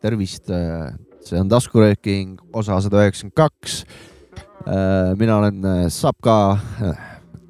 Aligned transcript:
tervist. 0.00 0.48
see 1.20 1.36
on 1.36 1.50
taskurööking 1.52 2.38
osa 2.56 2.78
sada 2.80 3.02
üheksakümmend 3.04 3.36
kaks. 3.36 3.84
mina 5.20 5.36
olen 5.36 5.90
Sapka. 5.90 6.58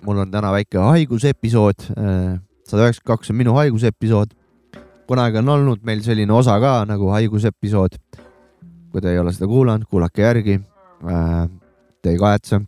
mul 0.05 0.19
on 0.19 0.31
täna 0.31 0.53
väike 0.53 0.79
haigusepisood. 0.79 1.87
sada 2.67 2.83
üheksakümmend 2.87 3.07
kaks 3.07 3.31
on 3.31 3.37
minu 3.37 3.55
haigusepisood. 3.55 4.35
kunagi 5.07 5.39
on 5.39 5.49
olnud 5.49 5.85
meil 5.87 6.03
selline 6.03 6.33
osa 6.33 6.59
ka 6.61 6.85
nagu 6.85 7.11
haigusepisood. 7.15 7.99
kui 8.91 9.01
te 9.01 9.13
ei 9.13 9.19
ole 9.19 9.33
seda 9.33 9.47
kuulanud, 9.47 9.87
kuulake 9.87 10.23
järgi. 10.23 10.61
Te 12.03 12.11
ei 12.11 12.19
kahetse. 12.19 12.61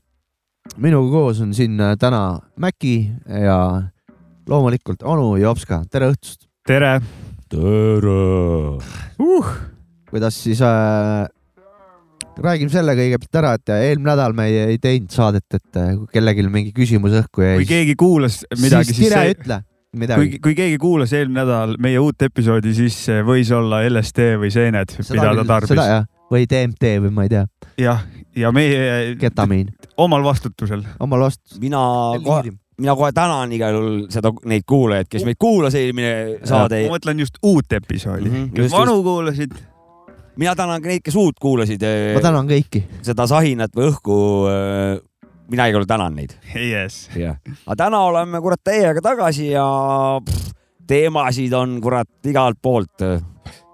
minuga 0.77 1.11
koos 1.11 1.41
on 1.41 1.55
siin 1.55 1.81
täna 1.99 2.39
Mäki 2.57 3.11
ja 3.27 3.83
loomulikult 4.49 5.03
onu 5.03 5.37
Jopska, 5.37 5.83
tere 5.91 6.13
õhtust. 6.15 6.47
tere 6.67 7.01
tere 7.53 8.79
uh,. 9.19 9.72
Kuidas 10.13 10.37
siis 10.45 10.61
äh,, 10.65 11.27
räägime 12.43 12.73
selle 12.73 12.95
kõigepealt 12.99 13.41
ära, 13.43 13.57
et 13.59 13.75
eelmine 13.75 14.13
nädal 14.13 14.37
me 14.37 14.47
ei, 14.51 14.63
ei 14.75 14.81
teinud 14.83 15.13
saadet, 15.13 15.49
et 15.57 15.81
äh, 15.81 15.93
kui 15.99 16.09
kellelgi 16.15 16.47
mingi 16.53 16.73
küsimus 16.77 17.17
õhku 17.23 17.45
jäi. 17.45 17.59
kui 17.63 17.69
keegi 17.71 17.99
kuulas 18.01 18.43
midagi, 18.59 18.93
siis. 18.93 19.03
siis 19.03 19.09
tire 19.09 19.21
see... 19.25 19.37
ütle 19.37 19.61
midagi. 19.99 20.21
kui, 20.21 20.41
kui 20.47 20.57
keegi 20.63 20.81
kuulas 20.83 21.13
eelmine 21.17 21.43
nädal 21.43 21.77
meie 21.83 22.01
uut 22.03 22.29
episoodi, 22.29 22.75
siis 22.77 22.99
võis 23.27 23.53
olla 23.57 23.83
LSD 23.89 24.33
või 24.41 24.53
seened, 24.55 24.97
mida 25.11 25.37
ta 25.43 25.47
tarbis. 25.57 25.85
või 26.33 26.49
DMT 26.49 26.97
või 27.07 27.15
ma 27.19 27.29
ei 27.29 27.37
tea. 27.37 27.47
jah, 27.81 28.05
ja 28.37 28.53
meie. 28.55 29.15
ketamiin. 29.21 29.73
omal 29.97 30.25
vastutusel. 30.25 30.85
omal 31.01 31.29
vastutusel. 31.29 31.65
mina 31.65 31.87
kohe 32.25 32.53
mina 32.83 32.95
kohe 32.97 33.13
tänan 33.15 33.53
igal 33.55 33.77
juhul 33.77 33.99
seda, 34.13 34.33
neid 34.49 34.65
kuulajaid, 34.69 35.11
kes 35.13 35.27
meid 35.29 35.39
kuulas 35.41 35.77
eelmine 35.79 36.41
saade. 36.49 36.87
ma 36.87 36.97
mõtlen 36.97 37.21
just 37.23 37.39
uut 37.43 37.73
episoodi 37.73 38.29
mm, 38.31 38.35
-hmm, 38.37 38.55
kes 38.57 38.73
vanu 38.73 39.03
kuulasid. 39.05 39.55
Mina 40.37 40.55
tänan 40.57 40.83
neid, 40.83 41.03
kes 41.05 41.17
uut 41.19 41.39
kuulasid. 41.41 41.83
ma 42.15 42.23
tänan 42.25 42.49
kõiki. 42.49 42.85
seda 43.05 43.27
sahinat 43.31 43.75
või 43.77 43.91
õhku. 43.91 44.17
mina 45.53 45.69
igal 45.69 45.83
juhul 45.83 45.91
tänan 45.91 46.17
neid 46.17 46.35
yes.. 46.55 47.09
jah, 47.17 47.39
aga 47.67 47.77
täna 47.85 48.05
oleme 48.09 48.41
kurat 48.41 48.63
teiega 48.65 49.03
tagasi 49.05 49.51
ja 49.53 49.67
pff, 50.25 50.53
teemasid 50.89 51.53
on 51.57 51.79
kurat 51.85 52.31
igalt 52.31 52.61
poolt. 52.63 53.05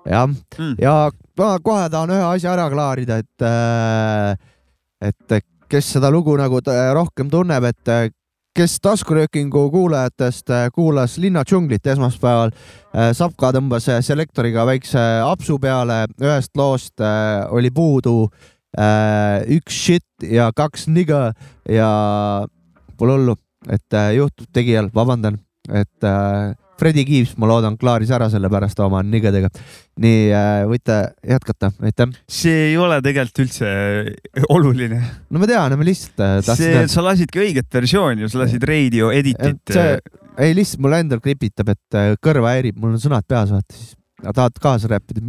jah 0.09 0.27
mm., 0.27 0.75
ja 0.83 1.11
ma 1.39 1.53
kohe 1.63 1.87
tahan 1.93 2.15
ühe 2.17 2.27
asja 2.33 2.55
ära 2.57 2.69
klaarida, 2.73 3.21
et, 3.23 3.47
et 5.11 5.45
kes 5.69 5.93
seda 5.95 6.11
lugu 6.11 6.35
nagu 6.41 6.61
rohkem 6.97 7.31
tunneb, 7.31 7.69
et 7.71 8.13
kes 8.59 8.81
taskuröökingu 8.83 9.69
kuulajatest 9.71 10.51
äh, 10.51 10.65
kuulas 10.75 11.13
Linna 11.23 11.45
džunglit 11.47 11.87
esmaspäeval, 11.87 12.51
äh, 12.91 13.13
Sapka 13.15 13.53
tõmbas 13.55 13.87
äh, 13.93 14.01
selektoriga 14.03 14.65
väikse 14.67 15.03
apsu 15.23 15.61
peale, 15.63 16.01
ühest 16.19 16.59
loost 16.59 16.99
oli 17.55 17.71
puudu 17.75 18.31
üks 19.55 19.77
shit 19.85 20.27
ja 20.29 20.51
kaks 20.55 20.89
nigga 20.93 21.33
ja 21.71 21.89
pole 22.99 23.15
hullu, 23.17 23.35
et 23.71 23.97
juhtub 24.15 24.51
tegijal, 24.55 24.91
vabandan, 24.95 25.39
et 25.73 26.09
Fredi 26.79 27.03
Kiips, 27.03 27.35
ma 27.43 27.49
loodan, 27.51 27.75
klaaris 27.79 28.11
ära 28.15 28.29
selle 28.31 28.51
pärast 28.53 28.79
oma 28.85 29.01
nigedega. 29.03 29.51
nii 29.99 30.29
äh, 30.31 30.61
võite 30.71 30.99
jätkata, 31.27 31.73
aitäh. 31.83 32.13
see 32.31 32.69
ei 32.69 32.77
ole 32.79 33.01
tegelikult 33.03 33.43
üldse 33.43 33.73
äh, 33.73 34.47
oluline. 34.55 35.01
no 35.31 35.43
ma 35.43 35.51
tean, 35.51 35.75
ma 35.75 35.89
lihtsalt 35.89 36.23
äh, 36.23 36.39
tahtsin. 36.47 36.77
see, 36.79 36.87
sa 36.95 37.03
lasidki 37.03 37.43
õiget 37.43 37.69
versiooni 37.75 38.23
ju, 38.23 38.31
sa 38.31 38.45
lasid 38.45 38.69
radio 38.71 39.11
edit'it. 39.11 39.75
ei, 39.75 40.55
lihtsalt 40.55 40.85
mul 40.87 40.97
endal 41.01 41.23
kripitab, 41.25 41.75
et 41.75 42.01
kõrva 42.23 42.55
häirib, 42.55 42.79
mul 42.79 42.95
on 42.95 43.03
sõnad 43.03 43.27
peas, 43.27 43.51
vaata 43.51 43.75
siis 43.75 43.97
tahad 44.23 44.63
kaasa 44.63 44.95
räppida. 44.95 45.23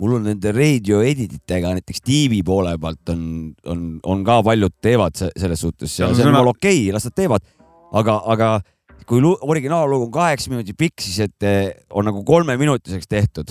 mul 0.00 0.16
on 0.16 0.26
nende 0.30 0.52
radio 0.54 1.02
edit 1.02 1.34
itega 1.34 1.74
näiteks 1.74 2.00
tiivi 2.06 2.44
poole 2.46 2.78
pealt 2.78 3.10
on, 3.12 3.22
on, 3.66 3.86
on 4.02 4.22
ka 4.24 4.38
paljud 4.42 4.78
teevad 4.80 5.18
selles 5.18 5.60
suhtes 5.60 5.98
ja 5.98 6.14
see 6.14 6.30
on 6.30 6.36
mul 6.38 6.54
okei 6.54 6.84
okay,, 6.86 6.92
las 6.94 7.10
nad 7.10 7.18
teevad, 7.18 7.42
aga, 7.92 8.22
aga 8.32 8.60
kui 9.10 9.24
originaallugu 9.24 10.06
on 10.06 10.14
kaheksa 10.14 10.52
minutit 10.52 10.78
pikk, 10.78 11.02
siis 11.02 11.26
et 11.26 11.46
eh, 11.48 11.74
on 11.90 12.06
nagu 12.06 12.22
kolmeminutiseks 12.26 13.10
tehtud, 13.10 13.50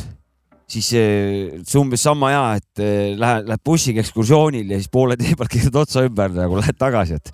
siis 0.69 0.89
eh, 0.95 1.59
see 1.65 1.79
umbes 1.81 2.03
sama 2.05 2.31
hea, 2.31 2.43
et 2.61 2.83
eh, 2.85 3.13
lähed, 3.19 3.49
lähed 3.49 3.63
bussiga 3.67 4.03
ekskursioonil 4.03 4.71
ja 4.71 4.79
siis 4.79 4.91
poole 4.93 5.19
tee 5.19 5.35
peal 5.35 5.51
keerad 5.51 5.79
otsa 5.83 6.05
ümber 6.07 6.31
nagu 6.35 6.61
lähed 6.61 6.79
tagasi, 6.79 7.19
et 7.19 7.33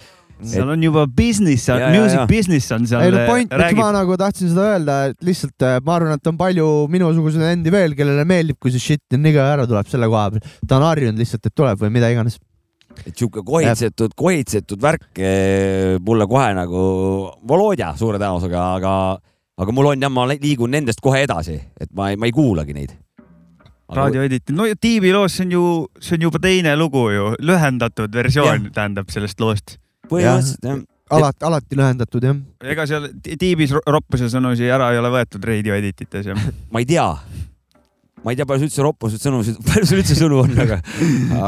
seal 0.49 0.67
on 0.73 0.81
juba 0.83 1.05
business, 1.07 1.69
music 1.93 2.17
ja. 2.17 2.25
business 2.27 2.73
on 2.75 2.89
seal. 2.89 3.05
ei 3.05 3.13
no 3.13 3.21
point, 3.29 3.53
miks 3.61 3.77
ma 3.77 3.91
nagu 3.95 4.17
tahtsin 4.19 4.51
seda 4.51 4.65
öelda, 4.73 4.97
et 5.11 5.29
lihtsalt 5.29 5.67
ma 5.85 5.99
arvan, 5.99 6.17
et 6.17 6.33
on 6.33 6.41
palju 6.41 6.71
minusuguseid 6.91 7.45
endi 7.53 7.71
veel, 7.71 7.93
kellele 7.95 8.25
meeldib, 8.27 8.57
kui 8.59 8.73
see 8.73 8.83
shit 8.83 9.21
niga 9.21 9.45
ära 9.53 9.69
tuleb 9.69 9.87
selle 9.91 10.09
koha 10.11 10.27
peal. 10.33 10.51
ta 10.65 10.81
on 10.81 10.89
harjunud 10.89 11.21
lihtsalt, 11.21 11.45
et 11.45 11.55
tuleb 11.55 11.85
või 11.85 11.93
mida 11.99 12.09
iganes 12.11 12.41
et 13.03 13.13
sihuke 13.13 13.43
kohitsetud, 13.45 14.15
kohitsetud 14.17 14.81
värk 14.81 15.19
eh, 15.19 15.95
mulle 16.05 16.27
kohe 16.29 16.51
nagu 16.57 16.83
Volodja 17.47 17.93
suure 17.99 18.19
tõenäosusega, 18.21 18.65
aga, 18.79 18.93
aga 19.61 19.75
mul 19.75 19.91
on 19.93 20.07
jah, 20.07 20.13
ma 20.13 20.27
liigun 20.31 20.73
nendest 20.75 21.03
kohe 21.03 21.25
edasi, 21.25 21.59
et 21.79 21.91
ma 21.95 22.11
ei, 22.11 22.19
ma 22.19 22.29
ei 22.29 22.35
kuulagi 22.35 22.77
neid. 22.77 22.95
raadioedit, 23.95 24.49
no 24.57 24.65
tiibi 24.81 25.13
loos 25.13 25.35
see 25.37 25.45
on 25.45 25.51
ju, 25.53 25.63
see 26.01 26.17
on 26.17 26.27
juba 26.29 26.41
teine 26.41 26.73
lugu 26.79 27.05
ju, 27.13 27.31
lühendatud 27.45 28.13
versioon 28.13 28.69
ja. 28.69 28.75
tähendab 28.79 29.13
sellest 29.13 29.39
loost. 29.39 29.77
põhimõtteliselt 30.09 30.69
jah 30.71 30.83
alati, 31.09 31.45
alati 31.45 31.77
lühendatud 31.77 32.25
jah. 32.25 32.37
ega 32.63 32.85
seal 32.89 33.09
tiibis 33.23 33.73
roppuse 33.85 34.29
sõnusi 34.31 34.69
ära 34.71 34.91
ei 34.93 35.01
ole 35.01 35.11
võetud 35.13 35.43
radio 35.45 35.75
editites 35.77 36.31
jah 36.31 36.47
ma 36.73 36.81
ei 36.81 36.87
tea 36.89 37.05
ma 38.25 38.33
ei 38.33 38.39
tea, 38.39 38.47
palju 38.49 38.63
sul 38.63 38.71
üldse 38.71 38.85
roppusid 38.85 39.21
sõnu, 39.21 39.43
palju 39.69 39.89
sul 39.91 40.01
üldse 40.01 40.17
sõnu 40.17 40.41
on, 40.41 40.55
aga, 40.65 40.79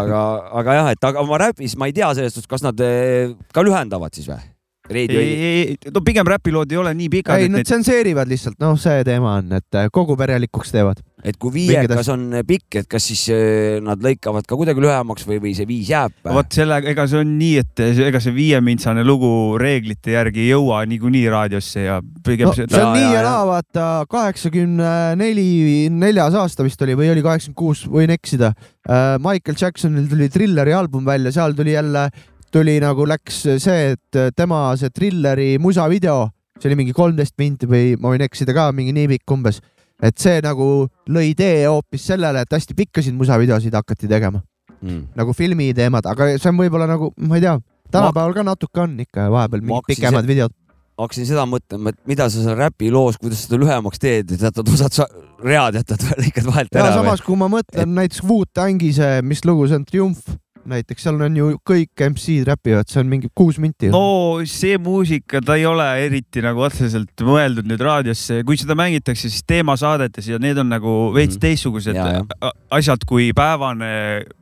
aga, 0.04 0.22
aga 0.62 0.78
jah, 0.78 0.92
et 0.94 1.10
aga 1.10 1.26
ma 1.26 1.42
räpis, 1.42 1.74
ma 1.80 1.90
ei 1.90 1.98
tea 1.98 2.12
selles 2.14 2.38
suhtes, 2.38 2.50
kas 2.52 2.66
nad 2.66 2.86
eh, 2.86 3.34
ka 3.56 3.66
lühendavad 3.66 4.14
siis 4.14 4.30
või? 4.30 4.44
Reidi 4.90 5.18
oli. 5.18 5.76
no 5.92 6.02
pigem 6.06 6.28
räpilood 6.32 6.72
ei 6.72 6.80
ole 6.80 6.94
nii 6.96 7.10
pikad. 7.18 7.42
ei, 7.42 7.52
nad 7.52 7.62
neid... 7.62 7.68
tsenseerivad 7.68 8.30
lihtsalt, 8.30 8.58
noh, 8.64 8.78
see 8.80 9.04
teema 9.08 9.38
on, 9.42 9.52
et 9.60 9.78
äh, 9.78 9.90
kogu 9.94 10.16
perelikuks 10.20 10.72
teevad. 10.72 11.02
et 11.28 11.36
kui 11.42 11.52
viiekas 11.56 12.08
on 12.14 12.24
pikk, 12.48 12.80
et 12.82 12.88
kas 12.92 13.08
siis 13.10 13.26
äh, 13.34 13.80
nad 13.84 14.02
lõikavad 14.04 14.48
ka 14.48 14.60
kuidagi 14.60 14.84
lühemaks 14.84 15.28
või, 15.28 15.42
või 15.44 15.54
see 15.58 15.68
viis 15.70 15.92
jääb? 15.92 16.16
vot 16.24 16.56
sellega, 16.56 16.92
ega 16.94 17.08
see 17.10 17.20
on 17.24 17.34
nii, 17.40 17.64
et 17.66 17.84
ega 18.08 18.22
see 18.24 18.36
viiemintsane 18.36 19.04
lugu 19.08 19.32
reeglite 19.60 20.16
järgi 20.16 20.46
ei 20.46 20.54
jõua 20.54 20.84
niikuinii 20.88 21.26
raadiosse 21.34 21.84
ja 21.88 22.00
pigem 22.26 22.52
no, 22.52 22.56
see. 22.56 22.70
see 22.72 22.84
on 22.84 22.96
nii 22.96 23.12
ja 23.18 23.26
naa, 23.28 23.44
vaata 23.50 23.90
kaheksakümne 24.12 24.94
neli, 25.20 25.50
neljas 25.92 26.38
aasta 26.40 26.66
vist 26.68 26.82
oli 26.88 26.96
või 26.98 27.12
oli 27.12 27.26
kaheksakümmend 27.26 27.58
kuus, 27.58 27.84
võin 27.92 28.12
eksida. 28.14 28.54
Äh, 28.88 29.18
Michael 29.24 29.60
Jacksonil 29.60 30.08
tuli 30.08 30.32
Trilleri 30.32 30.76
album 30.76 31.06
välja, 31.08 31.34
seal 31.36 31.56
tuli 31.58 31.76
jälle 31.76 32.08
tuli 32.54 32.78
nagu 32.84 33.06
läks 33.08 33.44
see, 33.64 33.94
et 33.94 34.20
tema 34.36 34.62
see 34.80 34.92
trilleri 34.94 35.56
musavideo, 35.62 36.28
see 36.58 36.70
oli 36.72 36.82
mingi 36.82 36.96
kolmteist 36.96 37.36
minti 37.42 37.70
või 37.70 37.96
ma 38.00 38.14
võin 38.14 38.26
eksida 38.28 38.56
ka, 38.56 38.70
mingi 38.76 38.96
nii 38.96 39.10
pikk 39.16 39.36
umbes, 39.36 39.62
et 40.04 40.18
see 40.22 40.42
nagu 40.46 40.88
lõi 41.12 41.34
tee 41.38 41.66
hoopis 41.66 42.06
sellele, 42.12 42.44
et 42.44 42.54
hästi 42.54 42.78
pikkasid 42.78 43.18
musavideosid 43.18 43.76
hakati 43.78 44.10
tegema. 44.10 44.44
Mm.. 44.78 45.08
nagu 45.18 45.34
filmi 45.34 45.72
teemad, 45.74 46.06
aga 46.06 46.36
see 46.38 46.52
on 46.52 46.60
võib-olla 46.60 46.86
nagu, 46.86 47.10
ma 47.26 47.40
ei 47.40 47.42
tea, 47.42 47.56
tänapäeval 47.90 48.36
ka 48.36 48.44
natuke 48.46 48.82
on 48.84 48.92
ikka 49.02 49.24
vahepeal 49.34 49.64
mingid 49.66 49.88
pikemad 49.90 50.22
see... 50.22 50.30
videod. 50.30 50.54
hakkasin 51.02 51.26
seda 51.30 51.48
mõtlema, 51.50 51.96
et 51.96 51.98
mida 52.10 52.28
sa 52.30 52.44
seal 52.44 52.60
räpi 52.60 52.92
loos, 52.94 53.18
kuidas 53.18 53.42
seda 53.48 53.58
lühemaks 53.64 54.02
teed, 54.02 54.36
et 54.36 54.46
jätad 54.46 54.70
osad 54.70 55.00
read 55.42 55.80
jätad, 55.82 56.06
lõikad 56.22 56.46
vahelt 56.52 56.78
ära. 56.78 56.94
samas, 56.94 57.26
kui 57.26 57.40
ma 57.42 57.50
mõtlen 57.50 57.90
et... 57.90 57.96
näiteks 58.04 58.22
Wu-Tangi 58.30 58.92
see, 59.00 59.24
mis 59.26 59.42
lugu 59.50 59.66
see 59.66 59.82
on, 59.82 59.88
Triumf 59.90 60.38
näiteks, 60.68 61.06
seal 61.06 61.22
on 61.24 61.38
ju 61.38 61.50
kõik 61.68 62.04
MC-d 62.10 62.48
räpivad, 62.50 62.90
see 62.92 63.02
on 63.02 63.10
mingi 63.12 63.30
kuus 63.38 63.60
minti. 63.62 63.90
no 63.94 64.44
see 64.50 64.78
muusika, 64.82 65.42
ta 65.46 65.58
ei 65.60 65.66
ole 65.70 65.86
eriti 66.04 66.44
nagu 66.44 66.64
otseselt 66.68 67.26
mõeldud 67.26 67.70
nüüd 67.70 67.84
raadiosse, 67.84 68.42
kui 68.48 68.60
seda 68.60 68.78
mängitakse, 68.80 69.32
siis 69.32 69.46
teemasaadetes 69.48 70.30
ja 70.34 70.40
need 70.44 70.60
on 70.62 70.72
nagu 70.74 70.96
veits 71.16 71.38
mm. 71.38 71.44
teistsugused 71.44 71.98
ja, 71.98 72.08
ja. 72.20 72.54
asjad 72.78 73.04
kui 73.08 73.32
päevane 73.38 73.92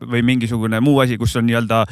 või 0.04 0.24
mingisugune 0.26 0.82
muu 0.84 1.02
asi, 1.06 1.20
kus 1.22 1.36
on 1.40 1.48
nii-öelda 1.50 1.86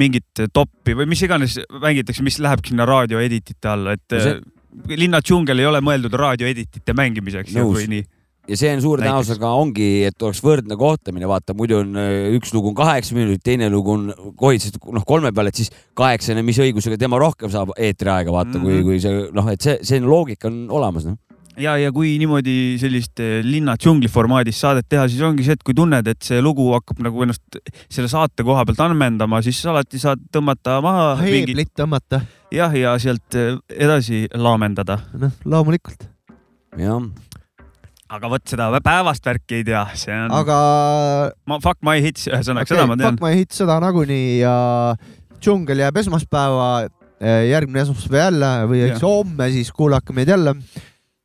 mingit 0.00 0.46
toppi 0.54 0.94
või 0.98 1.08
mis 1.10 1.22
iganes 1.26 1.58
mängitakse, 1.82 2.24
mis 2.26 2.38
lähebki 2.42 2.74
sinna 2.74 2.88
raadioeditite 2.90 3.74
alla, 3.74 3.98
et 3.98 4.18
see... 4.18 4.40
Linna 4.86 5.18
džungel 5.18 5.58
ei 5.58 5.66
ole 5.66 5.80
mõeldud 5.82 6.12
raadioeditite 6.14 6.94
mängimiseks 6.94 7.56
või 7.58 7.88
nii 7.90 8.04
ja 8.50 8.58
see 8.58 8.72
on 8.74 8.82
suure 8.82 9.04
tõenäosusega 9.04 9.52
ongi, 9.60 9.88
et 10.08 10.26
oleks 10.26 10.42
võrdne 10.44 10.76
kohtlemine, 10.80 11.28
vaata 11.30 11.54
muidu 11.56 11.80
on 11.84 11.96
äh, 12.00 12.28
üks 12.36 12.52
lugu 12.56 12.72
on 12.72 12.78
kaheksa 12.78 13.16
minutit, 13.16 13.44
teine 13.46 13.70
lugu 13.72 13.94
on 13.94 14.34
kohitsetud 14.40 14.90
noh 14.96 15.06
kolme 15.06 15.32
peale, 15.36 15.52
et 15.54 15.62
siis 15.62 15.72
kaheksane, 15.98 16.42
mis 16.46 16.58
õigusega 16.62 16.98
tema 17.00 17.20
rohkem 17.22 17.52
saab 17.52 17.74
eetriaega 17.78 18.34
vaata 18.34 18.58
mm, 18.58 18.62
-hmm. 18.62 18.66
kui, 18.66 18.78
mhm. 18.80 18.86
kui 18.88 19.02
see 19.02 19.26
noh, 19.36 19.50
et 19.52 19.66
see, 19.66 19.78
see 19.86 20.02
loogika 20.04 20.50
on 20.50 20.64
olemas 20.80 21.06
noh 21.08 21.18
ja, 21.60 21.76
ja 21.78 21.92
kui 21.94 22.16
niimoodi 22.20 22.56
sellist 22.80 23.22
äh, 23.22 23.40
linna 23.46 23.76
džungli 23.80 24.10
formaadis 24.10 24.60
saadet 24.60 24.88
teha, 24.90 25.06
siis 25.10 25.22
ongi 25.26 25.46
see, 25.46 25.56
et 25.58 25.64
kui 25.66 25.76
tunned, 25.76 26.10
et 26.10 26.22
see 26.24 26.42
lugu 26.42 26.70
hakkab 26.74 27.02
nagu 27.06 27.26
ennast 27.26 27.60
selle 27.86 28.10
saate 28.10 28.46
koha 28.46 28.64
pealt 28.68 28.84
ammendama, 28.86 29.42
siis 29.46 29.62
alati 29.70 30.00
saad 30.02 30.22
tõmmata 30.32 30.80
maha. 30.84 31.08
heeblit 31.22 31.74
tõmmata. 31.78 32.24
jah, 32.54 32.74
ja 32.74 32.98
sealt 32.98 33.38
äh, 33.38 33.58
edasi 33.70 34.26
laamendada. 34.34 35.00
noh, 35.20 35.34
loomulikult. 35.44 36.08
jah 36.78 37.02
aga 38.10 38.30
vot 38.32 38.52
seda 38.52 38.68
päevast 38.84 39.26
värki 39.26 39.60
ei 39.60 39.66
tea, 39.66 39.82
see 39.98 40.14
on. 40.14 40.32
aga. 40.34 40.56
ma 41.48 41.58
Fuck 41.62 41.82
my 41.86 42.00
hits, 42.02 42.26
ühesõnaga 42.30 42.66
okay, 42.66 42.76
seda 42.76 42.86
ma 42.90 42.96
tean. 42.98 43.16
Fuck 43.16 43.24
my 43.24 43.36
hits, 43.38 43.60
seda 43.62 43.76
nagunii 43.82 44.40
ja 44.40 44.54
džungel 45.40 45.84
jääb 45.84 46.00
esmaspäeva, 46.02 46.70
eh, 47.20 47.44
järgmine 47.50 47.84
esmaspäev 47.84 48.26
jälle 48.26 48.50
või 48.72 48.82
eks 48.88 49.06
homme 49.06 49.50
siis 49.54 49.70
kuulake 49.76 50.16
meid 50.16 50.32
jälle. 50.32 50.56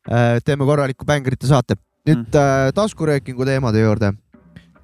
Eh, 0.05 0.37
teeme 0.45 0.67
korraliku 0.69 1.07
bängrite 1.07 1.49
saate. 1.49 1.79
nüüd 2.05 2.27
mm. 2.29 2.73
taskuröökingu 2.77 3.45
teemade 3.49 3.81
juurde. 3.81 4.11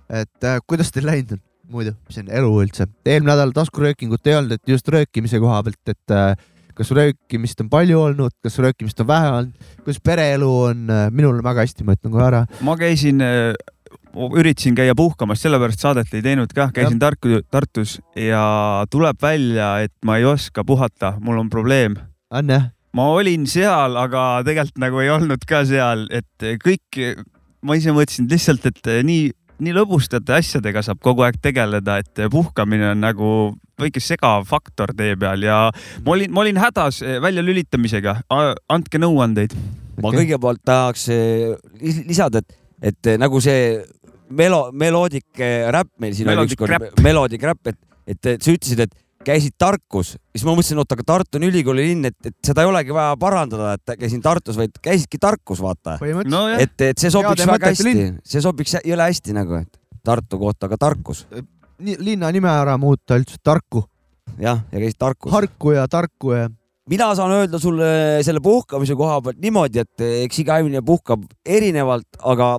et 0.09 0.45
kuidas 0.67 0.89
teil 0.91 1.05
läinud 1.05 1.35
on? 1.35 1.41
muidu, 1.71 1.93
mis 2.09 2.17
on 2.19 2.31
elu 2.39 2.51
üldse. 2.63 2.87
eelmine 3.05 3.31
nädal 3.31 3.53
taskuröökingut 3.55 4.27
ei 4.27 4.35
olnud, 4.39 4.57
et 4.57 4.73
just 4.73 4.87
röökimise 4.91 5.39
koha 5.39 5.61
pealt, 5.67 5.93
et 5.93 6.15
äh, 6.15 6.33
kas 6.81 6.91
röökimist 6.97 7.61
on 7.61 7.69
palju 7.71 7.99
olnud, 8.01 8.33
kas 8.43 8.57
röökimist 8.61 8.99
on 9.03 9.09
vähe 9.09 9.29
olnud, 9.35 9.69
kuidas 9.85 10.01
pereelu 10.03 10.49
on, 10.71 10.87
äh, 10.89 11.05
minul 11.13 11.37
on 11.37 11.45
väga 11.45 11.65
hästi, 11.65 11.85
ma 11.85 11.95
ütlen 11.97 12.13
kohe 12.15 12.25
ära. 12.25 12.41
ma 12.65 12.75
käisin, 12.79 13.21
äh, 13.21 13.53
üritasin 14.11 14.75
käia 14.77 14.95
puhkamas, 14.97 15.41
sellepärast 15.45 15.83
saadet 15.83 16.13
ei 16.17 16.23
teinud 16.25 16.53
kah, 16.55 16.73
käisin 16.73 16.97
ja. 16.97 17.07
Tartu, 17.07 17.41
Tartus 17.53 17.99
ja 18.17 18.43
tuleb 18.91 19.21
välja, 19.21 19.73
et 19.85 19.93
ma 20.05 20.17
ei 20.17 20.25
oska 20.25 20.65
puhata, 20.67 21.15
mul 21.21 21.43
on 21.43 21.49
probleem. 21.53 21.99
on 22.31 22.49
jah? 22.49 22.71
ma 22.97 23.07
olin 23.13 23.45
seal, 23.47 23.95
aga 23.95 24.41
tegelikult 24.47 24.81
nagu 24.83 24.99
ei 25.03 25.13
olnud 25.13 25.45
ka 25.47 25.61
seal, 25.67 26.07
et 26.11 26.49
kõik, 26.65 26.99
ma 27.63 27.77
ise 27.79 27.93
mõtlesin 27.95 28.27
lihtsalt, 28.31 28.65
et 28.67 28.91
nii 29.07 29.29
nii 29.61 29.75
lõbustate 29.75 30.35
asjadega 30.39 30.83
saab 30.85 31.01
kogu 31.03 31.25
aeg 31.25 31.37
tegeleda, 31.41 31.99
et 32.01 32.23
puhkamine 32.33 32.91
on 32.93 33.03
nagu 33.03 33.31
väike 33.81 34.01
segav 34.03 34.45
faktor 34.49 34.93
tee 34.97 35.15
peal 35.19 35.45
ja 35.45 35.59
ma 36.05 36.15
olin, 36.15 36.33
ma 36.33 36.43
olin 36.43 36.59
hädas 36.61 37.01
väljalülitamisega. 37.23 38.17
andke 38.69 39.01
nõuandeid. 39.01 39.55
ma 40.01 40.13
kõigepealt 40.13 40.63
tahaks 40.65 41.07
eh, 41.13 41.53
lisada, 41.81 42.41
et, 42.41 42.57
et 42.91 43.13
nagu 43.21 43.41
see 43.43 43.77
melo-, 44.29 44.69
meloodik 44.73 45.41
räpp 45.75 45.93
meil 45.99 46.15
siin 46.17 46.29
melodic 46.31 46.61
oli 46.61 46.73
ükskord, 46.73 47.03
meloodik 47.05 47.45
räpp, 47.45 47.73
et, 47.73 47.79
et 48.07 48.33
sa 48.41 48.53
ütlesid, 48.55 48.85
et 48.87 48.97
käisid 49.25 49.55
Tarkus, 49.59 50.15
siis 50.33 50.45
ma 50.45 50.53
mõtlesin, 50.55 50.79
oot, 50.81 50.93
aga 50.95 51.05
Tartu 51.07 51.39
on 51.39 51.45
ülikooli 51.47 51.85
linn, 51.89 52.07
et, 52.09 52.17
et 52.27 52.35
seda 52.45 52.63
ei 52.63 52.69
olegi 52.69 52.93
vaja 52.95 53.15
parandada, 53.21 53.75
et 53.77 53.93
käisin 53.99 54.21
Tartus, 54.23 54.57
vaid 54.59 54.77
käisidki 54.83 55.19
Tarkus, 55.21 55.61
vaata 55.63 55.97
no,. 56.29 56.43
et, 56.55 56.75
et 56.81 57.01
see 57.01 57.11
sobiks 57.13 57.43
Heade 57.43 57.51
väga 57.51 57.71
hästi, 57.71 58.07
see 58.33 58.43
sobiks 58.43 58.77
jõle 58.87 59.09
hästi 59.09 59.35
nagu, 59.37 59.61
et 59.61 60.01
Tartu 60.05 60.39
kohta 60.41 60.69
ka 60.71 60.79
Tarkus. 60.81 61.25
linna 61.81 62.31
nime 62.33 62.49
ära 62.49 62.77
muuta 62.81 63.19
üldse, 63.19 63.37
Tarku. 63.43 63.85
jah, 64.39 64.63
ja 64.71 64.81
käisid 64.81 64.99
Tarkus. 64.99 65.31
Harku 65.33 65.75
ja 65.75 65.87
Tarku 65.91 66.33
ja. 66.37 66.49
mina 66.89 67.11
saan 67.15 67.35
öelda 67.37 67.59
sulle 67.59 67.91
selle 68.25 68.41
puhkamise 68.41 68.95
koha 68.95 69.21
pealt 69.21 69.41
niimoodi, 69.41 69.85
et 69.85 70.07
eks 70.25 70.41
iga 70.45 70.61
inimene 70.63 70.83
puhkab 70.85 71.27
erinevalt, 71.45 72.09
aga 72.19 72.57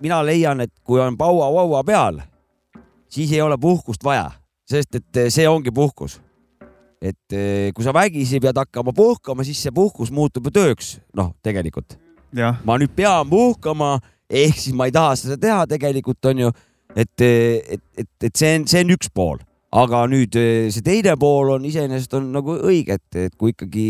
mina 0.00 0.22
leian, 0.24 0.60
et 0.60 0.72
kui 0.84 1.00
on 1.00 1.16
paua-vaua 1.16 1.84
peal, 1.84 2.20
siis 3.08 3.32
ei 3.32 3.40
ole 3.44 3.56
puhkust 3.60 4.04
vaja 4.04 4.30
sest 4.66 4.98
et 4.98 5.20
eh, 5.22 5.30
see 5.32 5.46
ongi 5.48 5.72
puhkus. 5.74 6.20
et 6.96 7.32
eh, 7.36 7.72
kui 7.76 7.84
sa 7.84 7.92
vägisi 7.92 8.40
pead 8.40 8.56
hakkama 8.56 8.94
puhkama, 8.96 9.44
siis 9.44 9.60
see 9.62 9.72
puhkus 9.74 10.10
muutub 10.10 10.48
ju 10.48 10.54
tööks, 10.56 10.96
noh, 11.14 11.34
tegelikult. 11.44 11.98
ma 12.64 12.78
nüüd 12.80 12.94
pean 12.96 13.28
puhkama, 13.30 13.98
ehk 14.30 14.56
siis 14.58 14.74
ma 14.74 14.88
ei 14.88 14.94
taha 14.96 15.12
seda 15.20 15.36
teha 15.40 15.66
tegelikult 15.70 16.32
onju, 16.32 16.50
et, 16.96 17.12
eh, 17.20 17.60
et, 17.76 17.84
et, 18.00 18.10
et 18.30 18.32
see 18.34 18.56
on, 18.56 18.66
see 18.66 18.82
on 18.86 18.96
üks 18.96 19.12
pool, 19.12 19.44
aga 19.76 20.06
nüüd 20.10 20.40
see 20.72 20.82
teine 20.86 21.14
pool 21.20 21.52
on 21.58 21.68
iseenesest 21.68 22.16
on 22.18 22.32
nagu 22.34 22.56
õige, 22.56 22.96
et, 22.96 23.20
et 23.28 23.36
kui 23.36 23.52
ikkagi, 23.52 23.86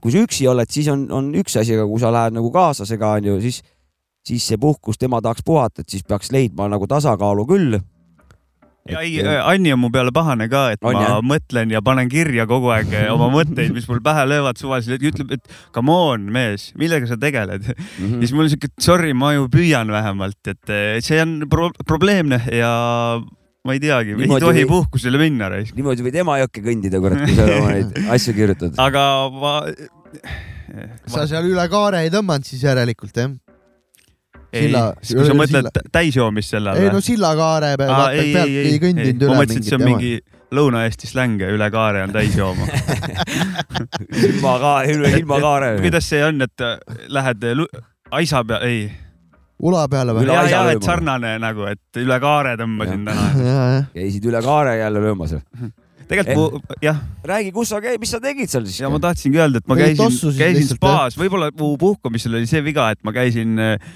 kui 0.00 0.16
sa 0.16 0.24
üksi 0.24 0.48
oled, 0.50 0.72
siis 0.72 0.88
on, 0.90 1.06
on 1.12 1.30
üks 1.38 1.60
asi, 1.60 1.76
aga 1.76 1.86
kui 1.92 2.02
sa 2.02 2.10
lähed 2.14 2.40
nagu 2.40 2.50
kaaslasega 2.54 3.14
onju, 3.20 3.36
siis, 3.44 3.60
siis 4.26 4.48
see 4.48 4.58
puhkus, 4.58 4.98
tema 4.98 5.20
tahaks 5.22 5.44
puhata, 5.46 5.84
et 5.84 5.92
siis 5.92 6.08
peaks 6.08 6.32
leidma 6.32 6.72
nagu 6.72 6.88
tasakaalu 6.88 7.46
küll 7.52 7.82
ja 8.88 9.02
ei, 9.04 9.18
äh, 9.22 9.40
Anni 9.44 9.72
on 9.74 9.80
mu 9.82 9.90
peale 9.92 10.12
pahane 10.14 10.46
ka, 10.52 10.68
et 10.74 10.84
on, 10.84 10.96
ma 10.96 11.02
jah? 11.04 11.18
mõtlen 11.24 11.74
ja 11.74 11.82
panen 11.84 12.08
kirja 12.12 12.46
kogu 12.50 12.70
aeg 12.74 12.94
äh, 12.96 13.08
oma 13.12 13.28
mõtteid, 13.36 13.74
mis 13.76 13.88
mul 13.90 14.00
pähe 14.04 14.24
löövad 14.28 14.60
suvaliselt, 14.60 15.04
ütleb, 15.10 15.34
et 15.36 15.52
come 15.76 15.92
on, 15.92 16.30
mees, 16.32 16.70
millega 16.80 17.08
sa 17.10 17.18
tegeled 17.20 17.66
mm. 17.66 17.90
-hmm. 17.98 18.14
ja 18.16 18.22
siis 18.24 18.36
mul 18.36 18.46
on 18.46 18.54
siuke, 18.54 18.72
sorry, 18.80 19.12
ma 19.12 19.34
ju 19.36 19.50
püüan 19.52 19.92
vähemalt, 19.92 20.40
et 20.46 20.72
äh, 20.72 20.96
see 21.04 21.20
on 21.22 21.44
pro 21.50 21.70
probleemne 21.86 22.40
ja 22.54 22.72
ma 23.64 23.76
ei 23.76 23.82
teagi, 23.82 24.16
ei 24.16 24.40
tohi 24.40 24.64
või... 24.64 24.70
puhkusele 24.70 25.20
minna 25.20 25.50
raisk. 25.52 25.76
niimoodi 25.76 26.06
võid 26.06 26.20
Emajõkke 26.22 26.64
kõndida, 26.64 27.02
kurat, 27.02 27.20
kui 27.26 27.36
sa 27.36 27.48
oma 27.58 27.74
neid 27.76 28.00
asju 28.16 28.36
kirjutad. 28.38 28.80
aga 28.80 29.04
ma. 29.34 29.54
sa 31.10 31.26
seal 31.28 31.50
üle 31.50 31.68
kaare 31.68 32.06
ei 32.06 32.12
tõmmanud 32.14 32.48
siis 32.48 32.64
järelikult 32.64 33.16
jah? 33.20 33.34
Ei, 34.52 34.72
kui 34.72 35.26
sa 35.28 35.36
mõtled 35.36 35.80
täisjoomist 35.92 36.56
selle 36.56 36.72
all? 36.72 36.82
ei 36.82 36.92
no 36.92 37.00
sillakaare 37.04 37.74
peal, 37.80 37.94
pealt 37.94 38.44
ei, 38.46 38.56
ei 38.64 38.78
kõndinud 38.82 39.24
üle. 39.24 39.30
ma 39.30 39.40
mõtlesin, 39.42 39.62
et 39.62 39.70
see 39.70 39.78
on 39.78 39.84
tema. 39.84 39.90
mingi 39.94 40.12
Lõuna-Eesti 40.50 41.06
slänge, 41.06 41.46
üle 41.54 41.68
kaare 41.70 42.02
on 42.02 42.14
täis 42.14 42.34
jooma 42.34 42.66
ilma 44.26 44.56
kaare, 44.58 44.96
ilma 45.20 45.38
kaare. 45.44 45.68
kuidas 45.84 46.08
see 46.10 46.24
on, 46.26 46.42
et 46.46 46.66
äh, 46.66 46.80
lähed 47.14 47.46
aisa 48.10 48.42
peale, 48.44 48.66
ei? 48.66 48.88
ula 49.62 49.84
peale 49.92 50.16
või? 50.16 50.26
ja, 50.26 50.42
ja, 50.50 50.64
et 50.74 50.82
sarnane 50.82 51.36
nagu, 51.42 51.68
et 51.70 52.00
üle 52.02 52.18
kaare 52.22 52.56
tõmbasin 52.60 53.06
täna. 53.06 53.28
käisid 53.96 54.26
üle 54.30 54.42
kaare 54.44 54.74
jälle 54.80 55.04
löömas 55.06 55.36
või? 55.36 55.70
tegelikult 56.10 56.58
eh, 56.58 56.82
jah. 56.88 57.00
räägi, 57.26 57.52
kus 57.54 57.70
sa 57.70 57.78
käid, 57.82 58.00
mis 58.02 58.10
sa 58.10 58.18
tegid 58.22 58.50
seal 58.50 58.66
siis? 58.66 58.80
ja 58.82 58.90
ma 58.90 58.98
tahtsingi 59.02 59.38
öelda, 59.38 59.62
et 59.62 59.70
ma 59.70 59.78
käisin, 59.78 60.34
käisin 60.38 60.70
spaas, 60.72 61.18
võib-olla 61.20 61.52
mu 61.54 61.76
puhkamisel 61.80 62.40
oli 62.40 62.50
see 62.50 62.64
viga, 62.66 62.90
et 62.94 63.02
ma 63.06 63.14
käisin 63.14 63.54
äh, 63.62 63.92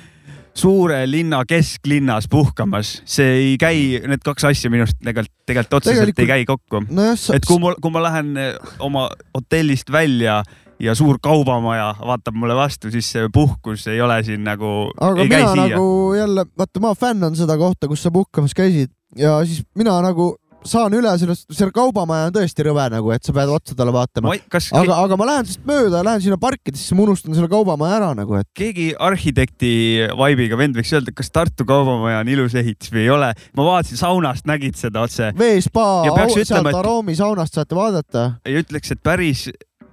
suure 0.55 1.01
linna 1.11 1.43
kesklinnas 1.49 2.29
puhkamas, 2.31 2.97
see 3.05 3.31
ei 3.39 3.55
käi, 3.61 3.79
need 4.07 4.23
kaks 4.25 4.47
asja 4.51 4.71
minu 4.71 4.87
arust 4.87 5.01
tegelikult, 5.01 5.33
tegelikult 5.47 5.79
otseselt 5.81 6.13
tegelikult... 6.15 6.23
ei 6.23 6.31
käi 6.31 6.45
kokku 6.49 6.83
no. 6.89 7.09
et 7.35 7.49
kui 7.49 7.63
mul, 7.63 7.79
kui 7.83 7.95
ma 7.95 8.05
lähen 8.07 8.37
eh, 8.39 8.53
oma 8.85 9.09
hotellist 9.35 9.91
välja 9.93 10.43
ja 10.83 10.95
suur 10.95 11.19
kaubamaja 11.23 11.95
vaatab 12.01 12.37
mulle 12.39 12.57
vastu, 12.59 12.91
siis 12.91 13.09
see 13.15 13.29
puhkus 13.35 13.87
ei 13.91 14.01
ole 14.03 14.21
siin 14.27 14.45
nagu. 14.47 14.91
aga 15.01 15.27
mina 15.27 15.55
nagu 15.59 15.87
jälle, 16.19 16.47
vaata, 16.59 16.83
ma 16.83 16.95
fänn 16.99 17.31
on 17.31 17.37
seda 17.39 17.59
kohta, 17.59 17.91
kus 17.91 18.03
sa 18.03 18.15
puhkamas 18.15 18.55
käisid 18.55 18.93
ja 19.19 19.37
siis 19.47 19.63
mina 19.79 19.97
nagu 20.03 20.35
saan 20.69 20.95
üle 20.97 21.13
sellest, 21.21 21.47
see 21.53 21.69
kaubamaja 21.75 22.29
on 22.29 22.35
tõesti 22.37 22.67
rõve 22.67 22.87
nagu, 22.93 23.13
et 23.15 23.27
sa 23.27 23.35
pead 23.37 23.53
otsa 23.53 23.77
talle 23.79 23.95
vaatama. 23.95 24.35
Kas... 24.53 24.71
aga, 24.77 24.97
aga 25.05 25.19
ma 25.21 25.29
lähen 25.29 25.49
sellest 25.49 25.69
mööda, 25.69 26.03
lähen 26.07 26.25
sinna 26.25 26.39
parkidesse, 26.41 26.87
siis 26.87 26.97
ma 26.97 27.05
unustan 27.07 27.37
selle 27.37 27.51
kaubamaja 27.53 27.99
ära 28.01 28.13
nagu, 28.19 28.39
et. 28.41 28.49
keegi 28.57 28.91
arhitekti 29.09 29.75
vibe'iga 30.19 30.59
vend 30.61 30.79
võiks 30.79 30.95
öelda, 30.97 31.15
kas 31.17 31.33
Tartu 31.35 31.67
kaubamaja 31.69 32.23
on 32.23 32.31
ilus 32.31 32.57
ehitis 32.59 32.93
või 32.95 33.05
ei 33.05 33.13
ole. 33.15 33.31
ma 33.57 33.69
vaatasin 33.69 34.01
saunast, 34.01 34.49
nägid 34.49 34.79
seda 34.81 35.05
otse. 35.05 35.33
veespa, 35.39 35.87
sealt 36.35 36.73
Aroomi 36.75 37.17
saunast 37.19 37.57
saate 37.59 37.77
vaadata. 37.77 38.27
ja 38.45 38.65
ütleks, 38.65 38.95
et 38.95 39.03
päris 39.05 39.49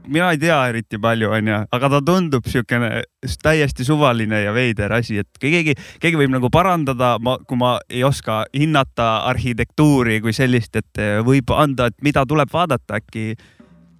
mina 0.07 0.31
ei 0.33 0.39
tea 0.41 0.57
eriti 0.71 0.99
palju, 1.01 1.29
onju, 1.37 1.61
aga 1.77 1.89
ta 1.95 2.01
tundub 2.05 2.47
siukene 2.49 3.03
täiesti 3.43 3.85
suvaline 3.85 4.43
ja 4.43 4.53
veider 4.55 4.93
asi, 4.97 5.21
et 5.21 5.41
keegi, 5.41 5.75
keegi 6.01 6.19
võib 6.19 6.33
nagu 6.33 6.49
parandada, 6.53 7.15
ma, 7.21 7.37
kui 7.47 7.59
ma 7.59 7.75
ei 7.89 8.03
oska 8.07 8.43
hinnata 8.57 9.27
arhitektuuri 9.29 10.21
kui 10.23 10.33
sellist, 10.35 10.77
et 10.79 11.01
võib 11.25 11.53
anda, 11.55 11.91
et 11.91 11.97
mida 12.05 12.25
tuleb 12.27 12.51
vaadata, 12.53 13.01
äkki 13.01 13.35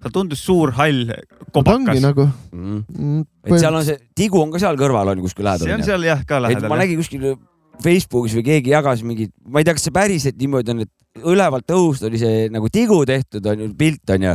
ta 0.02 0.10
tundus 0.10 0.42
suur 0.42 0.72
hall 0.78 1.12
kobakas. 1.54 2.00
nagu 2.02 2.26
mm.. 2.26 2.80
Mm, 2.98 3.22
et 3.46 3.58
seal 3.62 3.78
on 3.78 3.86
see, 3.86 3.98
tigu 4.18 4.40
on 4.42 4.50
ka 4.50 4.60
seal 4.62 4.78
kõrval 4.80 5.12
on 5.14 5.22
kuskil 5.22 5.46
lähedal. 5.46 5.68
see 5.68 5.76
on 5.76 5.86
seal 5.86 6.06
jah 6.06 6.24
ka 6.26 6.40
lähedal. 6.42 6.70
ma 6.72 6.80
nägin 6.80 6.98
kuskil 6.98 7.36
Facebookis 7.82 8.34
või 8.36 8.44
keegi 8.46 8.74
jagas 8.74 9.00
mingit, 9.06 9.32
ma 9.48 9.62
ei 9.62 9.66
tea, 9.66 9.74
kas 9.76 9.86
see 9.86 9.94
päriselt 9.94 10.36
niimoodi 10.38 10.74
on, 10.74 10.82
et 10.84 11.24
ülevalt 11.28 11.72
õhust 11.74 12.04
oli 12.08 12.20
see 12.20 12.48
nagu 12.52 12.68
tigu 12.72 12.98
tehtud 13.08 13.46
on 13.52 13.64
ju, 13.64 13.70
pilt 13.78 14.12
on 14.14 14.26
ju 14.28 14.34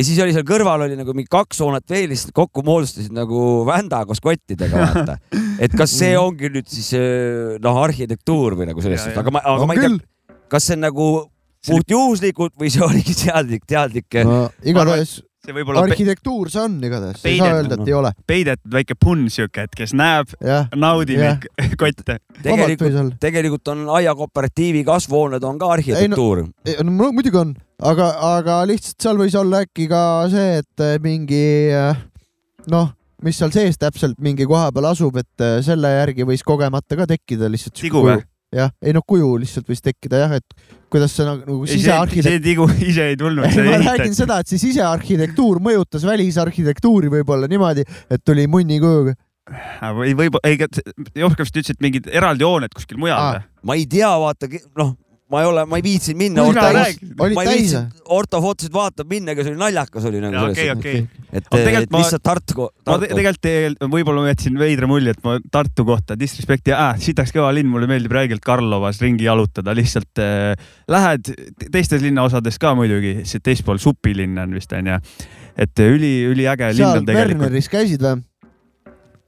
ja 0.00 0.06
siis 0.06 0.20
oli 0.24 0.34
seal 0.34 0.46
kõrval 0.48 0.86
oli 0.86 0.96
nagu 0.98 1.14
mingi 1.16 1.28
kaks 1.30 1.60
hoonet 1.60 1.84
veel, 1.92 2.08
lihtsalt 2.14 2.32
kokku 2.36 2.64
moodustasid 2.66 3.12
nagu 3.14 3.62
vända 3.68 4.02
koos 4.08 4.22
kottidega, 4.24 4.86
vaata. 4.86 5.18
et 5.60 5.74
kas 5.76 5.92
see 5.92 6.14
mm. 6.14 6.22
ongi 6.24 6.52
nüüd 6.56 6.70
siis 6.72 6.92
äh, 6.96 7.58
noh, 7.62 7.82
arhitektuur 7.84 8.56
või 8.60 8.70
nagu 8.70 8.84
selles 8.84 9.04
suhtes, 9.04 9.20
aga 9.20 9.34
ma, 9.34 9.44
aga 9.44 9.64
no, 9.64 9.68
ma 9.68 9.76
ei 9.76 9.84
tea, 9.84 10.38
kas 10.50 10.70
see 10.70 10.78
on 10.78 10.86
nagu 10.88 11.10
puht 11.68 11.92
juhuslikult 11.92 12.56
või 12.60 12.72
see 12.72 12.86
oligi 12.90 13.18
teadlik, 13.26 13.66
teadlik 13.68 14.22
no,? 14.24 14.46
igatahes 14.64 15.18
see 15.40 15.56
võib-olla 15.56 15.84
arhitektuur 15.86 16.50
see 16.52 16.62
on 16.66 16.76
igatahes, 16.84 17.24
ei 17.28 17.38
saa 17.40 17.56
öelda, 17.56 17.78
et 17.80 17.88
ei 17.88 17.96
ole. 17.96 18.12
peidetud 18.28 18.74
väike 18.74 18.96
punn 19.00 19.30
siuke, 19.32 19.64
et 19.68 19.76
kes 19.76 19.94
näeb, 19.96 20.34
naudib 20.76 21.46
kotte. 21.80 22.20
tegelikult, 22.44 23.16
tegelikult 23.22 23.72
on 23.72 23.86
aiakooperatiivi 24.00 24.84
kasvuhooned 24.88 25.44
on 25.48 25.60
ka 25.60 25.72
arhitektuur. 25.76 26.44
No, 26.44 26.76
no 26.84 27.10
muidugi 27.16 27.40
on, 27.40 27.54
aga, 27.80 28.10
aga 28.36 28.60
lihtsalt 28.68 29.00
seal 29.06 29.20
võis 29.20 29.36
olla 29.38 29.64
äkki 29.64 29.88
ka 29.90 30.02
see, 30.32 30.60
et 30.62 30.84
eh, 30.84 30.96
mingi 31.02 31.44
eh, 31.72 32.02
noh, 32.72 32.92
mis 33.24 33.40
seal 33.40 33.52
sees 33.54 33.80
täpselt 33.80 34.20
mingi 34.22 34.48
koha 34.48 34.68
peal 34.74 34.90
asub, 34.92 35.16
et 35.20 35.46
eh, 35.46 35.58
selle 35.64 35.94
järgi 35.96 36.28
võis 36.28 36.44
kogemata 36.46 36.98
ka 37.00 37.08
tekkida 37.10 37.50
lihtsalt. 37.52 37.80
tigu 37.80 38.04
või? 38.04 38.20
Jah, 38.54 38.70
ei 38.82 38.94
noh, 38.96 39.04
kuju 39.06 39.30
lihtsalt 39.40 39.68
võis 39.70 39.82
tekkida 39.84 40.24
jah, 40.24 40.36
et 40.40 40.76
kuidas 40.90 41.14
see 41.14 41.26
nagu, 41.26 41.44
nagu 41.46 41.68
sisearhitekt-. 41.70 42.26
see 42.26 42.42
tigu 42.44 42.66
ise 42.90 43.10
ei 43.12 43.18
tulnud. 43.18 43.46
ma 43.46 43.80
räägin 43.84 44.16
seda, 44.16 44.40
et 44.42 44.50
see 44.50 44.62
sisearhitektuur 44.62 45.62
mõjutas 45.62 46.06
välisarhitektuuri 46.08 47.12
võib-olla 47.12 47.50
niimoodi, 47.50 47.86
et 48.10 48.24
tuli 48.26 48.48
munni 48.50 48.80
kujuga. 48.82 49.14
või 49.96 50.16
võib-olla, 50.18 50.50
ei, 50.50 50.58
Jopska 51.22 51.46
vist 51.46 51.60
ütles, 51.62 51.76
et 51.76 51.84
mingid 51.84 52.10
eraldi 52.10 52.46
hooned 52.46 52.74
kuskil 52.74 52.98
mujal 53.02 53.38
ah.. 53.38 53.46
ma 53.66 53.78
ei 53.78 53.86
tea, 53.90 54.10
vaata, 54.22 54.50
noh, 54.78 54.96
ma 55.30 55.42
ei 55.42 55.46
ole, 55.46 55.64
ma 55.70 55.78
ei 55.78 55.84
viitsinud 55.84 56.18
minna. 56.18 56.44
ma 56.44 57.44
ei 57.44 57.56
viitsinud 57.56 58.00
ortofotosid 58.10 58.72
vaatama 58.74 59.10
minna, 59.12 59.34
aga 59.34 59.44
see 59.44 59.52
oli 59.52 59.60
naljakas 59.60 60.06
oli 60.10 60.22
nagu 60.22 60.40
selles 60.40 60.58
okay, 60.58 60.70
okay. 60.74 61.26
et, 61.30 61.46
et 61.46 61.94
lihtsalt 61.94 62.24
Tartu, 62.26 62.66
Tartu.. 62.84 62.90
ma 62.90 62.98
tegelikult, 63.02 63.84
võib-olla 63.94 64.24
ma 64.24 64.32
jätsin 64.32 64.58
veidra 64.60 64.88
mulje, 64.90 65.14
et 65.14 65.22
ma 65.26 65.36
Tartu 65.52 65.86
kohta 65.88 66.16
disrespekti 66.18 66.74
äh,, 66.74 66.94
sitaks 67.02 67.34
kõva 67.36 67.52
linn, 67.54 67.70
mulle 67.70 67.88
meeldib 67.90 68.14
räigelt 68.16 68.44
Karlovas 68.44 69.00
ringi 69.04 69.28
jalutada, 69.28 69.74
lihtsalt 69.78 70.22
äh, 70.22 70.72
lähed 70.90 71.30
teistes 71.70 72.02
linnaosades 72.04 72.58
ka 72.60 72.74
muidugi, 72.78 73.20
see 73.28 73.42
teispool 73.44 73.80
supilinn 73.82 74.40
on 74.42 74.58
vist 74.58 74.74
onju, 74.76 74.98
et 75.60 75.86
üli, 75.86 76.16
üliäge 76.32 76.72
linn 76.74 77.02
on 77.02 77.06
tegelikult. 77.06 77.46
Werneris 77.46 77.70
käisid 77.70 78.02
või? 78.04 78.24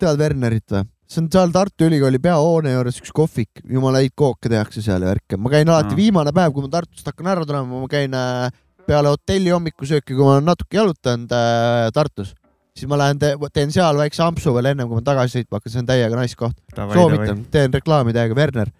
tead 0.02 0.18
Wernerit 0.18 0.66
või? 0.74 0.88
See 1.12 1.22
on 1.22 1.28
seal 1.32 1.52
Tartu 1.52 1.86
Ülikooli 1.88 2.20
peahoone 2.22 2.72
juures 2.72 2.98
üks 3.02 3.12
kohvik, 3.14 3.62
jumala 3.68 4.00
häid 4.02 4.14
kooke 4.18 4.50
tehakse 4.50 4.82
seal 4.84 5.02
ja 5.04 5.10
värke. 5.12 5.38
ma 5.38 5.52
käin 5.52 5.68
alati 5.68 5.92
no. 5.92 5.98
viimane 5.98 6.32
päev, 6.36 6.54
kui 6.54 6.64
ma 6.64 6.70
Tartust 6.72 7.08
hakkan 7.08 7.32
ära 7.34 7.48
tulema, 7.48 7.80
ma 7.82 7.90
käin 7.90 8.14
äh, 8.16 8.46
peale 8.88 9.12
hotelli 9.12 9.52
hommikusööki, 9.52 10.14
kui 10.14 10.22
ma 10.22 10.38
olen 10.38 10.48
natuke 10.48 10.80
jalutanud 10.80 11.34
äh, 11.36 11.88
Tartus, 11.94 12.32
siis 12.76 12.88
ma 12.90 13.00
lähen 13.00 13.20
te, 13.22 13.34
teen 13.52 13.74
seal 13.74 14.00
väikse 14.00 14.24
ampsu 14.24 14.54
veel 14.56 14.72
ennem, 14.72 14.88
kui 14.88 15.00
ma 15.00 15.04
tagasi 15.12 15.40
sõitma 15.40 15.60
hakkan, 15.60 15.74
see 15.74 15.82
on 15.82 15.90
täiega 15.92 16.20
nice 16.20 16.38
koht. 16.38 16.56
soovitan, 16.78 17.44
teen 17.52 17.76
reklaami 17.76 18.16
täiega, 18.16 18.38
Werner. 18.38 18.72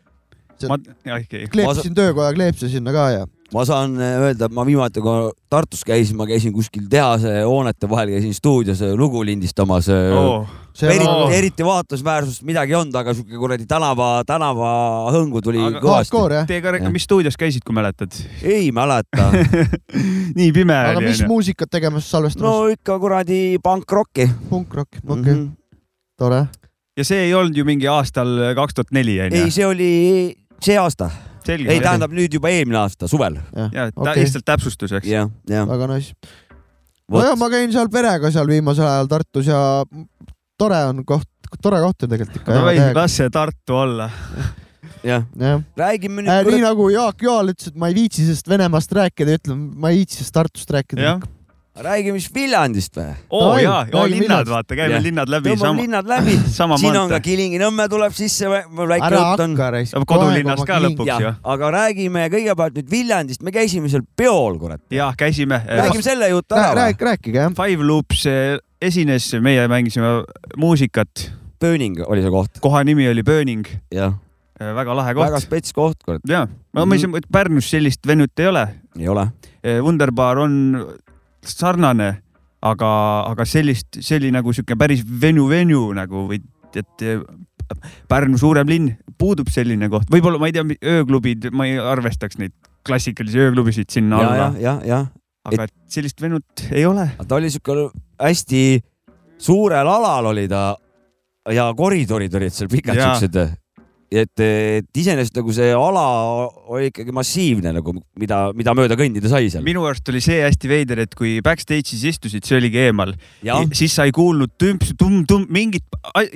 kleepsin 1.53 1.95
töökoja 1.97 2.33
kleepse 2.37 2.73
sinna 2.73 2.95
ka 2.95 3.07
ja 3.13 3.29
ma 3.53 3.65
saan 3.69 3.95
äh, 4.01 4.17
öelda, 4.21 4.49
et 4.49 4.55
ma 4.55 4.65
viimati, 4.67 5.03
kui 5.05 5.31
Tartus 5.53 5.85
käisin, 5.87 6.17
ma 6.17 6.27
käisin 6.29 6.53
kuskil 6.55 6.89
tehase 6.91 7.43
hoonete 7.45 7.89
vahel, 7.91 8.15
käisin 8.17 8.35
stuudios 8.35 8.83
äh, 8.85 8.95
lugu 8.99 9.23
lindistamas 9.27 9.89
oh,. 9.93 10.49
eriti 10.83 11.09
oh., 11.09 11.33
eriti 11.33 11.67
vaatlusväärsust 11.67 12.47
midagi 12.49 12.73
ei 12.73 12.79
olnud, 12.81 12.97
aga 12.97 13.15
siuke 13.17 13.41
kuradi 13.41 13.67
tänava, 13.69 14.11
tänavahõngu 14.29 15.43
tuli 15.45 15.61
aga, 15.61 15.83
kõvasti. 15.85 16.45
Te 16.49 16.61
ka, 16.65 16.93
mis 16.95 17.07
stuudios 17.09 17.37
käisid, 17.41 17.65
kui 17.67 17.77
mäletad? 17.77 18.17
ei 18.43 18.71
mäleta 18.75 19.29
nii 20.39 20.53
pime 20.53 20.79
aga 20.79 20.97
oli. 20.97 21.03
aga 21.03 21.11
mis 21.11 21.25
muusikat 21.29 21.73
tegemas, 21.73 22.09
salvestamas? 22.09 22.49
no 22.49 22.73
ikka 22.73 22.99
kuradi 23.03 23.43
pankrocki. 23.63 24.31
Punkrocki, 24.49 25.03
okei 25.05 25.21
okay. 25.21 25.35
mm, 25.35 25.45
-hmm. 25.49 25.83
tore. 26.19 26.47
ja 26.97 27.05
see 27.05 27.27
ei 27.27 27.35
olnud 27.35 27.57
ju 27.57 27.69
mingi 27.69 27.89
aastal 27.89 28.55
kaks 28.57 28.81
tuhat 28.81 28.97
neli 28.97 29.21
onju? 29.21 29.45
ei, 29.45 29.51
see 29.51 29.67
oli 29.67 29.93
see 30.63 30.79
aasta 30.79 31.11
ei, 31.51 31.81
tähendab 31.83 32.15
nüüd 32.15 32.39
juba 32.39 32.53
eelmine 32.53 32.81
aasta 32.83 33.09
suvel. 33.11 33.39
ja, 33.57 33.89
okay. 33.95 34.23
lihtsalt 34.23 34.47
täpsustuseks. 34.49 35.09
väga 35.69 35.91
nice. 35.91 36.15
nojah, 37.11 37.37
ma 37.39 37.51
käin 37.53 37.75
seal 37.75 37.91
perega 37.93 38.33
seal 38.35 38.49
viimasel 38.51 38.89
ajal 38.89 39.13
Tartus 39.13 39.51
ja 39.51 39.61
tore 40.59 40.81
on 40.91 41.05
koht, 41.09 41.29
tore 41.63 41.83
koht 41.85 42.07
on 42.07 42.15
tegelikult 42.15 42.43
ikka. 42.43 42.57
no 42.57 42.67
või, 42.69 42.83
las 42.97 43.21
see 43.21 43.31
Tartu 43.33 43.79
olla 43.83 44.11
jah 45.03 45.25
ja. 45.37 45.49
ja., 45.49 45.61
räägime 45.79 46.23
nüüd 46.23 46.33
äh,. 46.33 46.47
nii 46.47 46.65
nagu 46.65 46.89
Jaak 46.93 47.23
Joal 47.23 47.53
ütles, 47.53 47.73
et 47.73 47.79
ma 47.79 47.91
ei 47.91 47.97
viitsi 47.99 48.27
sellest 48.27 48.51
Venemaast 48.51 48.93
rääkida, 48.99 49.39
ütleme, 49.41 49.71
ma 49.83 49.93
ei 49.93 50.03
viitsi 50.03 50.21
sellest 50.21 50.37
Tartust 50.39 50.75
rääkida 50.75 51.17
räägime 51.77 52.21
siis 52.21 52.35
Viljandist 52.35 52.97
või? 52.97 53.13
oo 53.31 53.41
oh, 53.53 53.59
jaa, 53.61 53.81
oo 53.97 54.05
linnad, 54.11 54.49
vaata, 54.49 54.77
käime 54.77 54.93
yeah. 54.93 55.05
linnad 55.05 55.31
läbi. 55.33 55.55
tõmbame 55.55 55.85
linnad 55.87 56.09
läbi 56.09 56.35
siin 56.83 56.97
on 57.01 57.13
ka 57.13 57.21
Kilingi-Nõmme 57.25 57.87
tuleb 57.89 58.17
sisse, 58.17 58.49
väike 58.49 59.07
ära 59.09 59.21
hakka. 59.31 60.03
kodulinnas 60.09 60.65
ka 60.69 60.81
lõpuks 60.85 61.23
ju. 61.25 61.31
aga 61.55 61.71
räägime 61.77 62.27
kõigepealt 62.33 62.77
nüüd 62.77 62.91
Viljandist, 62.93 63.45
me 63.47 63.55
käisime 63.55 63.89
seal 63.93 64.05
peol, 64.17 64.59
kurat. 64.61 64.83
jah, 64.93 65.15
käisime. 65.17 65.63
räägime 65.65 66.05
selle 66.05 66.29
jutu 66.35 66.59
ära. 66.59 66.75
rääk-, 66.77 67.07
rääkige 67.09 67.41
jah. 67.41 67.55
Five 67.57 67.89
Loops 67.89 68.27
eh, 68.29 68.59
esines, 68.83 69.31
meie 69.41 69.65
mängisime 69.71 70.19
muusikat. 70.61 71.31
Burning 71.63 72.03
oli 72.05 72.25
see 72.25 72.35
koht. 72.35 72.61
koha 72.61 72.83
nimi 72.85 73.07
oli 73.09 73.25
Burning. 73.25 73.65
jah 73.95 74.19
eh, 74.61 74.75
väga 74.77 74.99
lahe 74.99 75.15
koht. 75.17 75.25
väga 75.25 75.41
spets 75.41 75.73
koht, 75.73 75.97
kurat. 76.05 76.21
jaa, 76.29 76.45
ma 76.77 76.85
mõtlesin, 76.85 77.17
et 77.17 77.31
Pärnus 77.33 77.71
sellist 77.73 78.05
venut 78.07 78.45
ei 78.45 78.51
ole. 78.53 78.67
ei 79.01 79.09
ole. 79.09 79.31
Eh, 79.63 79.81
Wunderbar 79.81 80.43
on 80.43 80.61
sarnane, 81.47 82.11
aga, 82.63 82.91
aga 83.31 83.47
sellist, 83.49 84.01
see 84.01 84.19
oli 84.21 84.33
nagu 84.35 84.53
sihuke 84.55 84.77
päris 84.79 85.03
venu-venu 85.05 85.89
nagu 85.99 86.27
või 86.31 86.43
et 86.79 87.07
Pärnu 88.11 88.37
suurem 88.37 88.69
linn, 88.69 88.91
puudub 89.17 89.49
selline 89.53 89.89
koht, 89.89 90.11
võib-olla 90.13 90.41
ma 90.41 90.49
ei 90.51 90.55
tea, 90.57 90.65
ööklubid, 90.93 91.47
ma 91.57 91.65
ei 91.69 91.79
arvestaks 91.81 92.37
neid 92.41 92.53
klassikalisi 92.85 93.41
ööklubisid 93.47 93.93
sinna 93.93 94.21
ja, 94.21 94.29
alla. 94.29 94.49
jah, 94.61 94.81
jah. 94.87 95.07
aga 95.49 95.69
et 95.69 95.75
sellist 95.95 96.21
venut 96.21 96.65
ei 96.71 96.85
ole. 96.89 97.07
ta 97.29 97.39
oli 97.39 97.51
sihuke 97.53 97.89
hästi 98.21 98.63
suurel 99.43 99.89
alal 99.89 100.33
oli 100.33 100.49
ta 100.51 100.73
ja 101.55 101.71
koridorid 101.79 102.35
olid 102.39 102.55
seal 102.55 102.71
pikad 102.73 102.99
siuksed 102.99 103.41
et, 104.13 104.43
et 104.43 105.01
iseenesest 105.01 105.37
nagu 105.39 105.53
see 105.57 105.71
ala 105.75 106.05
oli 106.73 106.91
ikkagi 106.91 107.15
massiivne 107.17 107.73
nagu, 107.75 107.95
mida, 108.21 108.41
mida 108.57 108.75
mööda 108.77 108.97
kõndida 108.99 109.31
sai 109.33 109.49
seal. 109.53 109.65
minu 109.67 109.87
arust 109.89 110.09
oli 110.13 110.21
see 110.25 110.43
hästi 110.45 110.71
veider, 110.71 111.03
et 111.07 111.17
kui 111.19 111.39
backstage'is 111.45 112.05
istusid, 112.13 112.45
see 112.47 112.59
oligi 112.61 112.83
eemal, 112.87 113.15
siis 113.73 113.97
sa 113.97 114.07
ei 114.09 114.15
kuulnud 114.15 114.55
tümps, 114.61 114.93
tumm-tumm, 115.01 115.49
mingit 115.53 115.87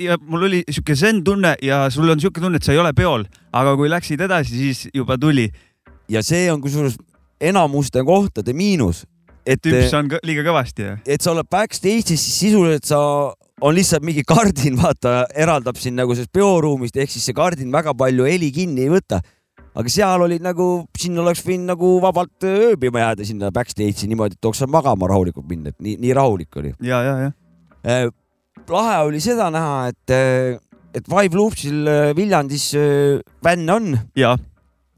ja 0.01 0.17
mul 0.21 0.47
oli 0.49 0.63
sihuke 0.65 0.97
zen 0.97 1.23
tunne 1.27 1.55
ja 1.63 1.85
sul 1.93 2.09
on 2.09 2.21
sihuke 2.21 2.41
tunne, 2.43 2.61
et 2.61 2.67
sa 2.67 2.73
ei 2.73 2.81
ole 2.81 2.93
peol, 2.97 3.27
aga 3.55 3.75
kui 3.79 3.91
läksid 3.91 4.23
edasi, 4.25 4.57
siis 4.57 4.87
juba 4.95 5.19
tuli. 5.21 5.49
ja 6.09 6.23
see 6.23 6.47
on 6.51 6.61
kusjuures 6.63 6.97
enamuste 7.43 8.01
kohtade 8.07 8.53
miinus. 8.53 9.05
et 9.45 9.61
tümps 9.63 9.93
on 9.95 10.09
liiga 10.25 10.43
kõvasti, 10.47 10.87
jah? 10.89 11.03
et 11.05 11.21
sa 11.21 11.35
oled 11.35 11.47
backstage'is, 11.51 12.17
siis 12.17 12.39
sisuliselt 12.41 12.89
sa 12.89 12.99
on 13.61 13.73
lihtsalt 13.73 14.05
mingi 14.05 14.23
kardin, 14.27 14.77
vaata, 14.77 15.23
eraldab 15.37 15.79
sind 15.81 15.97
nagu 15.97 16.15
sellest 16.15 16.33
peoruumist, 16.35 16.97
ehk 16.99 17.11
siis 17.13 17.25
see 17.27 17.37
kardin 17.37 17.73
väga 17.73 17.95
palju 17.97 18.27
heli 18.29 18.51
kinni 18.53 18.85
ei 18.85 18.93
võta. 18.93 19.21
aga 19.77 19.91
seal 19.93 20.23
olid 20.25 20.41
nagu, 20.41 20.87
sinna 20.97 21.21
oleks 21.21 21.43
võinud 21.45 21.69
nagu 21.69 21.89
vabalt 22.01 22.45
ööbima 22.49 23.03
jääda 23.03 23.25
sinna 23.27 23.51
backstage'i 23.53 24.09
niimoodi, 24.09 24.37
et 24.37 24.47
saanud 24.49 24.73
magama 24.73 25.09
rahulikult 25.09 25.45
minna, 25.49 25.69
et 25.69 25.77
nii, 25.77 25.99
nii 26.01 26.13
rahulik 26.17 26.57
oli. 26.57 26.73
ja, 26.81 27.01
ja, 27.05 27.17
ja 27.27 27.31
äh,. 27.85 28.09
lahe 28.69 28.99
oli 29.05 29.21
seda 29.21 29.51
näha, 29.53 29.87
et, 29.93 30.13
äh, 30.13 30.57
et 30.97 31.05
Five 31.05 31.37
Loopsil 31.37 31.87
äh, 31.87 32.13
Viljandis 32.17 32.71
äh, 32.77 33.21
vänn 33.45 33.69
on. 33.69 33.97
jah 34.17 34.37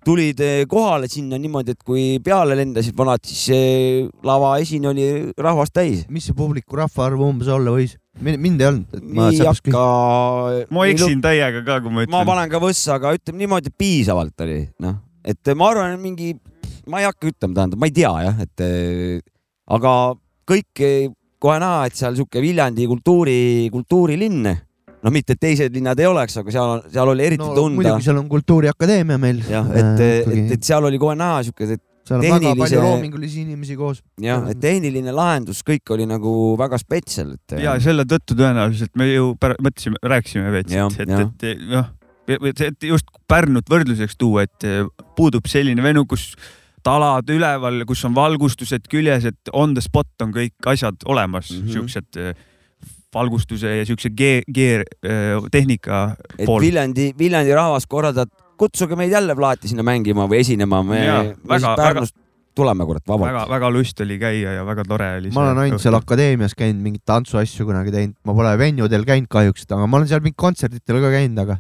tulid 0.10 0.40
kohale 0.72 1.10
sinna 1.12 1.38
niimoodi, 1.38 1.76
et 1.76 1.84
kui 1.86 2.04
peale 2.24 2.56
lendasid 2.56 2.96
vanad, 2.98 3.20
siis 3.28 3.52
lava 4.26 4.54
esine 4.64 4.88
oli 4.90 5.08
rahvast 5.38 5.76
täis. 5.76 6.06
mis 6.10 6.26
see 6.26 6.34
publiku 6.34 6.80
rahvaarv 6.80 7.20
umbes 7.28 7.52
olla 7.52 7.76
võis? 7.76 7.98
Mind 8.22 8.62
ei 8.62 8.70
olnud. 8.70 9.02
nii 9.18 9.42
hakka. 9.48 9.84
ma 10.76 10.88
eksin 10.92 11.24
täiega 11.24 11.64
ka, 11.66 11.80
kui 11.84 11.94
ma 11.94 12.06
ütlen. 12.06 12.14
ma 12.16 12.24
panen 12.28 12.52
ka 12.52 12.62
võssa, 12.64 12.98
aga 13.00 13.14
ütleme 13.18 13.44
niimoodi, 13.44 13.72
et 13.72 13.80
piisavalt 13.80 14.46
oli, 14.46 14.62
noh, 14.86 14.98
et 15.24 15.54
ma 15.56 15.74
arvan, 15.74 15.98
et 15.98 16.04
mingi, 16.04 16.34
ma 16.90 17.04
ei 17.04 17.10
hakka 17.10 17.32
ütlema, 17.32 17.58
tähendab, 17.62 17.82
ma 17.82 17.90
ei 17.90 17.96
tea 17.96 18.14
jah, 18.28 18.42
et 18.46 18.66
aga 19.78 19.94
kõik 20.50 20.86
kohe 21.40 21.60
näha, 21.62 21.86
et 21.88 21.96
seal 21.96 22.18
sihuke 22.18 22.42
Viljandi 22.44 22.88
kultuuri, 22.90 23.40
kultuurilinn 23.72 24.50
noh, 25.00 25.14
mitte 25.14 25.36
et 25.36 25.42
teised 25.42 25.76
linnad 25.76 26.00
ei 26.02 26.08
oleks, 26.10 26.38
aga 26.42 26.54
seal, 26.54 26.82
seal 26.92 27.12
oli 27.14 27.26
eriti 27.26 27.44
no, 27.44 27.54
tunda. 27.56 27.78
muidugi 27.80 28.08
seal 28.08 28.20
on 28.20 28.28
Kultuuriakadeemia 28.32 29.20
meil. 29.22 29.42
jah, 29.48 29.70
et, 29.72 30.02
äh, 30.04 30.34
et, 30.34 30.56
et 30.58 30.68
seal 30.68 30.86
oli 30.90 31.00
kohe 31.02 31.16
näha 31.20 31.44
siuke, 31.48 31.70
et 31.78 31.84
seal 32.10 32.20
on 32.20 32.26
tehnilise... 32.26 32.50
väga 32.50 32.64
palju 32.64 32.82
loomingulisi 32.84 33.44
inimesi 33.46 33.78
koos. 33.80 34.02
jah, 34.22 34.48
et 34.52 34.60
tehniline 34.62 35.14
lahendus, 35.16 35.62
kõik 35.68 35.94
oli 35.96 36.08
nagu 36.10 36.34
väga 36.60 36.80
spetsial, 36.82 37.36
et. 37.38 37.60
ja 37.62 37.76
selle 37.84 38.06
tõttu 38.10 38.38
tõenäoliselt 38.40 38.96
me 39.00 39.10
ju 39.12 39.32
mõtlesime, 39.40 40.02
rääkisime 40.16 40.54
veits, 40.56 40.74
et, 40.74 41.04
et, 41.06 41.48
et 41.54 41.66
noh, 41.70 41.92
et 42.30 42.90
just 42.90 43.10
Pärnut 43.30 43.70
võrdluseks 43.70 44.18
tuua, 44.18 44.48
et 44.48 44.66
puudub 45.18 45.46
selline 45.50 45.84
venu, 45.86 46.06
kus 46.10 46.32
talad 46.86 47.28
üleval, 47.30 47.84
kus 47.86 48.02
on 48.08 48.16
valgustused 48.16 48.88
küljes, 48.90 49.28
et 49.30 49.52
on 49.54 49.76
the 49.78 49.84
spot 49.84 50.26
on 50.26 50.34
kõik 50.34 50.70
asjad 50.72 51.04
olemas 51.06 51.52
mm, 51.52 51.60
-hmm. 51.62 51.74
siuksed 51.76 52.22
valgustuse 53.14 53.78
ja 53.78 53.86
siukse 53.86 54.10
G-tehnika 54.10 56.00
pool. 56.46 56.62
Viljandi, 56.62 57.14
Viljandi 57.18 57.56
rahvas 57.58 57.88
korraldab 57.90 58.30
kutsuge 58.60 58.98
meid 59.00 59.14
jälle 59.14 59.36
plaati 59.38 59.72
sinna 59.72 59.86
mängima 59.88 60.28
või 60.30 60.44
esinema. 60.44 60.82
me, 60.84 61.00
me 61.44 61.60
siis 61.60 61.70
Pärnust 61.80 62.16
väga, 62.16 62.26
tuleme, 62.60 62.86
kurat, 62.90 63.06
vabalt. 63.08 63.32
väga, 63.32 63.46
väga 63.54 63.72
lust 63.74 64.04
oli 64.04 64.20
käia 64.22 64.58
ja 64.60 64.68
väga 64.68 64.86
tore 64.88 65.10
oli. 65.22 65.32
ma 65.36 65.48
olen 65.48 65.64
ainult 65.66 65.84
seal 65.84 65.98
akadeemias 65.98 66.56
käinud, 66.60 66.84
mingeid 66.84 67.06
tantsuasju 67.08 67.68
kunagi 67.70 67.96
teinud, 67.96 68.18
ma 68.28 68.36
pole 68.38 68.54
venjudel 68.60 69.08
käinud 69.08 69.32
kahjuks, 69.32 69.68
aga 69.70 69.88
ma 69.88 70.00
olen 70.00 70.12
seal 70.12 70.24
mingi 70.26 70.40
kontserditel 70.40 71.02
ka 71.06 71.12
käinud, 71.16 71.44
aga, 71.46 71.60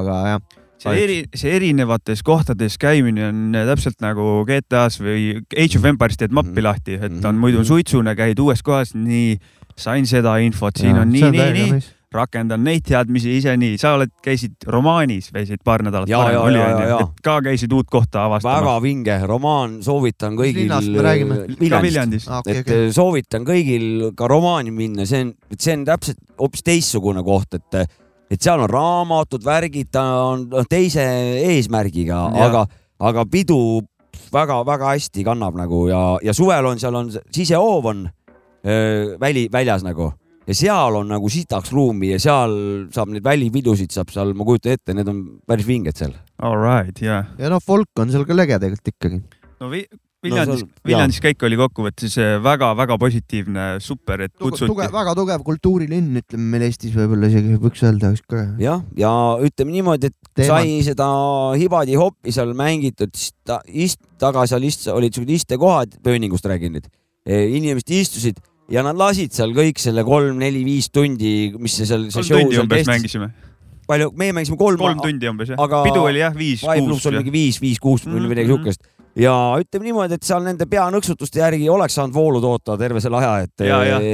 aga 0.00 0.22
jah 0.34 0.48
see 0.78 1.02
eri, 1.02 1.18
see 1.34 1.54
erinevates 1.56 2.22
kohtades 2.26 2.78
käimine 2.78 3.28
on 3.28 3.56
täpselt 3.66 3.98
nagu 4.04 4.44
GTA-s 4.46 5.00
või 5.02 5.40
Age 5.50 5.80
of 5.80 5.86
Empires 5.90 6.20
teed 6.20 6.34
mappi 6.34 6.54
mhm. 6.54 6.66
lahti, 6.68 6.98
et 6.98 7.24
on 7.24 7.38
muidu 7.40 7.62
mhm. 7.62 7.68
suitsune, 7.70 8.14
käid 8.18 8.38
uues 8.42 8.62
kohas, 8.66 8.94
nii 8.94 9.38
sain 9.78 10.06
seda 10.10 10.36
infot, 10.42 10.78
siin 10.78 10.96
ja, 10.96 11.02
on 11.02 11.12
nii, 11.14 11.30
nii, 11.34 11.48
nii. 11.58 11.80
Rakendan 12.14 12.62
neid 12.64 12.86
teadmisi 12.88 13.34
ise 13.36 13.52
nii, 13.60 13.76
sa 13.80 13.92
oled, 13.98 14.10
käisid 14.24 14.64
romaanis, 14.72 15.28
käisid 15.34 15.60
paar 15.64 15.82
nädalat 15.84 16.08
ja, 16.08 16.22
varem, 16.22 16.40
oli 16.40 16.60
onju, 16.62 16.98
et 17.04 17.22
ka 17.24 17.34
käisid 17.44 17.72
uut 17.76 17.90
kohta 17.92 18.24
avastamas. 18.24 18.62
väga 18.62 18.76
vinge 18.84 19.18
romaan, 19.28 19.78
soovitan 19.84 20.38
kõigil. 20.38 20.64
linnast 20.64 20.88
me 20.94 21.04
räägime? 21.04 21.38
Viljandist. 21.58 22.30
Ah, 22.30 22.40
okay, 22.40 22.62
et 22.62 22.64
okay. 22.64 22.92
soovitan 22.96 23.44
kõigil 23.48 24.08
ka 24.16 24.28
romaani 24.30 24.72
minna, 24.74 25.04
see 25.08 25.26
on, 25.26 25.34
see 25.58 25.76
on 25.76 25.84
täpselt 25.88 26.22
hoopis 26.40 26.64
teistsugune 26.64 27.24
koht, 27.26 27.58
et, 27.60 27.98
et 28.30 28.40
seal 28.40 28.64
on 28.64 28.72
raamatud, 28.72 29.44
värgid, 29.44 29.90
ta 29.92 30.04
on 30.30 30.48
teise 30.70 31.04
eesmärgiga, 31.44 32.22
aga, 32.46 32.64
aga 33.10 33.26
pidu 33.28 33.60
väga-väga 34.32 34.94
hästi 34.94 35.26
kannab 35.26 35.56
nagu 35.60 35.84
ja, 35.90 36.00
ja 36.24 36.32
suvel 36.36 36.70
on 36.70 36.80
seal 36.80 36.96
on 36.96 37.12
sisehoov 37.12 37.92
on 37.92 38.02
öö, 38.64 39.16
väli, 39.20 39.46
väljas 39.52 39.84
nagu 39.84 40.12
ja 40.48 40.56
seal 40.56 40.98
on 41.00 41.12
nagu 41.12 41.30
sitaks 41.32 41.72
ruumi 41.74 42.14
ja 42.14 42.18
seal 42.22 42.56
saab 42.94 43.12
neid 43.12 43.26
välipidusid 43.26 43.92
saab 43.94 44.12
seal, 44.14 44.34
ma 44.38 44.48
kujutan 44.48 44.78
ette, 44.78 44.96
need 44.96 45.08
on 45.12 45.22
päris 45.48 45.68
vinged 45.68 46.00
seal. 46.00 46.16
All 46.40 46.58
right, 46.58 46.96
jaa 47.02 47.22
yeah.. 47.22 47.32
ja 47.38 47.52
noh, 47.52 47.62
folk 47.64 48.04
on 48.04 48.12
seal 48.14 48.26
ka 48.28 48.36
lege 48.36 48.60
tegelikult 48.60 48.94
ikkagi. 48.94 49.24
no 49.60 49.72
vi 49.72 49.86
Viljandis 50.18 50.64
no,, 50.64 50.72
Viljandis 50.88 51.20
käik 51.22 51.42
oli 51.46 51.54
kokkuvõttes 51.60 52.16
väga-väga 52.42 52.96
äh, 52.96 53.00
positiivne, 53.04 53.66
super, 53.82 54.24
et 54.26 54.32
kutsuti. 54.34 54.74
Väga 54.90 55.14
tugev 55.14 55.44
kultuurilinn, 55.46 56.16
ütleme 56.18 56.48
meil 56.56 56.64
Eestis 56.66 56.96
võib-olla 56.96 57.30
isegi 57.30 57.54
võiks 57.62 57.84
öelda. 57.86 58.10
jah, 58.58 58.82
ja 58.98 59.12
ütleme 59.46 59.76
niimoodi, 59.76 60.10
et 60.10 60.32
Teemad. 60.40 60.50
sai 60.50 60.80
seda 60.88 61.08
hibadi-hoppi 61.60 62.34
seal 62.34 62.50
mängitud, 62.58 63.14
siis 63.14 63.36
ta 63.46 63.60
ist-, 63.70 64.02
taga 64.18 64.42
seal 64.50 64.66
ist-, 64.66 64.88
olid 64.90 65.14
siuksed 65.14 65.30
istekohad, 65.36 65.94
pööningust 66.02 66.50
räägin 66.50 66.74
nüüd. 66.74 66.90
E, 67.22 67.44
inimesed 67.54 67.94
istusid 67.94 68.42
ja 68.72 68.84
nad 68.86 68.98
lasid 68.98 69.34
seal 69.36 69.54
kõik 69.56 69.80
selle 69.82 70.04
kolm-neli-viis 70.06 70.90
tundi, 70.92 71.34
mis 71.58 71.78
see 71.80 71.88
seal. 71.88 72.08
kolm 72.12 72.28
tundi 72.28 72.60
umbes 72.62 72.82
kestis. 72.82 72.92
mängisime 72.92 73.30
palju, 73.88 74.12
meie 74.20 74.36
mängisime 74.36 74.60
kolm. 74.60 74.78
kolm 74.80 75.00
tundi 75.02 75.30
umbes 75.30 75.54
jah, 75.54 75.74
pidu 75.86 76.04
oli 76.04 76.22
jah 76.22 76.36
viis-kuus. 76.36 77.08
oli 77.10 77.22
mingi 77.22 77.34
viis-viis-kuus 77.34 78.06
või 78.08 78.26
midagi 78.26 78.50
mhm. 78.50 78.56
siukest 78.56 78.94
ja 79.18 79.34
ütleme 79.58 79.88
niimoodi, 79.88 80.18
et 80.18 80.26
seal 80.26 80.44
nende 80.44 80.68
peanõksutuste 80.70 81.40
järgi 81.40 81.66
oleks 81.72 81.96
saanud 81.98 82.14
voolu 82.14 82.42
toota 82.44 82.76
terve 82.78 83.02
selle 83.02 83.18
aja, 83.22 83.48
et, 83.48 83.64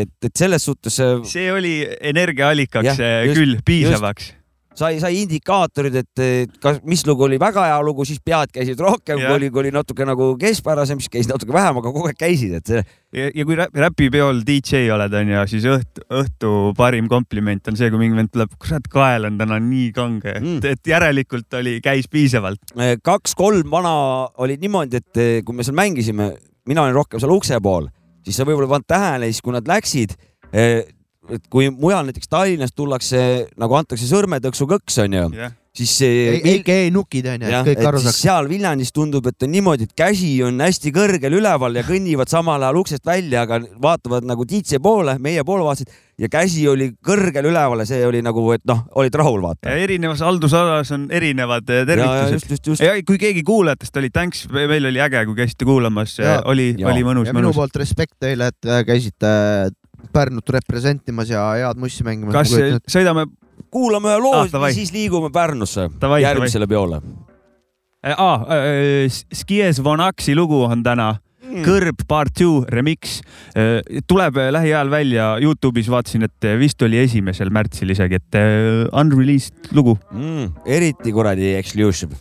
et, 0.05 0.15
et 0.31 0.39
selles 0.39 0.65
suhtes. 0.65 1.03
see 1.29 1.51
oli 1.53 1.77
energiaallikaks 2.13 3.03
küll 3.35 3.59
piisavaks 3.67 4.33
sai, 4.79 4.99
sai 5.03 5.21
indikaatorid, 5.23 5.97
et 6.03 6.23
kas, 6.63 6.81
mis 6.89 7.05
lugu 7.07 7.27
oli 7.27 7.39
väga 7.41 7.67
hea 7.69 7.79
lugu, 7.85 8.07
siis 8.09 8.21
pead 8.25 8.53
käisid 8.55 8.81
rohkem, 8.83 9.21
kui 9.23 9.37
oli, 9.37 9.51
kui 9.53 9.65
oli 9.65 9.73
natuke 9.75 10.07
nagu 10.09 10.33
keskpärasem, 10.41 11.01
siis 11.03 11.13
käisid 11.13 11.35
natuke 11.35 11.55
vähem, 11.55 11.79
aga 11.81 11.93
kogu 11.95 12.11
aeg 12.11 12.19
käisid, 12.21 12.57
et 12.59 12.73
see. 12.73 12.83
ja, 13.15 13.29
ja 13.31 13.47
kui 13.47 13.59
räpipeol 13.59 14.43
DJ 14.47 14.89
oled, 14.95 15.15
onju, 15.21 15.45
siis 15.51 15.67
õhtu, 15.71 16.07
õhtu 16.21 16.53
parim 16.79 17.09
kompliment 17.11 17.71
on 17.71 17.79
see, 17.79 17.91
kui 17.93 18.03
mingi 18.03 18.19
vend 18.19 18.33
tuleb, 18.35 18.55
kurat, 18.61 18.89
kael 18.93 19.31
on 19.31 19.39
täna 19.41 19.61
nii 19.63 19.91
kange 19.97 20.37
mm., 20.41 20.59
et, 20.63 20.71
et 20.75 20.95
järelikult 20.95 21.61
oli, 21.61 21.79
käis 21.85 22.11
piisavalt. 22.11 22.75
kaks-kolm 23.05 23.71
vana 23.71 23.95
olid 24.43 24.63
niimoodi, 24.65 25.03
et 25.03 25.45
kui 25.47 25.57
me 25.57 25.67
seal 25.67 25.79
mängisime, 25.79 26.33
mina 26.69 26.87
olin 26.87 26.99
rohkem 26.99 27.23
seal 27.23 27.35
ukse 27.35 27.61
pool, 27.63 27.89
siis 28.25 28.39
sa 28.39 28.47
võib-olla 28.49 28.69
ei 28.69 28.75
pannud 28.77 28.91
tähele, 28.91 29.31
siis 29.31 29.45
kui 29.45 29.55
nad 29.55 29.69
läksid 29.69 30.19
et 31.33 31.45
kui 31.53 31.71
mujal 31.73 32.09
näiteks 32.09 32.31
Tallinnas 32.31 32.75
tullakse 32.77 33.21
nagu 33.61 33.77
antakse 33.79 34.09
sõrmetõksu 34.11 34.69
kõks 34.71 34.99
onju 35.05 35.29
yeah., 35.33 35.55
siis 35.75 35.91
see. 35.99 36.19
ei, 36.39 36.91
nukid 36.95 37.27
onju, 37.33 37.51
et 37.51 37.69
kõik 37.69 37.87
aru 37.89 38.01
saaks. 38.05 38.21
seal 38.23 38.49
Viljandis 38.51 38.93
tundub, 38.95 39.27
et 39.27 39.43
on 39.43 39.51
niimoodi, 39.51 39.89
et 39.89 39.95
käsi 39.99 40.31
on 40.47 40.63
hästi 40.63 40.93
kõrgel 40.95 41.35
üleval 41.41 41.81
ja 41.81 41.83
kõnnivad 41.87 42.31
samal 42.31 42.63
ajal 42.63 42.79
uksest 42.85 43.05
välja, 43.07 43.43
aga 43.43 43.59
vaatavad 43.83 44.27
nagu 44.29 44.47
DJ 44.47 44.79
poole, 44.83 45.17
meie 45.23 45.43
poole 45.47 45.67
vaatasid 45.67 45.91
ja 46.23 46.31
käsi 46.31 46.63
oli 46.71 46.93
kõrgel 47.05 47.51
üleval 47.51 47.83
ja 47.83 47.89
see 47.91 48.05
oli 48.07 48.23
nagu, 48.23 48.47
et 48.55 48.63
noh, 48.71 48.85
olid 49.03 49.19
rahul 49.19 49.43
vaata. 49.43 49.75
erinevas 49.75 50.23
haldusalas 50.23 50.95
on 50.95 51.09
erinevad 51.11 51.67
eh, 51.75 51.83
tervitused. 51.91 52.85
ja 52.85 52.95
kui 53.03 53.19
keegi 53.19 53.43
kuulajatest 53.47 53.99
oli, 53.99 54.13
thanks, 54.15 54.47
meil 54.55 54.93
oli 54.93 55.03
äge, 55.03 55.25
kui 55.27 55.43
käisite 55.43 55.67
kuulamas, 55.67 56.21
oli, 56.45 56.71
oli 56.87 57.07
mõnus. 57.07 57.35
minu 57.35 57.51
poolt 57.57 57.83
respekt 57.83 58.15
teile, 58.23 58.53
et 58.55 58.71
äh, 58.71 58.87
käisite 58.87 59.35
Pärnut 60.13 60.51
representimas 60.57 61.31
ja 61.33 61.47
head 61.59 61.81
mussi 61.81 62.05
mängimas. 62.07 62.35
kas 62.37 62.91
sõidame? 62.91 63.27
kuulame 63.75 64.11
ühe 64.11 64.23
loo 64.23 64.41
ah,, 64.45 64.71
siis 64.75 64.93
liigume 64.95 65.31
Pärnusse 65.35 65.89
tavai, 66.01 66.23
järgmisele 66.25 66.67
peole. 66.71 67.01
Ah, 68.05 68.43
Skies 69.33 69.79
Von 69.83 70.03
Axi 70.05 70.35
lugu 70.37 70.59
on 70.67 70.83
täna 70.85 71.15
mm. 71.15 71.63
Kõrb 71.65 72.03
Part 72.09 72.35
Two 72.37 72.65
remix 72.69 73.21
tuleb 74.11 74.39
lähiajal 74.57 74.91
välja 74.93 75.31
Youtube'is, 75.41 75.89
vaatasin, 75.93 76.27
et 76.29 76.51
vist 76.61 76.83
oli 76.85 77.01
esimesel 77.01 77.53
märtsil 77.55 77.95
isegi, 77.95 78.21
et 78.21 78.39
unreleased 78.93 79.73
lugu 79.73 79.97
mm,. 80.13 80.53
eriti 80.67 81.15
kuradi 81.15 81.55
exclusive. 81.59 82.19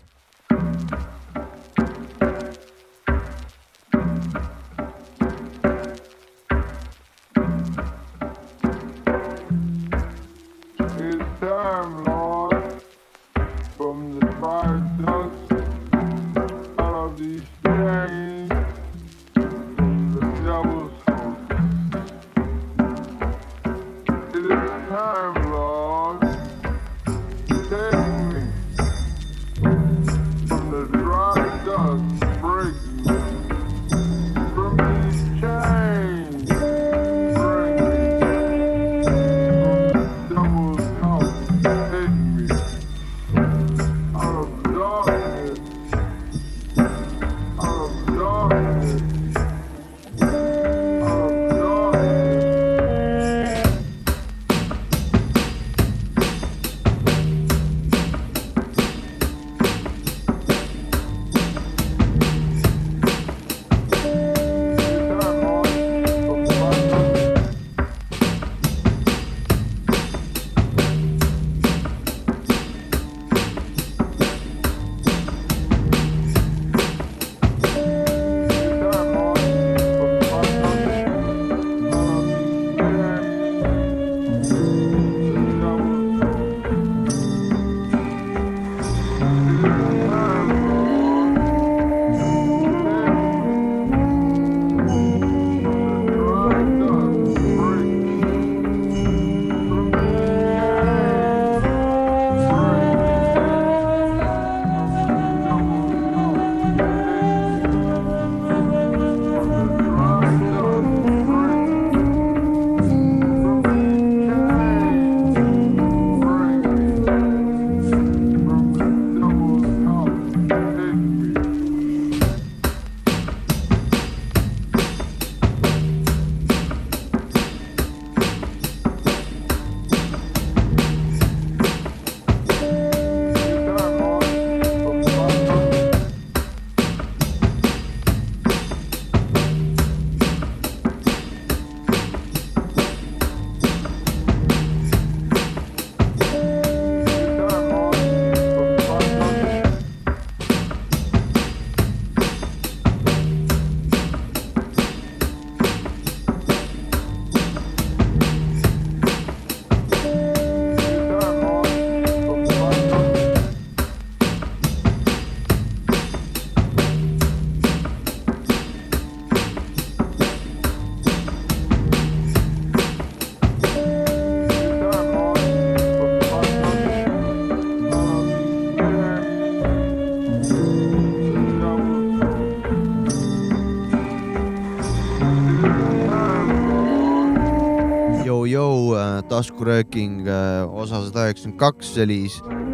Taskurööking 189.34 190.28
äh, 190.30 190.64
osa 190.70 191.02
sada 191.08 191.28
üheksakümmend 191.28 191.60
kaks, 191.62 191.96
see 191.96 192.06
oli 192.06 192.20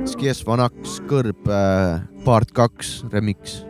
Skies 0.09 0.43
Vanaks 0.47 0.99
kõrb 1.09 1.47
äh, 1.47 2.01
part 2.25 2.51
kaks 2.55 2.99
remix. 3.13 3.61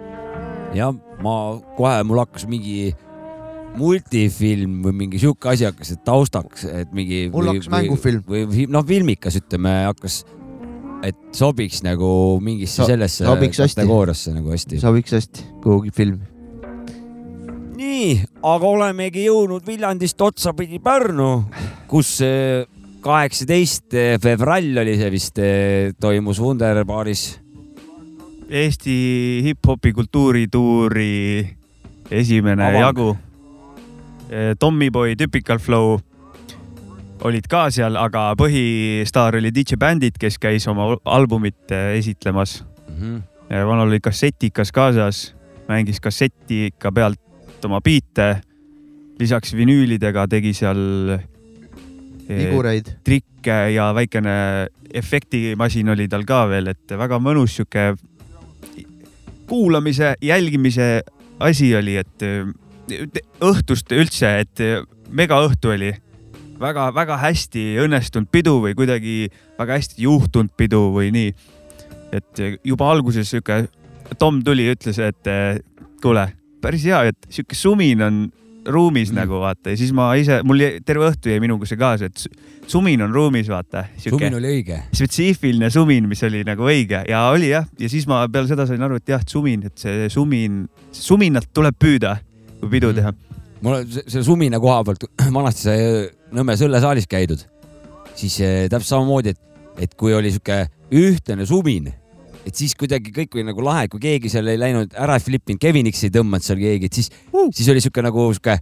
jah, 0.76 0.96
ma 1.24 1.36
kohe, 1.78 2.02
mul 2.08 2.22
hakkas 2.24 2.48
mingi 2.50 2.92
multifilm 3.78 4.80
või 4.86 4.96
mingi 5.04 5.22
sihuke 5.22 5.52
asi 5.52 5.68
hakkas 5.68 5.94
taustaks, 6.06 6.66
et 6.66 6.92
mingi. 6.96 7.28
mul 7.34 7.52
hakkas 7.52 7.70
mängufilm. 7.74 8.26
või, 8.28 8.66
noh, 8.72 8.86
filmikas 8.88 9.38
ütleme 9.40 9.76
hakkas, 9.90 10.24
et 11.06 11.20
sobiks 11.36 11.84
nagu 11.86 12.10
mingisse 12.44 12.82
so, 12.82 12.90
sellesse 12.90 13.28
kategooriasse 13.28 14.34
nagu 14.36 14.54
hästi. 14.54 14.82
sobiks 14.82 15.16
hästi 15.16 15.46
kuhugi 15.64 15.94
filmi. 15.96 16.26
nii, 17.80 18.10
aga 18.44 18.74
olemegi 18.74 19.28
jõudnud 19.28 19.68
Viljandist 19.68 20.22
otsapidi 20.22 20.82
Pärnu, 20.84 21.32
kus 21.92 22.18
kaheksateist 23.02 23.94
veebruar 24.24 24.66
oli 24.82 24.98
see 24.98 25.12
vist, 25.12 25.40
eh, 25.40 25.94
toimus 26.00 26.40
Wunderbaaris. 26.40 27.40
Eesti 28.50 29.42
hip-hopi 29.46 29.94
kultuurituuri 29.94 31.50
esimene 32.12 32.66
Avang. 32.66 32.82
jagu 32.82 33.18
Eh, 34.30 34.56
Tommyboy, 34.60 35.16
Typical 35.16 35.58
Flow 35.58 35.98
olid 37.26 37.48
ka 37.50 37.64
seal, 37.74 37.96
aga 37.98 38.36
põhistaar 38.38 39.40
oli 39.40 39.50
DJ 39.50 39.80
Bandit, 39.82 40.20
kes 40.22 40.38
käis 40.38 40.68
oma 40.70 40.92
albumit 41.10 41.74
eh, 41.74 41.98
esitlemas 41.98 42.60
mm. 42.62 43.00
-hmm. 43.00 43.66
vanal 43.66 43.88
oli 43.88 44.00
kassetikas 44.00 44.72
kaasas, 44.72 45.34
mängis 45.68 46.00
kassetika 46.00 46.92
pealt 46.92 47.66
oma 47.66 47.82
biite. 47.82 48.42
lisaks 49.20 49.54
vinüülidega 49.54 50.28
tegi 50.28 50.54
seal 50.54 51.18
vigureid, 52.30 52.90
trikke 53.06 53.58
ja 53.74 53.90
väikene 53.96 54.36
efektimasin 54.94 55.90
oli 55.90 56.08
tal 56.12 56.26
ka 56.28 56.44
veel, 56.50 56.72
et 56.74 56.98
väga 56.98 57.20
mõnus 57.22 57.58
sihuke 57.58 57.94
kuulamise, 59.50 60.14
jälgimise 60.22 61.02
asi 61.40 61.72
oli, 61.76 61.98
et 61.98 62.26
õhtust 63.42 63.92
üldse, 63.96 64.36
et 64.44 64.62
megaõhtu 65.10 65.74
oli 65.74 65.94
väga-väga 66.60 67.18
hästi 67.22 67.64
õnnestunud 67.86 68.30
pidu 68.32 68.58
või 68.64 68.76
kuidagi 68.78 69.30
väga 69.60 69.78
hästi 69.80 70.04
juhtunud 70.04 70.52
pidu 70.58 70.90
või 70.94 71.14
nii. 71.16 71.34
et 72.12 72.42
juba 72.66 72.90
alguses 72.92 73.30
sihuke, 73.30 73.68
Tom 74.18 74.42
tuli 74.44 74.66
ja 74.66 74.74
ütles, 74.74 74.98
et 74.98 75.28
kuule, 76.02 76.26
päris 76.62 76.86
hea, 76.90 77.04
et 77.12 77.28
sihuke 77.30 77.56
sumin 77.56 78.02
on 78.02 78.16
ruumis 78.70 79.12
mm. 79.12 79.20
nagu 79.20 79.42
vaata 79.42 79.74
ja 79.74 79.80
siis 79.80 79.92
ma 79.96 80.12
ise, 80.20 80.40
mul 80.48 80.62
terve 80.86 81.10
õhtu 81.10 81.32
jäi 81.34 81.42
minuga 81.44 81.68
see 81.70 81.80
kaasa, 81.80 82.10
et 82.10 82.24
sumin 82.70 83.02
on 83.06 83.14
ruumis, 83.14 83.50
vaata. 83.52 83.86
sumin 84.04 84.38
oli 84.38 84.54
õige. 84.60 84.82
spetsiifiline 84.94 85.70
sumin, 85.74 86.08
mis 86.10 86.24
oli 86.28 86.44
nagu 86.48 86.68
õige 86.70 87.04
ja 87.10 87.26
oli 87.34 87.52
jah, 87.52 87.68
ja 87.80 87.92
siis 87.92 88.08
ma 88.10 88.22
peale 88.32 88.50
seda 88.52 88.68
sain 88.70 88.84
aru, 88.86 89.00
et 89.02 89.14
jah, 89.16 89.24
sumin, 89.28 89.66
et 89.70 89.78
see 89.80 90.10
sumin, 90.14 90.64
suminat 90.96 91.50
tuleb 91.56 91.78
püüda 91.80 92.18
kui 92.60 92.72
pidu 92.76 92.92
teha. 92.96 93.14
mul 93.62 93.80
on 93.80 93.94
selle 94.00 94.26
sumina 94.28 94.60
koha 94.62 94.82
pealt, 94.88 95.08
vanasti 95.38 95.68
sai 95.68 95.86
Nõmme 96.36 96.54
Sõllesaalis 96.60 97.08
käidud, 97.10 97.42
siis 98.14 98.36
eh, 98.46 98.68
täpselt 98.70 98.92
samamoodi, 98.92 99.34
et, 99.34 99.64
et 99.88 99.96
kui 99.98 100.14
oli 100.14 100.30
sihuke 100.30 100.68
ühtlane 100.94 101.48
sumin, 101.50 101.90
et 102.50 102.58
siis 102.58 102.76
kuidagi 102.80 103.14
kõik 103.16 103.38
oli 103.38 103.46
nagu 103.52 103.64
lahe, 103.66 103.88
kui 103.92 104.02
keegi 104.04 104.32
seal 104.34 104.50
ei 104.52 104.60
läinud 104.60 104.98
ära 104.98 105.20
ei 105.20 105.24
flipinud, 105.24 105.62
Keviniks 105.62 106.04
ei 106.08 106.14
tõmmanud 106.14 106.46
seal 106.46 106.60
keegi, 106.62 106.90
et 106.90 107.00
siis 107.00 107.12
uh., 107.32 107.48
siis 107.54 107.70
oli 107.72 107.84
sihuke 107.84 108.04
nagu 108.06 108.28
sihuke 108.34 108.58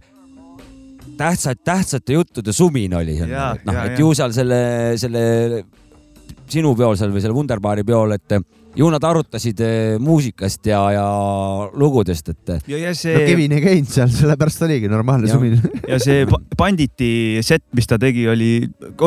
tähtsad, 1.18 1.58
tähtsate 1.64 2.14
juttude 2.14 2.52
sumin 2.52 2.94
oli. 2.94 3.18
noh, 3.18 3.82
et 3.84 3.98
ju 3.98 4.12
seal 4.14 4.32
selle, 4.36 4.60
selle 5.00 5.24
sinu 6.48 6.72
peol 6.78 6.96
seal 6.98 7.12
või 7.12 7.22
selle 7.24 7.36
Wunderbaari 7.36 7.84
peol, 7.86 8.14
et 8.16 8.38
ju 8.78 8.88
nad 8.92 9.04
arutasid 9.04 9.60
eh, 9.64 9.96
muusikast 10.02 10.68
ja, 10.70 10.80
ja 10.94 11.06
lugudest, 11.78 12.30
et. 12.34 12.52
ja, 12.70 12.80
ja 12.86 12.94
see. 12.96 13.14
no 13.16 13.24
Kevin 13.26 13.56
ei 13.56 13.64
käinud 13.64 13.90
seal, 13.92 14.12
sellepärast 14.14 14.62
oligi 14.68 14.90
normaalne 14.92 15.30
sumin 15.30 15.56
ja 15.88 15.98
see 16.02 16.26
Banditi 16.58 17.10
set, 17.46 17.64
mis 17.76 17.88
ta 17.90 17.98
tegi, 18.00 18.28
oli, 18.30 18.52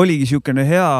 oligi 0.02 0.28
siukene 0.34 0.66
hea 0.68 0.90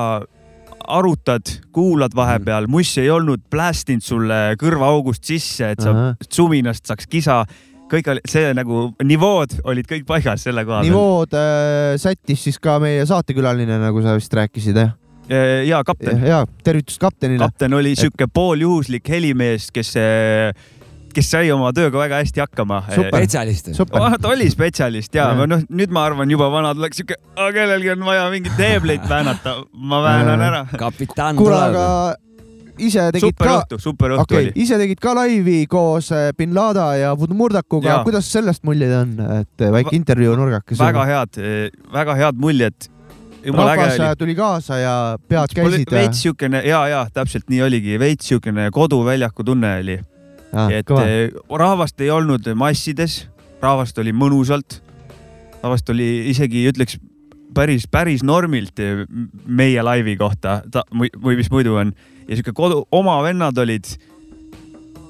arutad, 0.89 1.51
kuulad 1.73 2.15
vahepeal, 2.17 2.67
mm. 2.67 2.73
muss 2.73 2.95
ei 3.01 3.11
olnud 3.11 3.45
plästinud 3.51 4.05
sulle 4.05 4.41
kõrvaaugust 4.61 5.29
sisse, 5.29 5.73
et 5.75 5.83
sa 5.83 5.93
Aha. 5.93 6.09
suminast 6.31 6.89
saaks 6.89 7.09
kisa 7.11 7.43
kõik 7.93 8.09
oli, 8.09 8.25
see 8.29 8.53
nagu 8.57 8.87
nivood 9.05 9.59
olid 9.69 9.89
kõik 9.89 10.07
paigas 10.09 10.47
selle 10.47 10.65
koha 10.65 10.81
peal. 10.81 10.91
nivood 10.91 11.37
äh, 11.37 11.95
sättis 12.01 12.47
siis 12.49 12.59
ka 12.63 12.79
meie 12.83 13.05
saatekülaline, 13.09 13.79
nagu 13.83 14.05
sa 14.05 14.17
vist 14.19 14.33
rääkisid, 14.37 14.79
jah? 14.81 14.95
Äh, 15.29 15.63
ja 15.69 15.83
kapten. 15.87 16.23
ja 16.27 16.43
tervitust 16.65 17.01
kaptenile. 17.03 17.45
kapten 17.45 17.75
oli 17.79 17.95
sihuke 17.99 18.27
pooljuhuslik 18.33 19.09
helimees, 19.13 19.71
kes, 19.75 19.95
kes 21.17 21.31
sai 21.35 21.51
oma 21.55 21.73
tööga 21.77 22.01
väga 22.01 22.23
hästi 22.23 22.43
hakkama. 22.45 22.83
spetsialist. 22.93 23.73
ta 23.77 24.33
oli 24.33 24.49
spetsialist 24.53 25.15
ja, 25.15 25.31
ja. 25.33 25.47
noh, 25.49 25.63
nüüd 25.71 25.95
ma 25.95 26.07
arvan, 26.09 26.31
juba 26.31 26.51
vanad 26.53 26.81
oleks 26.81 27.03
sihuke, 27.03 27.19
kellelgi 27.37 27.95
on 27.95 28.05
vaja 28.07 28.27
mingit 28.33 28.59
heebleid 28.59 29.09
väänata, 29.09 29.63
ma 29.73 30.03
väänan 30.05 30.45
ära. 30.49 30.67
kapitan 30.79 31.37
tuleb. 31.37 31.43
kuule, 31.43 31.63
aga 31.63 32.15
ise 32.83 33.09
tegid 33.13 33.29
super 33.29 33.49
ka. 33.49 33.57
õhtu, 33.61 33.81
super 33.83 34.17
õhtu 34.17 34.27
okay, 34.29 34.47
oli. 34.47 34.55
ise 34.65 34.79
tegid 34.81 35.03
ka 35.03 35.17
laivi 35.19 35.59
koos 35.71 36.13
äh, 36.17 36.31
bin 36.37 36.55
Lada 36.57 36.93
ja 36.99 37.13
Murdakuga, 37.17 38.01
kuidas 38.07 38.31
sellest 38.33 38.65
muljed 38.69 38.97
on, 38.97 39.19
et 39.43 39.69
väike 39.77 39.95
intervjuu 39.97 40.39
nurgakes? 40.41 40.81
väga 40.81 41.07
head, 41.11 41.45
väga 41.93 42.19
head 42.19 42.41
muljed 42.41 42.93
rahvas 43.51 44.19
tuli 44.19 44.35
kaasa 44.35 44.79
ja 44.79 45.19
pead 45.29 45.55
käisid. 45.55 45.91
veits 45.91 46.23
siukene 46.23 46.63
ja, 46.67 46.87
ja 46.89 47.07
täpselt 47.13 47.51
nii 47.51 47.63
oligi, 47.63 47.99
veits 47.99 48.29
siukene 48.29 48.71
koduväljaku 48.73 49.45
tunne 49.45 49.77
oli. 49.81 50.01
Et 50.53 50.89
kõva. 50.89 51.05
Eh, 51.09 51.33
rahvast 51.59 52.01
ei 52.05 52.11
olnud 52.13 52.47
massides, 52.59 53.27
rahvast 53.63 53.99
oli 53.99 54.13
mõnusalt. 54.13 54.81
rahvast 55.63 55.91
oli 55.91 56.29
isegi 56.31 56.65
ütleks 56.67 56.99
päris, 57.55 57.87
päris 57.87 58.23
normilt 58.27 58.81
meie 59.47 59.83
laivi 59.83 60.17
kohta 60.17 60.63
või 60.93 61.37
mis 61.39 61.51
muidu 61.51 61.77
on 61.79 61.93
ja 62.27 62.37
siuke 62.37 62.53
kodu, 62.53 62.83
oma 62.91 63.21
vennad 63.23 63.59
olid 63.59 63.87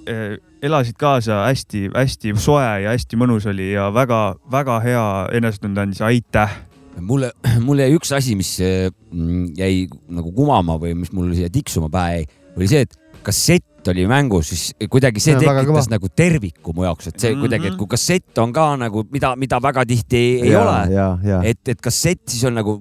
eh, 0.07 0.37
elasid 0.63 0.99
kaasa 1.01 1.47
hästi-hästi 1.47 2.35
soe 2.37 2.67
ja 2.85 2.93
hästi 2.93 3.17
mõnus 3.17 3.49
oli 3.49 3.73
ja 3.73 3.89
väga-väga 3.95 4.79
hea 4.85 5.07
enesetunde 5.41 5.87
andis, 5.87 6.05
aitäh 6.05 6.53
mulle, 7.01 7.33
mul 7.67 7.81
jäi 7.81 7.97
üks 7.97 8.13
asi, 8.13 8.37
mis 8.37 8.59
jäi 8.61 9.89
nagu 10.13 10.33
kumama 10.37 10.77
või 10.83 10.95
mis 11.01 11.13
mul 11.17 11.33
siia 11.35 11.51
tiksuma 11.53 11.89
pähe 11.93 12.21
jäi, 12.21 12.31
oli 12.57 12.69
see, 12.69 12.85
et 12.85 12.99
kassett 13.25 13.72
oli 13.89 14.07
mängus, 14.11 14.53
siis 14.53 14.91
kuidagi 14.91 15.23
see 15.23 15.37
tekitas 15.41 15.91
nagu 15.91 16.11
terviku 16.15 16.75
mu 16.77 16.87
jaoks, 16.87 17.11
et 17.11 17.19
see 17.19 17.31
mm 17.31 17.35
-hmm. 17.35 17.41
kuidagi, 17.41 17.67
et 17.73 17.77
kui 17.81 17.91
kassett 17.91 18.39
on 18.39 18.53
ka 18.53 18.77
nagu, 18.77 19.05
mida, 19.11 19.35
mida 19.37 19.61
väga 19.63 19.85
tihti 19.85 20.17
ei, 20.17 20.41
ei 20.43 20.53
ja, 20.53 20.63
ole, 20.63 21.43
et, 21.51 21.69
et 21.69 21.81
kassett 21.81 22.23
siis 22.29 22.45
on 22.45 22.55
nagu, 22.55 22.79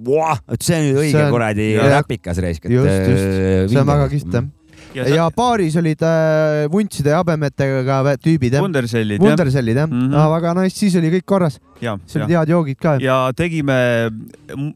et 0.51 0.61
see 0.61 0.77
on 0.77 0.87
nüüd 0.87 1.03
õige 1.05 1.29
kuradi 1.29 1.75
räpikas 1.77 2.37
reisk. 2.37 2.65
just, 2.65 2.87
just, 2.87 3.29
äh, 3.29 3.69
see 3.69 3.79
on 3.79 3.87
väga 3.87 4.09
kihvt 4.09 4.33
jah 4.33 4.49
ja, 4.95 5.05
ja 5.15 5.27
paaris 5.35 5.75
olid 5.79 6.03
äh, 6.05 6.65
vuntside 6.71 7.13
ja 7.13 7.21
habemetega 7.21 8.15
tüübid 8.21 8.55
jah? 8.55 8.63
Wundersellid. 8.63 9.21
Wundersellid 9.23 9.77
jah 9.77 9.87
mm, 9.89 10.07
-hmm. 10.07 10.17
ah, 10.17 10.29
väga 10.35 10.53
nice, 10.59 10.77
siis 10.77 10.95
oli 10.99 11.11
kõik 11.15 11.25
korras. 11.25 11.59
siis 11.79 12.15
olid 12.19 12.35
head 12.35 12.49
joogid 12.49 12.79
ka. 12.81 12.97
ja 13.01 13.31
tegime, 13.35 13.73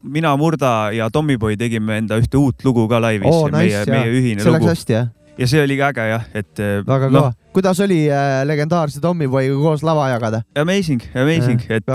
mina, 0.02 0.36
Murda 0.36 0.90
ja 0.92 1.10
Tommyboy 1.10 1.56
tegime 1.56 1.98
enda 2.02 2.18
ühte 2.20 2.38
uut 2.40 2.64
lugu 2.64 2.88
ka 2.88 3.00
laivis 3.00 3.28
oh,. 3.30 3.46
Nice, 3.50 3.84
meie, 3.86 4.06
meie 4.06 4.10
ühine 4.12 4.42
see 4.42 4.50
lugu. 4.50 4.64
see 4.64 4.68
läks 4.68 4.78
hästi 4.78 4.92
jah? 4.92 5.08
Ja 5.38 5.50
see 5.50 5.64
oli 5.64 5.76
ka 5.80 5.90
äge 5.92 6.06
jah, 6.12 6.30
et. 6.34 6.52
Äh, 6.60 6.78
väga 6.86 7.10
kõva 7.10 7.26
no.. 7.30 7.50
kuidas 7.56 7.82
oli 7.84 8.04
äh, 8.10 8.40
legendaarse 8.48 9.02
Tommyboyga 9.04 9.58
koos 9.60 9.84
lava 9.86 10.08
jagada? 10.14 10.44
Amazing, 10.58 11.04
amazing, 11.14 11.66
et 11.70 11.86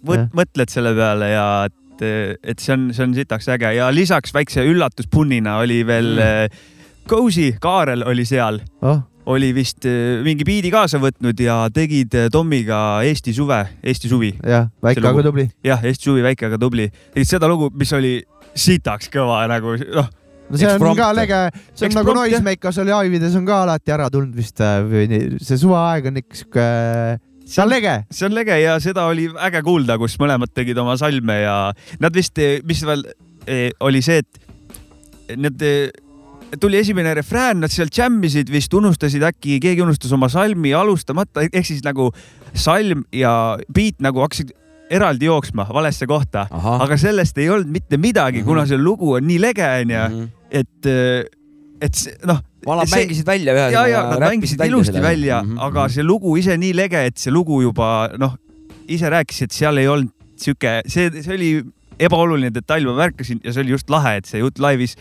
võt, 0.00 0.28
mõtled 0.36 0.72
selle 0.72 0.94
peale 0.96 1.34
ja 1.34 1.50
et 1.68 1.76
et 1.98 2.60
see 2.62 2.70
on, 2.70 2.82
see 2.94 3.02
on 3.02 3.14
sitaks 3.16 3.48
äge 3.50 3.72
ja 3.74 3.88
lisaks 3.90 4.30
väikse 4.30 4.62
üllatuspunnina 4.62 5.56
oli 5.64 5.80
veel 5.86 6.12
mm 6.14 6.74
Cozy, 7.08 7.54
Kaarel 7.60 8.02
oli 8.04 8.24
seal 8.28 8.60
oh. 8.84 8.98
oli 9.32 9.48
vist 9.56 9.86
äh, 9.88 10.20
mingi 10.24 10.44
biidi 10.44 10.68
kaasa 10.72 11.00
võtnud 11.00 11.40
ja 11.40 11.62
tegid 11.72 12.12
äh, 12.12 12.26
Tommiga 12.32 13.00
Eesti 13.06 13.32
suve, 13.32 13.62
Eesti 13.80 14.10
suvi. 14.10 14.34
jah, 14.44 14.68
väike 14.84 15.00
aga 15.00 15.24
tubli. 15.24 15.46
jah, 15.64 15.80
Eesti 15.88 16.10
suvi, 16.10 16.24
väike 16.26 16.50
aga 16.50 16.58
tubli. 16.60 16.90
tegid 17.14 17.30
seda 17.30 17.48
lugu, 17.48 17.70
mis 17.72 17.92
oli 17.96 18.12
sitaks 18.52 19.08
kõva 19.14 19.40
nagu 19.48 19.78
noh 19.80 20.12
no 20.48 20.60
see 20.60 20.72
on 20.74 20.96
ka 20.98 21.12
lege, 21.16 21.40
see 21.74 21.88
on 21.90 21.96
nagu 22.00 22.16
Noisemakers 22.16 22.82
oli 22.84 22.94
Aivides 22.96 23.36
on 23.38 23.46
ka 23.48 23.62
alati 23.66 23.94
ära 23.94 24.08
tulnud 24.12 24.36
vist 24.36 24.60
äh, 24.64 24.80
või 24.86 25.06
nii, 25.12 25.38
see 25.44 25.60
suveaeg 25.60 26.10
on 26.10 26.20
ikka 26.22 26.42
sihuke 26.42 26.68
see 27.48 27.62
on 27.64 27.72
lege. 27.72 27.94
see 28.10 28.28
on 28.28 28.36
lege 28.36 28.58
ja 28.62 28.76
seda 28.82 29.06
oli 29.10 29.28
äge 29.48 29.62
kuulda, 29.66 29.98
kus 30.00 30.18
mõlemad 30.20 30.52
tegid 30.54 30.78
oma 30.80 30.98
salme 31.00 31.40
ja 31.42 31.56
nad 32.00 32.16
vist, 32.16 32.40
mis 32.68 32.84
veel 32.84 33.06
oli 33.80 34.02
see, 34.04 34.20
et 34.20 35.36
nad 35.40 35.62
tuli 36.60 36.78
esimene 36.78 37.14
refrään, 37.14 37.60
nad 37.60 37.72
seal 37.72 37.90
džämmisid 37.92 38.52
vist, 38.52 38.74
unustasid 38.74 39.24
äkki, 39.24 39.58
keegi 39.60 39.84
unustas 39.84 40.12
oma 40.16 40.28
salmi 40.32 40.72
alustamata, 40.76 41.44
ehk 41.48 41.66
siis 41.66 41.84
nagu 41.84 42.10
salm 42.56 43.04
ja 43.12 43.32
beat 43.74 44.00
nagu 44.04 44.24
hakkasid 44.24 44.54
eraldi 44.90 45.28
jooksma 45.28 45.66
valesse 45.72 46.06
kohta, 46.08 46.46
aga 46.50 46.96
sellest 47.00 47.38
ei 47.38 47.50
olnud 47.52 47.68
mitte 47.72 47.98
midagi 48.00 48.42
kuna 48.46 48.64
see 48.68 48.80
lugu 48.80 49.18
on 49.18 49.26
nii 49.28 49.40
lege 49.40 49.66
onju 49.66 49.98
mm, 49.98 50.14
-hmm. 50.14 50.28
Et, 50.50 50.90
et 51.80 52.04
noh. 52.28 52.42
valad 52.66 52.90
mängisid 52.92 53.26
välja 53.26 53.54
ühe. 53.54 53.70
ja, 53.72 53.86
ja 53.88 54.04
nad 54.10 54.26
mängisid 54.28 54.60
ilusti 54.66 54.92
selle. 54.92 55.02
välja 55.02 55.42
mm, 55.42 55.56
-hmm. 55.56 55.64
aga 55.68 55.88
see 55.88 56.02
lugu 56.02 56.36
ise 56.36 56.56
nii 56.56 56.74
lege, 56.76 57.04
et 57.06 57.18
see 57.18 57.32
lugu 57.32 57.62
juba 57.62 58.10
noh, 58.18 58.36
ise 58.88 59.10
rääkis, 59.10 59.42
et 59.42 59.52
seal 59.52 59.76
ei 59.76 59.88
olnud 59.88 60.12
sihuke, 60.38 60.80
see, 60.86 61.10
see 61.22 61.34
oli 61.34 61.50
ebaoluline 61.98 62.52
detail, 62.54 62.86
ma 62.86 62.94
märkasin 63.04 63.40
ja 63.44 63.52
see 63.52 63.64
oli 63.64 63.74
just 63.74 63.90
lahe, 63.90 64.18
et 64.20 64.28
see 64.30 64.40
jutt 64.42 64.60
laivis 64.62 64.96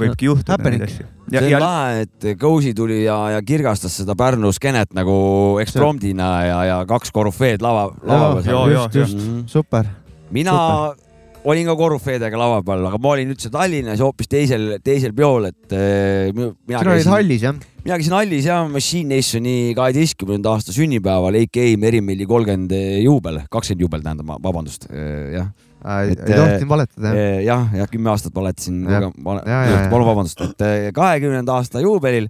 võibki 0.00 0.28
no, 0.28 0.34
juhtuda 0.34 0.72
neid 0.72 0.84
asju. 0.86 1.06
see 1.30 1.42
on 1.42 1.50
ja... 1.50 1.60
lahe, 1.62 2.06
et 2.06 2.30
Gozi 2.40 2.72
tuli 2.76 3.02
ja, 3.04 3.18
ja 3.36 3.42
kirgastas 3.46 3.96
seda 4.00 4.16
Pärnu 4.18 4.52
skeenet 4.56 4.94
nagu 4.96 5.14
ekspromptina 5.62 6.30
ja, 6.46 6.58
ja 6.68 6.80
kaks 6.88 7.12
korüfeed 7.14 7.64
lava, 7.64 7.88
lava 8.06 8.40
peal. 8.42 8.74
just, 8.74 8.98
just 9.02 9.16
mm, 9.16 9.28
-hmm. 9.28 9.46
super. 9.48 9.86
mina 10.30 10.56
super. 10.56 11.09
Olin 11.44 11.70
ka 11.70 11.76
korüfeedega 11.78 12.40
lava 12.40 12.60
peal, 12.66 12.84
aga 12.90 13.00
ma 13.00 13.14
olin 13.14 13.32
üldse 13.32 13.48
Tallinnas 13.52 14.02
hoopis 14.04 14.28
teisel, 14.28 14.74
teisel 14.84 15.14
peol, 15.16 15.48
et 15.48 15.72
äh, 15.76 16.28
mina 16.34 16.82
sina 16.82 16.96
olid 16.96 17.10
hallis 17.14 17.46
jah? 17.46 17.56
mina 17.80 17.96
käisin 17.96 18.18
hallis 18.18 18.50
ja 18.50 18.60
Machine 18.68 19.16
Nationi 19.16 19.72
kaheteistkümnenda 19.78 20.52
aasta 20.52 20.74
sünnipäeval, 20.76 21.40
AK 21.40 21.62
Merimilli 21.80 22.28
kolmkümmend 22.28 22.76
juubel, 23.00 23.42
kakskümmend 23.50 23.86
juubel 23.86 24.04
tähendab, 24.04 24.36
vabandust, 24.44 24.90
äh, 24.92 25.34
jah 25.38 25.50
ei 25.80 26.16
tohtinud 26.16 26.68
valetada 26.68 27.14
jah? 27.14 27.40
jah, 27.44 27.72
jah, 27.80 27.88
kümme 27.90 28.12
aastat 28.12 28.34
valetasin, 28.36 28.84
palun 29.24 30.06
vabandust, 30.08 30.42
et 30.44 30.64
eh, 30.66 30.86
kahekümnenda 30.96 31.56
aasta 31.56 31.80
juubelil 31.80 32.28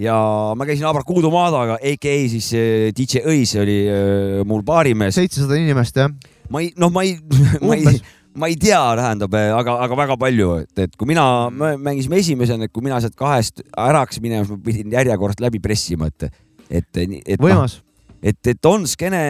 ja 0.00 0.16
ma 0.58 0.66
käisin 0.66 0.88
Abrakuudu 0.90 1.30
Maadaga, 1.32 1.78
AKA 1.78 2.16
siis 2.32 2.50
eh, 2.58 2.88
DJ 2.96 3.22
Õis 3.30 3.54
oli 3.60 3.78
eh, 3.86 4.40
mul 4.48 4.64
baarimees. 4.66 5.14
seitsesada 5.20 5.58
inimest 5.60 6.02
jah? 6.02 6.10
ma 6.50 6.64
ei, 6.64 6.72
noh, 6.80 6.90
ma 6.94 7.06
ei, 7.06 7.14
ma 7.66 7.78
ei, 7.78 8.00
ma 8.38 8.48
ei 8.50 8.56
tea, 8.60 8.78
tähendab, 8.98 9.34
aga, 9.34 9.76
aga 9.86 9.98
väga 9.98 10.16
palju, 10.20 10.50
et, 10.62 10.72
et 10.86 10.96
kui 10.98 11.08
mina, 11.10 11.24
me 11.50 11.74
mängisime 11.80 12.20
esimesena, 12.22 12.68
et 12.68 12.74
kui 12.74 12.84
mina 12.84 13.00
sealt 13.02 13.16
kahest 13.18 13.62
ära 13.74 14.04
hakkasin 14.04 14.24
minema, 14.24 14.46
siis 14.46 14.54
ma 14.54 14.64
pidin 14.66 14.94
järjekorrast 14.94 15.42
läbi 15.42 15.62
pressima, 15.62 16.10
et, 16.10 16.28
et, 16.68 16.90
et. 17.00 17.40
võimas 17.40 17.80
no, 17.80 17.86
et, 18.22 18.40
et 18.52 18.70
on 18.70 18.86
skeene 18.88 19.20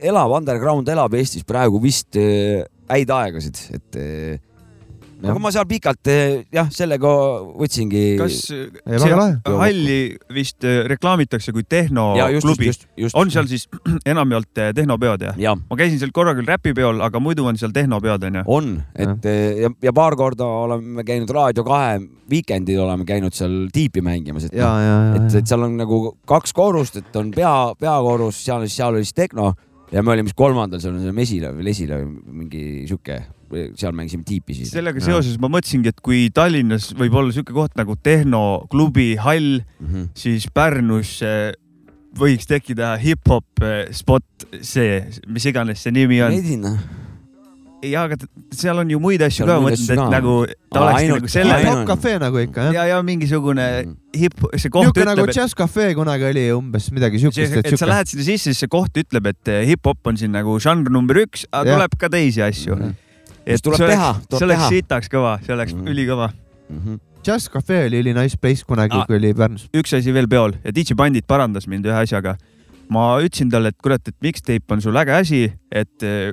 elav, 0.00 0.32
underground 0.38 0.88
elab 0.92 1.16
Eestis 1.18 1.44
praegu 1.46 1.80
vist 1.82 2.16
äh, 2.20 2.64
häid 2.90 3.12
aegasid, 3.12 3.62
et 3.76 4.00
no 4.00 4.55
aga 5.22 5.40
ma 5.40 5.52
seal 5.54 5.66
pikalt 5.68 6.10
eh, 6.12 6.44
jah, 6.52 6.68
sellega 6.72 7.12
võtsingi. 7.56 8.04
kas 8.20 8.38
see 8.50 9.18
halli 9.46 9.98
vist 10.34 10.66
eh, 10.66 10.82
reklaamitakse 10.90 11.54
kui 11.56 11.64
tehnoklubi? 11.68 12.72
on 13.16 13.32
seal 13.32 13.48
siis 13.50 13.66
enamjaolt 14.12 14.62
eh, 14.62 14.72
tehnopeod 14.76 15.26
ja, 15.28 15.34
ja.? 15.40 15.54
ma 15.56 15.78
käisin 15.78 16.00
seal 16.02 16.12
korra 16.16 16.36
küll 16.36 16.48
räpipeol, 16.48 17.00
aga 17.06 17.22
muidu 17.22 17.46
on 17.48 17.58
seal 17.60 17.74
tehnopeod 17.76 18.28
onju? 18.30 18.44
on, 18.46 18.72
et 18.94 19.30
ja, 19.62 19.72
ja 19.88 19.94
paar 19.96 20.16
korda 20.18 20.48
oleme 20.66 21.04
käinud 21.06 21.32
Raadio 21.32 21.64
kahe 21.66 22.00
Weekendil 22.30 22.82
oleme 22.82 23.06
käinud 23.08 23.36
seal 23.36 23.68
tiipi 23.72 24.02
mängimas, 24.04 24.48
et, 24.48 24.56
et, 24.56 25.28
et 25.40 25.46
seal 25.46 25.62
on 25.62 25.76
nagu 25.78 26.00
kaks 26.28 26.52
koorust, 26.56 26.98
et 26.98 27.16
on 27.20 27.30
pea, 27.34 27.54
peakoorus, 27.78 28.42
seal, 28.48 28.66
seal 28.70 28.98
oli 28.98 29.06
siis 29.06 29.16
tehno 29.16 29.52
ja 29.92 30.02
me 30.02 30.12
olime 30.12 30.30
siis 30.30 30.38
kolmandal, 30.38 30.80
seal 30.82 30.96
on 30.96 31.04
see 31.04 31.14
Mesila 31.14 31.52
või 31.54 31.66
Lesila 31.68 32.00
või 32.02 32.40
mingi 32.42 32.64
sihuke, 32.88 33.20
seal 33.78 33.94
mängisime 33.96 34.26
tiipi 34.26 34.56
siis. 34.58 34.72
sellega 34.74 35.02
seoses 35.04 35.38
ma 35.42 35.50
mõtlesingi, 35.52 35.92
et 35.92 36.02
kui 36.04 36.26
Tallinnas 36.34 36.90
võib 36.98 37.14
olla 37.20 37.34
sihuke 37.34 37.54
koht 37.56 37.76
nagu 37.78 37.96
tehnoklubi 37.96 39.14
hall 39.22 39.60
mm, 39.60 39.86
-hmm. 39.86 40.10
siis 40.18 40.48
Pärnus 40.54 41.18
võiks 42.16 42.48
tekkida 42.48 42.94
hip-hop 42.96 43.66
spot, 43.92 44.46
see, 44.64 45.02
mis 45.28 45.44
iganes 45.46 45.82
see 45.84 45.92
nimi 45.92 46.22
on. 46.24 46.32
Medina 46.32 46.78
ja, 47.84 48.04
aga 48.06 48.16
seal 48.54 48.80
on 48.80 48.90
ju 48.90 48.98
muid 49.02 49.22
asju 49.24 49.42
seal 49.44 49.50
ka, 49.50 49.56
ma 49.60 49.70
mõtlen, 49.70 50.00
et 50.00 50.12
nagu 50.14 50.34
ta 50.72 50.82
oleks 50.82 50.98
ainult, 51.00 51.24
nagu 51.24 51.32
selle. 51.32 51.56
hip-hop-cafe 51.60 52.14
nagu 52.22 52.42
ikka 52.42 52.66
jah. 52.66 52.76
ja, 52.76 52.84
ja 52.92 53.00
mingisugune 53.06 53.66
mm. 53.66 53.96
hip, 54.16 54.44
see 54.56 54.72
koht 54.72 54.88
Niuke 54.88 55.04
nagu 55.04 55.22
ütleb. 55.22 55.30
nagu 55.30 55.36
džäss-cafe 55.36 55.88
kunagi 55.98 56.28
oli 56.30 56.44
umbes 56.56 56.88
midagi 56.94 57.22
siukest. 57.22 57.58
et, 57.60 57.72
et 57.72 57.80
sa 57.80 57.88
lähed 57.90 58.12
sinna 58.12 58.26
sisse, 58.26 58.50
siis 58.50 58.62
see 58.64 58.72
koht 58.72 59.02
ütleb, 59.02 59.30
et 59.32 59.52
eh, 59.52 59.64
hip-hop 59.72 60.12
on 60.12 60.20
siin 60.20 60.32
nagu 60.36 60.56
žanr 60.62 60.92
number 60.92 61.20
üks, 61.26 61.46
aga 61.52 61.68
ja. 61.68 61.80
tuleb 61.80 61.98
ka 62.00 62.12
teisi 62.16 62.44
asju 62.46 62.76
mm. 62.76 62.86
-hmm. 62.86 63.02
Et 63.46 63.62
tuleb 63.62 63.80
see 63.80 63.90
teha, 63.92 64.08
oleks, 64.16 64.38
see 64.38 64.48
oleks 64.48 64.68
sitaks 64.72 65.12
kõva, 65.12 65.36
see 65.44 65.54
oleks 65.54 65.74
mm 65.74 65.82
-hmm. 65.82 65.92
ülikõva 65.94 66.30
mm. 66.32 66.80
-hmm. 66.80 67.02
Jazz 67.26 67.50
Cafe 67.50 67.86
oli 67.88 68.00
üli-nice 68.04 68.38
place 68.38 68.62
kunagi 68.66 68.94
ah,, 68.94 69.06
kui 69.06 69.18
oli 69.18 69.32
Pärnus. 69.34 69.66
üks 69.74 69.94
asi 69.96 70.14
veel 70.14 70.28
peol 70.30 70.54
ja 70.64 70.74
DJ 70.74 70.94
Bandit 70.94 71.26
parandas 71.26 71.66
mind 71.66 71.86
ühe 71.86 71.98
asjaga. 71.98 72.36
ma 72.88 73.18
ütlesin 73.18 73.50
talle, 73.50 73.68
et 73.74 73.78
kurat, 73.82 74.08
et 74.08 74.14
mixtape 74.22 74.70
on 74.70 74.80
sul 74.80 74.94
äge 74.96 75.10
asi, 75.10 75.52
et 75.72 76.02
eh, 76.06 76.32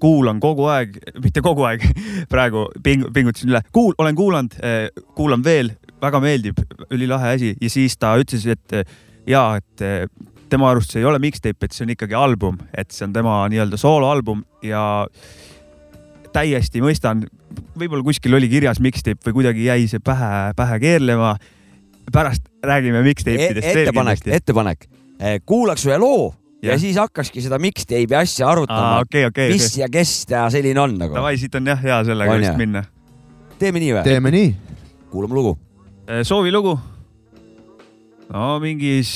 kuulan 0.00 0.40
kogu 0.40 0.64
aeg, 0.72 0.96
mitte 1.24 1.42
kogu 1.44 1.66
aeg 1.68 1.84
praegu 2.32 2.70
ping, 2.82 3.04
pingutasin 3.12 3.52
üle, 3.52 3.60
kuul-, 3.76 3.94
olen 3.98 4.16
kuulanud, 4.16 4.56
eh, 4.62 4.88
kuulan 5.14 5.44
veel, 5.44 5.74
väga 6.00 6.20
meeldib, 6.20 6.64
ülilahe 6.90 7.34
asi 7.36 7.54
ja 7.60 7.70
siis 7.70 7.98
ta 8.00 8.16
ütles, 8.16 8.46
et 8.46 8.72
eh, 8.72 8.84
ja 9.26 9.60
et 9.60 9.84
tema 10.52 10.70
arust 10.70 10.92
see 10.92 11.00
ei 11.00 11.08
ole 11.08 11.20
mixtape, 11.22 11.64
et 11.64 11.72
see 11.76 11.84
on 11.84 11.92
ikkagi 11.92 12.16
album, 12.16 12.58
et 12.72 12.90
see 12.90 13.04
on 13.06 13.12
tema 13.12 13.42
nii-öelda 13.52 13.76
sooloalbum 13.80 14.42
ja 14.64 14.82
täiesti 16.32 16.82
mõistan, 16.84 17.24
võib-olla 17.78 18.04
kuskil 18.06 18.34
oli 18.38 18.50
kirjas 18.52 18.80
mixtape 18.82 19.28
või 19.28 19.40
kuidagi 19.40 19.66
jäi 19.68 19.88
see 19.90 20.02
pähe, 20.04 20.52
pähe 20.56 20.78
keerlema. 20.82 21.36
pärast 22.12 22.48
räägime 22.64 23.02
mixtape 23.02 23.50
idest 23.52 23.66
e. 23.66 23.82
ettepanek, 23.82 24.26
ettepanek, 24.26 24.86
kuulaks 25.46 25.86
ühe 25.86 25.98
loo 25.98 26.32
ja 26.62 26.78
siis 26.78 26.96
hakkaski 27.00 27.42
seda 27.42 27.58
mixtape'i 27.62 28.16
asja 28.22 28.48
arutama 28.50 29.02
okay,. 29.02 29.26
Okay, 29.26 29.52
mis 29.52 29.66
okay. 29.66 29.82
ja 29.82 29.88
kes 29.92 30.14
ja 30.30 30.46
selline 30.50 30.80
on 30.80 30.96
nagu. 30.98 31.14
Davai, 31.14 31.36
siit 31.40 31.54
on 31.58 31.66
jah 31.66 31.80
hea 31.82 31.98
sellega 32.06 32.38
vist 32.38 32.58
minna. 32.60 32.84
teeme 33.58 33.82
nii 33.82 33.92
või? 33.96 34.04
teeme 34.06 34.34
nii. 34.34 34.50
kuulame 35.10 35.38
lugu. 35.38 35.56
Eh, 36.06 36.22
soovi 36.26 36.54
lugu? 36.54 36.76
no 38.32 38.58
mingis 38.62 39.12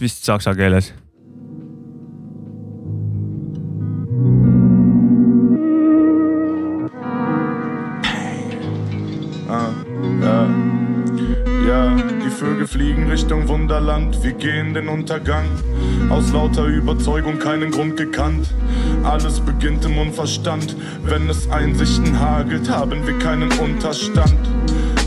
vist 0.00 0.24
saksa 0.26 0.54
keeles. 0.56 0.92
Vögel 12.40 12.66
fliegen 12.66 13.10
Richtung 13.10 13.48
Wunderland, 13.48 14.24
wir 14.24 14.32
gehen 14.32 14.72
den 14.72 14.88
Untergang. 14.88 15.44
Aus 16.08 16.32
lauter 16.32 16.64
Überzeugung 16.64 17.38
keinen 17.38 17.70
Grund 17.70 17.98
gekannt. 17.98 18.48
Alles 19.04 19.40
beginnt 19.40 19.84
im 19.84 19.98
Unverstand. 19.98 20.74
Wenn 21.04 21.28
es 21.28 21.50
Einsichten 21.50 22.18
hagelt, 22.18 22.70
haben 22.70 23.06
wir 23.06 23.18
keinen 23.18 23.52
Unterstand. 23.58 24.38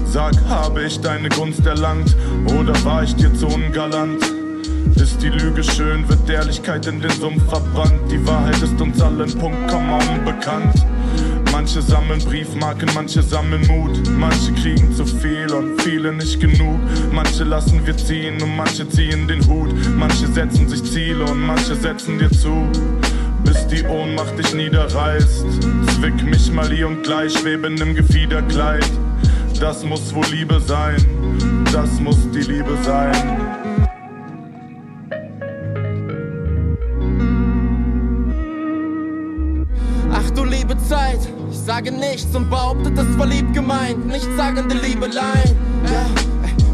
Sag, 0.05 0.35
habe 0.47 0.83
ich 0.83 1.01
deine 1.01 1.29
Gunst 1.29 1.65
erlangt 1.65 2.15
oder 2.55 2.75
war 2.85 3.01
ich 3.01 3.15
dir 3.15 3.33
zu 3.33 3.47
ungalant? 3.47 4.21
Ist 4.95 5.23
die 5.23 5.29
Lüge 5.29 5.63
schön, 5.63 6.07
wird 6.07 6.29
Ehrlichkeit 6.29 6.85
in 6.85 7.01
den 7.01 7.09
Sumpf 7.09 7.49
verbannt. 7.49 8.11
Die 8.11 8.27
Wahrheit 8.27 8.61
ist 8.61 8.79
uns 8.79 9.01
allen 9.01 9.33
Punkt, 9.39 9.67
Komma 9.71 9.97
unbekannt. 10.13 10.85
Manche 11.63 11.81
sammeln 11.81 12.19
Briefmarken, 12.19 12.89
manche 12.93 13.23
sammeln 13.23 13.65
Mut. 13.67 13.97
Manche 14.17 14.51
kriegen 14.51 14.93
zu 14.93 15.05
viel 15.05 15.49
und 15.53 15.81
viele 15.81 16.11
nicht 16.11 16.41
genug. 16.41 16.77
Manche 17.13 17.45
lassen 17.45 17.87
wir 17.87 17.95
ziehen 17.95 18.33
und 18.41 18.57
manche 18.57 18.85
ziehen 18.89 19.29
den 19.29 19.39
Hut. 19.47 19.73
Manche 19.95 20.27
setzen 20.27 20.67
sich 20.67 20.83
Ziele 20.83 21.23
und 21.23 21.39
manche 21.39 21.73
setzen 21.75 22.19
dir 22.19 22.29
zu. 22.31 22.67
Bis 23.45 23.65
die 23.67 23.81
Ohnmacht 23.85 24.37
dich 24.37 24.53
niederreißt. 24.53 25.45
Zwick 25.95 26.21
mich 26.25 26.51
mal 26.51 26.69
hier 26.69 26.89
und 26.89 27.01
gleich, 27.01 27.31
schweben 27.31 27.77
im 27.77 27.95
Gefiederkleid. 27.95 28.91
Das 29.61 29.85
muss 29.85 30.13
wohl 30.13 30.25
Liebe 30.31 30.59
sein, 30.59 30.97
das 31.71 31.97
muss 32.01 32.29
die 32.31 32.41
Liebe 32.41 32.77
sein. 32.83 33.52
Sage 41.73 41.91
nichts 41.91 42.35
und 42.35 42.51
behaupte, 42.51 42.91
das 42.91 43.17
war 43.17 43.25
lieb 43.25 43.51
gemeint. 43.51 44.05
Nichtssagende 44.05 44.75
Liebeleien. 44.75 45.57
Ja. 45.91 46.05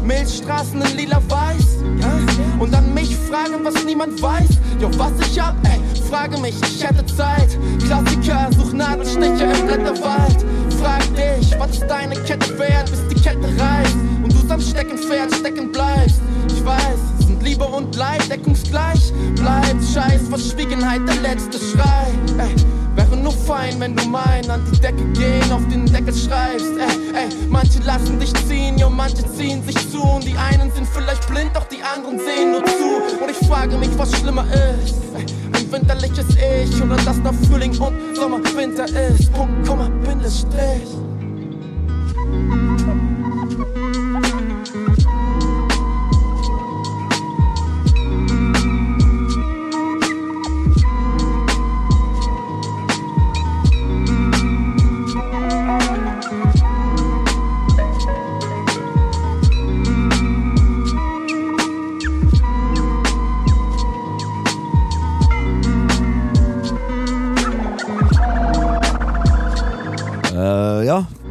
Milchstraßen 0.04 0.78
in 0.82 0.96
lila 0.98 1.22
weiß. 1.26 1.78
Ja. 2.00 2.12
Und 2.58 2.74
an 2.74 2.92
mich 2.92 3.16
fragen, 3.16 3.64
was 3.64 3.82
niemand 3.84 4.20
weiß. 4.20 4.50
Jo, 4.78 4.90
was 4.98 5.12
ich 5.26 5.40
hab, 5.40 5.54
ey, 5.66 5.80
frage 6.10 6.36
mich, 6.36 6.54
ich 6.60 6.86
hätte 6.86 7.06
Zeit. 7.06 7.56
Klassiker, 7.86 8.50
such 8.54 8.74
Nadelstiche 8.74 9.44
im 9.44 9.66
Blätterwald. 9.66 10.44
Frag 10.82 11.02
dich, 11.14 11.58
was 11.58 11.70
ist 11.70 11.86
deine 11.88 12.14
Kette 12.16 12.58
wert, 12.58 12.90
bis 12.90 13.00
die 13.08 13.22
Kette 13.22 13.48
reißt. 13.58 13.96
Und 14.22 14.34
du 14.34 14.52
am 14.52 14.60
Steckenpferd 14.60 15.34
stecken 15.34 15.72
bleibst. 15.72 16.20
Ich 16.48 16.62
weiß, 16.62 17.26
sind 17.26 17.42
Liebe 17.42 17.64
und 17.64 17.96
Leid 17.96 18.30
deckungsgleich. 18.30 19.14
Bleibt 19.36 19.82
Scheiß, 19.94 20.28
Verschwiegenheit, 20.28 21.00
der 21.08 21.22
letzte 21.22 21.58
Schrei. 21.58 22.08
Ey. 22.36 22.79
Wäre 22.96 23.16
nur 23.16 23.32
fein, 23.32 23.78
wenn 23.78 23.94
du 23.94 24.04
mein 24.06 24.48
an 24.50 24.62
die 24.72 24.80
Decke 24.80 25.04
gehen, 25.12 25.52
auf 25.52 25.66
den 25.68 25.86
Deckel 25.86 26.14
schreibst. 26.14 26.72
Ey, 26.76 27.14
ey, 27.14 27.28
manche 27.48 27.80
lassen 27.80 28.18
dich 28.18 28.32
ziehen, 28.46 28.78
ja, 28.78 28.88
manche 28.88 29.24
ziehen 29.36 29.62
sich 29.64 29.76
zu. 29.90 30.02
Und 30.02 30.24
die 30.24 30.36
einen 30.36 30.72
sind 30.72 30.86
vielleicht 30.88 31.26
blind, 31.28 31.50
doch 31.54 31.66
die 31.66 31.82
anderen 31.82 32.18
sehen 32.18 32.52
nur 32.52 32.64
zu. 32.64 33.22
Und 33.22 33.30
ich 33.30 33.48
frage 33.48 33.76
mich, 33.78 33.90
was 33.96 34.12
schlimmer 34.18 34.44
ist. 34.44 34.96
Ey, 35.14 35.26
ein 35.52 35.72
winterliches 35.72 36.26
Ich 36.36 36.82
oder 36.82 36.96
dass 36.96 37.18
nach 37.18 37.34
Frühling 37.48 37.76
und 37.78 38.16
Sommer 38.16 38.38
Winter 38.56 38.86
ist. 38.86 39.32
Punkt, 39.32 39.66
Komma, 39.66 39.88
Bindestrich. 40.04 40.88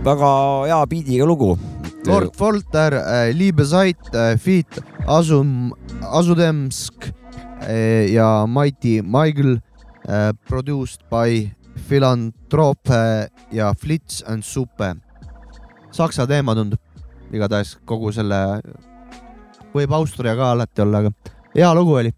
Väga 0.09 0.29
hea 0.65 0.79
biidiga 0.89 1.25
lugu. 1.27 1.53
Lord 2.07 2.33
Folter 2.37 2.93
äh,, 2.93 3.31
Liebe 3.35 3.65
Zeit 3.65 4.13
äh,, 4.13 4.37
Feat 4.37 4.79
Asum, 5.07 5.73
Asudemsk 6.01 7.11
äh, 7.67 8.09
ja 8.13 8.47
Mighty 8.47 9.01
Michael 9.01 9.59
äh,. 10.07 10.33
Produced 10.47 11.01
by 11.09 11.51
Philanthrope 11.87 13.29
ja 13.51 13.73
Flits 13.73 14.23
and 14.27 14.43
Suppe. 14.43 14.95
saksa 15.91 16.27
teema 16.27 16.53
tundub 16.55 16.79
igatahes 17.33 17.75
kogu 17.85 18.11
selle, 18.13 18.37
võib 19.73 19.93
Austria 19.97 20.35
ka 20.37 20.51
alati 20.53 20.83
olla, 20.83 21.01
aga 21.01 21.11
hea 21.55 21.69
lugu 21.77 21.95
oli. 22.01 22.11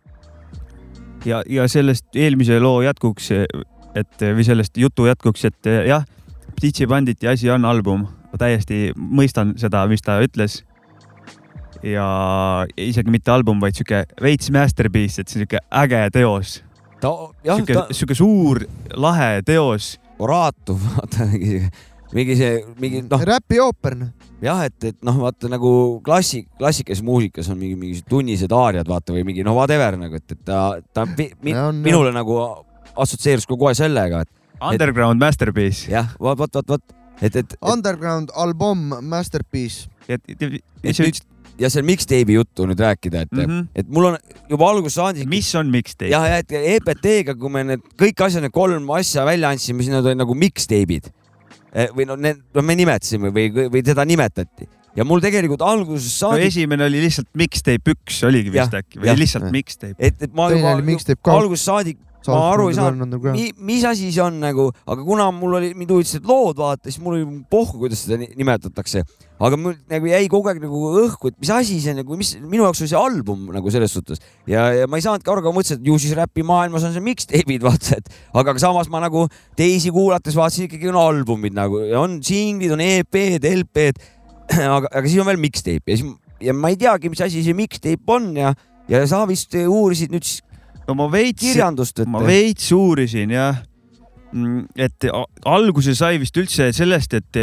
ja, 1.26 1.42
ja 1.48 1.68
sellest 1.72 2.16
eelmise 2.16 2.60
loo 2.60 2.82
jätkuks, 2.84 3.32
et 3.96 4.24
või 4.24 4.46
sellest 4.48 4.78
jutu 4.78 5.08
jätkuks, 5.08 5.46
et 5.48 5.72
jah, 5.88 6.06
Ptitsi 6.62 6.86
Banditi 6.86 7.26
asi 7.26 7.50
on 7.50 7.64
album, 7.66 8.04
ma 8.06 8.38
täiesti 8.38 8.92
mõistan 8.94 9.56
seda, 9.58 9.80
mis 9.90 10.04
ta 10.06 10.20
ütles. 10.22 10.60
ja 11.82 12.04
isegi 12.78 13.10
mitte 13.10 13.32
album, 13.34 13.58
vaid 13.58 13.74
sihuke 13.74 14.04
veits 14.22 14.52
masterpiece, 14.54 15.24
et 15.24 15.32
sihuke 15.34 15.58
äge 15.80 16.02
teos, 16.14 16.60
ta, 17.02 17.10
jah, 17.42 17.58
sihuke 17.58 17.74
ta, 17.74 17.86
sihuke 17.90 18.14
suur 18.20 18.62
lahe 18.94 19.40
teos. 19.42 19.96
Oraatu, 20.22 20.76
vaata 20.86 21.26
mingi, 21.32 21.64
mingi 22.14 22.36
see, 22.38 22.60
mingi 22.78 23.02
noh, 23.08 23.24
räpiooper, 23.32 23.96
noh. 23.98 24.12
jah, 24.46 24.62
et, 24.70 24.78
et 24.92 25.00
noh, 25.02 25.18
vaata 25.24 25.50
nagu 25.50 25.72
klassi, 26.06 26.44
klassikalises 26.62 27.02
muusikas 27.08 27.50
on 27.50 27.58
mingi, 27.58 27.80
mingi 27.88 28.04
tunnised 28.06 28.54
aariad, 28.54 28.86
vaata 28.86 29.18
või 29.18 29.26
mingi 29.32 29.42
noh, 29.48 29.58
whatever 29.58 29.98
nagu, 29.98 30.22
et, 30.22 30.38
et 30.38 30.46
ta, 30.46 30.76
ta 30.94 31.10
mi, 31.10 31.32
Ja 31.56 31.72
on, 31.72 31.82
minule 31.82 32.14
nagu 32.14 32.38
assotsieerus 32.94 33.50
ka 33.50 33.58
kohe 33.58 33.74
sellega, 33.74 34.22
et 34.22 34.41
Underground 34.62 35.22
masterpiece. 35.22 35.90
jah, 35.92 36.14
vot, 36.20 36.38
vot, 36.38 36.54
vot, 36.54 36.76
vot, 36.76 36.96
et, 37.22 37.36
et, 37.36 37.58
Underground 37.62 38.32
album 38.36 38.96
Masterpiece. 39.02 39.90
et, 40.08 40.22
et, 40.28 40.42
et 40.42 40.62
et 40.82 40.98
see 40.98 41.10
nüüd 41.10 41.22
ja 41.62 41.70
seal 41.70 41.86
mixtape'i 41.86 42.36
juttu 42.36 42.66
nüüd 42.70 42.80
rääkida, 42.82 43.26
et 43.26 43.32
mm. 43.36 43.46
-hmm. 43.46 43.66
et 43.76 43.90
mul 43.90 44.12
on 44.12 44.18
juba 44.50 44.70
algusest 44.70 44.98
saadik 44.98 45.30
mis 45.30 45.50
on 45.56 45.70
mixtape? 45.70 46.10
jah, 46.12 46.26
ja 46.28 46.42
et 46.42 46.52
EPT-ga, 46.52 47.36
kui 47.38 47.50
me 47.54 47.64
need 47.64 47.88
kõik 48.02 48.26
asjad, 48.26 48.46
need 48.46 48.56
kolm 48.56 48.90
asja 48.98 49.26
välja 49.28 49.50
andsime, 49.50 49.84
siis 49.84 49.94
need 49.94 50.06
olid 50.06 50.22
nagu 50.22 50.36
mixtape'id. 50.36 51.12
või 51.96 52.06
no 52.06 52.18
need, 52.20 52.42
no 52.54 52.62
me 52.62 52.76
nimetasime 52.76 53.30
või, 53.32 53.52
või 53.72 53.84
seda 53.86 54.04
nimetati 54.06 54.68
ja 54.96 55.06
mul 55.08 55.22
tegelikult 55.24 55.62
algusest 55.64 56.18
no 56.20 56.32
saadik, 56.32 56.50
esimene 56.52 56.86
oli 56.90 57.04
lihtsalt 57.06 57.30
mixtape 57.38 57.94
üks 57.94 58.24
oligi 58.28 58.52
vist 58.52 58.74
Jah, 58.74 58.82
äkki 58.84 59.00
või 59.00 59.12
jah. 59.12 59.20
lihtsalt 59.20 59.52
mixtape. 59.54 59.96
et, 60.00 60.18
et 60.20 60.34
ma 60.34 60.50
teine 60.50 60.60
juba 60.60 60.74
oli 60.76 60.88
mixtape 60.92 61.22
ka. 61.24 61.38
algusest 61.38 61.70
saadik 61.70 62.00
ma 62.28 62.42
aru 62.52 62.68
ei 62.70 62.76
saanud, 62.78 63.16
mis 63.66 63.84
asi 63.88 64.12
see 64.14 64.22
on 64.22 64.38
nagu, 64.42 64.68
aga 64.86 65.04
kuna 65.08 65.26
mul 65.34 65.58
oli, 65.58 65.72
mind 65.78 65.90
huvitasid 65.96 66.28
lood 66.30 66.60
vaata, 66.62 66.90
siis 66.92 67.02
mul 67.02 67.18
oli 67.18 67.26
pohhu, 67.50 67.80
kuidas 67.82 68.04
seda 68.06 68.20
ni- 68.22 68.30
nimetatakse. 68.38 69.04
aga 69.42 69.58
mul 69.58 69.74
nagu 69.90 70.06
jäi 70.06 70.28
kogu 70.30 70.52
aeg 70.52 70.62
nagu 70.62 70.82
õhku, 71.02 71.32
et 71.32 71.38
mis 71.42 71.50
asi 71.50 71.80
see 71.82 71.96
nagu, 71.98 72.18
mis 72.18 72.36
minu 72.38 72.68
jaoks 72.68 72.84
oli 72.84 72.92
see 72.92 73.00
album 73.00 73.48
nagu 73.56 73.74
selles 73.74 73.94
suhtes. 73.96 74.22
Ja, 74.46 74.68
ja 74.76 74.86
ma 74.86 75.00
ei 75.00 75.06
saanudki 75.06 75.32
aru, 75.34 75.42
aga 75.42 75.54
mõtlesin, 75.56 75.82
et 75.82 75.90
ju 75.90 75.98
siis 75.98 76.14
räpimaailmas 76.20 76.86
on 76.86 76.94
see 76.94 77.02
mixtape'id 77.02 77.66
vaata, 77.70 77.98
et 77.98 78.12
aga 78.38 78.54
samas 78.62 78.90
ma 78.94 79.02
nagu 79.02 79.26
teisi 79.58 79.90
kuulates 79.90 80.38
vaatasin 80.38 80.70
ikkagi 80.70 80.92
on 80.94 81.00
albumid 81.02 81.58
nagu 81.58 81.82
ja 81.90 82.04
on 82.04 82.20
singlid, 82.22 82.76
on 82.78 82.86
EP-d, 82.86 83.50
LP-d, 83.64 83.98
aga, 84.62 84.86
aga 84.92 85.08
siis 85.08 85.24
on 85.24 85.32
veel 85.32 85.42
mixtape 85.42 85.90
ja 85.90 85.98
siis 85.98 86.14
ja 86.42 86.54
ma 86.58 86.72
ei 86.74 86.78
teagi, 86.80 87.10
mis 87.12 87.22
asi 87.22 87.44
see 87.46 87.58
mixtape 87.58 88.14
on 88.14 88.32
ja, 88.38 88.54
ja 88.90 89.02
sa 89.10 89.24
vist 89.30 89.56
uurisid 89.58 90.14
nüüd 90.14 90.26
siis 90.26 90.42
no 90.88 90.96
ma 90.98 91.08
veits, 91.12 91.42
kirjandust, 91.44 92.00
et 92.04 92.08
ma 92.08 92.20
veits 92.26 92.72
uurisin 92.76 93.32
jah, 93.36 93.62
et 94.80 95.08
a- 95.12 95.26
alguse 95.56 95.94
sai 95.96 96.18
vist 96.22 96.38
üldse 96.40 96.72
sellest, 96.74 97.14
et 97.14 97.42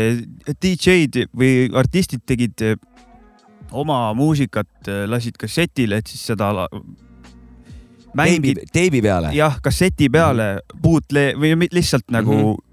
DJ-d 0.62 1.26
või 1.36 1.68
artistid 1.76 2.22
tegid 2.26 2.60
eh, 2.64 2.76
oma 3.72 4.14
muusikat, 4.16 4.68
lasid 5.06 5.36
kassetile, 5.36 5.98
et 6.00 6.06
siis 6.08 6.22
seda 6.30 6.52
mängid, 8.16 8.62
teibi 8.72 9.02
peale. 9.04 9.32
jah, 9.36 9.58
kasseti 9.62 10.08
peale 10.10 10.60
bootle- 10.82 11.34
või 11.36 11.54
mi- 11.56 11.68
lihtsalt 11.72 12.08
nagu 12.10 12.32
mm. 12.32 12.44
-hmm. 12.54 12.64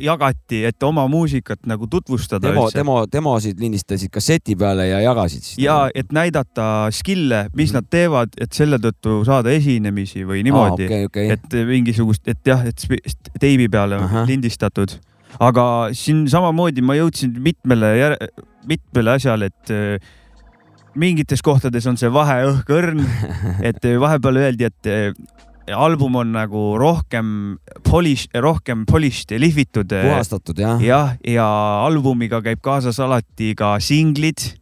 jagati, 0.00 0.64
et 0.68 0.82
oma 0.82 1.06
muusikat 1.10 1.66
nagu 1.66 1.86
tutvustada 1.90 2.48
demo, 2.48 2.68
demo, 2.74 2.96
demosid 3.12 3.60
lindistasid 3.60 4.10
kasseti 4.14 4.56
peale 4.56 4.88
ja 4.88 5.00
jagasid 5.04 5.42
siis. 5.42 5.58
ja 5.62 5.88
et 5.94 6.12
näidata 6.12 6.88
skill'e, 6.94 7.48
mis 7.54 7.72
Mhm. 7.72 7.76
nad 7.76 7.90
teevad, 7.90 8.28
et 8.40 8.52
selle 8.52 8.78
tõttu 8.78 9.24
saada 9.26 9.50
esinemisi 9.50 10.24
või 10.24 10.42
niimoodi 10.46 10.86
okei, 10.86 11.04
okei. 11.10 11.30
et 11.30 11.58
mingisugust, 11.66 12.28
et 12.28 12.38
jah, 12.46 12.64
et 12.66 12.86
teibi 13.40 13.68
peale 13.68 13.96
Ahah. 13.96 14.26
lindistatud. 14.26 14.98
aga 15.40 15.88
siin 15.92 16.26
samamoodi 16.28 16.82
ma 16.82 16.94
jõudsin 16.96 17.34
mitmele, 17.38 18.16
mitmele 18.66 19.10
asjale, 19.10 19.46
et 19.52 19.70
äh, 19.70 19.98
mingites 20.98 21.42
kohtades 21.44 21.86
on 21.86 21.96
see 22.00 22.08
vahe 22.12 22.40
õhkõrn, 22.48 23.02
et 23.68 23.84
äh, 23.84 23.98
vahepeal 24.00 24.36
öeldi, 24.40 24.64
et 24.64 24.86
äh, 24.86 25.12
album 25.76 26.16
on 26.20 26.32
nagu 26.32 26.62
rohkem 26.80 27.58
polish, 27.88 28.28
rohkem 28.34 28.84
polished 28.86 29.32
ja 29.34 29.40
lihvitud. 29.40 29.92
puhastatud 29.92 30.58
jah? 30.58 30.82
jah, 30.82 31.16
ja 31.26 31.48
albumiga 31.86 32.42
käib 32.44 32.62
kaasas 32.64 33.00
alati 33.00 33.54
ka 33.58 33.76
singlid 33.82 34.58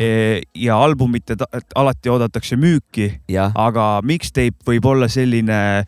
eh, 0.00 0.42
ja 0.54 0.78
albumite 0.82 1.36
alati 1.74 2.12
oodatakse 2.12 2.56
müüki, 2.56 3.08
aga 3.54 4.00
mixtape 4.04 4.62
võib 4.68 4.86
olla 4.86 5.08
selline 5.08 5.84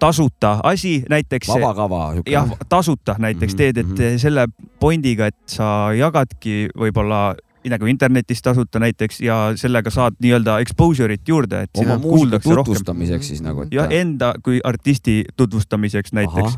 tasuta 0.00 0.58
asi, 0.64 1.00
näiteks 1.10 1.48
vaba 1.48 1.74
kava. 1.74 2.02
jah, 2.28 2.50
tasuta 2.68 3.16
näiteks 3.18 3.54
Mhm, 3.54 3.58
teed, 3.58 3.76
et 3.76 3.86
mhm. 3.86 4.18
selle 4.18 4.46
pointiga, 4.80 5.26
et 5.26 5.38
sa 5.46 5.92
jagadki 5.96 6.68
võib-olla 6.76 7.34
nagu 7.68 7.86
internetis 7.86 8.40
tasuta 8.42 8.80
näiteks 8.80 9.20
ja 9.20 9.52
sellega 9.60 9.90
saad 9.92 10.16
nii-öelda 10.22 10.56
exposure'it 10.64 11.28
juurde, 11.28 11.66
et 11.66 11.70
oma 11.76 11.98
muusika 11.98 12.16
kuuldakse 12.16 12.54
rohkem. 12.54 12.64
tutvustamiseks 12.72 13.28
siis 13.28 13.42
nagu. 13.44 13.66
jah, 13.70 13.92
enda 13.92 14.32
kui 14.42 14.60
artisti 14.64 15.24
tutvustamiseks 15.36 16.12
näiteks. 16.16 16.56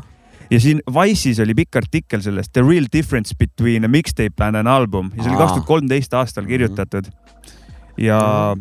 ja 0.51 0.59
siin 0.59 0.81
Wise'is 0.89 1.41
oli 1.43 1.55
pikk 1.55 1.75
artikkel 1.75 2.21
sellest 2.21 2.53
The 2.53 2.63
real 2.63 2.87
difference 2.93 3.35
between 3.39 3.85
a 3.85 3.91
mixtape 3.91 4.43
and 4.43 4.55
an 4.55 4.67
album 4.67 5.11
ja 5.17 5.23
see 5.23 5.31
oli 5.31 5.41
kaks 5.43 5.57
tuhat 5.57 5.67
kolmteist 5.67 6.13
aastal 6.13 6.47
kirjutatud. 6.47 7.11
ja 7.97 8.55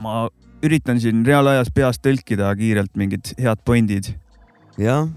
ma 0.00 0.28
üritan 0.64 1.00
siin 1.00 1.24
reaalajas 1.26 1.68
peas 1.74 2.00
tõlkida 2.00 2.52
kiirelt 2.56 2.96
mingid 2.96 3.34
head 3.40 3.60
point'id. 3.64 4.14
jah, 4.78 5.08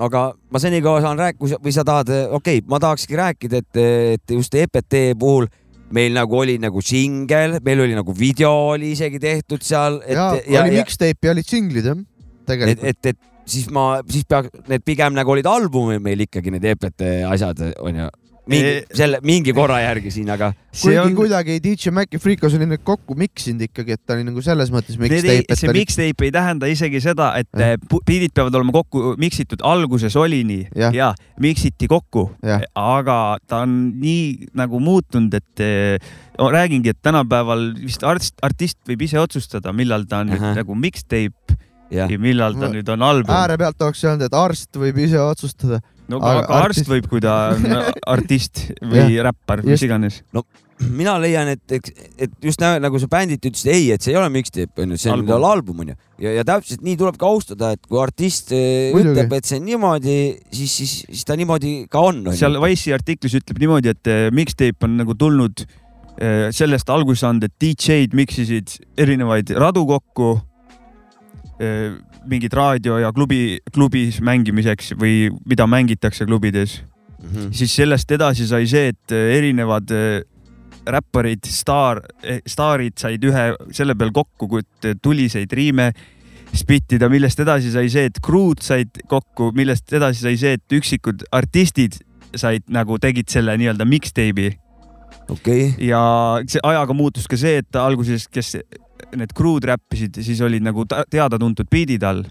aga 0.00 0.22
ma 0.52 0.60
senikaua 0.62 1.02
saan 1.04 1.18
rääkida 1.20 1.58
või 1.62 1.74
sa 1.74 1.84
tahad, 1.84 2.12
okei 2.38 2.62
okay,, 2.62 2.68
ma 2.68 2.80
tahakski 2.80 3.18
rääkida, 3.18 3.60
et, 3.60 3.82
et 4.16 4.36
just 4.36 4.54
EPT 4.54 5.12
puhul 5.20 5.48
meil 5.92 6.14
nagu 6.16 6.38
oli 6.38 6.56
nagu 6.60 6.80
singel, 6.84 7.58
meil 7.64 7.84
oli 7.84 7.96
nagu 7.96 8.14
video 8.16 8.52
oli 8.72 8.94
isegi 8.96 9.20
tehtud 9.20 9.64
seal. 9.64 10.00
ja 10.08 10.30
oli 10.62 10.80
mixtape 10.80 11.28
ja 11.28 11.34
olid 11.34 11.48
singlid 11.48 11.90
jah, 11.90 12.00
et, 12.00 12.46
tegelikult. 12.48 12.88
et, 12.88 13.12
et 13.12 13.52
siis 13.52 13.68
ma, 13.74 13.86
siis 14.08 14.24
peaks, 14.28 14.52
need 14.70 14.84
pigem 14.86 15.14
nagu 15.16 15.34
olid 15.34 15.48
albumil 15.48 16.00
meil 16.02 16.24
ikkagi 16.24 16.54
need 16.54 16.66
EPT 16.72 17.06
asjad 17.28 17.60
onju. 17.82 18.08
Mingi 18.50 18.70
Eh, 18.72 18.86
selle, 18.96 19.20
mingi 19.22 19.52
korra 19.54 19.78
järgi 19.82 20.10
siin, 20.10 20.30
aga 20.32 20.50
kuigi 20.74 20.98
on, 20.98 21.14
kuidagi 21.14 21.58
DJ 21.62 21.92
Maci 21.94 22.18
Freekos 22.22 22.56
oli 22.56 22.66
need 22.66 22.82
kokku 22.86 23.14
miksinud 23.18 23.62
ikkagi, 23.68 23.94
et 23.94 24.02
ta 24.02 24.16
oli 24.16 24.26
nagu 24.26 24.42
selles 24.42 24.72
mõttes 24.74 24.98
mixtape, 24.98 25.58
see 25.58 25.74
mixtape 25.76 26.26
ei 26.26 26.32
tähenda 26.34 26.70
isegi 26.70 27.02
seda, 27.04 27.32
et 27.38 27.50
eh, 27.62 27.76
beat'id 27.92 28.34
peavad 28.34 28.58
olema 28.58 28.74
kokku 28.80 29.14
miksitud, 29.22 29.62
alguses 29.66 30.16
oli 30.18 30.42
nii 30.48 30.66
Jah. 30.74 30.96
ja 30.96 31.12
miksiti 31.42 31.86
kokku, 31.90 32.28
aga 32.42 33.18
ta 33.46 33.62
on 33.66 33.76
nii 34.02 34.52
nagu 34.58 34.82
muutunud, 34.82 35.38
et 35.38 35.62
eh, 35.62 36.12
no, 36.38 36.50
räägingi, 36.50 36.96
et 36.96 37.02
tänapäeval 37.04 37.68
vist 37.78 38.02
arst, 38.02 38.38
artist 38.42 38.80
võib 38.88 39.06
ise 39.06 39.22
otsustada, 39.22 39.74
millal 39.76 40.08
ta 40.10 40.24
on 40.24 40.34
nüüd 40.34 40.42
Ahah. 40.42 40.58
nagu 40.58 40.78
mixtape 40.78 41.60
jah, 41.92 42.10
ja 42.10 42.18
millal 42.20 42.56
ta 42.58 42.70
nüüd 42.72 42.88
on 42.92 43.04
album. 43.06 43.32
ääre 43.34 43.56
pealt 43.60 43.84
oleks 43.84 44.02
öelnud, 44.06 44.26
et 44.26 44.36
arst 44.36 44.78
võib 44.80 44.98
ise 45.04 45.20
otsustada. 45.20 45.80
No 46.10 46.18
aga, 46.18 46.42
aga 46.46 46.64
arst 46.66 46.88
võib, 46.90 47.06
kui 47.10 47.22
ta 47.22 47.54
on 47.54 47.78
artist 48.14 48.68
või 48.80 49.20
räppar, 49.22 49.64
mis 49.66 49.84
iganes. 49.86 50.22
no 50.34 50.44
mina 50.98 51.14
leian, 51.22 51.52
et, 51.52 51.62
et, 51.72 52.32
just 52.42 52.62
nagu 52.62 52.98
sa 53.00 53.08
bändid 53.10 53.44
ütlesid, 53.44 53.70
ei, 53.72 53.90
et 53.94 54.02
see 54.02 54.14
ei 54.14 54.18
ole 54.18 54.30
mixtape 54.34 54.84
onju, 54.84 54.98
see 54.98 55.12
on 55.12 55.20
album, 55.20 55.46
album 55.46 55.84
onju 55.84 55.96
ja, 56.22 56.34
ja 56.38 56.46
täpselt 56.46 56.82
nii 56.86 56.96
tulebki 57.00 57.26
austada, 57.28 57.72
et 57.76 57.84
kui 57.86 58.00
artist 58.02 58.52
eh, 58.56 58.90
Muidugi. 58.94 59.14
ütleb, 59.14 59.36
et 59.38 59.48
see 59.48 59.60
on 59.60 59.68
niimoodi, 59.68 60.16
siis, 60.54 60.76
siis, 60.80 60.94
siis 61.08 61.28
ta 61.28 61.36
niimoodi 61.38 61.74
ka 61.92 62.02
on. 62.10 62.24
seal 62.38 62.58
Wise'i 62.62 62.94
artiklis 62.96 63.36
ütleb 63.38 63.62
niimoodi, 63.62 63.94
et 63.94 64.12
eh, 64.12 64.24
mixtape 64.34 64.88
on 64.88 64.96
nagu 65.02 65.16
tulnud 65.18 65.64
eh, 65.64 66.48
sellest 66.54 66.90
alguse 66.92 67.24
saanud, 67.24 67.46
et 67.46 67.56
DJ-d 67.62 68.18
miksisid 68.18 68.78
erinevaid 69.00 69.54
radu 69.58 69.86
kokku 69.90 70.34
mingit 72.28 72.54
raadio 72.54 72.98
ja 73.02 73.12
klubi, 73.12 73.58
klubis 73.74 74.20
mängimiseks 74.24 74.92
või 74.98 75.30
mida 75.48 75.66
mängitakse 75.66 76.26
klubides 76.28 76.80
mm. 76.82 77.28
-hmm. 77.28 77.52
siis 77.52 77.74
sellest 77.76 78.10
edasi 78.10 78.46
sai 78.46 78.66
see, 78.66 78.92
et 78.92 79.12
erinevad 79.12 79.90
räpparid, 80.86 81.46
staar, 81.46 82.00
staarid 82.46 82.98
said 82.98 83.22
ühe 83.24 83.44
selle 83.74 83.94
peal 83.94 84.10
kokku, 84.14 84.48
tuliseid 85.02 85.52
riime 85.52 85.92
spittida, 86.52 87.08
millest 87.08 87.40
edasi 87.40 87.70
sai 87.72 87.88
see, 87.92 88.08
et 88.10 88.18
kruud 88.24 88.60
said 88.64 89.02
kokku, 89.08 89.52
millest 89.56 89.92
edasi 89.92 90.26
sai 90.26 90.36
see, 90.40 90.58
et 90.58 90.76
üksikud 90.78 91.24
artistid 91.32 92.00
said 92.36 92.64
nagu 92.72 92.98
tegid 93.00 93.28
selle 93.32 93.54
nii-öelda 93.60 93.86
mixtape'i 93.88 94.52
okay.. 95.32 95.72
ja 95.80 96.02
see 96.48 96.60
ajaga 96.64 96.96
muutus 96.96 97.28
ka 97.28 97.38
see, 97.40 97.60
et 97.62 97.80
alguses, 97.80 98.26
kes 98.32 98.56
need 99.16 99.32
kruud 99.36 99.64
räppisid, 99.68 100.20
siis 100.24 100.40
olid 100.44 100.64
nagu 100.64 100.86
teada-tuntud 100.86 101.70
biidid 101.70 102.06
all. 102.08 102.24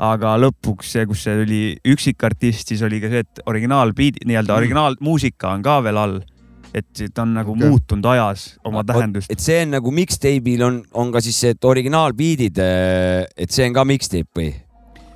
aga 0.00 0.32
lõpuks 0.40 0.94
see, 0.94 1.04
kus 1.04 1.26
see 1.26 1.42
oli 1.42 1.62
üksikartist, 1.92 2.70
siis 2.72 2.80
oli 2.86 3.02
ka 3.02 3.10
see, 3.12 3.20
et 3.20 3.42
originaalbiid, 3.52 4.22
nii-öelda 4.24 4.54
mm. 4.54 4.62
originaalmuusika 4.62 5.50
on 5.52 5.64
ka 5.66 5.74
veel 5.84 6.00
all 6.00 6.20
et 6.74 7.02
ta 7.14 7.24
on 7.26 7.34
nagu 7.34 7.52
okay. 7.52 7.68
muutunud 7.68 8.06
ajas 8.12 8.44
oma 8.64 8.84
tähendust. 8.86 9.30
et 9.32 9.42
see 9.42 9.58
on 9.64 9.74
nagu 9.74 9.92
mixtape'il 9.94 10.62
on, 10.64 10.80
on 10.94 11.12
ka 11.12 11.22
siis 11.24 11.40
see, 11.42 11.54
et 11.56 11.68
originaalbiidid, 11.72 12.60
et 12.60 13.50
see 13.50 13.66
on 13.68 13.76
ka 13.76 13.84
mixtape 13.88 14.40
või? 14.40 14.52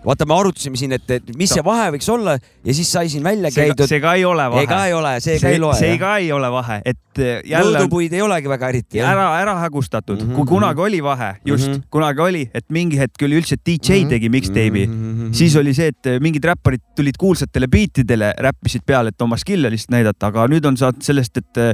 Vaata, 0.04 0.26
me 0.28 0.36
arutasime 0.36 0.78
siin, 0.78 0.94
et, 0.96 1.06
et 1.16 1.32
mis 1.38 1.50
see 1.52 1.64
vahe 1.64 1.88
võiks 1.94 2.08
olla 2.12 2.36
ja 2.36 2.76
siis 2.76 2.90
sai 2.92 3.10
siin 3.12 3.24
välja 3.24 3.50
käidud. 3.54 3.86
see 3.88 4.00
ka 4.02 4.14
ei 4.18 4.24
ole 4.28 4.46
vahe. 4.52 4.64
ei 4.64 4.70
ka 4.70 4.80
ei 4.88 4.94
ole, 4.96 5.14
see 5.24 5.38
ka 5.40 5.52
ei 5.52 5.62
loe. 5.62 5.78
see 5.78 5.96
ka 6.00 6.12
ei 6.20 6.30
ole 6.34 6.50
vahe, 6.52 6.80
et 6.84 7.22
äh, 7.22 7.40
jälle. 7.48 7.78
mõõdupuid 7.78 8.16
ei 8.16 8.22
olegi 8.24 8.52
väga 8.52 8.70
eriti. 8.74 9.02
ära, 9.04 9.26
ära 9.40 9.56
hägustatud 9.62 10.20
mm, 10.20 10.28
-hmm. 10.30 10.36
kui 10.38 10.52
kunagi 10.54 10.86
oli 10.86 11.02
vahe, 11.04 11.30
just 11.44 11.68
mm, 11.68 11.74
-hmm. 11.74 11.88
kunagi 11.96 12.24
oli, 12.26 12.44
et 12.54 12.66
mingi 12.68 13.00
hetk 13.00 13.26
oli 13.26 13.40
üldse 13.40 13.56
DJ 13.56 13.74
mm 13.74 14.04
-hmm. 14.04 14.14
tegi 14.14 14.32
mixtape'i 14.36 14.86
mm, 14.86 15.02
-hmm. 15.02 15.34
siis 15.40 15.56
oli 15.56 15.74
see, 15.74 15.92
et 15.94 16.06
äh, 16.06 16.20
mingid 16.20 16.44
räpparid 16.44 16.82
tulid 16.96 17.18
kuulsatele 17.18 17.68
beatidele, 17.68 18.34
räppisid 18.38 18.82
peale, 18.86 19.14
et 19.14 19.22
oma 19.22 19.36
skill'e 19.36 19.70
lihtsalt 19.70 19.96
näidata, 19.96 20.32
aga 20.32 20.48
nüüd 20.48 20.66
on 20.66 20.76
saanud 20.76 21.02
sellest, 21.02 21.36
et 21.36 21.58
äh, 21.58 21.72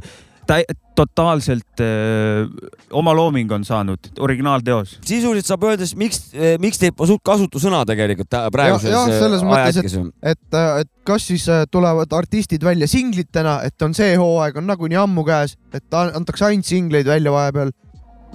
totaalselt 0.98 1.80
öö, 1.80 2.44
oma 2.90 3.14
looming 3.16 3.52
on 3.52 3.64
saanud, 3.64 4.10
originaalteos. 4.18 4.98
sisuliselt 5.06 5.48
saab 5.48 5.64
öelda, 5.68 5.86
siis 5.86 5.98
miks, 6.00 6.20
mixtape 6.62 7.00
on 7.00 7.10
suht 7.12 7.22
kasutusõna 7.24 7.82
tegelikult 7.88 8.34
praeguses 8.52 8.90
ja, 8.92 9.02
ja, 9.08 9.18
selles 9.22 9.44
mõttes, 9.46 9.78
et, 9.80 10.32
et, 10.34 10.58
et 10.82 10.90
kas 11.06 11.28
siis 11.30 11.46
tulevad 11.70 12.12
artistid 12.16 12.64
välja 12.66 12.88
singlitena, 12.90 13.60
et 13.66 13.86
on 13.86 13.94
see 13.96 14.16
hooaeg 14.20 14.58
on 14.60 14.68
nagunii 14.70 14.98
ammu 15.00 15.24
käes, 15.28 15.56
et 15.76 16.00
antakse 16.00 16.48
ainult 16.50 16.68
singleid 16.68 17.08
välja 17.08 17.34
vahepeal 17.34 17.72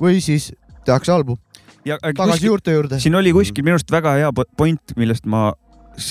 või 0.02 0.22
siis 0.24 0.52
tehakse 0.88 1.14
album. 1.14 1.40
tagasi 1.86 2.48
juurte 2.48 2.74
juurde. 2.74 3.00
siin 3.00 3.16
oli 3.16 3.36
kuskil 3.36 3.68
minu 3.68 3.78
arust 3.78 3.92
väga 3.92 4.16
hea 4.22 4.32
point, 4.58 4.96
millest 4.98 5.28
ma 5.30 5.52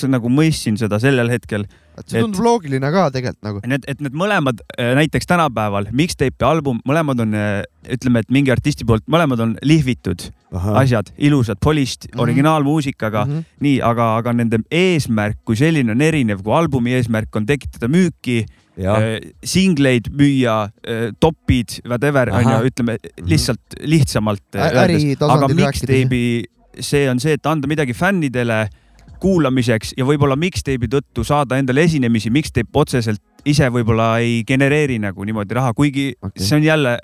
nagu 0.09 0.29
mõistsin 0.33 0.77
seda 0.81 0.97
sellel 1.01 1.29
hetkel 1.29 1.65
et 1.65 1.81
see 2.03 2.21
tundub 2.21 2.39
et, 2.39 2.45
loogiline 2.45 2.91
ka 2.93 3.05
tegelikult 3.13 3.47
nagu. 3.47 3.61
Need, 3.71 3.85
et 3.91 4.01
need 4.03 4.17
mõlemad 4.17 4.61
äh, 4.75 4.91
näiteks 4.99 5.29
tänapäeval 5.29 5.89
mixtape 5.95 6.43
ja 6.43 6.51
album, 6.51 6.81
mõlemad 6.87 7.21
on, 7.23 7.35
äh, 7.39 7.61
ütleme, 7.95 8.23
et 8.25 8.33
mingi 8.33 8.53
artisti 8.53 8.87
poolt, 8.87 9.05
mõlemad 9.11 9.43
on 9.45 9.55
lihvitud 9.65 10.27
Aha. 10.55 10.75
asjad, 10.83 11.11
ilusad, 11.17 11.61
polished 11.63 12.07
mm 12.07 12.11
-hmm. 12.11 12.23
originaalmuusikaga 12.25 13.25
mm, 13.25 13.31
-hmm. 13.31 13.57
nii, 13.67 13.79
aga, 13.81 14.15
aga 14.19 14.33
nende 14.33 14.59
eesmärk 14.71 15.39
kui 15.45 15.55
selline 15.55 15.91
on 15.91 16.01
erinev, 16.01 16.43
kui 16.43 16.53
albumi 16.53 16.95
eesmärk 16.99 17.35
on 17.35 17.45
tekitada 17.45 17.87
müüki 17.87 18.45
äh, 18.79 19.19
singleid 19.43 20.11
müüa 20.11 20.63
äh,, 20.63 21.13
topid, 21.19 21.79
whatever 21.87 22.29
onju, 22.29 22.65
ütleme 22.71 22.97
mhm. 22.97 23.29
lihtsalt 23.29 23.79
lihtsamalt 23.79 24.55
öeldes, 24.55 25.21
aga 25.21 25.47
mixtape'i 25.47 26.43
see 26.79 27.09
on 27.09 27.19
see, 27.19 27.35
et 27.37 27.45
anda 27.45 27.67
midagi 27.67 27.93
fännidele 27.95 28.65
kuulamiseks 29.21 29.93
ja 29.97 30.07
võib-olla 30.07 30.37
mixtape'i 30.39 30.89
tõttu 30.91 31.25
saada 31.27 31.59
endale 31.61 31.85
esinemisi, 31.87 32.31
mixtape 32.33 32.81
otseselt 32.81 33.21
ise 33.45 33.69
võib-olla 33.73 34.15
ei 34.23 34.41
genereeri 34.47 34.97
nagu 35.01 35.25
niimoodi 35.27 35.57
raha, 35.57 35.73
kuigi 35.77 36.13
okay. 36.19 36.43
see 36.43 36.57
on 36.59 36.65
jälle 36.65 36.97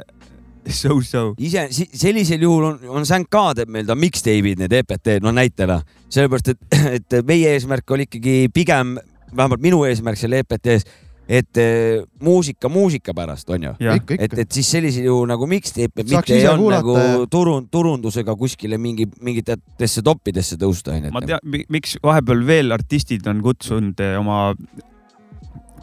so-so. 0.70 1.32
ise 1.38 1.68
sellisel 1.72 2.42
juhul 2.42 2.68
on, 2.72 2.80
on 3.00 3.08
Sänk 3.08 3.30
ka 3.34 3.52
teeb 3.58 3.72
meil 3.74 3.88
ta 3.88 3.98
mixtape'id, 3.98 4.62
need 4.62 4.76
EPT-d, 4.82 5.22
no 5.26 5.34
näitena, 5.36 5.82
sellepärast 6.10 6.54
et, 6.54 6.82
et 6.98 7.18
meie 7.28 7.56
eesmärk 7.56 7.96
oli 7.96 8.08
ikkagi 8.10 8.36
pigem, 8.54 8.98
vähemalt 9.36 9.64
minu 9.64 9.84
eesmärk 9.88 10.20
selle 10.20 10.44
EPT-s 10.44 10.86
et 11.32 11.60
eh, 11.62 12.02
muusika 12.24 12.70
muusika 12.70 13.14
pärast 13.16 13.50
on 13.54 13.70
ju, 13.70 13.72
et, 14.18 14.34
et 14.44 14.52
siis 14.52 14.68
sellisel 14.76 15.08
juhul 15.08 15.30
nagu 15.30 15.48
mixtape, 15.48 16.04
mitte 16.04 16.36
ei 16.36 16.48
olnud 16.52 16.74
nagu 16.76 16.96
turund, 17.32 17.70
turundusega 17.72 18.36
kuskile 18.40 18.80
mingi 18.82 19.08
mingitesse 19.24 20.04
toppidesse 20.04 20.60
tõusta 20.60 20.98
onju. 20.98 21.14
ma 21.16 21.24
tean, 21.24 21.40
miks 21.72 21.96
vahepeal 22.04 22.44
veel 22.48 22.76
artistid 22.76 23.28
on 23.32 23.40
kutsunud 23.46 24.04
eh, 24.04 24.18
oma 24.20 24.52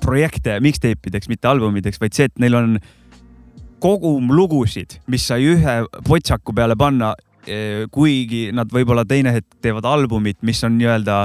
projekte 0.04 0.58
mixtape 0.64 1.10
ideks, 1.10 1.30
mitte 1.32 1.48
albumideks, 1.50 2.00
vaid 2.02 2.16
see, 2.16 2.28
et 2.28 2.44
neil 2.44 2.58
on 2.58 2.76
kogum 3.82 4.32
lugusid, 4.34 4.98
mis 5.08 5.24
sai 5.30 5.46
ühe 5.48 5.78
potsaku 6.06 6.52
peale 6.56 6.76
panna, 6.78 7.14
eh, 7.46 7.86
kuigi 7.94 8.50
nad 8.52 8.68
võib-olla 8.74 9.06
teine 9.08 9.32
hetk 9.38 9.62
teevad 9.64 9.88
albumit, 9.88 10.42
mis 10.44 10.60
on 10.66 10.76
nii-öelda 10.76 11.22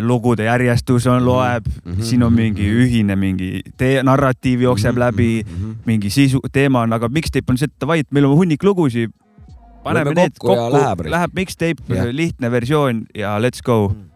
lugude 0.00 0.44
järjestus 0.44 1.06
on, 1.06 1.24
loeb 1.24 1.66
mm, 1.66 1.92
-hmm. 1.92 2.02
siin 2.02 2.22
on 2.22 2.32
mingi 2.32 2.62
mhm. 2.62 2.82
ühine 2.82 3.16
mingi 3.16 3.62
tee, 3.76 4.02
narratiiv 4.02 4.60
jookseb 4.60 4.94
mm 4.94 4.96
-hmm. 4.96 5.06
läbi 5.06 5.44
mm, 5.46 5.54
-hmm. 5.54 5.76
mingi 5.86 6.10
sisu, 6.10 6.40
teema 6.52 6.80
on, 6.80 6.92
aga 6.92 7.08
mixtape 7.08 7.52
on 7.52 7.58
see, 7.58 7.66
et 7.66 7.80
davai, 7.80 8.00
et 8.00 8.12
meil 8.12 8.24
on 8.24 8.36
hunnik 8.36 8.64
lugusid. 8.64 9.10
paneme 9.84 10.14
need 10.14 10.32
kokku, 10.38 10.56
kokku, 10.56 10.76
läheb, 10.76 11.00
läheb 11.06 11.30
mixtape 11.34 12.12
lihtne 12.12 12.50
versioon 12.50 13.06
ja 13.14 13.38
let's 13.38 13.62
go 13.64 13.88
mm 13.88 14.08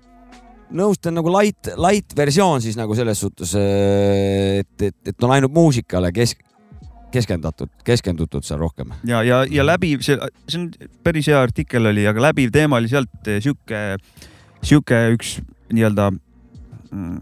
nõustun 0.77 1.16
nagu 1.16 1.33
light, 1.33 1.70
light 1.81 2.16
versioon 2.16 2.62
siis 2.64 2.79
nagu 2.79 2.97
selles 2.97 3.20
suhtes, 3.23 3.55
et, 3.59 4.73
et, 4.89 4.97
et 5.12 5.25
on 5.27 5.35
ainult 5.35 5.55
muusikale 5.55 6.12
kesk, 6.14 6.43
keskendatud, 7.12 7.70
keskendutud 7.85 8.47
seal 8.47 8.61
rohkem. 8.62 8.93
ja, 9.09 9.23
ja, 9.27 9.43
ja 9.51 9.66
läbiv, 9.66 10.05
see, 10.07 10.18
see 10.49 10.62
on 10.62 10.68
päris 11.05 11.29
hea 11.31 11.41
artikkel 11.41 11.93
oli, 11.93 12.07
aga 12.09 12.29
läbiv 12.31 12.53
teema 12.55 12.81
oli 12.81 12.91
sealt 12.93 13.33
sihuke, 13.45 13.83
sihuke 14.62 15.03
üks 15.16 15.37
nii-öelda 15.73 16.11
mm, 16.12 17.20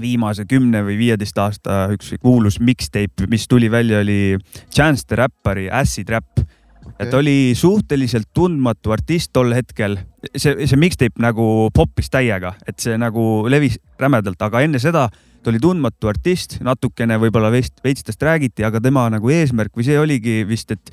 viimase 0.00 0.46
kümne 0.48 0.82
või 0.86 0.98
viieteist 0.98 1.38
aasta 1.42 1.86
üks 1.94 2.14
kuulus 2.22 2.58
mixtape, 2.60 3.26
mis 3.30 3.48
tuli 3.50 3.70
välja, 3.70 4.02
oli 4.04 4.38
Chance 4.74 5.06
the 5.08 5.18
Rapperi 5.18 5.68
Acid 5.70 6.10
Rap 6.12 6.38
okay.. 6.38 7.06
et 7.06 7.14
oli 7.14 7.36
suhteliselt 7.58 8.30
tundmatu 8.34 8.94
artist 8.94 9.32
tol 9.32 9.52
hetkel. 9.56 9.98
see, 10.36 10.66
see 10.66 10.78
mixtape 10.80 11.22
nagu 11.22 11.70
poppis 11.74 12.10
täiega, 12.10 12.54
et 12.66 12.78
see 12.80 12.98
nagu 12.98 13.48
levis 13.50 13.78
rämedalt, 14.00 14.40
aga 14.42 14.62
enne 14.66 14.82
seda 14.82 15.08
ta 15.42 15.52
oli 15.52 15.60
tundmatu 15.62 16.10
artist, 16.10 16.58
natukene 16.66 17.18
võib-olla 17.22 17.50
veits, 17.54 17.70
veits 17.84 18.04
tast 18.06 18.22
räägiti, 18.22 18.64
aga 18.66 18.80
tema 18.82 19.06
nagu 19.12 19.30
eesmärk 19.30 19.76
või 19.76 19.86
see 19.86 19.98
oligi 19.98 20.42
vist, 20.48 20.74
et 20.74 20.92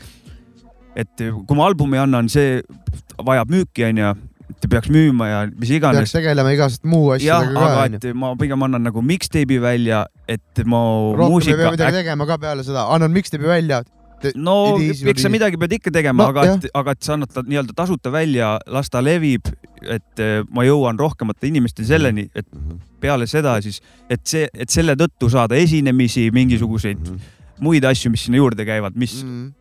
et 0.95 1.19
kui 1.19 1.57
ma 1.57 1.65
albumi 1.67 1.99
annan, 1.99 2.29
see 2.31 2.61
vajab 3.19 3.49
müüki, 3.51 3.83
onju 3.89 4.13
ta 4.61 4.69
peaks 4.69 4.91
müüma 4.93 5.27
ja 5.29 5.41
mis 5.49 5.71
iganes. 5.73 6.05
peaks 6.05 6.15
tegelema 6.15 6.53
igasuguste 6.53 6.89
muu 6.91 7.11
asjadega 7.15 7.53
ka. 7.55 7.65
aga 7.65 7.99
et 7.99 8.07
ma 8.17 8.31
pigem 8.39 8.65
annan 8.67 8.87
nagu 8.89 9.03
mixtape'i 9.05 9.59
välja, 9.61 10.05
et 10.29 10.63
ma 10.65 10.81
rohkem 11.17 11.33
muusika. 11.33 11.55
ei 11.55 11.61
pea 11.63 11.75
midagi 11.75 11.99
tegema 12.01 12.27
ka 12.29 12.39
peale 12.41 12.65
seda, 12.67 12.87
annan 12.95 13.13
mixtape'i 13.15 13.49
välja. 13.49 13.81
no 14.35 14.55
eks 14.79 15.25
sa 15.25 15.31
midagi 15.33 15.59
pead 15.61 15.75
ikka 15.79 15.93
tegema 15.97 16.23
no,, 16.23 16.29
aga 16.33 16.45
et, 16.53 16.69
aga 16.81 16.95
et 16.95 17.07
sa 17.07 17.15
annad 17.17 17.33
ta 17.33 17.43
nii-öelda 17.45 17.75
tasuta 17.77 18.13
välja, 18.13 18.55
las 18.71 18.89
ta 18.93 19.01
levib, 19.03 19.49
et 19.81 20.23
eh, 20.23 20.39
ma 20.55 20.65
jõuan 20.65 20.97
rohkemate 21.01 21.49
inimesteni 21.51 21.89
selleni, 21.89 22.29
et 22.33 22.47
mhm. 22.47 22.79
peale 23.03 23.27
seda 23.29 23.57
siis, 23.65 23.81
et 24.09 24.23
see, 24.25 24.47
et 24.53 24.71
selle 24.71 24.97
tõttu 24.99 25.29
saada 25.33 25.57
esinemisi, 25.59 26.29
mingisuguseid 26.33 27.01
mm 27.01 27.11
-hmm. 27.11 27.35
muid 27.65 27.85
asju, 27.85 28.13
mis 28.13 28.25
sinna 28.25 28.41
juurde 28.41 28.65
käivad, 28.65 28.97
mis 28.97 29.21
mm 29.23 29.29
-hmm 29.29 29.53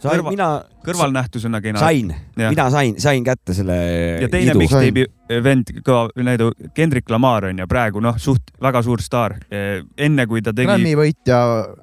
sain 0.00 0.16
Kõrva, 0.16 0.32
mina. 0.32 0.48
kõrvalnähtusena 0.84 1.60
kena. 1.62 1.80
sain, 1.80 2.12
mina 2.36 2.66
sain, 2.72 2.94
sain 3.00 3.24
kätte 3.24 3.54
selle. 3.56 3.76
ja 4.24 4.28
teine 4.32 4.54
mixtape'i 4.56 5.42
vend, 5.44 5.72
kõva 5.86 6.08
näidu, 6.24 6.50
Kendrick 6.76 7.10
Lamar 7.12 7.50
on 7.50 7.60
ju 7.60 7.66
praegu 7.70 8.02
noh, 8.04 8.16
suht 8.20 8.52
väga 8.62 8.82
suur 8.86 9.02
staar. 9.04 9.36
enne 9.50 10.26
kui 10.30 10.42
ta 10.42 10.54
tegi. 10.56 10.70
Grammy 10.70 10.94
võitja 10.98 11.40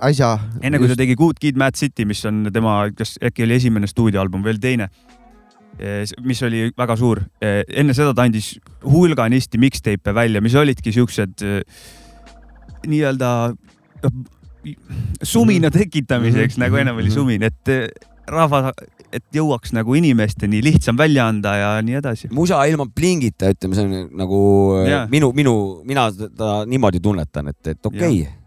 äsja. 0.10 0.34
enne 0.62 0.82
kui 0.82 0.90
ta 0.90 0.98
tegi 1.00 1.18
Good 1.20 1.42
Kid, 1.42 1.60
Mad 1.60 1.78
City, 1.78 2.08
mis 2.10 2.24
on 2.26 2.48
tema, 2.54 2.80
kas 2.98 3.18
äkki 3.22 3.46
oli 3.46 3.58
esimene 3.60 3.90
stuudioalbum, 3.90 4.44
veel 4.46 4.62
teine 4.64 4.90
mis 6.26 6.40
oli 6.42 6.72
väga 6.74 6.96
suur. 6.98 7.22
enne 7.42 7.94
seda 7.94 8.16
ta 8.18 8.26
andis 8.26 8.56
hulganisti 8.82 9.60
mixtape'e 9.62 10.16
välja, 10.16 10.42
mis 10.42 10.56
olidki 10.58 10.94
siuksed 10.96 11.46
nii-öelda 12.88 13.30
sumina 15.24 15.72
tekitamiseks 15.74 16.58
mm, 16.58 16.62
-hmm. 16.62 16.66
nagu 16.66 16.80
ennem 16.82 16.96
oli 16.96 17.10
mhm. 17.10 17.14
sumin, 17.14 17.44
et 17.44 17.74
rahva, 18.28 18.74
et 19.14 19.24
jõuaks 19.34 19.72
nagu 19.76 19.96
inimesteni 19.96 20.60
lihtsam 20.64 20.98
välja 21.00 21.28
anda 21.32 21.56
ja 21.56 21.70
nii 21.82 22.00
edasi. 22.02 22.32
musa 22.32 22.60
ilma 22.68 22.88
plingita, 22.96 23.54
ütleme, 23.56 23.76
see 23.76 23.86
on 23.86 24.10
nagu 24.18 24.42
yeah. 24.84 25.08
minu, 25.10 25.32
minu, 25.34 25.56
mina 25.88 26.10
seda 26.12 26.66
niimoodi 26.68 27.00
tunnetan, 27.00 27.54
et, 27.54 27.62
et 27.68 27.86
okei 27.86 28.22
okay 28.22 28.47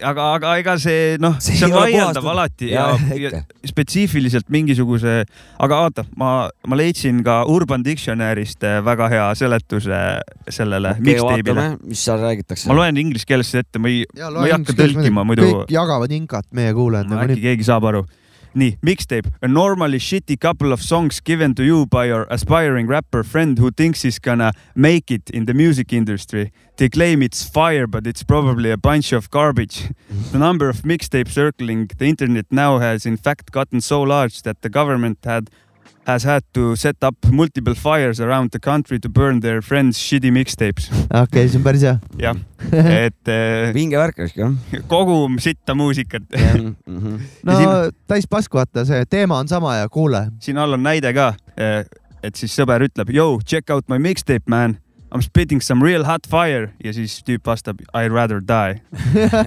aga, 0.00 0.28
aga 0.36 0.54
ega 0.60 0.76
see 0.80 1.16
noh, 1.22 1.36
see 1.42 1.58
on 1.66 1.74
laiendav 1.74 2.28
alati 2.32 2.70
ja, 2.72 2.86
ja, 3.12 3.32
ja 3.32 3.42
spetsiifiliselt 3.68 4.48
mingisuguse, 4.52 5.22
aga 5.62 5.82
vaata, 5.84 6.06
ma, 6.18 6.32
ma 6.68 6.78
leidsin 6.78 7.22
ka 7.26 7.42
Urban 7.50 7.84
Dictionary'st 7.86 8.66
eh, 8.68 8.80
väga 8.84 9.10
hea 9.12 9.28
seletuse 9.38 10.00
sellele 10.48 10.96
okay, 10.96 11.06
mixtape'ile. 11.10 11.68
mis 11.82 12.06
seal 12.06 12.22
räägitakse? 12.22 12.70
ma 12.70 12.78
loen 12.80 12.98
inglise 13.02 13.28
keeles 13.28 13.54
ette, 13.58 13.82
ma 13.82 13.92
ei, 13.92 14.02
ma 14.22 14.46
ei 14.46 14.56
hakka 14.56 14.76
tõlkima 14.78 15.26
muidu. 15.28 15.46
kõik 15.46 15.76
jagavad 15.76 16.18
inkat, 16.18 16.50
meie 16.56 16.74
kuulajad. 16.76 17.14
äkki 17.26 17.40
keegi 17.50 17.70
saab 17.70 17.90
aru 17.92 18.06
nii, 18.54 18.78
mixtape, 18.82 19.32
a 19.42 19.48
normally 19.48 19.98
shitty 19.98 20.36
couple 20.36 20.72
of 20.72 20.82
songs 20.82 21.20
given 21.20 21.54
to 21.54 21.62
you 21.62 21.86
by 21.86 22.04
your 22.04 22.26
aspiring 22.30 22.86
rapper 22.86 23.22
friend 23.22 23.58
who 23.58 23.70
thinks 23.70 24.02
he's 24.02 24.18
gonna 24.18 24.52
make 24.74 25.10
it 25.10 25.30
in 25.30 25.46
the 25.46 25.54
music 25.54 25.92
industry. 25.92 26.52
They 26.82 26.88
claim 26.88 27.22
it's 27.22 27.44
fire, 27.48 27.86
but 27.86 28.08
it's 28.08 28.24
probably 28.24 28.72
a 28.72 28.76
bunch 28.76 29.12
of 29.12 29.30
garbage. 29.30 29.90
the 30.32 30.38
number 30.38 30.68
of 30.68 30.82
mixtapes 30.82 31.30
circling 31.30 31.88
the 31.96 32.06
internet 32.06 32.46
now 32.50 32.78
has 32.78 33.06
in 33.06 33.16
fact 33.16 33.52
gotten 33.52 33.80
so 33.80 34.02
large 34.02 34.42
that 34.42 34.62
the 34.62 34.68
government 34.68 35.18
had 35.24 35.48
has 36.08 36.24
had 36.24 36.42
to 36.54 36.74
set 36.74 36.96
up 37.04 37.14
multiple 37.30 37.76
fires 37.76 38.18
around 38.18 38.50
the 38.50 38.58
country 38.58 38.98
to 38.98 39.08
burn 39.08 39.38
their 39.40 39.62
friends 39.62 39.96
shitty 39.96 40.32
mixtapes. 40.32 40.90
okei 40.90 41.22
okay,, 41.22 41.48
see 41.48 41.58
on 41.58 41.62
päris 41.62 41.86
hea. 41.86 42.00
jah, 42.24 42.36
et 43.06 43.30
äh, 43.30 43.70
vinge 43.78 44.02
värk 44.02 44.18
oleks 44.18 44.34
jah. 44.34 44.82
kogum 44.90 45.38
sitta 45.38 45.78
muusikat 45.78 46.26
mm. 46.34 46.74
-hmm. 46.86 47.18
no 47.44 47.56
siin... 47.56 47.94
täis 48.10 48.26
pask, 48.26 48.54
vaata, 48.54 48.84
see 48.84 49.04
teema 49.06 49.38
on 49.38 49.48
sama 49.48 49.76
ja 49.76 49.88
kuule. 49.88 50.32
siin 50.40 50.58
all 50.58 50.72
on 50.72 50.82
näide 50.82 51.14
ka, 51.14 51.34
äh, 51.54 51.84
et 52.22 52.34
siis 52.34 52.58
sõber 52.58 52.82
ütleb, 52.90 53.14
yo, 53.14 53.38
check 53.46 53.70
out 53.70 53.86
my 53.88 54.02
mixtape, 54.02 54.50
man 54.50 54.82
I 55.12 55.18
m 55.18 55.20
spitting 55.20 55.60
some 55.60 55.84
real 55.84 56.06
hot 56.08 56.24
fire 56.30 56.70
ja 56.80 56.92
siis 56.96 57.18
tüüp 57.26 57.44
vastab 57.44 57.82
I 57.92 58.08
d 58.08 58.14
rather 58.14 58.40
die 58.40 58.80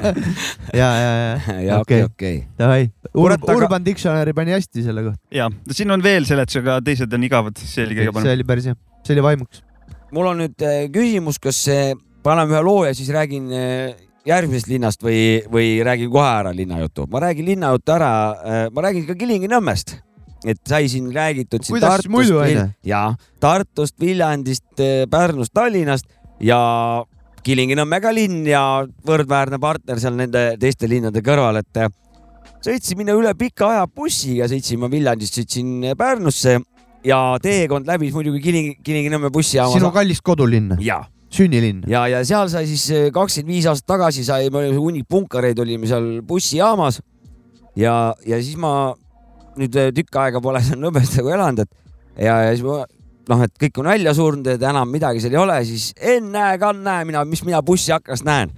ja, 0.82 0.89
ja, 0.93 1.11
ja, 1.18 1.55
ja 1.70 1.80
okei, 1.82 2.03
okei. 2.05 2.36
Davai, 2.59 2.91
Urban 3.18 3.86
Dictionary 3.86 4.36
pani 4.38 4.53
hästi 4.53 4.86
selle 4.86 5.07
kohta. 5.07 5.22
ja, 5.34 5.49
siin 5.72 5.91
on 5.91 6.05
veel 6.05 6.30
seletusega, 6.30 6.80
teised 6.86 7.13
on 7.18 7.26
igavad, 7.26 7.57
see 7.57 7.88
oli 7.88 7.97
kõige 8.01 8.13
parem. 8.13 8.30
see 8.30 8.39
oli 8.39 8.47
päris 8.53 8.70
hea, 8.70 8.80
see 9.07 9.18
oli 9.18 9.26
vaimuks. 9.26 9.63
mul 10.13 10.34
on 10.34 10.43
nüüd 10.45 10.66
äh, 10.66 10.86
küsimus, 10.93 11.41
kas 11.41 11.66
paneme 12.26 12.53
ühe 12.53 12.66
loo 12.66 12.84
ja 12.86 12.93
siis 12.97 13.09
räägin 13.13 13.49
äh, 13.49 13.95
järgmisest 14.26 14.70
linnast 14.70 15.05
või, 15.05 15.20
või 15.51 15.80
räägin 15.86 16.11
kohe 16.13 16.30
ära 16.30 16.53
linnajutu. 16.55 17.09
ma 17.11 17.26
räägin 17.26 17.49
linnajutu 17.49 17.97
ära, 17.97 18.11
äh, 18.38 18.66
ma 18.74 18.86
räägin 18.86 19.07
ka 19.09 19.18
Kilingi-Nõmmest 19.18 19.97
et 20.43 20.59
sai 20.67 20.89
siin 20.91 21.09
räägitud 21.13 21.63
siin 21.63 21.77
kuidas 21.77 22.03
Tartust, 22.03 22.77
ja 22.86 23.01
Tartust, 23.39 23.95
Viljandist, 24.01 24.79
eh, 24.79 25.05
Pärnust, 25.09 25.53
Tallinnast 25.53 26.05
ja 26.43 26.59
Kilingi-Nõmme 27.45 27.99
ka 28.01 28.11
linn 28.13 28.45
ja 28.49 28.61
võrdväärne 29.05 29.59
partner 29.61 30.01
seal 30.01 30.17
nende 30.17 30.55
teiste 30.61 30.89
linnade 30.89 31.21
kõrval, 31.25 31.61
et 31.61 31.81
eh, 31.81 31.89
sõitsin 32.65 32.99
minna 32.99 33.15
üle 33.17 33.33
pika 33.38 33.71
aja 33.73 33.88
bussiga, 33.88 34.49
sõitsin 34.51 34.81
ma 34.81 34.89
Viljandist, 34.91 35.39
sõitsin 35.39 35.91
eh, 35.91 35.97
Pärnusse 35.97 36.59
ja 37.05 37.19
teekond 37.41 37.89
läbis 37.89 38.13
muidugi 38.15 38.43
Kilingi, 38.43 38.77
Kilingi-Nõmme 38.86 39.33
bussijaama. 39.33 39.77
sinu 39.77 39.93
kallis 39.95 40.21
kodulinn? 40.25 40.77
sünnilinn. 41.36 41.83
ja, 41.89 42.05
ja 42.07 42.21
seal 42.25 42.47
sai 42.49 42.67
siis 42.69 43.11
kakskümmend 43.13 43.51
viis 43.51 43.65
aastat 43.67 43.89
tagasi 43.95 44.23
sai, 44.23 44.45
hunnik 44.49 45.07
punkareid 45.09 45.59
olime 45.59 45.89
seal 45.89 46.21
bussijaamas 46.25 47.01
ja, 47.75 48.13
ja 48.25 48.39
siis 48.41 48.55
ma 48.61 48.93
nüüd 49.60 49.80
äh, 49.80 49.91
tükk 49.95 50.20
aega 50.22 50.41
pole 50.43 50.62
seal 50.66 50.80
Nõmmest 50.82 51.18
nagu 51.20 51.34
elanud, 51.34 51.66
et 51.66 52.26
ja, 52.26 52.38
ja 52.47 52.53
siis 52.53 52.66
ma 52.66 52.84
noh, 53.32 53.43
et 53.45 53.53
kõik 53.60 53.82
on 53.82 53.89
välja 53.89 54.14
surnud, 54.16 54.47
et 54.53 54.64
enam 54.70 54.89
midagi 54.91 55.24
seal 55.24 55.36
ei 55.36 55.41
ole, 55.41 55.58
siis 55.68 55.91
ennäe-kannäe 56.16 57.06
mina, 57.10 57.26
mis 57.28 57.43
mina 57.45 57.62
bussiaknast 57.66 58.26
näen. 58.28 58.53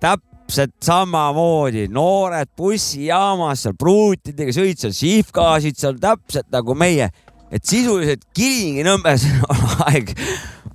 täpselt 0.00 0.72
samamoodi, 0.80 1.88
noored 1.92 2.48
bussijaamas 2.56 3.66
seal 3.66 3.74
pruutidega 3.78 4.54
sõid 4.56 4.80
seal, 4.80 4.94
sihvgaasid 4.96 5.76
seal 5.76 5.98
täpselt 6.00 6.48
nagu 6.52 6.74
meie, 6.74 7.10
et 7.52 7.66
sisuliselt 7.66 8.24
Kilingi-Nõmmes 8.36 9.26
on 9.50 9.60
aeg, 9.90 10.14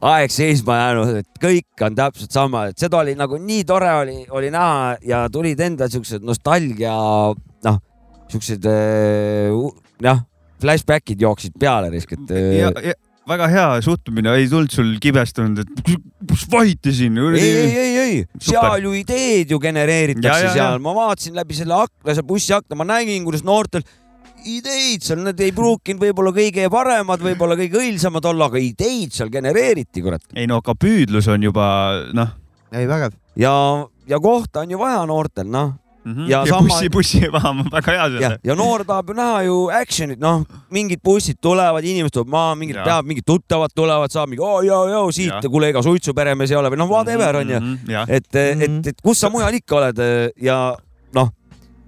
aeg 0.06 0.32
seisma 0.32 0.78
jäänud, 0.78 1.18
et 1.24 1.42
kõik 1.42 1.86
on 1.88 1.98
täpselt 1.98 2.38
sama, 2.38 2.68
et 2.70 2.80
seda 2.80 3.02
oli 3.02 3.18
nagu 3.18 3.42
nii 3.42 3.66
tore 3.66 3.92
oli, 4.04 4.22
oli 4.30 4.54
näha 4.54 4.96
ja 5.02 5.26
tulid 5.34 5.60
enda 5.66 5.90
siuksed 5.90 6.24
nostalgia, 6.24 6.94
noh 7.66 7.82
siuksed 8.32 8.70
jah, 10.04 10.24
flashback'id 10.62 11.22
jooksid 11.22 11.58
peale 11.60 11.92
risk, 11.94 12.16
et. 12.16 12.32
Äh, 12.32 12.94
väga 13.26 13.48
hea 13.50 13.68
suhtumine, 13.82 14.34
ei 14.38 14.48
tulnud 14.50 14.74
sul 14.74 14.96
kibestunud, 15.02 15.64
et 15.64 15.94
kus 16.30 16.46
vahitasin. 16.52 17.18
ei, 17.34 17.42
ei, 17.42 17.78
ei, 17.82 17.98
ei, 18.04 18.18
seal 18.42 18.86
ju 18.86 18.94
ideed 18.94 19.52
ju 19.52 19.60
genereeritakse 19.62 20.46
ja, 20.46 20.50
ja, 20.50 20.54
seal, 20.54 20.82
ma 20.84 20.94
vaatasin 20.96 21.38
läbi 21.38 21.58
selle 21.58 21.78
akna, 21.80 22.14
seal 22.14 22.28
bussiakna, 22.28 22.78
ma 22.78 22.88
nägin, 22.94 23.26
kuidas 23.26 23.46
noortel 23.46 23.86
ideid 24.46 25.02
seal, 25.06 25.24
need 25.26 25.42
ei 25.42 25.54
pruukinud 25.58 26.04
võib-olla 26.06 26.34
kõige 26.36 26.68
paremad, 26.70 27.24
võib-olla 27.26 27.58
kõige 27.58 27.82
õilsamad 27.82 28.30
olla, 28.30 28.50
aga 28.52 28.62
ideid 28.62 29.16
seal 29.16 29.34
genereeriti, 29.34 30.06
kurat. 30.06 30.22
ei 30.38 30.46
no 30.50 30.62
aga 30.62 30.78
püüdlus 30.78 31.30
on 31.34 31.50
juba 31.50 31.66
noh. 32.14 32.36
ei, 32.70 32.86
vägev. 32.90 33.18
ja, 33.42 33.56
ja 34.06 34.22
kohta 34.22 34.62
on 34.62 34.78
ju 34.78 34.82
vaja 34.82 35.02
noortel, 35.10 35.50
noh 35.50 35.74
Mm 36.06 36.14
-hmm. 36.14 36.30
ja, 36.30 36.40
ja 36.40 36.46
sama... 36.46 36.68
bussi, 36.68 36.90
bussi 36.90 37.20
maha, 37.36 37.54
väga 37.72 37.92
hea 37.92 38.10
see. 38.10 38.22
ja, 38.22 38.38
ja 38.44 38.56
noor 38.56 38.84
tahab 38.86 39.10
ju 39.10 39.16
näha 39.18 39.42
ju 39.44 39.56
action'it, 39.74 40.20
noh, 40.20 40.44
mingid 40.70 41.02
bussid 41.04 41.38
tulevad, 41.42 41.84
inimesed 41.84 42.14
tulevad 42.14 42.32
maha, 42.32 42.56
mingid 42.56 42.78
peavad, 42.78 43.06
mingid 43.06 43.26
tuttavad 43.26 43.74
tulevad, 43.76 44.14
saab 44.14 44.30
mingi 44.30 44.44
oo 44.44 44.58
oh, 44.58 44.66
joo, 44.66 44.84
joo 44.90 45.12
siit, 45.12 45.50
kuule, 45.50 45.72
ega 45.74 45.82
suitsu 45.82 46.14
peremees 46.14 46.52
ei 46.52 46.58
ole 46.58 46.70
või 46.70 46.78
noh, 46.78 46.90
whatever 46.90 47.42
onju 47.42 47.60
mm 47.60 47.74
-hmm.. 47.88 48.06
et, 48.08 48.30
et, 48.36 48.70
mhm. 48.70 48.86
et 48.86 49.02
kus 49.02 49.20
sa 49.20 49.30
mujal 49.34 49.58
ikka 49.58 49.76
oled 49.80 50.04
ja 50.42 50.60
noh, 51.18 51.34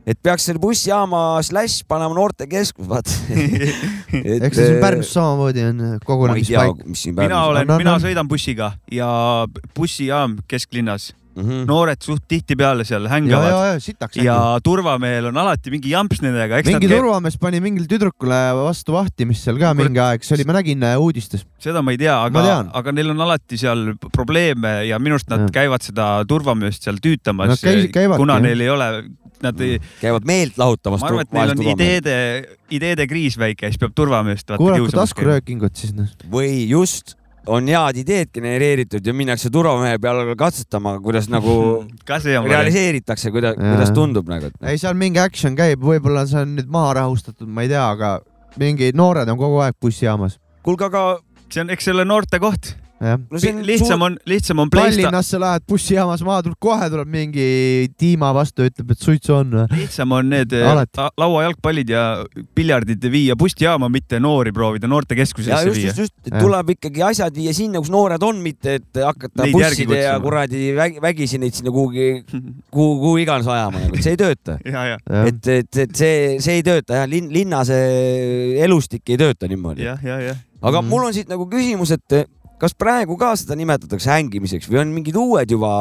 et 0.07 0.19
peaks 0.23 0.47
selle 0.47 0.59
bussijaama 0.63 1.21
slash 1.43 1.85
panema 1.87 2.15
noortekeskus, 2.17 2.89
vaata 2.89 3.11
eks 4.47 4.57
see 4.57 4.65
siin 4.65 4.81
Pärnus 4.81 5.13
samamoodi 5.13 5.67
on 5.67 5.85
kogunemispaik. 6.05 6.83
mina 7.21 7.43
olen, 7.51 7.69
mina 7.77 7.97
sõidan 8.01 8.27
bussiga 8.31 8.71
ja 8.91 9.09
bussijaam 9.75 10.39
kesklinnas 10.47 11.11
mm. 11.37 11.45
-hmm. 11.45 11.67
noored 11.69 12.01
suht 12.03 12.23
tihtipeale 12.27 12.85
seal 12.87 13.07
hängavad. 13.11 13.49
ja, 13.49 13.77
ja, 13.77 14.23
ja 14.25 14.37
turvamehel 14.63 15.29
on 15.31 15.37
alati 15.37 15.73
mingi 15.73 15.93
jamps 15.93 16.21
nendega. 16.25 16.61
mingi 16.65 16.89
turvamees 16.91 17.37
pani 17.41 17.61
mingile 17.63 17.87
tüdrukule 17.91 18.39
vastu 18.57 18.95
vahtimist 18.97 19.47
seal 19.47 19.59
ka 19.61 19.73
mingi 19.77 20.01
aeg, 20.03 20.25
see 20.25 20.37
oli, 20.37 20.47
ma 20.49 20.57
nägin 20.59 20.83
äh, 20.83 20.97
uudistes. 21.01 21.45
seda 21.61 21.83
ma 21.85 21.93
ei 21.95 22.01
tea, 22.01 22.15
aga, 22.29 22.47
aga 22.81 22.95
neil 22.95 23.13
on 23.13 23.21
alati 23.27 23.59
seal 23.61 23.93
probleeme 24.13 24.79
ja 24.89 24.99
minu 24.99 25.17
arust 25.17 25.29
nad 25.33 25.45
ja. 25.47 25.53
käivad 25.61 25.85
seda 25.85 26.09
turvameest 26.27 26.87
seal 26.87 26.99
tüütamas 27.03 27.53
no,, 27.53 28.17
kuna 28.17 28.41
neil 28.43 28.65
ei 28.65 28.73
ole 28.73 28.91
nad 29.43 29.61
ei. 29.61 29.77
käivad 30.01 30.25
meelt 30.25 30.57
lahutamas. 30.57 31.01
ma 31.01 31.11
arvan, 31.11 31.27
et 31.27 31.35
neil 31.37 31.53
on 31.53 31.63
ideede, 31.75 32.17
ideede 32.73 33.07
kriis 33.09 33.37
väike, 33.39 33.69
siis 33.69 33.81
peab 33.81 33.93
turvameest. 33.97 34.57
kuulake 34.57 34.91
taskuröökingut 34.95 35.77
siis 35.77 35.93
noh. 35.97 36.09
või 36.31 36.65
just 36.69 37.15
on 37.47 37.67
head 37.71 37.99
ideed 38.01 38.31
genereeritud 38.33 39.05
ja 39.05 39.13
minnakse 39.15 39.51
turvamehe 39.53 39.99
peale 40.03 40.35
katsetama, 40.39 40.97
kuidas 41.03 41.29
nagu 41.31 41.53
realiseeritakse, 42.53 43.31
kuidas, 43.31 43.55
kuidas 43.59 43.93
tundub 43.95 44.29
nagu. 44.31 44.51
ei, 44.61 44.79
seal 44.81 44.97
mingi 44.99 45.21
action 45.23 45.55
käib, 45.57 45.83
võib-olla 45.83 46.25
see 46.29 46.43
on 46.43 46.57
nüüd 46.59 46.71
maha 46.71 46.97
rahustatud, 47.01 47.49
ma 47.49 47.65
ei 47.65 47.71
tea, 47.71 47.85
aga 47.87 48.17
mingi 48.59 48.91
noored 48.95 49.29
on 49.29 49.39
kogu 49.39 49.61
aeg 49.65 49.77
bussijaamas. 49.81 50.39
kuulge, 50.65 50.89
aga 50.89 51.05
see 51.47 51.63
on, 51.63 51.71
eks 51.73 51.87
see 51.87 51.95
ole 51.95 52.07
noorte 52.07 52.41
koht 52.43 52.75
no 52.99 53.39
see 53.39 53.51
on 53.53 53.61
lihtsam 53.65 54.01
on, 54.01 54.15
lihtsam 54.25 54.61
on 54.63 54.71
pleista. 54.73 54.95
Tallinnasse 54.97 55.39
lähed 55.41 55.65
bussijaamas 55.69 56.23
maha, 56.25 56.43
tuleb 56.47 56.57
kohe 56.63 56.87
tuleb 56.89 57.11
mingi 57.13 57.47
tiima 57.99 58.31
vastu, 58.35 58.65
ütleb, 58.67 58.93
et 58.95 59.03
suitsu 59.03 59.35
on. 59.37 59.53
lihtsam 59.73 60.15
on 60.17 60.31
need 60.33 60.55
äh, 60.57 60.81
lauajalgpallid 61.21 61.93
ja 61.93 62.05
piljardid 62.57 63.05
viia 63.13 63.37
bussijaama, 63.39 63.89
mitte 63.93 64.21
noori 64.23 64.53
proovida 64.55 64.89
noortekeskusesse 64.89 65.59
viia. 65.69 65.91
just, 65.91 66.01
just, 66.01 66.15
just, 66.23 66.33
tuleb 66.33 66.73
ikkagi 66.77 67.05
asjad 67.11 67.37
viia 67.37 67.53
sinna, 67.57 67.81
kus 67.83 67.93
noored 67.93 68.23
on, 68.25 68.41
mitte 68.43 68.79
et 68.81 69.01
hakata 69.03 69.45
neid 69.45 69.57
busside 69.57 70.01
ja 70.01 70.17
kuradi 70.23 70.71
vägi, 70.77 71.03
vägisi 71.03 71.41
neid 71.41 71.57
sinna 71.57 71.73
kuhugi, 71.75 72.09
kuhu, 72.73 72.97
kuhu 73.03 73.13
iganes 73.21 73.49
ajama, 73.51 73.85
nagu 73.85 74.01
see 74.01 74.17
ei 74.17 74.21
tööta. 74.23 74.57
et, 75.29 75.53
et, 75.59 75.83
et 75.85 75.95
see, 75.97 76.17
see 76.43 76.59
ei 76.59 76.65
tööta 76.65 77.03
jah, 77.03 77.09
linn, 77.09 77.29
linna 77.33 77.61
see 77.67 78.57
elustik 78.65 79.05
ei 79.13 79.21
tööta 79.21 79.49
niimoodi. 79.51 79.85
aga 80.57 80.81
mm. 80.81 80.89
mul 80.89 81.05
on 81.07 81.13
siit 81.13 81.29
nagu 81.29 81.45
küsimus, 81.51 81.93
et 81.93 82.17
kas 82.61 82.73
praegu 82.77 83.17
ka 83.19 83.33
seda 83.39 83.57
nimetatakse 83.59 84.09
hängimiseks 84.11 84.69
või 84.71 84.81
on 84.81 84.93
mingid 84.95 85.17
uued 85.19 85.51
juba 85.53 85.71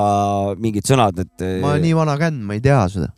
mingid 0.60 0.88
sõnad, 0.88 1.22
et? 1.24 1.46
ma 1.62 1.74
olen 1.74 1.86
nii 1.86 1.94
vana 1.96 2.16
känd, 2.20 2.42
ma 2.44 2.56
ei 2.58 2.60
tea 2.64 2.82
seda. 2.92 3.08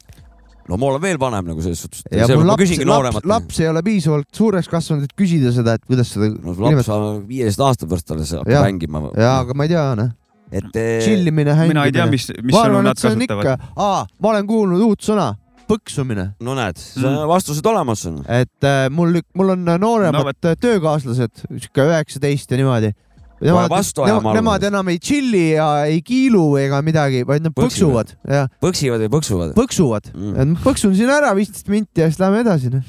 no 0.69 0.77
ma 0.79 0.93
olen 0.93 1.03
veel 1.03 1.19
vanem 1.21 1.51
nagu 1.51 1.65
selles 1.65 1.83
suhtes. 1.83 2.05
ja 2.13 2.29
mul 2.31 2.47
laps, 2.53 2.77
laps, 2.85 3.27
laps 3.27 3.61
ei 3.65 3.71
ole 3.73 3.83
piisavalt 3.87 4.29
suureks 4.37 4.71
kasvanud, 4.71 5.09
et 5.09 5.17
küsida 5.19 5.53
seda, 5.57 5.75
et 5.79 5.85
kuidas 5.89 6.15
seda 6.15 6.31
no 6.35 6.55
laps 6.69 6.93
viieteist 7.29 7.65
aasta 7.67 7.91
pärast 7.91 8.15
alles 8.15 8.35
hakkab 8.39 8.55
Jah. 8.55 8.67
mängima. 8.69 9.03
ja, 9.17 9.35
aga 9.43 9.59
ma 9.59 9.67
ei 9.67 9.75
tea, 9.75 9.85
noh, 9.99 10.15
et 10.53 10.79
eh, 10.79 10.95
tšillimine, 11.03 11.53
hängimine. 11.59 11.75
mina 11.75 11.89
ei 11.91 11.99
tea, 11.99 12.07
mis, 12.15 12.31
mis 12.43 12.55
ma 12.55 12.65
sõnu 12.69 12.87
nad 12.87 12.95
et 12.95 13.05
kasutavad., 13.09 13.69
aa, 13.77 14.01
ma 14.23 14.35
olen 14.37 14.49
kuulnud 14.49 14.87
uut 14.87 15.03
sõna, 15.05 15.33
põksumine, 15.69 16.31
no 16.41 16.55
näed, 16.57 16.79
Mm. 16.97 17.27
vastused 17.29 17.67
olemas 17.69 18.07
on. 18.09 18.23
et 18.25 18.65
äh, 18.65 18.87
mul, 18.91 19.21
mul 19.37 19.51
on 19.57 19.67
nooremad 19.67 20.25
No 20.25 20.33
no, 20.33 20.55
töökaaslased, 20.63 21.45
sihuke 21.59 21.85
üheksateist 21.91 22.51
ja 22.51 22.57
niimoodi. 22.61 22.95
Ajama 23.41 24.33
nemad 24.35 24.55
alguses. 24.59 24.69
enam 24.73 24.89
ei 24.89 24.99
tšilli 24.99 25.45
ja 25.55 25.69
ei 25.87 26.01
kiilu 26.03 26.57
ega 26.59 26.81
midagi, 26.83 27.23
vaid 27.29 27.45
nad 27.47 27.55
põksuvad 27.55 28.17
ja 28.29 28.47
põksivad 28.63 29.05
või 29.07 29.13
põksuvad? 29.19 29.55
põksuvad 29.59 30.11
Mm. 30.19 30.57
põksun 30.65 30.95
siin 30.99 31.11
ära 31.13 31.31
viisteist 31.37 31.69
minti 31.71 32.03
ja 32.03 32.09
siis 32.11 32.19
lähme 32.21 32.41
edasi, 32.43 32.71
noh. 32.73 32.83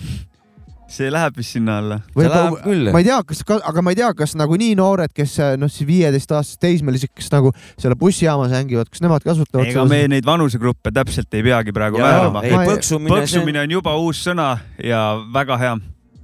see 0.90 1.10
läheb 1.14 1.36
vist 1.38 1.54
sinna 1.54 1.76
alla. 1.78 2.00
see 2.18 2.26
läheb 2.30 2.56
küll. 2.64 2.90
ma 2.92 3.02
ei 3.04 3.06
tea, 3.06 3.20
kas, 3.30 3.44
aga 3.62 3.84
ma 3.86 3.94
ei 3.94 4.00
tea, 4.00 4.10
kas 4.18 4.34
nagu 4.40 4.58
nii 4.58 4.74
noored, 4.80 5.14
kes 5.14 5.36
noh, 5.62 5.70
siis 5.70 5.86
viieteistaastased 5.88 6.60
teismelised, 6.66 7.12
kes 7.14 7.30
nagu 7.34 7.52
selle 7.78 7.96
bussijaamas 8.00 8.52
hängivad, 8.58 8.90
kas 8.90 9.04
nemad 9.06 9.22
kasutavad 9.26 9.70
ega 9.70 9.86
me 9.86 10.02
neid 10.10 10.26
vanusegruppe 10.26 10.92
täpselt 10.96 11.30
ei 11.38 11.46
peagi 11.46 11.76
praegu 11.76 12.02
määrama. 12.02 12.42
põksumine, 12.74 13.14
põksumine 13.14 13.62
on 13.68 13.78
juba 13.78 13.94
uus 14.02 14.24
sõna 14.26 14.56
ja 14.84 15.04
väga 15.34 15.58
hea. 15.62 15.78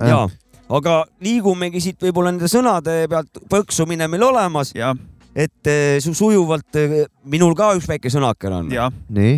jaa, 0.10 0.26
aga 0.70 1.02
liigumegi 1.24 1.82
siit 1.84 2.02
võib-olla 2.02 2.34
nende 2.34 2.50
sõnade 2.52 3.04
pealt, 3.12 3.44
põksumine 3.52 4.08
meil 4.12 4.26
olemas, 4.28 4.74
ja, 4.78 4.94
et 5.36 5.70
eh, 5.70 5.98
su 6.04 6.16
sujuvalt, 6.18 6.80
minul 7.32 7.56
ka 7.58 7.74
üks 7.78 7.90
väike 7.92 8.12
sõnakene 8.14 8.64
on. 8.64 8.74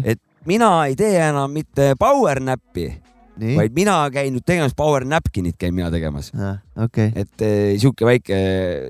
et 0.06 0.22
mina 0.48 0.72
ei 0.88 0.96
tee 1.00 1.18
enam 1.28 1.52
mitte 1.52 1.92
power 2.00 2.40
nap'i, 2.44 2.88
nii, 3.42 3.58
vaid 3.58 3.76
mina 3.76 3.98
käin 4.14 4.32
nüüd 4.36 4.46
tegemas 4.48 4.78
power 4.78 5.06
napkin'it 5.06 5.58
käin 5.60 5.76
mina 5.76 5.92
tegemas. 5.94 6.32
okei, 6.86 7.12
et 7.16 7.46
eh, 7.46 7.76
sihuke 7.76 8.08
väike 8.08 8.40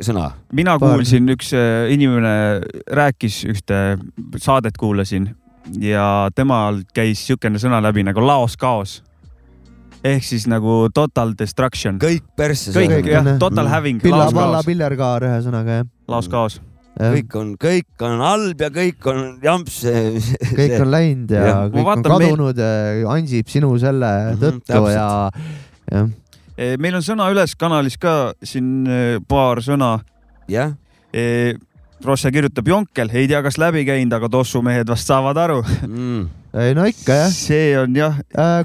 sõna. 0.05 0.29
mina 0.53 0.77
kuulsin, 0.81 1.29
üks 1.33 1.51
inimene 1.93 2.61
rääkis 2.87 3.43
ühte 3.49 3.81
saadet 4.37 4.77
kuulasin 4.77 5.31
ja 5.81 6.29
temal 6.35 6.81
käis 6.95 7.21
niisugune 7.21 7.59
sõna 7.61 7.81
läbi 7.83 8.05
nagu 8.07 8.23
laos-kaos. 8.23 9.01
Ehk 10.07 10.23
siis 10.25 10.47
nagu 10.49 10.87
total 10.93 11.33
destruction. 11.37 11.99
kõik 12.01 12.23
persse. 12.37 12.71
kõik 12.75 13.05
jah 13.11 13.35
total 13.39 13.65
Mm. 13.65 13.71
having, 13.73 14.01
pilla, 14.01 14.25
palla, 14.31 14.45
laos-kaos, 14.57 14.65
pillerkaar 14.71 15.21
ühesõnaga 15.29 15.77
jah 15.81 15.85
laos-kaos. 16.07 16.59
kõik 16.97 17.35
on, 17.37 17.51
kõik 17.61 18.01
on 18.01 18.19
halb 18.25 18.61
ja 18.61 18.69
kõik 18.73 19.05
on 19.11 19.19
jamps. 19.43 19.83
kõik 20.57 20.77
on 20.81 20.91
läinud 20.91 21.29
ja, 21.35 21.43
ja 21.45 21.55
Ma 21.55 21.67
kõik 21.69 21.77
on 21.77 21.85
vaatan, 21.91 22.17
meil- 22.17 22.31
kadunud 22.31 22.57
ja 22.57 23.09
Ansip 23.13 23.47
sinu 23.53 23.73
selle 23.79 24.13
Mhm, 24.33 24.39
tõttu 24.41 24.65
täpselt. 24.65 24.93
ja, 24.95 25.29
jah. 25.91 26.07
Eh, 26.57 26.73
meil 26.81 26.95
on 26.97 27.01
sõna 27.05 27.27
üles 27.29 27.53
kanalis 27.55 27.97
ka 28.01 28.33
siin 28.43 28.87
eh, 28.87 29.19
paar 29.27 29.57
sõna. 29.61 29.99
jah, 30.49 30.71
Rosse 32.05 32.29
kirjutab 32.31 32.67
Jonkel, 32.69 33.09
ei 33.17 33.25
tea, 33.29 33.39
kas 33.41 33.57
läbi 33.57 33.81
käinud, 33.87 34.13
aga 34.13 34.29
tossumehed 34.29 34.89
vast 34.89 35.09
saavad 35.09 35.37
aru. 35.41 35.61
Mm. 35.87 36.27
ei 36.57 36.75
no 36.77 36.85
ikka 36.89 37.15
jah. 37.17 37.31
see 37.33 37.71
on 37.79 37.95
jah, 37.97 38.19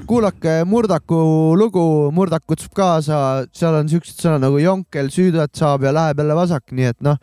kuulake 0.07 0.59
Murdaku 0.69 1.17
lugu, 1.57 1.83
Murdak 2.13 2.45
kutsub 2.49 2.73
kaasa, 2.77 3.17
seal 3.53 3.79
on 3.79 3.89
siuksed 3.89 4.21
sõnad 4.21 4.45
nagu 4.45 4.61
jonkel, 4.61 5.09
süüdat 5.13 5.53
saab 5.57 5.85
ja 5.87 5.93
läheb 5.95 6.21
jälle 6.21 6.37
vasak, 6.37 6.65
nii 6.77 6.91
et 6.93 6.99
noh, 7.05 7.17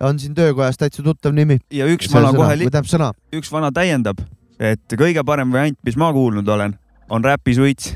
on 0.00 0.18
siin 0.22 0.34
töökojas 0.38 0.78
täitsa 0.78 1.02
tuttav 1.02 1.34
nimi. 1.34 1.58
ja 1.74 1.90
üks 1.90 2.10
vana 2.14 2.30
kohe, 2.34 2.54
tähendab 2.54 2.90
sõna. 2.90 3.10
üks 3.34 3.50
vana 3.52 3.72
täiendab, 3.74 4.22
et 4.62 4.98
kõige 4.98 5.26
parem 5.26 5.52
variant, 5.54 5.78
mis 5.86 5.98
ma 5.98 6.12
kuulnud 6.14 6.48
olen, 6.54 6.78
on 7.10 7.26
räpisuits. 7.26 7.92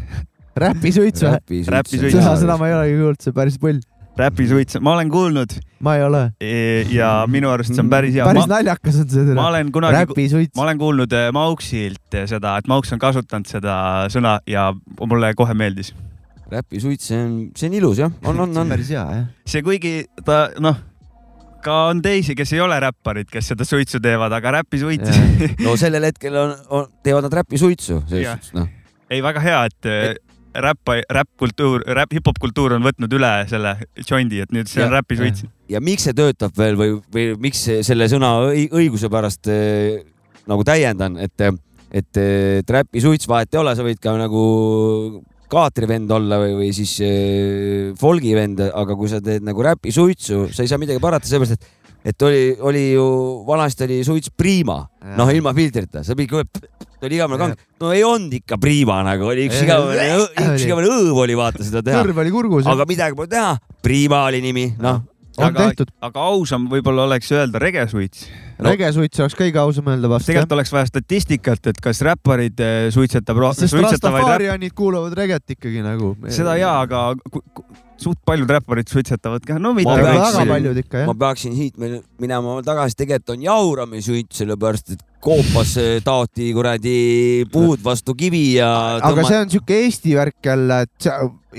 räpisuits 0.58 1.26
või? 1.26 1.64
Räpisuits. 1.78 2.18
seda 2.18 2.36
sõna 2.42 2.58
ma 2.58 2.70
ei 2.70 2.78
olegi 2.80 2.98
kuulnud, 2.98 3.22
see 3.22 3.34
on 3.34 3.38
päris 3.38 3.58
pull. 3.62 3.82
räpisuits, 4.18 4.80
ma 4.80 4.96
olen 4.96 5.10
kuulnud 5.12 5.54
ma 5.82 5.96
ei 5.96 6.04
ole. 6.04 6.22
e- 6.40 6.86
ja 6.92 7.24
minu 7.30 7.50
arust 7.52 7.74
see 7.74 7.82
on 7.82 7.90
päris 7.92 8.14
hea. 8.14 8.26
päris 8.28 8.46
ma, 8.46 8.58
naljakas 8.58 9.00
on 9.02 9.10
see 9.10 9.34
ma 9.38 9.48
olen 9.50 9.72
kunagi, 9.74 10.28
ma. 10.54 10.62
olen 10.66 10.80
kuulnud 10.80 11.16
eh, 11.18 11.28
Mauksilt 11.34 12.18
eh, 12.18 12.28
seda, 12.30 12.54
et 12.60 12.70
Mauks 12.70 12.92
on 12.94 13.02
kasutanud 13.02 13.50
seda 13.50 13.74
sõna 14.12 14.38
ja 14.48 14.70
mulle 15.00 15.32
kohe 15.38 15.56
meeldis. 15.58 15.92
räpisuits, 16.52 17.08
see 17.10 17.18
on, 17.18 17.36
see 17.56 17.70
on 17.70 17.76
ilus 17.80 18.02
jah, 18.04 18.14
on, 18.24 18.40
on, 18.46 18.56
on. 18.62 18.72
päris 18.74 18.92
hea 18.92 19.02
jah. 19.02 19.28
see, 19.48 19.64
kuigi 19.66 19.94
ta 20.26 20.44
noh, 20.62 20.78
ka 21.64 21.78
on 21.90 22.02
teisi, 22.04 22.36
kes 22.38 22.52
ei 22.54 22.60
ole 22.62 22.78
räpparid, 22.82 23.30
kes 23.32 23.52
seda 23.54 23.66
suitsu 23.66 24.02
teevad, 24.02 24.34
aga 24.38 24.58
räpisuits 24.60 25.58
no 25.64 25.78
sellel 25.80 26.10
hetkel 26.10 26.36
on, 26.36 26.54
on, 26.68 26.92
teevad 27.02 27.26
nad 27.30 27.40
räpisuitsu, 27.42 28.04
selles 28.10 28.28
suhtes 28.28 28.54
noh. 28.58 28.68
ei, 29.10 29.24
väga 29.24 29.42
hea, 29.42 29.64
et 29.72 29.90
eh, 29.90 30.12
räpp, 30.54 30.92
räppkultuur, 31.16 31.84
räpp, 31.96 32.12
hip-hop 32.18 32.38
kultuur 32.42 32.74
on 32.76 32.84
võtnud 32.84 33.12
üle 33.16 33.32
selle 33.50 33.76
jondi, 34.08 34.42
et 34.44 34.52
nüüd 34.52 34.68
see 34.70 34.82
on 34.84 34.90
Ja- 34.92 34.98
räpisuits. 35.00 35.44
ja 35.72 35.80
miks 35.80 36.04
see 36.08 36.12
töötab 36.16 36.56
veel 36.58 36.76
või, 36.76 36.96
või 37.12 37.26
miks 37.40 37.64
selle 37.86 38.08
sõna 38.12 38.34
õi- 38.50 38.68
õiguse 38.70 39.08
pärast 39.12 39.48
eh, 39.48 40.02
nagu 40.46 40.64
täiendan, 40.66 41.16
et, 41.22 41.40
et, 41.92 42.16
et 42.22 42.70
räpisuits 42.70 43.28
vahet 43.30 43.52
ei 43.54 43.60
ole, 43.62 43.76
sa 43.76 43.82
võid 43.86 44.00
ka 44.02 44.16
nagu 44.18 45.22
kaatrivend 45.52 46.10
olla 46.16 46.38
või, 46.40 46.54
või 46.56 46.70
siis 46.72 46.94
äh, 47.04 47.92
folgivend, 48.00 48.60
aga 48.72 48.96
kui 48.96 49.10
sa 49.12 49.20
teed 49.20 49.44
nagu 49.44 49.60
räpisuitsu, 49.64 50.46
sa 50.52 50.64
ei 50.64 50.70
saa 50.70 50.80
midagi 50.80 51.00
parata, 51.02 51.28
sellepärast 51.28 51.58
et 51.60 51.81
et 52.04 52.26
oli, 52.26 52.42
oli 52.60 52.84
ju 52.92 53.06
vanasti 53.46 53.86
oli 53.86 54.00
suits 54.06 54.32
Prima, 54.36 54.80
noh 55.18 55.30
ilma 55.34 55.54
filtrita, 55.54 56.02
sa 56.06 56.16
pidid 56.18 56.32
kohe, 56.32 56.70
oli 57.02 57.18
igavene 57.18 57.38
kang, 57.40 57.64
no 57.82 57.92
ei 57.94 58.02
olnud 58.06 58.34
ikka 58.40 58.58
Prima 58.62 59.00
nagu, 59.06 59.28
oli 59.30 59.46
üks 59.48 59.62
igavene, 59.62 60.08
üks 60.48 60.66
igavene 60.66 60.90
õõv 60.90 61.22
oli 61.24 61.38
vaata 61.38 61.62
seda 61.66 61.84
teha, 61.86 62.02
kõrv 62.02 62.22
oli 62.24 62.34
kurgus. 62.34 62.68
aga 62.70 62.86
midagi 62.90 63.18
pole 63.18 63.30
teha, 63.30 63.56
Prima 63.82 64.24
oli 64.28 64.42
nimi, 64.44 64.68
noh 64.82 65.02
on 65.38 65.48
aga 65.48 65.68
tehtud. 65.70 65.92
aga 66.04 66.24
ausam 66.32 66.66
võib-olla 66.70 67.06
oleks 67.08 67.30
öelda 67.34 67.60
regesuits. 67.62 68.26
regesuits 68.62 69.22
oleks 69.22 69.36
kõige 69.38 69.60
ausam 69.62 69.88
öelda 69.92 70.10
vastu. 70.12 70.30
tegelikult 70.30 70.56
oleks 70.58 70.72
vaja 70.74 70.90
statistikat, 70.90 71.70
et 71.72 71.80
kas 71.82 72.02
räpparid 72.06 72.60
eh, 72.62 72.88
suitsetab 72.94 73.40
rohkem, 73.44 73.66
sest 73.66 73.78
Rastafarianid 73.80 74.74
kuulavad 74.76 75.16
reget 75.18 75.56
ikkagi 75.56 75.84
nagu. 75.84 76.14
seda 76.28 76.56
jaa, 76.60 76.80
aga 76.84 77.08
suht 78.02 78.18
paljud 78.26 78.50
räpparid 78.50 78.90
suitsetavad 78.90 79.44
ka, 79.46 79.56
no 79.62 79.72
mitte 79.76 79.90
Ma 79.90 79.96
väga, 80.00 80.28
kõik. 80.34 80.52
paljud 80.52 80.82
ikka 80.82 81.00
ma 81.06 81.12
jah. 81.12 81.18
peaksin 81.24 81.56
siit 81.56 81.80
minema 82.20 82.58
tagasi, 82.66 82.98
tegelikult 83.02 83.36
on 83.36 83.46
jauramisütt, 83.46 84.32
sellepärast 84.42 84.94
et 84.96 85.04
koopas 85.22 85.76
eh, 85.80 85.98
taoti 86.04 86.50
kuradi 86.56 86.96
puud 87.52 87.82
vastu 87.84 88.16
kivi 88.18 88.58
ja 88.58 88.70
aga 88.98 89.26
see 89.28 89.42
on 89.44 89.52
siuke 89.56 89.82
Eesti 89.86 90.16
värk 90.18 90.50
jälle, 90.52 90.82
et 90.88 91.10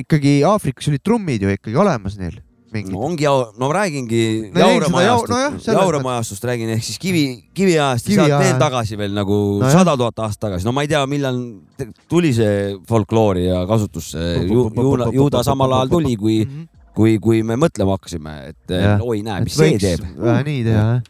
ikkagi 0.04 0.42
Aafrikas 0.48 0.92
olid 0.92 1.04
trummid 1.06 1.46
ju 1.46 1.54
ikkagi 1.54 1.80
olemas 1.80 2.20
neil 2.20 2.43
mingid 2.74 2.92
no 2.94 3.00
ongi 3.08 3.24
jau-, 3.28 3.52
no 3.60 3.70
ma 3.70 3.74
räägingi 3.78 4.22
No 4.54 4.60
jau- 4.60 4.72
jauramajastust 4.74 5.32
nojah, 5.34 5.54
no,, 5.54 5.74
jauramajastust 5.80 6.44
räägin 6.50 6.74
ehk 6.76 6.84
siis 6.84 7.00
kivi, 7.00 7.24
kiviajast 7.54 8.10
ja 8.10 8.16
Kivi 8.16 8.28
sealt 8.32 8.44
veel 8.44 8.60
tagasi 8.64 8.98
veel 9.00 9.14
nagu 9.18 9.38
sada 9.72 9.96
tuhat 10.00 10.20
aastat 10.26 10.48
tagasi, 10.50 10.66
no 10.68 10.72
ma 10.76 10.82
ei 10.86 10.92
tea, 10.92 11.06
millal 11.08 11.40
tuli 12.10 12.34
see 12.34 12.76
folkloori 12.90 13.46
ja 13.48 13.64
kasutusse 13.70 14.20
ju,, 14.50 14.68
juuda, 14.76 15.10
juuda 15.14 15.44
samal 15.48 15.72
ajal 15.80 15.94
tuli, 15.96 16.16
kui, 16.18 16.38
Mhm. 16.46 16.68
kui, 16.94 17.18
kui 17.20 17.42
me 17.44 17.56
mõtlema 17.58 17.96
hakkasime, 17.98 18.36
et 18.54 18.70
Jah. 18.70 19.02
oi 19.02 19.22
näe, 19.26 19.44
mis 19.48 19.56
see 19.58 19.78
teeb. 19.82 20.02
vähe 20.18 20.44
nii 20.44 20.64
teha 20.64 20.84
jah. 20.84 21.02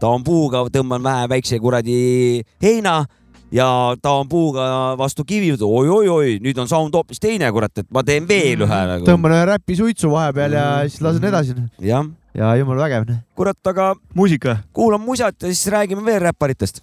ta 0.00 0.08
on 0.08 0.22
puuga, 0.24 0.64
tõmban 0.72 1.02
vähe 1.04 1.28
väikse 1.28 1.58
kuradi 1.60 2.42
heina 2.62 3.04
ja 3.52 3.94
ta 4.02 4.10
on 4.20 4.28
puuga 4.28 4.94
vastu 4.98 5.24
kivi, 5.24 5.52
oi-oi-oi, 5.62 6.38
nüüd 6.42 6.58
on 6.58 6.68
sound 6.68 6.94
hoopis 6.94 7.20
teine, 7.22 7.50
kurat, 7.54 7.72
et 7.78 7.88
ma 7.94 8.02
teen 8.06 8.26
veel 8.28 8.64
ühe 8.66 8.80
nagu. 8.92 9.06
tõmban 9.06 9.34
ühe 9.36 9.44
räpisuitsu 9.52 10.10
vahepeal 10.10 10.52
ja 10.52 10.64
Mhm. 10.76 10.88
siis 10.88 11.02
lasen 11.02 11.24
edasi. 11.24 11.54
jah, 11.80 12.06
ja 12.34 12.54
jumala 12.56 12.88
vägev. 12.88 13.08
noh. 13.08 13.18
kurat, 13.36 13.66
aga 13.66 13.94
muusika. 14.14 14.58
kuulan 14.72 15.00
musat 15.00 15.42
ja 15.42 15.48
siis 15.48 15.66
räägime 15.66 16.04
veel 16.04 16.20
räpparitest. 16.20 16.82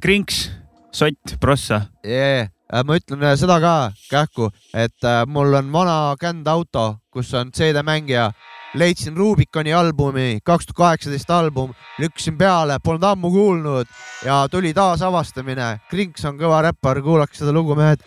Krinks, 0.00 0.50
Sott, 0.92 1.36
Prossa. 1.40 1.82
Yeah. 2.04 2.48
ma 2.84 2.96
ütlen 2.96 3.22
äh, 3.22 3.36
seda 3.36 3.60
ka 3.60 3.92
kähku, 4.10 4.50
et 4.74 5.04
äh, 5.04 5.26
mul 5.26 5.54
on 5.54 5.70
vana 5.72 6.16
kändauto, 6.18 6.96
kus 7.12 7.32
on 7.34 7.52
CD-mängija. 7.52 8.32
Leidsin 8.76 9.16
Rubiconi 9.16 9.72
albumi, 9.74 10.38
kaks 10.44 10.66
tuhat 10.66 10.76
kaheksateist 10.76 11.30
album, 11.30 11.72
lükkasin 11.98 12.38
peale, 12.38 12.78
polnud 12.84 13.02
ammu 13.08 13.30
kuulnud 13.30 13.88
ja 14.24 14.46
tuli 14.50 14.74
taasavastamine. 14.74 15.80
Krinks 15.90 16.24
on 16.24 16.38
kõva 16.38 16.62
räppar, 16.68 17.02
kuulake 17.02 17.38
seda 17.38 17.52
lugu, 17.56 17.74
mehed 17.74 18.04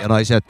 ja 0.00 0.08
naised. 0.08 0.44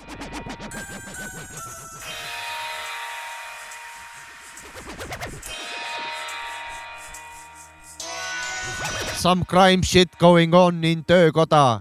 Some 9.25 9.45
crime 9.49 9.83
shit 9.83 10.19
going 10.21 10.55
on 10.55 10.85
in 10.85 11.05
töökoda 11.05 11.81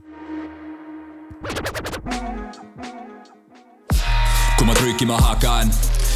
kui 4.64 4.70
ma 4.72 4.76
trükkima 4.80 5.18
hakan, 5.20 5.72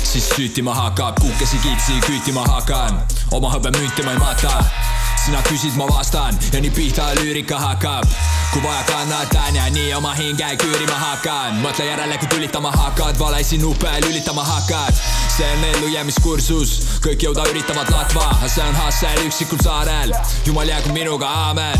siis 0.07 0.29
süütima 0.35 0.75
hakkab, 0.75 1.19
kukesi 1.21 1.57
kitsi 1.59 1.99
küütima 2.07 2.45
hakan, 2.47 3.01
oma 3.31 3.51
hõbemünti 3.51 4.05
ma 4.05 4.13
ei 4.15 4.21
mata. 4.21 4.53
Sina 5.28 5.41
küsid, 5.43 5.75
ma 5.75 5.86
vastan. 5.89 6.38
Ja 6.53 6.59
nii 6.61 6.71
pihta 6.71 7.11
lüürika 7.19 7.59
hakkab. 7.59 8.05
kui 8.53 8.63
vaja 8.63 8.84
kannatan 8.88 9.55
ja 9.55 9.65
nii 9.69 9.93
oma 9.93 10.13
hinge 10.15 10.47
küürima 10.61 10.95
hakkan. 10.95 11.57
Mõtle 11.63 11.84
järele 11.89 12.15
kui 12.21 12.30
tülitama 12.32 12.71
hakkad 12.71 13.19
valesid 13.19 13.61
nuppe 13.61 13.91
lülitama 14.05 14.45
hakkad. 14.47 14.95
See 15.36 15.49
on 15.51 15.65
ellujäämiskursus 15.73 16.78
kõik 17.03 17.28
jõuda 17.28 17.43
üritavad 17.51 17.91
latva. 17.91 18.30
See 18.47 18.63
on 18.63 18.80
hassel 18.80 19.19
üksikul 19.25 19.59
saarel. 19.63 20.15
Jumal 20.45 20.71
jäägu 20.71 20.95
minuga 20.95 21.28
aamen. 21.28 21.75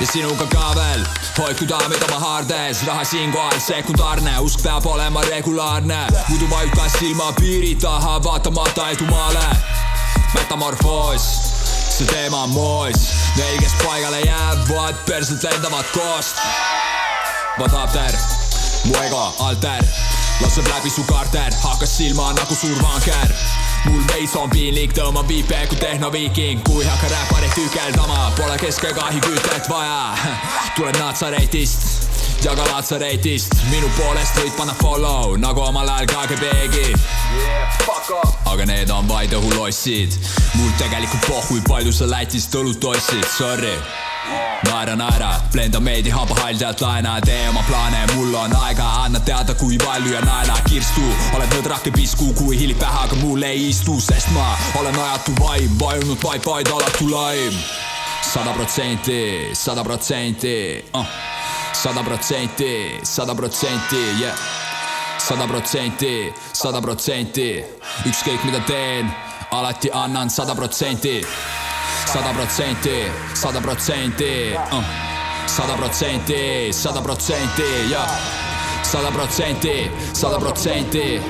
Ja 0.00 0.06
sinuga 0.12 0.44
ka 0.52 0.68
veel. 0.76 1.08
Hoidku 1.38 1.68
daamid 1.72 2.04
oma 2.10 2.20
haardes. 2.26 2.84
Raha 2.86 3.08
siinkohal 3.08 3.60
sekundaarne. 3.70 4.38
Usk 4.44 4.60
peab 4.68 4.86
olema 4.86 5.24
regulaarne. 5.30 6.04
Muidu 6.28 6.52
vajuta 6.52 6.90
silma 6.98 7.32
piiri 7.40 7.74
taha 7.80 8.18
vaatamata 8.24 8.90
edumaale 8.92 9.48
metamorfoos 10.34 11.55
see 11.88 12.06
teema 12.10 12.42
on 12.42 12.50
moos 12.50 13.06
Neil, 13.36 13.58
kes 13.60 13.74
paigale 13.84 14.20
jäävad, 14.20 14.94
perselt 15.06 15.42
lendavad 15.42 15.84
koost. 15.92 16.40
Vadapter, 17.58 18.16
mu 18.84 18.94
ego 19.04 19.34
alter. 19.38 19.84
Laseb 20.40 20.68
läbi 20.68 20.90
su 20.90 21.04
kaarter, 21.04 21.52
hakkas 21.62 21.96
silma 21.96 22.32
nagu 22.32 22.54
suur 22.54 22.82
vanker 22.82 23.36
mul 23.86 24.02
veits 24.12 24.34
on 24.36 24.50
piinlik, 24.50 24.94
tõmban 24.96 25.28
viipe 25.28 25.60
kui 25.70 25.78
tehnoviiking, 25.80 26.64
kui 26.66 26.84
hakka 26.84 27.12
räpparit 27.12 27.54
tükeldama, 27.54 28.32
pole 28.38 28.58
kesk 28.60 28.88
ega 28.90 29.06
ahikütet 29.10 29.70
vaja. 29.70 30.34
tuled 30.76 30.98
Natsaretist 31.00 32.05
ja 32.44 32.54
ka 32.56 32.64
Natsaretist, 32.70 33.54
minu 33.70 33.88
poolest 33.96 34.40
võid 34.40 34.56
panna 34.58 34.74
follow 34.80 35.36
nagu 35.40 35.62
omal 35.64 35.88
ajal 35.96 36.10
KGB-gi 36.12 36.88
yeah,. 36.90 37.78
aga 38.52 38.66
need 38.68 38.90
on 38.90 39.08
vaid 39.08 39.32
õhulossid, 39.36 40.18
mul 40.56 40.74
tegelikult 40.80 41.30
pohhui, 41.30 41.62
palju 41.68 41.94
sa 41.94 42.10
Lätist 42.10 42.54
õlut 42.58 42.84
ostsid, 42.92 43.24
sorry 43.36 43.74
naera, 44.66 44.96
naera, 44.96 45.30
blenda 45.52 45.80
meedi 45.80 46.10
hambahaldjalt 46.10 46.80
laena, 46.80 47.16
tee 47.20 47.48
oma 47.48 47.62
plaane, 47.68 48.02
mul 48.14 48.34
on 48.34 48.54
aega, 48.64 48.86
anna 49.04 49.20
teada, 49.20 49.54
kui 49.54 49.78
palju 49.78 50.12
ja 50.12 50.22
naela 50.24 50.56
kirstu. 50.68 51.04
oled 51.36 51.54
nõdrake 51.58 51.92
pisku, 51.94 52.32
kui 52.38 52.58
hiilib 52.58 52.80
pähe, 52.82 53.04
aga 53.06 53.18
mul 53.22 53.42
ei 53.46 53.68
istu, 53.70 53.98
sest 54.02 54.32
ma 54.34 54.48
olen 54.80 54.98
ajatu 54.98 55.36
vaim, 55.40 55.78
vajunud 55.80 56.22
vaid, 56.24 56.44
vaid 56.46 56.72
alatu 56.72 57.10
laim. 57.10 57.60
sada 58.26 58.52
protsenti, 58.52 59.54
sada 59.54 59.84
protsenti, 59.84 60.84
uh. 60.94 61.06
Sada 61.82 62.02
protsenti, 62.02 63.00
sada 63.02 63.34
protsenti, 63.34 64.02
yeah. 64.20 64.34
sada 65.18 65.46
protsenti, 65.46 66.32
sada 66.52 66.80
protsenti, 66.80 67.64
ükskõik 68.08 68.44
mida 68.48 68.60
teen, 68.66 69.10
alati 69.52 69.90
annan 69.92 70.30
sada 70.30 70.54
protsenti 70.54 71.20
sada 72.06 72.32
protsenti, 72.32 73.10
sada 73.34 73.60
protsenti, 73.60 74.54
uh. 74.72 74.84
sada 75.46 75.76
protsenti, 75.76 76.72
sada 76.72 77.00
protsenti 77.00 77.90
ja 77.92 78.06
sada 78.82 79.10
protsenti, 79.10 79.90
sada 80.12 80.38
protsenti 80.38 81.20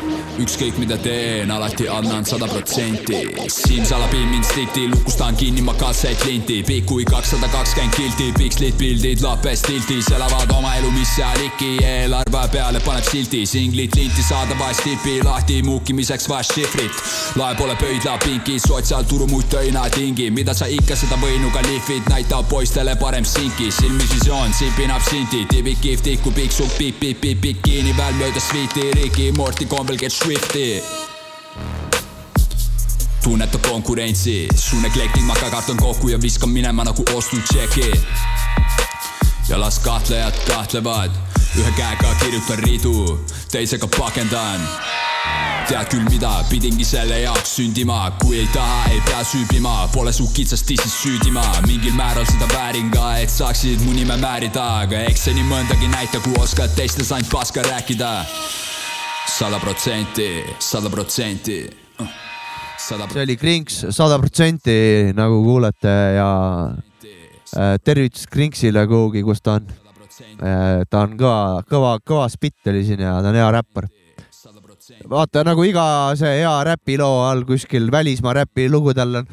ükskõik 0.42 0.76
mida 0.80 0.96
teen, 1.00 1.50
alati 1.50 1.86
annan 1.88 2.24
sada 2.28 2.46
protsenti. 2.50 3.22
Simsala 3.52 4.06
piim 4.12 4.32
instinkti, 4.36 4.86
lukustan 4.92 5.36
kinni 5.36 5.62
ma 5.64 5.74
kassettlinti, 5.80 6.60
pikk 6.66 6.86
kui 6.90 7.04
kakssada 7.08 7.48
kakskümmend 7.52 7.96
kilti, 7.96 8.28
pikslid, 8.36 8.76
pildid 8.80 9.22
lapes 9.24 9.64
tiltis, 9.66 10.10
elavad 10.14 10.52
oma 10.56 10.74
elu, 10.78 10.90
mis 10.94 11.14
seal 11.16 11.40
ikka, 11.46 11.70
eelarve 11.88 12.42
peale 12.52 12.82
paneb 12.84 13.06
silti, 13.08 13.44
singlid 13.48 13.96
linti 13.96 14.24
saada 14.24 14.56
vahest 14.60 14.84
tipi 14.84 15.18
lahti, 15.24 15.62
muukimiseks 15.66 16.28
vahest 16.28 16.56
šifrit. 16.56 17.02
lae 17.36 17.56
pole 17.56 17.76
pöidla 17.80 18.18
pinki, 18.24 18.58
sotsiaalturu 18.60 19.26
muid 19.32 19.48
töina 19.52 19.86
tingi, 19.94 20.30
mida 20.30 20.54
sa 20.54 20.68
ikka 20.68 20.96
seda 20.96 21.18
võinuga 21.22 21.64
lihvid, 21.68 22.10
näitab 22.12 22.48
poistele 22.52 22.96
parem 23.00 23.24
sinki, 23.24 23.70
silmis 23.70 24.12
visioon, 24.12 24.52
sipin 24.54 24.92
absinti, 24.92 25.44
tibik 25.52 25.80
kihv 25.84 26.04
tihku 26.04 26.34
piksub, 26.36 26.70
pikk, 26.78 27.24
bikini 27.40 27.96
peal 27.96 28.20
mööda 28.20 28.42
sviiti, 28.42 28.90
Ricky 28.96 29.32
Morty 29.36 29.66
kombel 29.66 29.96
get 29.96 30.12
Swifti. 30.26 30.82
Tunneta 33.22 33.58
konkurentsi, 33.58 34.48
sun 34.56 34.84
eklektik, 34.84 35.22
ma 35.22 35.36
ka 35.38 35.50
kartan 35.50 35.78
kokku 35.78 36.08
ja 36.10 36.18
viskan 36.18 36.50
minema 36.50 36.82
nagu 36.84 37.04
ostnud 37.14 37.46
tšeki. 37.46 37.92
ja 39.48 39.60
las 39.60 39.78
kahtlejad 39.78 40.34
kahtlevad, 40.48 41.14
ühe 41.54 41.70
käega 41.78 42.10
kirjutan 42.18 42.58
ridu, 42.58 43.20
teisega 43.52 43.86
pakendan. 43.86 44.66
Tead 45.70 45.94
küll, 45.94 46.10
mida 46.10 46.42
pidingi 46.50 46.84
selle 46.84 47.22
jaoks 47.22 47.54
sündima, 47.60 48.10
kui 48.18 48.40
ei 48.42 48.50
taha, 48.50 48.82
ei 48.90 49.00
pea 49.06 49.22
süübima, 49.22 49.78
pole 49.94 50.12
su 50.12 50.26
kitsast 50.34 50.66
tissis 50.66 51.02
süüdima, 51.04 51.46
mingil 51.70 51.94
määral 51.94 52.26
seda 52.26 52.50
väärin 52.50 52.90
ka, 52.90 53.12
et 53.22 53.30
saaksid 53.30 53.86
mu 53.86 53.94
nime 53.94 54.18
määrida, 54.18 54.70
aga 54.82 55.06
eks 55.06 55.28
see 55.28 55.38
nii 55.38 55.50
mõndagi 55.54 55.94
näita, 55.94 56.18
kui 56.18 56.34
oskad 56.42 56.74
teistes 56.74 57.14
ainult 57.14 57.30
paska 57.30 57.62
rääkida 57.62 58.16
sada 59.26 59.58
protsenti, 59.58 60.44
sada 60.58 60.88
protsenti. 60.88 61.58
see 62.76 63.22
oli 63.22 63.36
Krinks 63.36 63.86
sada 63.90 64.18
protsenti 64.18 65.12
nagu 65.16 65.40
kuulete 65.42 65.94
ja 66.16 66.30
äh, 67.56 67.74
tervitus 67.82 68.26
Krinksile 68.30 68.86
kuhugi, 68.86 69.22
kus 69.26 69.42
ta 69.42 69.58
on 69.58 69.66
äh,. 69.66 70.84
ta 70.88 71.02
on 71.02 71.16
kõva, 71.18 71.62
kõva, 71.66 71.96
kõva 72.06 72.28
spitt 72.30 72.70
oli 72.70 72.84
siin 72.86 73.02
ja 73.02 73.16
ta 73.22 73.32
on 73.32 73.38
hea 73.40 73.50
räppar. 73.58 73.88
vaata 75.10 75.42
nagu 75.44 75.64
iga 75.66 76.14
see 76.16 76.38
hea 76.42 76.54
räpiloo 76.70 77.24
all 77.26 77.44
kuskil 77.48 77.90
välismaa 77.90 78.36
räpilugudel 78.42 79.22
on 79.22 79.32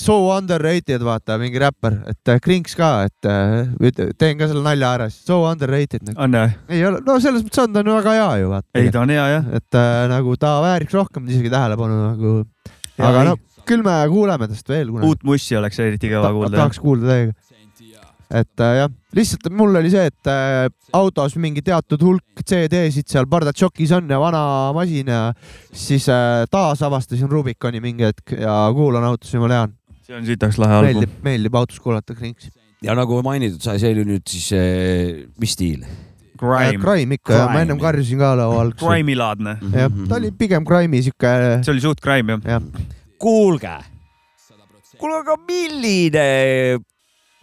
so 0.00 0.16
underrated, 0.34 1.02
vaata 1.04 1.38
mingi 1.40 1.60
räppar, 1.62 1.96
et 2.10 2.32
Krinks 2.42 2.76
ka, 2.78 2.90
et 3.08 3.28
teen 4.18 4.38
ka 4.38 4.48
selle 4.50 4.62
nalja 4.64 4.92
ära, 4.98 5.08
so 5.10 5.42
underrated 5.48 6.04
nagu.. 6.06 6.18
on 6.26 6.36
jah? 6.38 6.54
ei 6.68 6.84
ole, 6.86 7.00
no 7.06 7.18
selles 7.22 7.44
mõttes 7.46 7.62
on 7.64 7.74
ta 7.74 7.82
on 7.82 7.92
väga 7.96 8.14
hea 8.18 8.28
ju 8.42 8.52
vaata. 8.52 8.68
ei, 8.80 8.92
ta 8.94 9.02
on 9.02 9.14
hea 9.14 9.24
jah. 9.32 9.48
et 9.60 9.80
äh, 9.80 10.04
nagu 10.12 10.36
ta 10.40 10.54
vääriks 10.64 10.94
rohkem 10.94 11.26
isegi 11.30 11.52
tähelepanu 11.52 11.98
nagu. 12.04 12.36
aga 12.98 13.24
noh, 13.30 13.40
küll 13.68 13.84
me 13.86 13.96
kuuleme 14.12 14.48
tast 14.50 14.68
veel 14.70 14.92
kunagi. 14.92 15.10
uut 15.10 15.26
mussi 15.26 15.58
oleks 15.58 15.80
eriti 15.82 16.12
kõva 16.12 16.28
Ta, 16.28 16.36
kuulda. 16.38 16.56
tahaks 16.60 16.82
kuulda 16.84 17.10
täiega 17.10 17.53
et 18.34 18.62
äh, 18.62 18.78
jah, 18.80 18.92
lihtsalt 19.14 19.46
mul 19.54 19.78
oli 19.78 19.90
see, 19.92 20.08
et 20.10 20.30
äh, 20.30 20.66
autos 20.96 21.36
mingi 21.40 21.62
teatud 21.64 22.02
hulk 22.02 22.42
CD-sid 22.42 23.10
seal 23.10 23.28
Bardatšokis 23.30 23.94
on 23.98 24.10
ja 24.10 24.18
vana 24.22 24.42
masin 24.76 25.10
ja 25.12 25.20
siis 25.70 26.08
äh, 26.12 26.44
taasavastasin 26.50 27.30
Rubiconi 27.30 27.82
mingi 27.84 28.08
hetk 28.08 28.34
ja 28.38 28.56
kuulan 28.74 29.06
autos, 29.06 29.32
jumala 29.34 29.60
hea 29.60 29.68
on. 29.68 29.76
see 30.04 30.16
on 30.16 30.26
sitaks 30.26 30.58
lahe 30.60 30.80
album. 30.80 30.90
meeldib, 30.90 31.20
meeldib 31.26 31.60
autos 31.60 31.80
kuulata 31.80 32.16
Krinksi. 32.16 32.50
ja 32.84 32.96
nagu 32.98 33.20
mainitud 33.26 33.62
sai, 33.64 33.78
see 33.82 33.94
oli 33.94 34.06
nüüd 34.08 34.26
siis 34.30 34.50
äh, 34.56 35.22
mis 35.40 35.54
stiil? 35.56 35.86
Crime. 36.34 36.80
Crime 36.82 37.14
ikka, 37.14 37.44
ma 37.52 37.60
ennem 37.62 37.78
karjusin 37.78 38.18
ka 38.18 38.32
laua 38.36 38.64
alguses. 38.64 38.82
Crime'i-laadne. 38.82 39.54
jah, 39.70 39.92
ta 40.10 40.18
oli 40.18 40.32
pigem 40.34 40.66
Crime'i 40.66 41.04
siuke. 41.06 41.34
see 41.62 41.74
oli 41.76 41.84
suht 41.84 42.02
crime 42.04 42.40
jah 42.42 42.58
ja. 42.58 42.88
kuulge, 43.22 43.76
kuule 44.98 45.22
aga 45.22 45.38
milline 45.46 46.26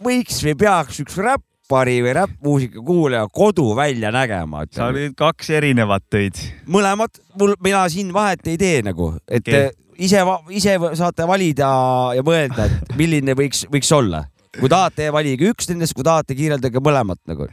võiks 0.04 0.42
või 0.44 0.54
peaks 0.58 1.00
üks 1.02 1.16
räppari 1.22 1.98
või 2.04 2.14
räppmuusika 2.18 2.82
kuulaja 2.84 3.26
kodu 3.32 3.72
välja 3.76 4.12
nägema? 4.14 4.64
sa 4.72 4.90
olid 4.92 5.16
kaks 5.18 5.50
erinevat 5.58 6.04
tõid. 6.12 6.38
mõlemad, 6.66 7.22
mul, 7.38 7.56
mina 7.64 7.86
siin 7.92 8.12
vahet 8.14 8.46
ei 8.50 8.58
tee 8.60 8.82
nagu, 8.86 9.12
et 9.28 9.46
okay. 9.46 9.72
ise, 9.98 10.22
ise 10.50 10.76
saate 10.98 11.26
valida 11.28 11.72
ja 12.16 12.26
mõelda, 12.26 12.68
et 12.68 12.94
milline 12.98 13.36
võiks, 13.38 13.66
võiks 13.72 13.92
olla. 13.96 14.24
kui 14.58 14.68
tahate, 14.68 15.10
valige 15.12 15.50
üks 15.52 15.70
nendest, 15.72 15.96
kui 15.96 16.04
tahate, 16.06 16.36
kirjeldage 16.38 16.82
mõlemat 16.82 17.20
nagu. 17.30 17.48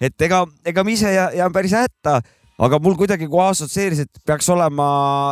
et 0.00 0.28
ega, 0.28 0.44
ega 0.66 0.84
ma 0.84 0.96
ise 0.96 1.12
jään 1.14 1.52
päris 1.52 1.76
hätta 1.76 2.20
aga 2.58 2.78
mul 2.82 2.96
kuidagi 2.98 3.26
kohe 3.30 3.48
assotsieeris, 3.50 4.04
et 4.06 4.20
peaks 4.26 4.48
olema 4.52 4.86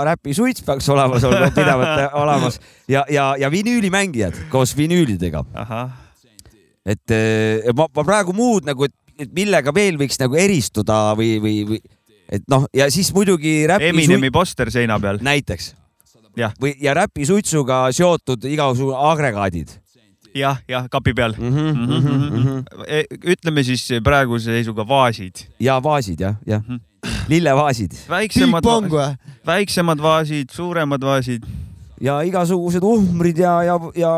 räpisuits, 0.09 0.65
peaks 0.67 0.89
olema 0.93 1.21
sul 1.23 1.37
pidevalt 1.55 2.17
olemas 2.19 2.59
ja, 2.91 3.05
ja, 3.11 3.33
ja 3.39 3.51
vinüülimängijad 3.53 4.47
koos 4.53 4.75
vinüülidega. 4.79 5.45
Et 6.87 7.15
ma, 7.77 7.87
ma 7.87 8.05
praegu 8.05 8.35
muud 8.37 8.67
nagu, 8.67 8.89
et, 8.89 9.29
millega 9.35 9.75
veel 9.75 9.99
võiks 10.01 10.19
nagu 10.21 10.39
eristuda 10.39 11.13
või, 11.19 11.37
või, 11.43 11.59
või 11.69 11.83
et 12.33 12.49
noh, 12.51 12.67
ja 12.75 12.89
siis 12.91 13.13
muidugi 13.15 13.63
räpi. 13.71 13.93
Eminemi 13.93 14.33
poster 14.35 14.71
seina 14.73 14.99
peal. 15.01 15.21
näiteks. 15.23 15.75
või, 16.61 16.75
ja 16.81 16.95
räpisuitsuga 16.97 17.85
seotud 17.93 18.45
igasugused 18.49 18.99
agregaadid 19.13 19.79
jah, 20.35 20.61
jah, 20.69 20.87
kapi 20.91 21.15
peal 21.15 21.35
mm. 21.39 21.51
-hmm, 21.51 21.73
mm 21.77 22.01
-hmm, 22.03 22.31
mm 22.31 22.65
-hmm. 22.65 23.31
ütleme 23.33 23.63
siis 23.63 23.89
praeguse 24.05 24.45
seisuga 24.45 24.89
vaasid. 24.89 25.35
ja 25.61 25.83
vaasid 25.83 26.21
jah, 26.21 26.35
jah 26.47 26.63
mm. 26.69 26.77
-hmm. 26.77 27.11
lillevaasid. 27.29 27.93
väiksemad, 28.09 28.65
väiksemad 29.47 29.99
vaasid, 29.99 30.49
suuremad 30.51 31.03
vaasid. 31.03 31.43
Ja 32.03 32.21
igasugused 32.27 32.83
uhmrid 32.83 33.39
ja, 33.39 33.57
ja, 33.67 33.79
ja 33.95 34.13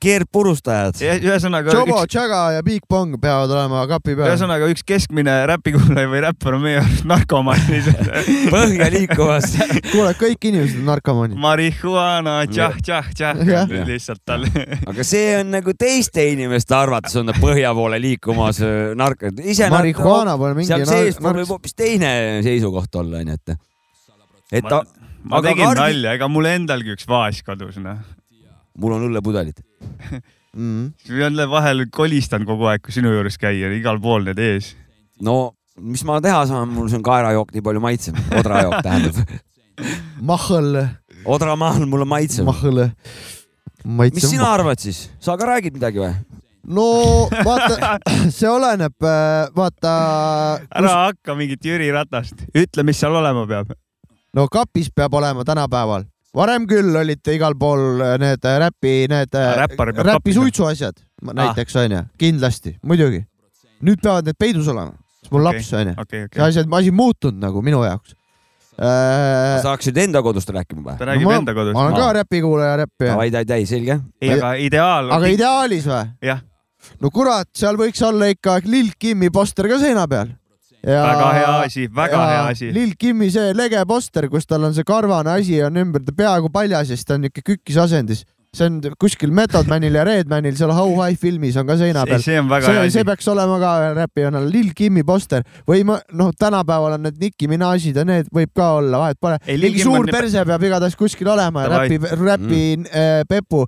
keerdpurustajad. 0.00 0.96
ühesõnaga 1.20 1.74
Jobo, 1.74 1.98
üks, 2.00 2.12
Chaga 2.14 2.38
ja 2.56 2.62
Big 2.64 2.86
Bong 2.88 3.18
peavad 3.20 3.50
olema 3.52 3.82
kapi 3.90 4.14
peal. 4.14 4.30
ühesõnaga 4.30 4.68
üks 4.72 4.84
keskmine 4.86 5.34
räpikuulaja 5.50 6.08
või 6.10 6.22
räppar 6.24 6.56
on 6.56 6.62
meie 6.64 6.78
arust 6.80 7.04
narkomaan 7.08 7.64
lihtsalt. 7.68 8.10
põhja 8.54 8.88
liikumas. 8.94 9.56
kuule, 9.90 10.14
kõik 10.18 10.48
inimesed 10.50 10.80
on 10.80 10.88
narkomaanid. 10.92 11.40
marihuana, 11.42 12.36
tšah, 12.50 12.78
tšah, 12.82 13.10
tšah 13.14 13.74
lihtsalt 13.90 14.22
tal. 14.26 14.46
aga 14.90 15.06
see 15.06 15.34
on 15.40 15.52
nagu 15.58 15.74
teiste 15.78 16.28
inimeste 16.32 16.78
arvates 16.78 17.18
on 17.20 17.28
nad 17.28 17.38
põhja 17.42 17.74
poole 17.76 18.00
liikumas 18.02 18.62
äh, 18.64 18.92
nark-, 18.98 19.28
ise 19.42 19.70
marihuana 19.74 20.38
pole 20.40 20.54
mingi 20.58 20.70
seal 20.70 20.86
seespool 20.88 21.42
võib 21.42 21.56
hoopis 21.56 21.76
teine 21.78 22.12
seisukoht 22.46 23.02
olla, 23.02 23.20
onju, 23.24 23.36
et, 23.36 23.58
et 24.58 24.64
ta, 24.64 24.82
ma 25.24 25.38
aga 25.40 25.50
tegin 25.52 25.66
kardi- 25.66 25.80
nalja, 25.84 26.14
ega 26.18 26.28
mul 26.30 26.46
endalgi 26.50 26.94
üks 26.96 27.06
vaas 27.08 27.42
kadus, 27.46 27.78
noh. 27.82 28.00
mul 28.78 28.98
on 28.98 29.08
õllepudelid. 29.10 29.62
Mm. 30.58 30.94
jälle 31.04 31.44
vahel 31.46 31.84
kolistan 31.92 32.42
kogu 32.48 32.64
aeg, 32.66 32.80
kui 32.82 32.90
sinu 32.90 33.10
juures 33.12 33.36
käia, 33.38 33.68
igal 33.76 33.98
pool 34.00 34.24
need 34.26 34.38
ees. 34.42 34.70
no 35.22 35.52
mis 35.78 36.02
ma 36.08 36.16
teha 36.24 36.40
saan, 36.48 36.70
mul 36.72 36.88
see 36.90 36.96
on 36.98 37.04
kaerajook 37.06 37.52
nii 37.54 37.62
palju 37.62 37.82
maitsem, 37.84 38.16
odrajook 38.40 38.80
tähendab. 38.86 39.36
Mahõl, 40.24 40.80
odramaal 41.28 41.84
mul 41.86 42.02
on 42.06 42.10
maitsem. 42.10 42.48
mahõl. 42.48 42.88
mis 43.84 44.24
sina 44.24 44.48
arvad 44.56 44.80
siis, 44.82 45.04
sa 45.22 45.36
ka 45.38 45.46
räägid 45.52 45.76
midagi 45.76 46.00
või? 46.02 46.14
no 46.68 46.88
vaata, 47.44 47.98
see 48.40 48.48
oleneb, 48.50 48.96
vaata. 49.54 49.92
ära 50.80 50.94
hakka 51.04 51.36
mingit 51.38 51.62
Jüri 51.64 51.92
Ratast, 51.94 52.48
ütle, 52.56 52.88
mis 52.88 52.98
seal 52.98 53.14
olema 53.14 53.46
peab. 53.46 53.76
No 54.34 54.46
kapis 54.52 54.90
peab 54.94 55.14
olema 55.14 55.44
tänapäeval. 55.44 56.04
varem 56.34 56.66
küll 56.68 56.96
olid 56.96 57.32
igal 57.32 57.56
pool 57.58 58.02
need 58.20 58.44
räpi, 58.44 58.94
need 59.10 59.32
peab 59.32 59.80
räpi 60.04 60.34
suitsuasjad 60.36 61.00
näiteks 61.22 61.76
onju, 61.76 62.04
kindlasti, 62.18 62.76
muidugi. 62.82 63.24
nüüd 63.82 64.00
peavad 64.02 64.28
need 64.28 64.38
peidus 64.38 64.68
olema, 64.68 64.94
sest 65.22 65.32
mul 65.32 65.46
Okei, 65.46 65.58
laps 65.58 65.72
onju. 65.72 65.94
okei, 65.98 66.20
see 66.20 66.30
okei. 66.30 66.44
asi, 66.46 66.64
asi 66.80 66.94
on 66.94 66.98
muutunud 66.98 67.42
nagu 67.42 67.62
minu 67.62 67.82
jaoks 67.86 68.14
äh,. 68.78 69.62
saaksid 69.62 69.96
enda 70.04 70.22
kodust 70.22 70.50
rääkima 70.54 70.84
või? 70.84 70.98
ta 70.98 71.08
räägib 71.10 71.30
ma, 71.30 71.38
enda 71.40 71.54
kodust 71.56 71.78
ma. 71.78 71.86
olen 71.86 71.98
ka 71.98 72.12
räpikuulaja, 72.20 72.76
räppija. 72.84 73.14
davai, 73.14 73.30
davai, 73.34 73.64
selge. 73.66 73.98
ei, 74.22 74.34
aga 74.36 74.54
ideaal. 74.68 75.12
aga 75.18 75.32
ideaalis 75.34 75.88
või? 75.90 76.04
jah, 76.30 76.44
no 77.02 77.10
kurat, 77.14 77.50
seal 77.56 77.78
võiks 77.80 78.02
olla 78.06 78.30
ikka 78.34 78.60
Lil 78.66 78.92
Kimi 78.98 79.32
poster 79.34 79.68
ka 79.70 79.80
seina 79.82 80.06
peal. 80.10 80.34
Väga 80.84 81.32
hea 81.34 81.52
asi, 81.64 81.86
väga 81.94 82.24
hea 82.30 82.46
asi. 82.52 82.72
Lil 82.72 82.94
Kimi 82.98 83.30
see 83.34 83.54
lege 83.56 83.84
poster, 83.88 84.28
kus 84.30 84.46
tal 84.46 84.64
on 84.68 84.74
see 84.74 84.86
karvane 84.86 85.30
asi 85.34 85.62
on 85.62 85.76
ümber, 85.76 86.04
ta 86.04 86.14
peaaegu 86.16 86.50
paljas 86.54 86.90
ja 86.90 86.96
siis 86.96 87.04
ta 87.04 87.18
on 87.18 87.26
niuke 87.26 87.42
kükkis 87.42 87.78
asendis. 87.82 88.24
See 88.56 88.64
on 88.64 88.78
kuskil 88.96 89.28
Method 89.34 89.68
Manil 89.68 89.92
ja 89.98 90.04
Redmanil 90.08 90.54
seal 90.56 90.70
How 90.72 90.88
High 91.02 91.18
filmis 91.20 91.56
on 91.60 91.66
ka 91.68 91.74
seina 91.76 92.04
peal. 92.08 92.22
see 92.24 92.38
on 92.40 92.48
väga 92.48 92.70
hea 92.72 92.84
see, 92.86 92.92
see 92.96 93.04
peaks 93.04 93.26
olema 93.28 93.58
ka 93.60 93.72
räpijana 93.98 94.40
Lil 94.48 94.70
Kimi 94.76 95.02
poster 95.04 95.42
või 95.68 95.82
ma 95.84 95.98
noh, 96.16 96.30
tänapäeval 96.32 96.96
on 96.96 97.04
need 97.04 97.18
Nicki 97.20 97.48
Minajid 97.50 97.98
ja 98.00 98.06
need 98.08 98.30
võib 98.32 98.48
ka 98.56 98.70
olla, 98.78 99.02
vahet 99.04 99.20
pole. 99.20 99.36
Mingi 99.44 99.84
suur 99.84 100.00
on- 100.00 100.12
perse 100.12 100.44
peab 100.48 100.64
igatahes 100.64 100.96
kuskil 100.96 101.28
olema 101.28 101.66
ja 101.66 101.74
räpi, 101.74 101.98
räpi 102.22 102.62
äh, 102.88 103.20
pepu. 103.28 103.66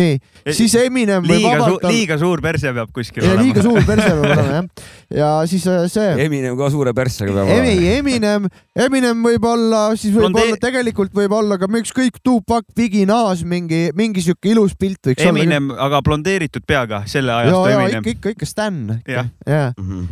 nii, 0.00 0.16
siis 0.48 0.78
Eminem 0.80 1.28
võib 1.28 1.36
liiga 1.36 1.52
suur, 1.52 1.60
vabalt 1.66 1.84
olla. 1.84 1.92
liiga 1.92 2.18
suur 2.24 2.42
perse 2.48 2.72
peab 2.78 2.92
kuskil 2.96 3.28
ja 3.28 3.36
liiga 3.36 3.60
olema. 3.60 3.68
suur 3.68 3.86
perse 3.92 4.08
peab 4.08 4.24
olema 4.30 4.56
jah. 4.56 4.88
ja 5.20 5.30
siis 5.52 5.68
äh, 5.68 5.84
see. 5.92 6.08
Eminem 6.24 6.56
ka 6.56 6.70
suure 6.72 6.96
perssega 6.96 7.36
peab 7.36 7.52
Emi, 7.58 7.76
olema. 7.76 7.92
Eminem, 8.00 8.48
Eminem 8.88 9.22
võib 9.28 9.44
olla, 9.52 9.84
siis 9.92 10.16
võib 10.16 10.30
Blonde- 10.30 10.46
olla, 10.48 10.60
tegelikult 10.64 11.12
võib 11.20 11.36
olla 11.36 11.60
ka 11.60 11.68
ükskõik 11.82 12.16
Tupac, 12.24 12.64
Biggie, 12.76 13.04
Nas, 13.04 13.44
mingi, 13.44 13.90
mingi 13.92 14.21
siuke 14.22 14.50
ilus 14.52 14.74
pilt 14.78 15.10
võiks 15.10 15.24
Eminem, 15.26 15.70
aga 15.70 16.00
blondeeritud 16.02 16.64
peaga, 16.66 17.02
selle 17.06 17.34
olla. 17.34 17.70
ja 17.70 17.80
Eminem 17.80 18.06
ikka, 18.14 18.34
ikka, 18.36 18.46
Stan. 18.46 19.00
Jah. 19.08 19.28
jah, 19.46 19.72
Mhm. 19.78 20.08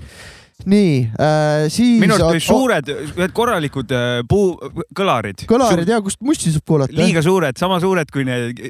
Nii 0.69 0.95
äh,, 1.15 1.67
siis. 1.73 2.01
minu 2.03 2.17
arust 2.17 2.27
olid 2.29 2.45
suured, 2.45 2.91
ühed 3.17 3.35
korralikud 3.37 3.95
äh, 3.97 4.21
puu, 4.29 4.55
kõlarid. 4.97 5.45
kõlarid 5.51 5.91
ja 5.91 6.01
kust 6.05 6.21
musti 6.25 6.53
saab 6.55 6.67
kuulata. 6.69 6.97
liiga 6.97 7.23
suured, 7.25 7.57
sama 7.61 7.81
suured 7.83 8.11
kui 8.13 8.27
need 8.29 8.61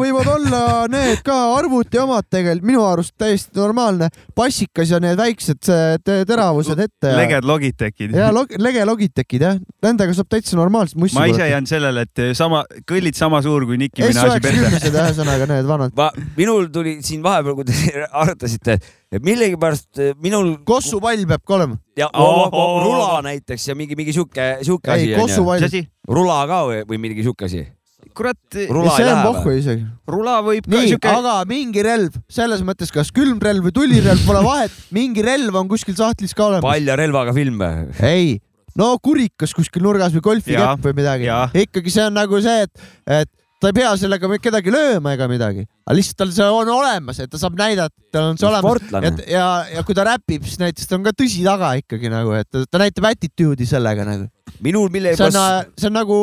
võivad 0.00 0.30
olla 0.36 0.62
need 0.92 1.22
ka 1.26 1.38
arvuti 1.56 2.00
omad 2.02 2.28
tegelikult, 2.30 2.68
minu 2.72 2.84
arust 2.86 3.14
täiesti 3.20 3.58
normaalne. 3.60 4.10
passikas 4.34 4.92
ja 4.92 5.00
need 5.02 5.18
väiksed 5.20 5.70
teravused 6.04 6.78
ette. 6.78 7.14
leged 7.18 7.48
Logitechid. 7.48 8.16
ja 8.16 8.30
log-, 8.34 8.56
lege 8.58 8.86
Logitechid 8.88 9.46
jah, 9.48 9.60
nendega 9.84 10.14
saab 10.16 10.30
täitsa 10.32 10.56
normaalselt 10.58 11.00
mussi 11.02 11.18
ma 11.18 11.26
ise 11.30 11.48
jään 11.48 11.66
sellele, 11.68 12.06
et 12.08 12.24
sama, 12.38 12.64
kõllid 12.88 13.18
sama 13.18 13.42
suur 13.44 13.66
kui 13.68 13.78
Nicki 13.80 14.04
Minaj'i 14.04 14.40
perse. 14.42 14.56
S9-kümnesed 14.56 14.98
ühesõnaga 15.02 15.48
need 15.50 15.68
vanad. 15.68 15.94
ma, 15.98 16.10
minul 16.36 16.68
tuli 16.72 16.98
siin 17.04 17.22
vahepeal, 17.24 17.56
kui 17.58 17.68
te 17.68 17.76
arutasite, 18.22 18.78
et 19.12 19.24
millegipärast 19.24 20.00
eh, 20.00 20.16
minul. 20.22 20.54
kossupall 20.68 21.26
peab 21.28 21.44
ka 21.44 21.58
olema. 21.58 21.78
ja 21.98 22.08
Oo, 22.08 22.48
oh, 22.48 22.56
oh, 22.56 22.80
rula 22.86 23.20
näiteks 23.28 23.68
ja 23.68 23.76
mingi, 23.78 23.98
mingi 23.98 24.14
sihuke, 24.16 24.64
sihuke 24.64 24.92
ei, 24.94 25.12
asi 25.12 25.12
mis 25.12 25.20
kossupall. 25.20 25.86
rula 26.08 26.42
ka 26.48 26.64
või, 26.70 26.82
või 26.88 27.00
mingi 27.06 27.24
sihuke 27.26 27.48
asi? 27.50 27.66
kurat, 28.12 28.38
see 28.52 28.68
ei 28.68 29.08
on 29.08 29.20
pohhu 29.24 29.52
isegi. 29.56 29.84
rula 30.10 30.38
võib 30.44 30.66
ka 30.68 30.80
siuke, 30.84 31.10
aga 31.10 31.34
mingi 31.48 31.84
relv, 31.84 32.16
selles 32.32 32.62
mõttes, 32.66 32.92
kas 32.92 33.12
külmrelv 33.14 33.68
või 33.68 33.74
tulirelv, 33.76 34.24
pole 34.28 34.42
vahet, 34.44 34.74
mingi 34.94 35.24
relv 35.24 35.56
on 35.60 35.70
kuskil 35.70 35.96
sahtlis 35.98 36.36
ka 36.36 36.48
olemas. 36.50 36.66
palja 36.66 36.96
relvaga 37.00 37.34
film 37.36 37.60
või? 37.62 37.86
ei, 38.04 38.34
no 38.78 38.90
kurikas 39.04 39.54
kuskil 39.56 39.84
nurgas 39.86 40.12
või 40.16 40.26
golfikepp 40.28 40.88
või 40.88 40.98
midagi 40.98 41.30
ikkagi 41.64 41.94
see 41.94 42.08
on 42.08 42.18
nagu 42.20 42.42
see, 42.44 42.66
et, 42.66 42.90
et 43.22 43.32
ta 43.62 43.70
ei 43.70 43.76
pea 43.76 43.92
sellega 43.98 44.28
kedagi 44.42 44.72
lööma 44.74 45.12
ega 45.14 45.28
midagi, 45.30 45.62
aga 45.86 45.94
lihtsalt 45.94 46.18
tal 46.18 46.32
see 46.34 46.48
on 46.50 46.70
olemas, 46.74 47.20
et 47.22 47.30
ta 47.30 47.38
saab 47.38 47.54
näidata, 47.60 47.94
et 47.94 48.16
tal 48.16 48.32
on 48.32 48.40
see 48.40 48.48
olemas. 48.48 49.22
ja, 49.30 49.46
ja, 49.70 49.84
kui 49.86 49.94
ta 49.94 50.06
räpib, 50.08 50.42
siis 50.48 50.58
näiteks 50.62 50.90
ta 50.90 50.98
on 50.98 51.06
ka 51.06 51.14
tõsi 51.14 51.44
taga 51.46 51.70
ikkagi 51.78 52.10
nagu, 52.12 52.34
et 52.38 52.48
ta, 52.50 52.64
ta 52.66 52.82
näitab 52.82 53.06
attitude'i 53.12 53.68
sellega 53.68 54.06
nagu. 54.08 54.26
minul 54.62 54.88
see 54.88 54.90
on 54.90 54.96
millegipärast,, 54.96 55.70
see 55.78 55.92
on 55.92 55.96
nagu 56.00 56.18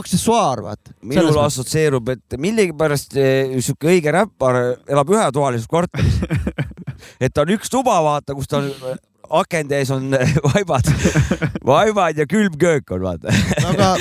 aksessuaar, 0.00 0.64
vaata. 0.64 0.96
minul 1.12 1.42
assotsieerub, 1.44 2.08
et 2.14 2.40
millegipärast 2.40 3.16
eh, 3.20 3.54
sihuke 3.60 3.92
õige 3.92 4.16
räppar 4.16 4.60
elab 4.88 5.12
ühetoalises 5.12 5.68
korteris. 5.68 6.20
et 7.24 7.44
on 7.44 7.56
üks 7.58 7.72
tuba, 7.72 8.00
vaata, 8.06 8.36
kus 8.38 8.48
ta 8.48 8.62
on, 8.62 8.72
akende 9.42 9.78
ees 9.82 9.92
on 9.94 10.08
vaibad, 10.48 10.88
vaibad 11.66 12.24
ja 12.24 12.28
külmköök 12.30 12.96
on, 12.96 13.08
vaata. 13.10 13.40
aga 13.68 13.94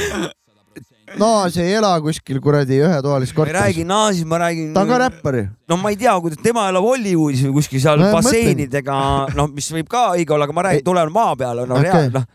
Naas 1.17 1.57
ei 1.57 1.73
ela 1.79 1.91
kuskil 2.03 2.39
kuradi 2.43 2.77
ühetoalises 2.83 3.33
ma 3.33 3.33
ei 3.33 3.39
korteris 3.39 3.61
räägi. 3.61 3.85
Naasis, 3.89 4.25
ma 4.25 4.39
räägin. 4.43 4.73
ta 4.73 4.83
on 4.83 4.91
ka 4.91 4.99
räppar 5.01 5.37
ju. 5.39 5.47
no 5.69 5.77
ma 5.77 5.89
ei 5.89 5.97
tea, 5.97 6.13
kuidas 6.21 6.41
tema 6.43 6.67
elab 6.69 6.85
Hollywoodis 6.85 7.43
või 7.47 7.55
kuskil 7.59 7.81
seal 7.81 7.99
No 7.99 8.11
basseinidega, 8.13 8.99
noh, 9.37 9.49
mis 9.53 9.71
võib 9.73 9.89
ka 9.89 10.09
õige 10.17 10.35
olla, 10.35 10.47
aga 10.49 10.55
ma 10.57 10.65
räägin, 10.69 10.85
tulen 10.85 11.13
maa 11.13 11.35
peale, 11.39 11.65
no 11.69 11.79
okay. 11.79 12.09
noh, 12.13 12.25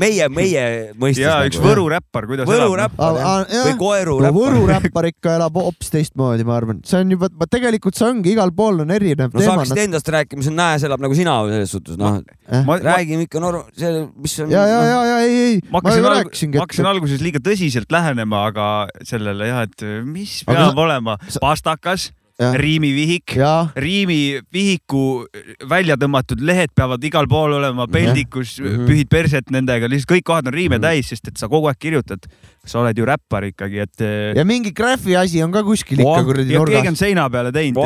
meie, 0.00 0.28
meie 0.32 0.64
mõistes. 1.00 1.22
ja 1.24 1.36
üks 1.48 1.60
Võru 1.62 1.86
räppar, 1.92 2.26
kuidas 2.30 2.48
Võru 2.48 2.72
elab. 2.74 2.78
räppar 2.84 3.18
jah, 3.20 3.66
või 3.68 3.74
Koeru 3.80 4.16
no 4.22 4.32
Võru 4.34 4.64
räppar. 4.66 4.84
räppar 4.88 5.08
ikka 5.10 5.36
elab 5.38 5.58
hoopis 5.60 5.92
teistmoodi, 5.94 6.46
ma 6.48 6.56
arvan, 6.58 6.80
see 6.86 7.02
on 7.04 7.14
juba, 7.16 7.30
tegelikult 7.50 7.98
see 7.98 8.08
ongi 8.08 8.34
igal 8.34 8.52
pool 8.56 8.82
on 8.84 8.94
erinev 8.94 9.30
no 9.30 9.38
sa 9.40 9.44
teema. 9.44 9.56
hakkasid 9.62 9.82
endast 9.86 10.10
rääkima, 10.16 10.46
see 10.46 10.52
on 10.54 10.58
Nääs 10.62 10.86
elab 10.88 11.04
nagu 11.04 11.16
sina 11.18 11.36
selles 11.50 11.74
suhtes, 11.74 11.98
noh, 12.00 12.20
ma, 12.20 12.62
ma, 12.68 12.78
räägime 12.82 13.26
ikka 13.28 13.42
norm-, 13.42 13.68
see, 13.76 14.04
mis 14.16 14.36
on. 14.44 14.52
ja, 14.54 14.64
ja, 14.70 14.80
ja, 14.88 14.98
ja 15.12 15.16
ei, 15.26 15.38
ei, 15.44 15.62
ma 15.72 15.82
ju 15.84 16.04
rääkisingi, 16.04 16.58
ma 16.58 16.66
hakkasin 16.66 16.90
alguses 16.90 17.24
liiga 17.24 17.42
tõsiselt 17.44 17.90
lähenema, 17.94 18.46
aga 18.50 18.68
sellele 19.06 19.48
jah, 19.50 19.64
et 19.68 19.86
mis 20.06 20.42
Aga 20.46 20.58
peab 20.58 20.74
sa- 20.74 20.84
olema 20.86 21.16
sa- 21.28 21.42
pastakas. 21.42 22.10
riimivihik, 22.38 23.36
riimivihiku 23.78 25.02
välja 25.70 25.94
tõmmatud 26.00 26.42
lehed 26.42 26.72
peavad 26.74 27.04
igal 27.06 27.28
pool 27.30 27.54
olema 27.60 27.86
peldikus 27.86 28.56
Mhm. 28.60 28.86
pühid 28.88 29.08
perset 29.08 29.50
nendega, 29.54 29.86
lihtsalt 29.86 30.16
kõik 30.16 30.24
kohad 30.26 30.46
on 30.48 30.52
riime 30.52 30.78
Mhm. 30.78 30.82
täis, 30.82 31.08
sest 31.08 31.28
et 31.28 31.36
sa 31.38 31.46
kogu 31.48 31.68
aeg 31.68 31.78
kirjutad. 31.78 32.26
sa 32.64 32.78
oled 32.80 32.96
ju 32.96 33.04
räppar 33.04 33.44
ikkagi, 33.44 33.78
et 33.82 34.36
ja 34.38 34.42
mingi 34.42 34.72
graffi 34.72 35.14
asi 35.14 35.42
on 35.42 35.52
ka 35.52 35.60
kuskil 35.62 35.98
ikka 36.00 36.24
kuradi 36.24 36.48
ja 36.54 36.64
keegi 36.64 36.78
on 36.78 36.96
nurgas. 36.96 36.98
seina 36.98 37.28
peale 37.28 37.52
teinud 37.52 37.76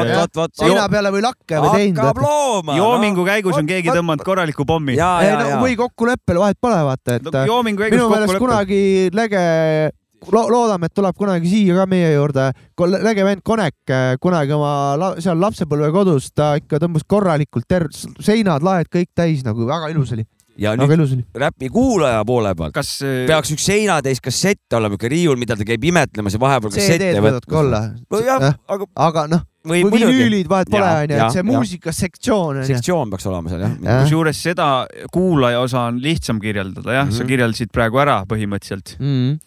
seina 0.54 0.88
peale 0.88 1.10
või 1.10 1.22
lakke 1.22 1.58
või 1.58 1.72
teinud 1.74 1.98
hakkab. 1.98 2.22
looma. 2.22 2.76
joomingu 2.76 3.24
käigus 3.26 3.58
on 3.58 3.66
keegi 3.66 3.88
tõmmanud 3.90 4.22
korraliku 4.22 4.64
pommi. 4.64 4.94
või 4.94 5.74
kokkuleppel 5.74 6.38
vahet 6.38 6.58
pole, 6.60 6.78
vaata, 6.78 7.16
et 7.16 7.22
käigus 7.22 7.90
minu 7.90 8.08
meelest 8.08 8.38
kunagi 8.38 9.10
lege 9.12 9.90
lo,, 10.32 10.44
loodame, 10.50 10.88
et 10.88 10.94
tuleb 10.94 11.16
kunagi 11.18 11.50
siia 11.50 11.76
ka 11.78 11.86
meie 11.90 12.12
juurde. 12.14 12.50
lege 12.98 13.24
vend 13.24 13.44
Konek 13.44 13.92
äh, 13.92 14.16
kunagi 14.20 14.52
oma 14.56 14.72
la, 15.00 15.12
seal 15.22 15.38
lapsepõlvekodus, 15.40 16.32
ta 16.34 16.54
ikka 16.60 16.82
tõmbas 16.82 17.06
korralikult 17.06 17.68
ter-, 17.68 17.90
seinad, 18.20 18.62
laed 18.66 18.90
kõik 18.92 19.12
täis 19.14 19.44
nagu 19.46 19.66
väga 19.68 19.90
ilus 19.94 20.12
oli, 20.16 20.26
ja 20.58 20.72
väga 20.78 20.96
nüüd 20.98 21.38
räpi 21.38 21.70
kuulaja 21.72 22.24
poole 22.26 22.52
pealt 22.58 22.74
kas 22.76 22.96
peaks 23.28 23.52
üks 23.54 23.66
seinatäis 23.68 24.22
kassett 24.22 24.74
olema, 24.74 24.96
niisugune 24.96 25.12
riiul, 25.14 25.38
mida 25.40 25.56
ta 25.58 25.66
käib 25.66 25.84
imetlemas 25.90 26.34
ja 26.34 26.42
vahepeal 26.42 26.74
kassette 26.74 27.54
olla. 27.60 27.82
nojah, 28.10 28.48
aga 28.74 28.88
aga 29.06 29.26
noh, 29.30 29.44
või 29.68 29.84
vinüülid 29.92 30.50
vahet 30.50 30.72
pole, 30.72 30.88
onju, 31.04 31.20
et 31.20 31.36
see 31.36 31.46
muusikasektsioon 31.46 32.62
sektsioon 32.68 33.14
peaks 33.14 33.28
olema 33.30 33.52
seal 33.52 33.64
jah. 33.66 34.02
kusjuures 34.02 34.42
seda 34.48 34.68
kuulaja 35.14 35.62
osa 35.62 35.86
on 35.92 36.02
lihtsam 36.02 36.42
kirjeldada, 36.42 36.90
jah 36.92 37.06
mm, 37.06 37.10
-hmm. 37.10 37.16
sa 37.16 37.24
Mhm. 37.24 37.32
kirjeldasid 37.32 37.72
praegu 37.72 38.02
ära 38.02 38.22
põhimõtteliselt. 38.28 38.96
Mm. 38.98 39.38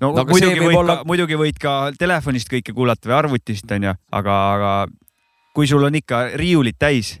No, 0.00 0.12
No 0.12 0.24
muidugi 0.24 0.60
võib 0.60 0.70
võid 0.70 0.78
olla- 0.82 0.96
ka, 0.96 1.04
muidugi 1.08 1.34
võid 1.40 1.58
ka 1.60 1.74
telefonist 1.98 2.48
kõike 2.52 2.72
kuulata 2.74 3.08
või 3.08 3.18
arvutist 3.18 3.70
onju, 3.70 3.94
aga, 4.12 4.38
aga 4.54 4.72
kui 5.54 5.66
sul 5.70 5.84
on 5.84 5.94
ikka 5.94 6.36
riiulid 6.40 6.76
täis 6.78 7.18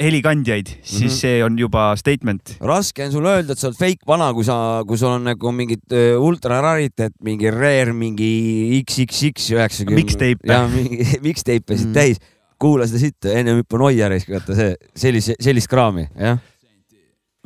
helikandjaid, 0.00 0.68
siis 0.82 1.10
Mhm. 1.12 1.16
see 1.18 1.42
on 1.44 1.56
juba 1.58 1.94
statement. 1.96 2.56
raske 2.60 3.04
on 3.04 3.12
sulle 3.12 3.28
öelda, 3.36 3.52
et 3.52 3.58
sa 3.58 3.68
oled 3.68 3.76
fake 3.76 4.06
vana, 4.06 4.32
kui 4.32 4.44
sa, 4.44 4.82
kui 4.86 4.96
sul 4.96 5.08
on 5.10 5.24
nagu 5.24 5.52
mingid 5.52 5.82
äh, 5.92 6.16
ultra 6.18 6.60
raritet, 6.62 7.12
mingi 7.22 7.50
rare, 7.50 7.92
mingi 7.92 8.80
XXX 8.82 9.50
üheksakümmend. 9.56 10.04
Mixtape. 10.04 10.46
ja 10.48 10.66
mingi 10.68 11.04
mixtape'e 11.26 11.76
siit 11.76 11.88
Mm. 11.88 11.92
täis. 11.94 12.18
kuula 12.60 12.84
seda 12.86 12.98
sitta, 13.00 13.28
ennem 13.32 13.62
hüppa 13.62 13.78
noia 13.80 14.08
risk, 14.12 14.28
vaata 14.28 14.54
see, 14.54 14.76
sellise, 14.94 15.34
sellist 15.40 15.66
kraami, 15.66 16.08
jah. 16.14 16.38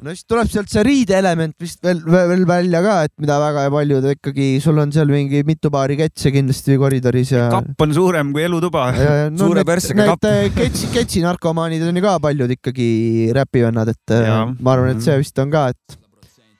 No 0.04 0.12
siis 0.12 0.26
tuleb 0.28 0.50
sealt 0.52 0.68
see 0.72 0.82
riideelement 0.84 1.54
vist 1.62 1.80
veel, 1.84 2.02
veel 2.04 2.44
välja 2.48 2.82
ka, 2.84 2.94
et 3.08 3.12
mida 3.22 3.38
väga 3.40 3.64
paljud 3.72 4.06
ikkagi, 4.12 4.48
sul 4.64 4.78
on 4.82 4.92
seal 4.94 5.08
mingi 5.12 5.40
mitu 5.48 5.70
paari 5.72 5.96
ketse 6.00 6.32
kindlasti 6.34 6.76
koridoris 6.80 7.32
ja. 7.32 7.48
kapp 7.54 7.80
on 7.86 7.96
suurem 7.96 8.32
kui 8.36 8.44
elutuba. 8.44 8.86
no, 9.32 9.40
Suure 9.46 9.64
perssega 9.66 10.08
kapp. 10.12 10.28
Need 10.28 10.54
ketsi, 10.60 10.92
ketsi 10.92 11.24
narkomaanid 11.24 11.84
on 11.88 11.96
ju 12.00 12.04
ka 12.04 12.16
paljud 12.22 12.52
ikkagi 12.58 12.88
räpivennad, 13.36 13.94
et 13.94 14.14
äh, 14.16 14.24
Jaa. 14.28 14.46
ma 14.60 14.74
arvan, 14.76 14.94
et 14.96 15.04
see 15.06 15.16
vist 15.22 15.38
on 15.44 15.52
ka, 15.54 15.68
et 15.74 16.00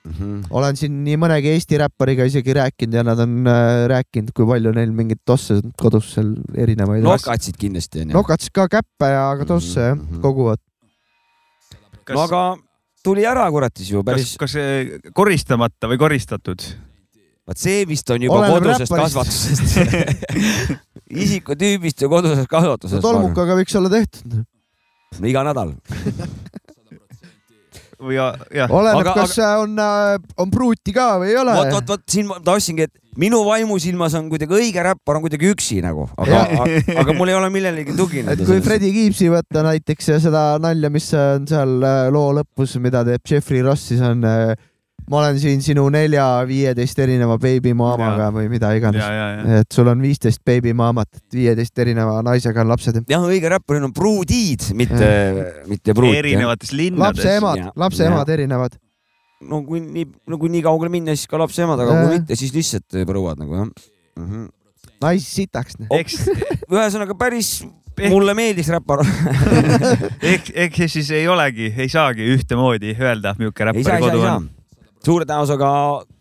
Mhm. 0.05 0.51
olen 0.53 0.75
siin 0.77 0.99
nii 1.01 1.15
mõnegi 1.17 1.49
Eesti 1.55 1.79
räppariga 1.81 2.27
isegi 2.29 2.53
rääkinud 2.53 2.93
ja 2.93 3.01
nad 3.07 3.17
on 3.23 3.39
äh, 3.49 3.87
rääkinud, 3.89 4.35
kui 4.37 4.45
palju 4.45 4.69
neil 4.77 4.91
mingeid 4.93 5.23
tosse 5.25 5.57
kodus 5.81 6.11
seal 6.13 6.29
erinevaid. 6.53 7.01
nokatsid 7.01 7.57
kindlasti 7.57 8.03
onju. 8.03 8.13
nokats 8.13 8.51
ka 8.53 8.67
käppe 8.69 9.09
ja 9.09 9.23
ka 9.39 9.47
tosse 9.49 9.81
jah 9.81 9.95
Mhm. 9.97 10.21
koguvad. 10.21 10.61
no 12.13 12.21
aga 12.21 12.43
tuli 13.05 13.25
ära 13.27 13.45
kurat 13.53 13.77
siis 13.77 13.93
ju 13.93 14.03
päris,, 14.05 14.33
kas 14.41 14.57
koristamata 15.15 15.89
või 15.91 16.01
koristatud? 16.01 16.65
vaat 17.45 17.61
see 17.61 17.85
vist 17.85 18.09
on 18.13 18.23
juba 18.25 18.39
Oleneb 18.41 18.57
kodusest 18.57 18.91
räpparist. 18.91 19.15
kasvatusest. 19.15 20.81
isikutüübist 21.25 22.01
ja 22.01 22.09
kodusest 22.09 22.49
kasvatusest. 22.49 23.03
tolmukaga 23.05 23.57
võiks 23.59 23.77
olla 23.77 23.91
tehtud. 23.93 24.39
no 25.19 25.29
iga 25.29 25.45
nädal. 25.45 25.75
või 28.01 28.17
ja- 28.17 28.33
jah, 28.49 28.73
oleneb 28.73 29.03
Aga-, 29.03 29.15
kas 29.21 29.37
aga... 29.37 29.61
on, 29.61 29.77
on 30.41 30.53
pruuti 30.53 30.95
ka 30.95 31.15
või 31.21 31.33
ei 31.35 31.39
ole. 31.41 31.53
vot, 31.61 31.73
vot, 31.77 31.93
vot 31.95 32.05
siin 32.09 32.29
ma 32.31 32.41
tahtsingi, 32.43 32.89
et 32.89 33.04
minu 33.21 33.41
vaimusilmas 33.47 34.15
on 34.19 34.29
kuidagi 34.31 34.57
õige 34.57 34.83
räppar 34.85 35.19
on 35.19 35.25
kuidagi 35.25 35.49
üksi 35.53 35.79
nagu, 35.85 36.07
aga 36.19 36.43
aga 37.01 37.15
mul 37.17 37.31
ei 37.31 37.37
ole 37.37 37.49
millelegi 37.53 37.95
tugineda. 37.97 38.37
et 38.37 38.47
kui 38.47 38.61
Fredi 38.65 38.91
Gibbsi 38.95 39.31
võtta 39.31 39.65
näiteks 39.65 40.13
ja 40.13 40.21
seda 40.23 40.45
nalja, 40.61 40.91
mis 40.93 41.09
on 41.17 41.47
seal 41.49 41.77
äh, 41.81 42.05
loo 42.13 42.31
lõpus, 42.39 42.77
mida 42.83 43.05
teeb 43.07 43.23
Jeffrey 43.29 43.63
Ross, 43.65 43.91
siis 43.91 44.03
on 44.05 44.25
äh, 44.27 44.55
ma 45.09 45.19
olen 45.21 45.37
siin 45.39 45.61
sinu 45.61 45.85
nelja-viieteist 45.93 46.99
erineva 47.03 47.37
beebimaamaga 47.41 48.31
või 48.33 48.47
mida 48.49 48.71
iganes. 48.77 49.03
et 49.59 49.75
sul 49.75 49.89
on 49.91 50.01
viisteist 50.01 50.41
beebimaamat, 50.45 51.19
et 51.19 51.37
viieteist 51.39 51.83
erineva 51.83 52.21
naisega 52.25 52.63
on 52.63 52.73
lapsed. 52.73 53.03
jah, 53.09 53.27
õige 53.29 53.51
räppar 53.53 53.83
on 53.83 53.93
pruudiid, 53.93 54.71
mitte, 54.77 55.11
mitte 55.69 55.93
pruut. 55.93 56.17
erinevates 56.17 56.73
linnades. 56.73 57.21
lapse 57.21 57.37
emad 57.37 57.69
lapse 57.75 58.09
emad 58.09 58.33
erinevad. 58.37 58.79
No 59.43 59.61
kui 59.67 59.81
nii, 59.83 60.05
no 60.31 60.39
kui 60.41 60.51
nii 60.53 60.63
kaugele 60.65 60.91
minna, 60.93 61.15
siis 61.15 61.29
ka 61.31 61.39
lapse 61.41 61.63
emad, 61.65 61.81
aga 61.83 61.97
kui 62.01 62.19
mitte, 62.19 62.37
siis 62.39 62.53
lihtsalt 62.55 63.01
prouad 63.07 63.41
nagu 63.41 63.57
jah 63.57 63.65
mm. 63.67 64.27
-hmm. 64.27 64.45
naisi 65.01 65.41
sitaks. 65.41 65.79
eks, 65.91 66.21
ühesõnaga 66.71 67.17
päris 67.19 67.57
mulle 68.09 68.33
meeldis 68.33 68.69
räppar. 68.73 69.05
ehk, 70.33 70.51
ehk 70.53 70.83
siis 70.91 71.09
ei 71.15 71.27
olegi, 71.31 71.71
ei 71.77 71.89
saagi 71.91 72.27
ühtemoodi 72.35 72.95
öelda, 72.99 73.35
milline 73.39 73.71
räppari 73.71 74.03
kodu 74.03 74.21
on.. 74.25 74.49
suure 75.05 75.27
tõenäosusega 75.29 75.69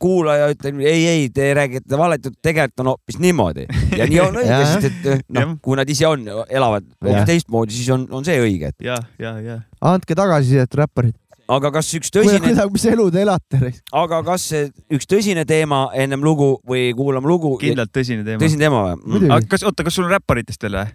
kuulaja 0.03 0.51
ütleb 0.53 0.81
ei, 0.85 1.07
ei, 1.09 1.29
te 1.35 1.49
räägite 1.57 1.99
valet, 1.99 2.29
tegelikult 2.45 2.85
on 2.85 2.93
hoopis 2.93 3.19
niimoodi 3.23 3.65
ja 3.97 4.09
nii 4.11 4.21
on 4.21 4.37
õige, 4.43 4.61
sest 4.69 4.89
et 4.91 5.29
noh 5.33 5.47
Jah., 5.47 5.55
kui 5.65 5.79
nad 5.81 5.91
ise 5.91 6.09
on, 6.09 6.27
elavad 6.49 6.87
hoopis 7.01 7.31
teistmoodi, 7.31 7.77
siis 7.79 7.91
on, 7.95 8.07
on 8.13 8.27
see 8.27 8.37
õige, 8.43 8.75
et 8.75 8.91
ja, 8.91 8.99
ja, 9.19 9.37
ja. 9.41 9.61
andke 9.81 10.17
tagasisidet, 10.19 10.81
räpparid. 10.83 11.17
Aga 11.49 11.71
kas 11.75 11.93
üks 11.99 12.13
tõsine, 12.15 12.55
mis 12.73 12.87
elu 12.89 13.07
te 13.13 13.23
elate? 13.25 13.73
aga 13.93 14.21
kas 14.27 14.49
see 14.53 14.69
üks 14.95 15.09
tõsine 15.11 15.45
teema 15.49 15.87
ennem 15.93 16.25
lugu 16.25 16.57
või 16.69 16.91
kuulame 16.97 17.29
lugu? 17.29 17.57
kindlalt 17.61 17.93
tõsine 17.95 18.25
teema. 18.27 18.41
tõsine 18.43 18.67
teema 18.67 18.85
või? 18.89 19.01
Muidugi. 19.05 19.33
aga 19.37 19.51
kas, 19.55 19.65
oota, 19.67 19.87
kas 19.87 19.99
sul 19.99 20.09
on 20.09 20.15
räpparitest 20.17 20.67
veel 20.67 20.81
või? 20.81 20.93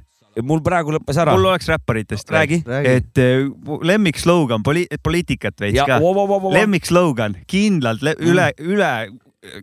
mul 0.50 0.62
praegu 0.66 0.94
lõppes 0.96 1.20
ära. 1.22 1.34
mul 1.38 1.50
oleks 1.52 1.70
räpparitest. 1.70 2.32
räägi. 2.34 2.62
et 2.84 3.22
eh, 3.22 3.48
lemmikslogan, 3.92 4.64
poli-, 4.66 4.88
poliitikat 5.04 5.60
veits 5.62 5.80
ja 5.80 5.88
ka. 5.90 6.00
lemmik. 6.00 6.54
lemmikslogan, 6.58 7.38
kindlalt 7.50 8.06
le, 8.06 8.16
üle 8.20 8.52
mm., 8.52 8.72
üle 8.74 8.94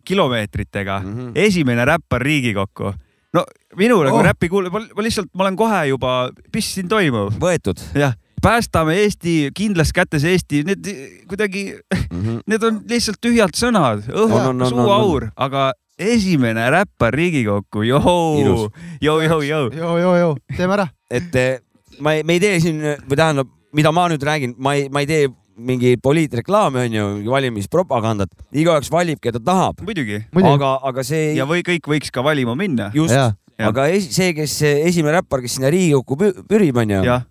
kilomeetritega 0.05 1.01
mm. 1.01 1.17
-hmm. 1.17 1.33
esimene 1.35 1.85
räppar 1.85 2.23
Riigikokku. 2.23 2.93
no 3.35 3.45
minul 3.77 4.05
nagu 4.05 4.17
Oh. 4.17 4.21
oh. 4.21 4.27
räpi 4.27 4.49
kuulab, 4.49 4.73
ma 4.73 5.03
lihtsalt, 5.03 5.29
ma 5.35 5.45
olen 5.45 5.57
kohe 5.57 5.87
juba, 5.89 6.31
mis 6.55 6.75
siin 6.75 6.89
toimub, 6.89 7.35
võetud 7.41 7.83
jah, 7.95 8.15
päästame 8.43 8.97
Eesti, 9.03 9.51
kindlas 9.57 9.93
kätes 9.97 10.25
Eesti, 10.25 10.63
need 10.67 10.91
kuidagi, 11.29 11.65
mm. 11.95 12.23
-hmm. 12.23 12.41
need 12.47 12.63
on 12.63 12.81
lihtsalt 12.89 13.21
tühjad 13.21 13.57
sõnad, 13.57 14.07
on, 14.13 14.63
suuaur, 14.69 15.31
aga 15.37 15.73
esimene 15.99 16.71
räppar 16.71 17.15
Riigikokku, 17.15 17.83
johoo 17.83 18.71
joo, 19.01 19.21
joo, 19.21 19.41
joo. 19.43 19.71
joo, 19.73 19.99
joo, 19.99 20.17
joo, 20.17 20.37
teeme 20.57 20.77
ära. 20.77 20.89
et 21.11 21.35
eh, 21.35 21.59
ma 22.01 22.13
ei, 22.13 22.23
me 22.23 22.37
ei 22.37 22.41
tee 22.41 22.61
siin 22.61 22.83
või 23.09 23.17
tähendab, 23.17 23.51
mida 23.73 23.93
ma 23.93 24.09
nüüd 24.13 24.23
räägin, 24.23 24.55
ma 24.59 24.75
ei, 24.77 24.89
ma 24.93 25.03
ei 25.05 25.09
tee 25.11 25.29
mingi 25.57 25.95
poliitreklaami 26.03 26.83
onju, 26.85 27.05
valimispropagandat, 27.33 28.29
igaüks 28.53 28.91
valib, 28.93 29.21
keda 29.25 29.41
tahab, 29.41 29.81
muidugi. 29.85 30.21
aga, 30.43 30.77
aga 30.85 31.05
see 31.07 31.33
ja 31.39 31.49
või 31.49 31.65
kõik 31.65 31.89
võiks 31.89 32.13
ka 32.13 32.25
valima 32.25 32.55
minna. 32.59 32.91
just, 32.95 33.17
aga 33.57 33.89
see, 34.05 34.35
kes 34.37 34.59
esimene 34.75 35.17
räppar, 35.17 35.41
kes 35.45 35.57
sinna 35.57 35.73
Riigikokku 35.73 36.21
pü- 36.21 36.45
pürib 36.51 36.77
onju, 36.85 37.01
jah, 37.09 37.25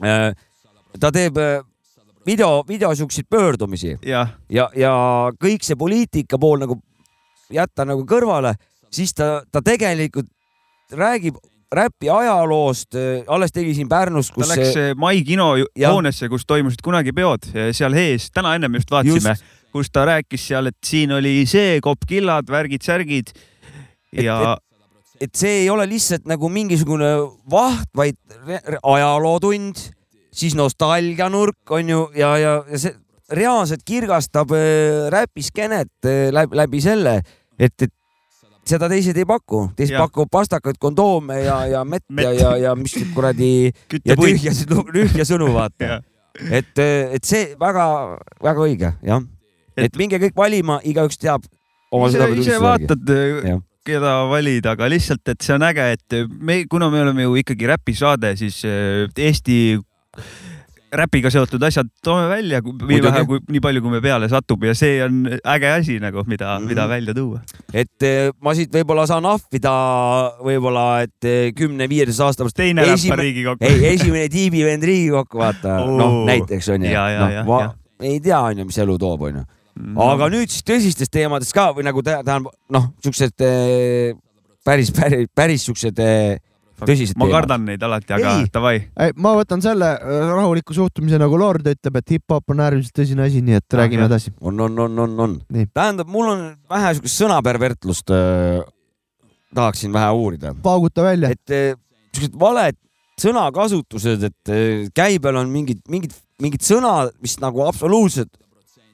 ta 0.00 1.10
teeb 1.12 1.38
äh, 1.38 1.60
video, 2.26 2.64
video 2.68 2.94
siukseid 2.94 3.26
pöördumisi. 3.30 3.96
Jah, 4.06 4.34
ja, 4.48 4.68
ja 4.76 4.92
kõik 5.42 5.64
see 5.66 5.78
poliitika 5.78 6.38
pool 6.40 6.62
nagu 6.62 6.78
jätta 7.52 7.86
nagu 7.88 8.04
kõrvale, 8.08 8.54
siis 8.92 9.14
ta, 9.14 9.42
ta 9.52 9.62
tegelikult 9.64 10.30
räägib 10.92 11.36
räpi 11.72 12.10
ajaloost, 12.12 12.96
alles 13.32 13.52
tegi 13.52 13.72
siin 13.76 13.88
Pärnus, 13.88 14.28
ta 14.28 14.34
kus 14.36 14.50
läks 14.50 14.76
eh, 14.76 14.90
Mai 14.98 15.22
kino 15.24 15.54
hoonesse, 15.56 16.28
kus 16.28 16.44
toimusid 16.48 16.82
kunagi 16.84 17.14
peod 17.16 17.48
seal 17.72 17.96
ees, 17.96 18.28
täna 18.32 18.54
ennem 18.58 18.76
just 18.76 18.92
vaatasime, 18.92 19.34
kus 19.72 19.88
ta 19.92 20.04
rääkis 20.08 20.50
seal, 20.50 20.68
et 20.68 20.76
siin 20.84 21.14
oli 21.16 21.46
see 21.48 21.78
kopp 21.84 22.04
killad, 22.08 22.50
värgid-särgid 22.52 23.32
ja 24.20 24.36
et 24.52 24.71
see 25.34 25.62
ei 25.62 25.70
ole 25.70 25.86
lihtsalt 25.86 26.26
nagu 26.26 26.48
mingisugune 26.50 27.12
vaht, 27.50 27.88
vaid 27.96 28.16
ajalootund, 28.82 29.78
siis 30.34 30.54
nostalgianurk 30.58 31.70
on 31.76 31.88
ju 31.92 32.02
ja, 32.18 32.34
ja, 32.40 32.52
ja 32.70 32.78
see 32.80 32.94
reaalselt 33.32 33.84
kirgastab 33.86 34.50
äh, 34.56 35.08
räpiskenet 35.12 35.92
äh, 36.08 36.28
läbi, 36.34 36.56
läbi 36.58 36.80
selle, 36.84 37.14
et, 37.58 37.74
et 37.86 37.92
seda 38.68 38.88
teised 38.92 39.16
ei 39.18 39.26
paku, 39.28 39.64
teised 39.76 39.96
pakuvad 39.98 40.30
pastakaid, 40.32 40.78
kondoome 40.82 41.40
ja, 41.44 41.62
ja 41.70 41.84
mett, 41.84 42.04
Mett. 42.10 42.28
ja, 42.28 42.52
ja, 42.52 42.52
ja 42.68 42.74
mis 42.78 42.94
kuradi 43.14 43.70
ja 44.08 44.16
tühja, 44.18 44.52
tühja 44.96 45.26
sõnu 45.28 45.52
vaata. 45.54 46.00
et, 46.50 46.72
et 46.78 47.24
see 47.28 47.52
väga-väga 47.60 48.68
õige 48.68 48.94
jah, 49.02 49.24
et 49.76 49.88
Et- 49.88 49.98
minge 50.00 50.20
kõik 50.22 50.36
valima, 50.36 50.80
igaüks 50.84 51.18
teab 51.20 51.44
oma 51.92 52.08
ise, 52.08 52.16
ise 52.16 52.22
südametunnistuse 52.22 52.56
järgi. 52.56 52.66
vaatad 52.68 53.14
Jah., 53.52 53.62
keda 53.86 54.14
valida, 54.30 54.76
aga 54.76 54.88
lihtsalt, 54.90 55.24
et 55.32 55.42
see 55.42 55.56
on 55.56 55.66
äge, 55.66 55.88
et 55.96 56.16
me, 56.38 56.62
kuna 56.70 56.90
me 56.92 57.02
oleme 57.02 57.26
ju 57.26 57.36
ikkagi 57.42 57.70
räpisaade, 57.72 58.34
siis 58.38 58.62
eh, 58.68 59.08
Eesti 59.26 59.58
räpiga 60.92 61.30
seotud 61.32 61.62
asjad 61.64 61.88
toome 62.04 62.26
välja, 62.28 62.60
nii 62.60 62.98
vähe 63.02 63.22
kui, 63.28 63.40
nii 63.54 63.62
palju, 63.64 63.80
kui 63.84 63.94
me 63.94 64.00
peale 64.04 64.28
satub 64.28 64.66
ja 64.68 64.74
see 64.76 64.98
on 65.04 65.22
äge 65.54 65.70
asi 65.72 65.96
nagu, 66.02 66.24
mida 66.28 66.50
mm. 66.50 66.64
-hmm. 66.64 66.68
mida 66.68 66.88
välja 66.88 67.14
tuua. 67.16 67.40
et 67.72 68.02
eh, 68.02 68.30
ma 68.40 68.54
siit 68.54 68.74
võib-olla 68.74 69.06
saan 69.08 69.26
ahvida 69.26 69.72
võib-olla, 70.44 71.02
et 71.02 71.54
kümne-viieteist 71.56 72.20
aasta 72.20 72.44
pärast 72.44 72.56
teine 72.56 72.82
räppar 72.82 72.94
Esimene- 72.94 73.22
Riigikokku. 73.22 73.64
ei, 73.64 73.94
esimene 73.94 74.28
tiibivend 74.28 74.84
Riigikokku, 74.84 75.38
vaata 75.38 75.80
Oo. 75.80 75.96
noh, 75.98 76.26
näiteks 76.28 76.68
onju 76.68 76.92
Ja, 76.92 77.08
ja, 77.10 77.30
ja, 77.30 77.44
no, 77.48 77.74
ei 78.02 78.20
tea 78.20 78.40
onju, 78.40 78.64
mis 78.68 78.78
elu 78.78 78.98
toob 78.98 79.22
onju. 79.30 79.44
Aga 80.06 80.28
nüüd 80.32 80.50
siis 80.52 80.62
tõsistest 80.68 81.12
teemadest 81.14 81.54
ka 81.56 81.70
või 81.76 81.84
nagu 81.88 82.02
tä- 82.04 82.22
tähendab 82.24 82.52
noh, 82.72 82.88
siuksed 83.04 83.44
eh, 83.46 84.14
päris, 84.64 84.90
päris, 84.94 85.28
päris 85.34 85.64
siuksed 85.68 85.98
eh, 86.02 86.38
tõsised 86.82 87.14
ma 87.18 87.26
teemad. 87.26 87.34
kardan 87.36 87.64
neid 87.68 87.82
alati, 87.86 88.12
aga 88.16 88.34
Ei. 88.40 88.48
davai. 88.52 88.76
ma 89.16 89.34
võtan 89.38 89.62
selle 89.64 89.92
äh, 89.94 90.26
rahuliku 90.32 90.74
suhtumise, 90.74 91.18
nagu 91.22 91.38
Lord 91.38 91.66
ütleb, 91.70 91.98
et 92.00 92.14
hip-hop 92.16 92.50
on 92.54 92.62
äärmiselt 92.64 92.96
tõsine 92.98 93.26
asi, 93.26 93.42
nii 93.44 93.58
et 93.60 93.66
Ah, 93.76 93.82
räägime 93.84 94.06
edasi. 94.10 94.32
on, 94.40 94.60
on, 94.60 94.78
on, 94.86 94.98
on, 95.06 95.18
on 95.26 95.36
tähendab, 95.74 96.08
mul 96.10 96.30
on 96.32 96.44
vähe 96.70 96.94
siukest 96.98 97.22
sõnapervertlust 97.22 98.10
äh, 98.14 98.62
tahaksin 99.54 99.92
vähe 99.94 100.10
uurida, 100.10 100.54
pauguta 100.62 101.02
välja. 101.06 101.30
et 101.36 101.50
eh, 101.54 101.74
siuksed 102.16 102.38
valed 102.40 102.78
sõnakasutused, 103.22 104.24
et 104.28 104.52
eh, 104.52 104.86
käibel 104.96 105.36
on 105.38 105.50
mingid, 105.52 105.82
mingid, 105.92 106.14
mingid 106.42 106.64
sõnad, 106.66 107.12
mis 107.22 107.36
nagu 107.42 107.62
absoluutselt 107.68 108.32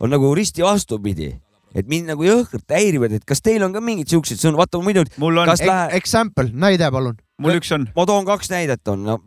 on 0.01 0.11
nagu 0.11 0.35
risti 0.35 0.63
vastupidi 0.63 1.33
et 1.77 1.89
mind 1.89 2.13
nagu 2.13 2.25
jõhkralt 2.25 2.73
häirivad, 2.73 3.15
et 3.19 3.25
kas 3.29 3.43
teil 3.45 3.63
on 3.67 3.75
ka 3.75 3.83
mingeid 3.85 4.11
siukseid 4.11 4.41
sõnu, 4.41 4.59
vaata 4.61 4.81
muidu 4.83 5.05
mul 5.21 5.43
on 5.43 5.51
kas, 5.51 5.63
lähe- 5.65 5.99
Example, 5.99 6.51
näide 6.53 6.91
palun. 6.91 7.17
mul 7.39 7.59
üks 7.59 7.73
on. 7.77 7.89
ma 7.97 8.07
toon 8.07 8.25
kaks 8.27 8.51
näidet 8.51 8.89
on 8.89 9.05
no,, 9.05 9.19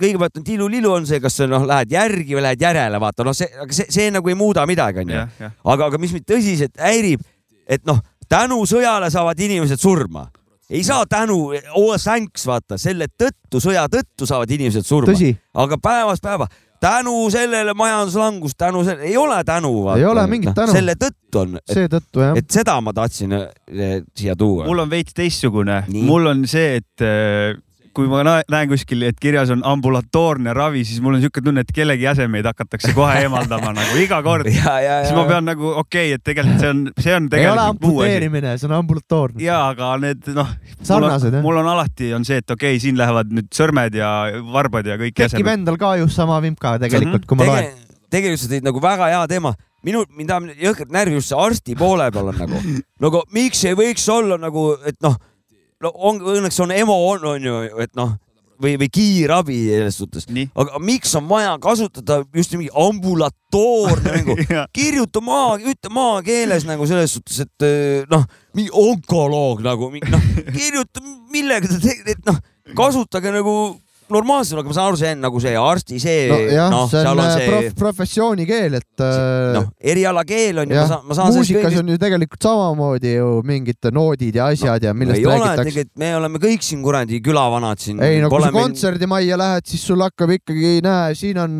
kõigepealt 0.00 0.40
on 0.40 0.46
tilulilu 0.46 0.92
on 0.92 1.06
see, 1.06 1.20
kas 1.20 1.36
sa 1.36 1.46
noh, 1.50 1.66
lähed 1.68 1.92
järgi 1.92 2.36
või 2.38 2.44
lähed 2.48 2.64
järele, 2.64 3.00
vaata 3.00 3.26
noh, 3.26 3.36
see, 3.36 3.50
aga 3.60 3.76
see, 3.76 3.86
see 3.92 4.08
nagu 4.10 4.32
ei 4.32 4.38
muuda 4.38 4.64
midagi, 4.66 5.04
onju. 5.04 5.26
aga, 5.64 5.90
aga 5.90 6.00
mis 6.00 6.14
mind 6.16 6.26
tõsiselt 6.28 6.80
häirib, 6.80 7.24
et 7.68 7.84
noh, 7.88 8.00
tänu 8.30 8.62
sõjale 8.68 9.10
saavad 9.12 9.38
inimesed 9.40 9.80
surma. 9.80 10.30
ei 10.70 10.82
saa 10.86 11.04
tänu, 11.06 11.52
oh 11.74 11.94
thanks, 11.98 12.46
vaata 12.46 12.78
selle 12.78 13.10
tõttu, 13.12 13.60
sõja 13.60 13.86
tõttu 13.90 14.26
saavad 14.26 14.50
inimesed 14.50 14.86
surma. 14.86 15.12
aga 15.54 15.78
päevast 15.82 16.22
päeva, 16.22 16.48
tänu 16.80 17.30
sellele 17.30 17.74
majanduslangus, 17.76 18.56
tänu 18.58 18.84
sellele, 18.84 19.08
ei 19.08 19.16
ole 19.16 19.44
tänu. 19.44 19.72
Ei 19.96 20.04
ole 20.04 20.26
mingit 20.26 20.54
tänu. 20.56 20.72
selle 20.72 20.96
tõttu 20.98 21.42
on, 21.42 21.58
seetõttu 21.72 22.24
jah. 22.24 22.38
et 22.40 22.50
seda 22.50 22.78
ma 22.80 22.94
tahtsin 22.96 23.36
eh, 23.36 24.00
siia 24.16 24.36
tuua. 24.36 24.66
mul 24.68 24.84
on 24.84 24.90
veits 24.90 25.14
teistsugune, 25.16 25.82
mul 25.92 26.32
on 26.32 26.46
see, 26.50 26.80
et 26.80 27.04
äh, 27.04 27.58
kui 27.96 28.06
ma 28.10 28.22
nä- 28.26 28.42
näen 28.50 28.68
kuskil, 28.70 29.02
et 29.08 29.18
kirjas 29.20 29.50
on 29.50 29.62
ambulatoorne 29.66 30.54
ravi, 30.54 30.84
siis 30.86 31.00
mul 31.02 31.16
on 31.16 31.20
niisugune 31.20 31.44
tunne, 31.44 31.64
et 31.66 31.72
kellegi 31.74 32.06
jäsemeid 32.06 32.46
hakatakse 32.46 32.92
kohe 32.96 33.16
eemaldama 33.24 33.72
nagu 33.76 33.98
iga 34.00 34.20
kord. 34.22 34.46
ja, 34.60 34.76
ja, 34.84 34.98
siis 35.04 35.16
ma 35.16 35.26
pean 35.28 35.48
nagu 35.48 35.72
okei 35.82 36.12
okay,, 36.12 36.18
et 36.18 36.24
tegelikult 36.26 36.62
see 36.62 36.70
on, 36.70 36.82
see 36.98 37.16
on 37.16 37.28
ei 37.32 37.46
ole 37.48 37.58
tegelikult 37.58 37.82
muu 37.82 38.00
asi. 38.00 38.06
amputeerimine, 38.06 38.56
see 38.58 38.70
on 38.70 38.76
ambulatoorne. 38.78 39.42
ja 39.44 39.60
aga 39.72 39.92
need 40.04 40.32
noh, 40.36 40.54
Sarnased, 40.80 41.34
jah. 41.34 41.44
mul 41.44 41.60
on 41.62 41.70
alati 41.74 42.12
on 42.16 42.26
see, 42.28 42.40
et 42.44 42.50
okei 42.50 42.76
okay,, 42.76 42.82
siin 42.82 42.98
lähevad 43.00 43.32
nüüd 43.34 43.50
sõrmed 43.56 43.98
ja 43.98 44.10
varbad 44.52 44.86
ja 44.86 44.98
kõik 45.00 45.18
tekib 45.18 45.50
endal 45.54 45.80
ka 45.80 45.96
just 46.00 46.18
sama 46.18 46.38
vimka 46.44 46.76
tegelikult, 46.82 47.26
kui 47.26 47.40
ma 47.40 47.48
loen. 47.50 47.72
Tege, 47.72 47.90
tegelikult 48.10 48.44
sa 48.44 48.52
tõid 48.54 48.66
nagu 48.66 48.82
väga 48.82 49.10
hea 49.10 49.24
teema. 49.30 49.54
minu, 49.86 50.02
mind 50.12 50.30
ajab 50.30 50.60
jõhkralt 50.60 50.90
närvi 50.92 51.16
just 51.16 51.30
see 51.32 51.38
arsti 51.40 51.74
poole 51.78 52.10
peal 52.12 52.26
on 52.28 52.36
nagu, 52.36 52.58
nagu 53.00 53.22
miks 53.32 53.62
ei 53.64 53.76
võiks 53.78 54.04
olla 54.12 54.36
nagu, 54.36 54.74
et 54.84 54.98
noh, 55.02 55.16
no 55.84 55.92
on, 55.94 56.20
õnneks 56.36 56.60
on 56.62 56.74
EMO 56.74 56.96
on, 57.12 57.24
on 57.34 57.46
ju, 57.46 57.56
et 57.82 57.94
noh, 57.98 58.14
või, 58.60 58.76
või 58.80 58.88
kiirabi 58.92 59.58
selles 59.68 59.98
suhtes. 60.00 60.26
aga 60.28 60.80
miks 60.82 61.14
on 61.18 61.28
vaja 61.30 61.56
kasutada 61.62 62.20
just 62.36 62.54
mingi 62.56 62.70
ambulatoorne 62.76 64.14
nagu, 64.20 64.36
kirjuta 64.76 65.22
maa, 65.24 65.56
ütle 65.58 65.92
maakeeles 65.96 66.66
nagu 66.68 66.88
selles 66.90 67.16
suhtes, 67.16 67.42
et 67.46 67.66
eh, 67.66 68.08
noh, 68.10 68.26
mingi 68.56 68.72
onkoloog 68.72 69.64
nagu, 69.64 69.90
noh, 69.90 70.26
kirjuta, 70.50 71.04
millega 71.32 71.70
ta 71.70 71.80
teeb, 71.82 72.04
et 72.16 72.26
noh, 72.28 72.40
kasutage 72.76 73.32
nagu 73.34 73.54
normaalselt, 74.14 74.60
aga 74.60 74.70
ma 74.70 74.76
saan 74.76 74.90
aru, 74.90 75.00
see 75.00 75.12
on 75.14 75.22
nagu 75.24 75.42
see 75.42 75.54
arsti 75.60 76.00
see, 76.02 76.24
nojah 76.30 76.70
noh, 76.72 76.86
see 76.90 77.04
on 77.04 77.12
on 77.12 77.22
äh, 77.24 77.34
see 77.34 77.48
prof, 77.50 77.76
professiooni 77.80 78.46
keel, 78.48 78.78
et 78.80 79.04
äh, 79.06 79.52
noh, 79.56 79.68
erialakeel 79.92 80.62
on 80.64 80.74
ju, 80.74 80.80
ma 80.80 80.88
saan, 80.90 81.06
ma 81.08 81.18
saan 81.18 81.32
muusikas 81.34 81.66
kõigest 81.66 81.82
on 81.82 81.94
ju 81.94 82.00
tegelikult 82.04 82.48
samamoodi 82.48 83.14
ju 83.14 83.30
mingid 83.46 83.90
noodid 83.94 84.40
ja 84.40 84.50
asjad 84.54 84.88
ja 84.88 84.96
millest 84.96 85.24
ole, 85.24 85.54
räägitakse. 85.60 86.02
me 86.02 86.12
oleme 86.18 86.42
kõik 86.42 86.66
siin 86.66 86.84
kuradi 86.84 87.22
külavanad 87.24 87.82
siin. 87.82 88.02
ei 88.04 88.20
no 88.22 88.32
kui 88.32 88.44
sa 88.44 88.52
kontserdimajja 88.54 89.40
lähed, 89.40 89.70
siis 89.70 89.86
sul 89.86 90.04
hakkab 90.04 90.36
ikkagi, 90.40 90.78
näe, 90.84 91.16
siin 91.18 91.40
on, 91.40 91.56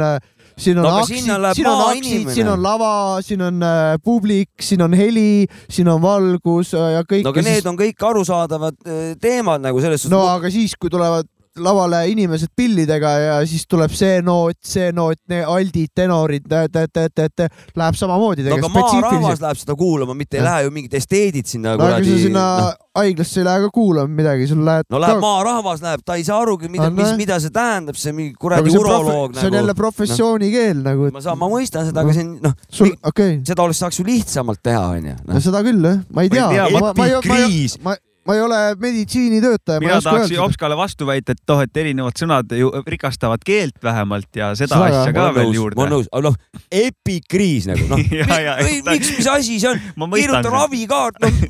siin 0.61 0.79
on 0.81 0.87
No 0.87 0.95
aksid 1.01 1.25
siin 1.25 1.33
on 1.71 1.83
aksid, 1.89 2.31
siin 2.35 2.49
on 2.53 2.63
lava, 2.63 2.93
siin 3.25 3.43
on 3.45 3.65
äh, 3.65 3.97
publik, 4.05 4.51
siin 4.61 4.83
on 4.85 4.95
heli, 4.97 5.47
siin 5.71 5.89
on 5.89 6.01
valgus 6.03 6.75
äh, 6.75 6.95
ja 6.97 7.05
kõik. 7.05 7.25
no 7.27 7.35
aga 7.35 7.45
need 7.47 7.69
on 7.71 7.79
kõik 7.79 8.09
arusaadavad 8.11 8.81
eh, 8.87 9.13
teemad 9.21 9.63
nagu 9.65 9.83
selles 9.83 10.05
suhtes 10.05 10.15
no 10.15 10.25
aga 10.31 10.51
siis, 10.53 10.77
kui 10.81 10.93
tulevad 10.93 11.29
lavale 11.59 12.05
inimesed 12.13 12.53
pillidega 12.57 13.11
ja 13.19 13.39
siis 13.49 13.65
tuleb 13.71 13.91
see 13.95 14.21
noot, 14.23 14.59
see 14.63 14.91
noot, 14.95 15.19
aldid, 15.51 15.91
tenorid, 15.99 16.47
läheb 16.47 17.97
samamoodi 17.99 18.45
no 18.47 18.59
aga 18.59 18.71
maarahvas 18.71 19.43
läheb 19.43 19.59
seda 19.59 19.75
kuulama, 19.79 20.15
mitte 20.15 20.39
ei 20.39 20.45
Jah. 20.45 20.51
lähe 20.51 20.69
ju 20.69 20.75
mingid 20.75 20.95
esteedid 20.95 21.51
sinna 21.51 21.75
no 21.75 21.81
aga 21.81 21.97
kuradi 21.97 22.13
sa 22.13 22.21
sinna 22.23 22.45
noh, 22.61 22.69
haiglasse 23.01 23.41
ei 23.43 23.47
lähe 23.49 23.65
ka 23.65 23.71
kuulama 23.75 24.21
midagi, 24.21 24.47
sul 24.51 24.63
lähed 24.67 24.87
no 24.95 25.01
läheb 25.03 25.23
maarahvas 25.25 25.83
läheb, 25.83 26.05
ta 26.07 26.19
ei 26.21 26.27
saa 26.29 26.39
arugi, 26.45 26.71
mida, 26.71 26.91
mis 26.95 27.17
mida 27.19 27.41
see 27.43 27.55
tähendab, 27.55 27.99
see 27.99 28.15
mingi 28.15 28.37
kuradi 28.39 28.71
see, 28.71 28.79
on 28.79 28.87
profe- 28.87 29.01
uroloog 29.01 29.41
see 29.41 29.51
on 29.51 29.59
jälle 29.59 29.73
nagu. 29.75 29.81
professiooni 29.83 30.53
keel 30.55 30.85
nagu, 30.87 31.09
ma 31.17 31.25
saan, 31.25 31.41
ma 31.41 31.51
mõistan 31.51 31.89
seda, 31.89 32.05
aga 32.05 32.15
see 32.15 32.29
on 32.29 32.37
noh, 32.47 32.55
sul, 32.69 32.95
okei 32.95 33.35
okay., 33.35 33.41
seda 33.51 33.67
oleks, 33.67 33.83
saaks 33.83 33.99
ju 33.99 34.07
lihtsamalt 34.07 34.63
teha, 34.63 34.87
onju. 34.95 35.17
no 35.27 35.43
seda 35.43 35.65
küll 35.67 35.83
jah, 35.91 35.99
ma 36.15 36.27
ei 36.27 36.31
tea 36.31 36.47
Ma 36.51 36.55
ei 36.55 37.99
tea,, 37.99 37.99
ma, 38.31 38.37
ei- 38.39 38.43
ole 38.47 38.61
meditsiinitöötaja, 38.81 39.81
mina 39.83 39.97
ei 39.97 39.99
oska 39.99 40.11
tahaksin 40.11 40.37
öelda. 40.37 40.47
Opskale 40.47 40.77
vastu 40.79 41.07
väita, 41.09 41.35
et 41.35 41.43
noh, 41.51 41.63
et 41.67 41.81
erinevad 41.83 42.17
sõnad 42.21 42.55
ju 42.57 42.71
rikastavad 42.87 43.43
keelt 43.47 43.79
vähemalt 43.83 44.31
ja 44.39 44.53
seda 44.55 44.79
Seda 44.79 45.01
asja 45.03 45.15
ka 45.17 45.27
veel 45.35 45.51
nõus, 45.51 45.53
ma 45.53 45.59
juurde 45.59 45.81
olen. 45.83 45.93
nõus, 45.97 46.09
aga 46.13 46.23
noh, 46.29 46.39
epikriis 46.81 47.67
nagu 47.71 47.87
noh, 47.91 48.03
ja, 48.21 48.57
miks, 48.87 49.13
mis 49.19 49.31
asi 49.31 49.59
see 49.63 49.73
on, 49.73 49.83
ma 50.01 50.09
mõistan 50.11 50.41
kirjuta. 50.41 50.55
ravikaart, 50.57 51.21
noh, 51.25 51.45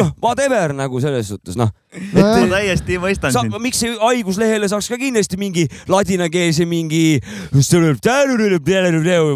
noh, 0.00 0.12
whatever 0.24 0.74
nagu 0.76 1.00
selles 1.04 1.28
suhtes, 1.32 1.58
noh. 1.60 1.70
ma 2.16 2.28
täiesti 2.54 2.96
mõistan 3.02 3.34
sa 3.34 3.42
sind., 3.44 3.58
miks 3.60 3.82
see 3.82 3.92
haiguslehele 4.00 4.68
saaks 4.72 4.88
ka 4.88 4.96
kindlasti 5.00 5.36
mingi 5.40 5.66
ladinakeelse 5.92 6.64
mingi 6.68 7.18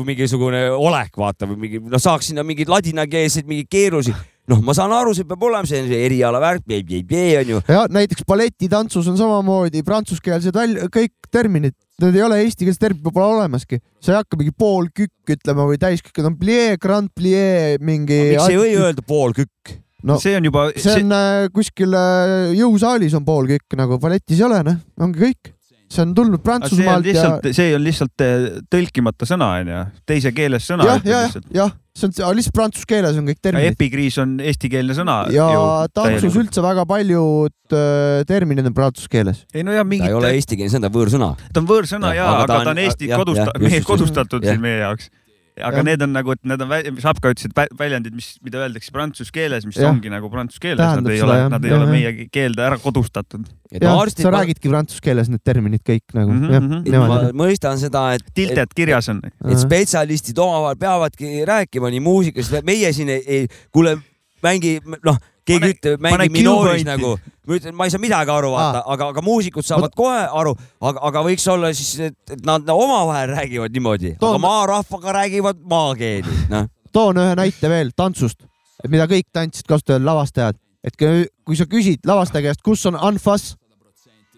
mingisugune 0.07 0.63
olek 0.73 1.19
vaata 1.21 1.49
või 1.51 1.67
mingi 1.67 1.83
noh, 1.85 2.01
saaks 2.01 2.31
sinna 2.33 2.45
mingeid 2.47 2.71
ladinakeelseid 2.73 3.47
mingeid 3.51 3.69
keerusi. 3.71 4.15
noh, 4.51 4.61
ma 4.65 4.75
saan 4.77 4.95
aru, 4.95 5.15
see 5.17 5.27
peab 5.29 5.43
olema, 5.49 5.69
see 5.69 5.83
on 5.83 5.89
see 5.91 6.03
eriala 6.07 6.41
värk, 6.43 6.67
onju. 6.67 7.63
ja 7.69 7.87
näiteks 7.93 8.27
balletitantsus 8.29 9.09
on 9.11 9.19
samamoodi 9.19 9.83
prantsuskeelsed 9.87 10.55
välja, 10.57 10.91
kõik 10.93 11.31
terminid, 11.33 11.75
need 12.03 12.19
ei 12.19 12.27
ole 12.27 12.43
eestikeelsed 12.45 12.83
terminid, 12.83 13.09
pole 13.11 13.27
olemaski. 13.39 13.81
sa 14.01 14.15
ei 14.15 14.21
hakka 14.21 14.39
mingi 14.39 14.55
poolkükk 14.57 15.35
ütlema 15.37 15.67
või 15.69 15.81
täiskükk, 15.83 16.23
on 16.25 16.39
pliee, 16.39 16.77
grand 16.81 17.11
pliee, 17.15 17.77
mingi. 17.81 18.23
miks 18.37 18.53
ei 18.53 18.61
või 18.61 18.79
öelda 18.79 19.05
poolkükk? 19.07 19.81
no 20.07 20.21
see 20.23 20.37
on 20.39 20.47
juba, 20.47 20.69
see 20.77 21.03
on 21.03 21.15
äh, 21.17 21.49
kuskil 21.55 21.95
äh, 21.97 22.55
jõusaalis 22.57 23.17
on 23.19 23.27
poolkükk 23.27 23.77
nagu 23.79 24.01
balletis 24.03 24.41
ei 24.41 24.47
ole 24.47 24.63
noh, 24.67 24.79
ongi 25.03 25.23
kõik. 25.25 25.53
see 25.91 26.03
on 26.05 26.15
tulnud 26.15 26.41
see 26.41 26.47
Prantsusmaalt 26.47 27.09
ja 27.11 27.27
see 27.55 27.75
on 27.77 27.85
lihtsalt 27.85 28.27
eh, 28.27 28.47
tõlkimata 28.71 29.29
sõna 29.29 29.53
onju, 29.61 29.83
teise 30.07 30.33
keeles 30.37 30.67
sõna. 30.69 30.87
jah, 30.91 31.03
jah, 31.07 31.37
jah, 31.55 31.75
see 31.97 32.25
on 32.27 32.37
lihtsalt 32.37 32.57
prantsuse 32.57 32.89
keeles 32.89 33.19
on 33.19 33.29
kõik 33.31 33.41
terminid. 33.43 33.77
epikriis 33.77 34.19
on 34.23 34.37
eestikeelne 34.45 34.97
sõna. 34.97 35.19
ja 35.33 35.49
tantsus. 35.97 36.37
üldse 36.37 36.65
väga 36.65 36.87
paljud 36.89 37.77
äh, 37.77 38.25
terminid 38.29 38.69
on 38.69 38.77
prantsuse 38.77 39.11
keeles. 39.13 39.45
ei 39.55 39.65
no 39.67 39.75
ja 39.75 39.85
ta 39.85 39.91
mingid 39.93 40.11
ei, 40.11 40.17
ole 40.17 40.35
eestikeelne 40.37 40.75
sõna, 40.77 40.89
ta 40.89 40.93
on 40.93 40.99
võõrsõna. 40.99 41.31
ta 41.53 41.63
on 41.63 41.71
võõrsõna 41.71 42.13
Jah, 42.17 42.19
ja, 42.21 42.33
aga 42.35 42.49
ta 42.53 42.65
ta 42.65 42.75
on- 42.75 42.83
Eesti 42.87 43.09
just, 43.11 43.63
meie 43.65 43.81
kodustatud 43.87 44.45
siin 44.45 44.61
meie 44.63 44.83
jaoks. 44.85 45.11
Aga 45.57 45.81
Jah. 45.81 45.87
need 45.89 46.03
on 46.05 46.13
nagu, 46.13 46.35
et 46.37 46.43
need 46.49 46.63
on, 46.65 46.73
mis 46.97 47.07
Apka 47.09 47.31
ütles, 47.33 47.49
et 47.49 47.55
vä- 47.57 47.69
väljendid, 47.79 48.15
mis, 48.17 48.29
mida 48.45 48.61
öeldakse 48.65 48.93
prantsuse 48.93 49.33
keeles, 49.33 49.65
mis 49.69 49.79
Jah. 49.81 49.89
ongi 49.89 50.11
nagu 50.13 50.29
prantsuse 50.33 50.61
keeles, 50.63 50.83
nad 50.83 51.09
ei 51.09 51.21
seda, 51.21 51.29
ole 51.29 51.53
nad 51.55 51.65
ei 51.65 51.73
Jah, 51.73 51.83
ole 51.83 51.93
meie 51.95 52.27
keelde 52.33 52.65
ära 52.67 52.79
kodustatud. 52.83 53.47
jah, 53.73 54.03
sa 54.13 54.33
räägidki 54.35 54.73
prantsuse 54.73 55.05
keeles 55.05 55.31
need 55.33 55.45
terminid 55.45 55.85
kõik 55.87 56.17
nagu 56.17 56.35
jah 56.35 56.61
mhm. 56.61 56.83
nemad 56.85 57.09
ma 57.09 57.21
jah. 57.23 57.39
mõistan 57.41 57.81
seda, 57.81 58.09
et, 58.17 58.27
et, 58.27 58.35
tilted 58.37 58.77
kirjas 58.77 59.09
on. 59.13 59.23
et 59.25 59.63
spetsialistid 59.63 60.39
omavahel 60.39 60.77
peavadki 60.81 61.47
rääkima 61.49 61.91
nii 61.95 62.05
muusikast, 62.05 62.61
meie 62.67 62.93
siin 62.97 63.15
ei, 63.17 63.25
ei, 63.27 63.49
kuule, 63.75 63.97
mängi, 64.45 64.77
noh, 64.85 65.19
keegi 65.47 65.73
ütleb, 65.75 66.03
mängi 66.03 66.29
minooris 66.35 66.85
nagu, 66.87 67.15
ma 67.47 67.59
ütlen, 67.59 67.75
ma 67.79 67.87
ei 67.87 67.95
saa 67.95 68.03
midagi 68.03 68.33
aru, 68.35 68.53
vaata, 68.55 68.83
aga, 68.95 69.11
aga 69.15 69.25
muusikud 69.25 69.67
saavad 69.67 69.95
kohe 69.97 70.25
aru, 70.41 70.55
aga, 70.81 71.03
aga 71.11 71.23
võiks 71.29 71.47
olla 71.53 71.71
siis, 71.77 71.93
et, 72.11 72.35
nad 72.47 72.67
omavahel 72.73 73.35
räägivad 73.37 73.75
niimoodi, 73.77 74.15
aga 74.17 74.23
Toon- 74.25 74.43
maarahvaga 74.45 75.17
räägivad 75.21 75.63
maakeeli, 75.71 76.39
noh. 76.53 76.71
toon 76.95 77.23
ühe 77.23 77.37
näite 77.39 77.71
veel 77.73 77.93
tantsust, 77.97 78.43
et 78.83 78.91
mida 78.93 79.07
kõik 79.11 79.29
tantsid 79.35 79.69
kasutavad 79.71 80.07
lavastajad, 80.09 80.59
et 80.87 80.99
kui 80.99 81.59
sa 81.59 81.69
küsid 81.71 82.07
lavastaja 82.07 82.49
käest, 82.49 82.65
kus 82.67 82.85
on 82.91 82.99
anfass, 82.99 83.55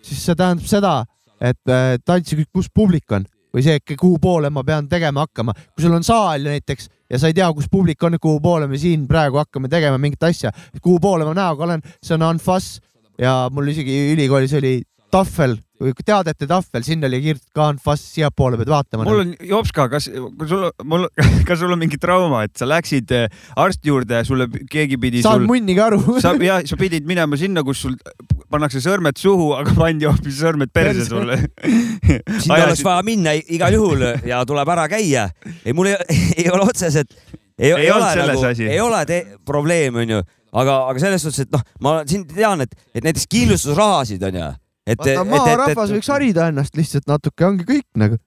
siis 0.02 0.22
see 0.24 0.38
tähendab 0.38 0.68
seda, 0.68 0.94
et 1.40 1.72
äh, 1.72 1.96
küsib, 2.04 2.46
kus 2.52 2.70
publik 2.74 3.10
on 3.14 3.26
või 3.54 3.64
see, 3.64 3.80
kuhu 3.96 4.18
poole 4.22 4.50
ma 4.52 4.64
pean 4.66 4.88
tegema 4.88 5.24
hakkama. 5.26 5.54
kui 5.72 5.84
sul 5.84 5.94
on 5.96 6.04
saal 6.04 6.44
näiteks 6.44 6.90
ja 7.10 7.20
sa 7.20 7.30
ei 7.30 7.36
tea, 7.36 7.48
kus 7.56 7.70
publik 7.72 8.02
on, 8.04 8.18
kuhu 8.20 8.40
poole 8.44 8.68
me 8.70 8.80
siin 8.80 9.06
praegu 9.08 9.40
hakkame 9.40 9.70
tegema 9.72 9.98
mingit 10.00 10.28
asja, 10.28 10.52
kuhu 10.82 10.98
poole 11.02 11.28
ma 11.28 11.34
näoga 11.36 11.68
olen, 11.68 11.84
see 12.02 12.16
on 12.18 12.26
anfass 12.28 12.78
ja 13.18 13.48
mul 13.52 13.72
isegi 13.72 14.12
ülikoolis 14.14 14.54
oli 14.58 14.76
tahvel 15.12 15.56
teadete 15.78 16.46
tahvel, 16.50 16.82
sinna 16.82 17.06
oli 17.06 17.20
kirjutatud 17.22 17.54
ka 17.54 17.66
anfass, 17.72 18.06
siiapoole 18.16 18.58
pead 18.58 18.70
vaatama. 18.72 19.04
mul 19.06 19.22
on, 19.22 19.34
Jopska, 19.46 19.86
kas, 19.92 20.08
kas 20.10 20.50
sul, 20.50 20.66
mul, 20.84 21.06
kas 21.48 21.60
sul 21.60 21.74
on 21.74 21.78
mingi 21.78 22.00
trauma, 22.02 22.42
et 22.48 22.56
sa 22.58 22.66
läksid 22.68 23.14
eh, 23.14 23.28
arsti 23.56 23.92
juurde, 23.92 24.22
sulle 24.26 24.48
keegi 24.70 24.98
pidi 24.98 25.22
saan 25.22 25.44
sul, 25.44 25.50
munnigi 25.50 25.82
aru. 25.82 26.00
sa 26.22 26.34
ja 26.50 26.60
sa 26.66 26.78
pidid 26.80 27.06
minema 27.06 27.38
sinna, 27.38 27.62
kus 27.66 27.84
sul 27.86 27.94
pannakse 28.52 28.80
sõrmed 28.84 29.18
suhu, 29.20 29.50
aga 29.56 29.74
pandi 29.76 30.08
hoopis 30.08 30.38
sõrmed 30.40 30.72
perse 30.74 31.04
sulle. 31.08 31.36
sinna 32.40 32.62
oleks 32.64 32.84
vaja 32.86 33.04
minna 33.06 33.34
igal 33.36 33.74
juhul 33.76 34.04
ja 34.28 34.40
tuleb 34.48 34.72
ära 34.74 34.86
käia. 34.90 35.28
ei, 35.64 35.74
mul 35.76 35.90
ei, 35.92 35.98
ei 36.44 36.48
ole 36.52 36.64
otseselt, 36.68 37.12
ei, 37.58 37.72
Ei 37.72 37.88
ei 37.88 37.90
ole 37.90 38.10
nagu, 38.14 38.44
ei 38.62 38.80
ole 38.80 39.02
te- 39.08 39.24
probleem, 39.46 39.96
onju, 40.04 40.22
aga, 40.52 40.76
aga 40.92 41.02
selles 41.02 41.24
suhtes, 41.26 41.46
et 41.48 41.52
noh, 41.52 41.64
ma 41.82 41.98
siin 42.06 42.24
tean, 42.30 42.62
et, 42.64 42.74
et 42.94 43.04
näiteks 43.04 43.26
kindlustusrahasid 43.34 44.22
onju, 44.30 44.50
et, 44.86 45.00
vaata, 45.02 45.24
maarahvas 45.26 45.92
võiks 45.96 46.10
harida 46.14 46.48
ennast 46.52 46.78
lihtsalt 46.78 47.08
natuke, 47.10 47.44
ongi 47.48 47.66
kõik 47.68 47.86
nagu. 47.98 48.20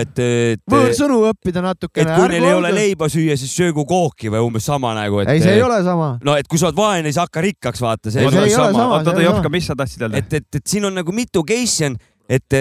Et, 0.00 0.20
et, 0.20 0.62
võõrsõnu 0.70 1.18
õppida 1.30 1.62
natukene. 1.64 2.04
et 2.04 2.18
kui 2.18 2.30
neil 2.32 2.46
ei 2.48 2.56
ole 2.56 2.70
leiba 2.74 3.08
süüa, 3.12 3.36
siis 3.40 3.52
söögu 3.56 3.86
kooki 3.88 4.32
või 4.32 4.44
umbes 4.44 4.66
sama 4.68 4.94
nagu, 4.96 5.22
et. 5.22 5.32
ei, 5.32 5.42
see 5.44 5.56
ei 5.58 5.64
ole 5.64 5.80
sama. 5.86 6.14
no 6.24 6.36
et 6.38 6.48
kui 6.50 6.60
sa 6.60 6.70
oled 6.70 6.78
vaene, 6.78 7.10
siis 7.10 7.22
hakka 7.22 7.44
rikkaks, 7.44 7.82
vaata. 7.84 8.10
Ei, 8.10 8.16
see 8.16 8.24
ei 8.28 8.56
ole 8.56 8.72
sama. 8.72 8.86
oota, 8.98 9.16
Jopka, 9.24 9.52
mis 9.52 9.68
sa 9.70 9.76
tahtsid 9.78 10.06
öelda? 10.06 10.22
et, 10.22 10.40
et, 10.40 10.60
et 10.60 10.74
siin 10.74 10.88
on 10.88 10.96
nagu 10.96 11.14
mitu 11.16 11.44
case'i 11.46 11.90
on, 11.90 11.98
et, 12.28 12.58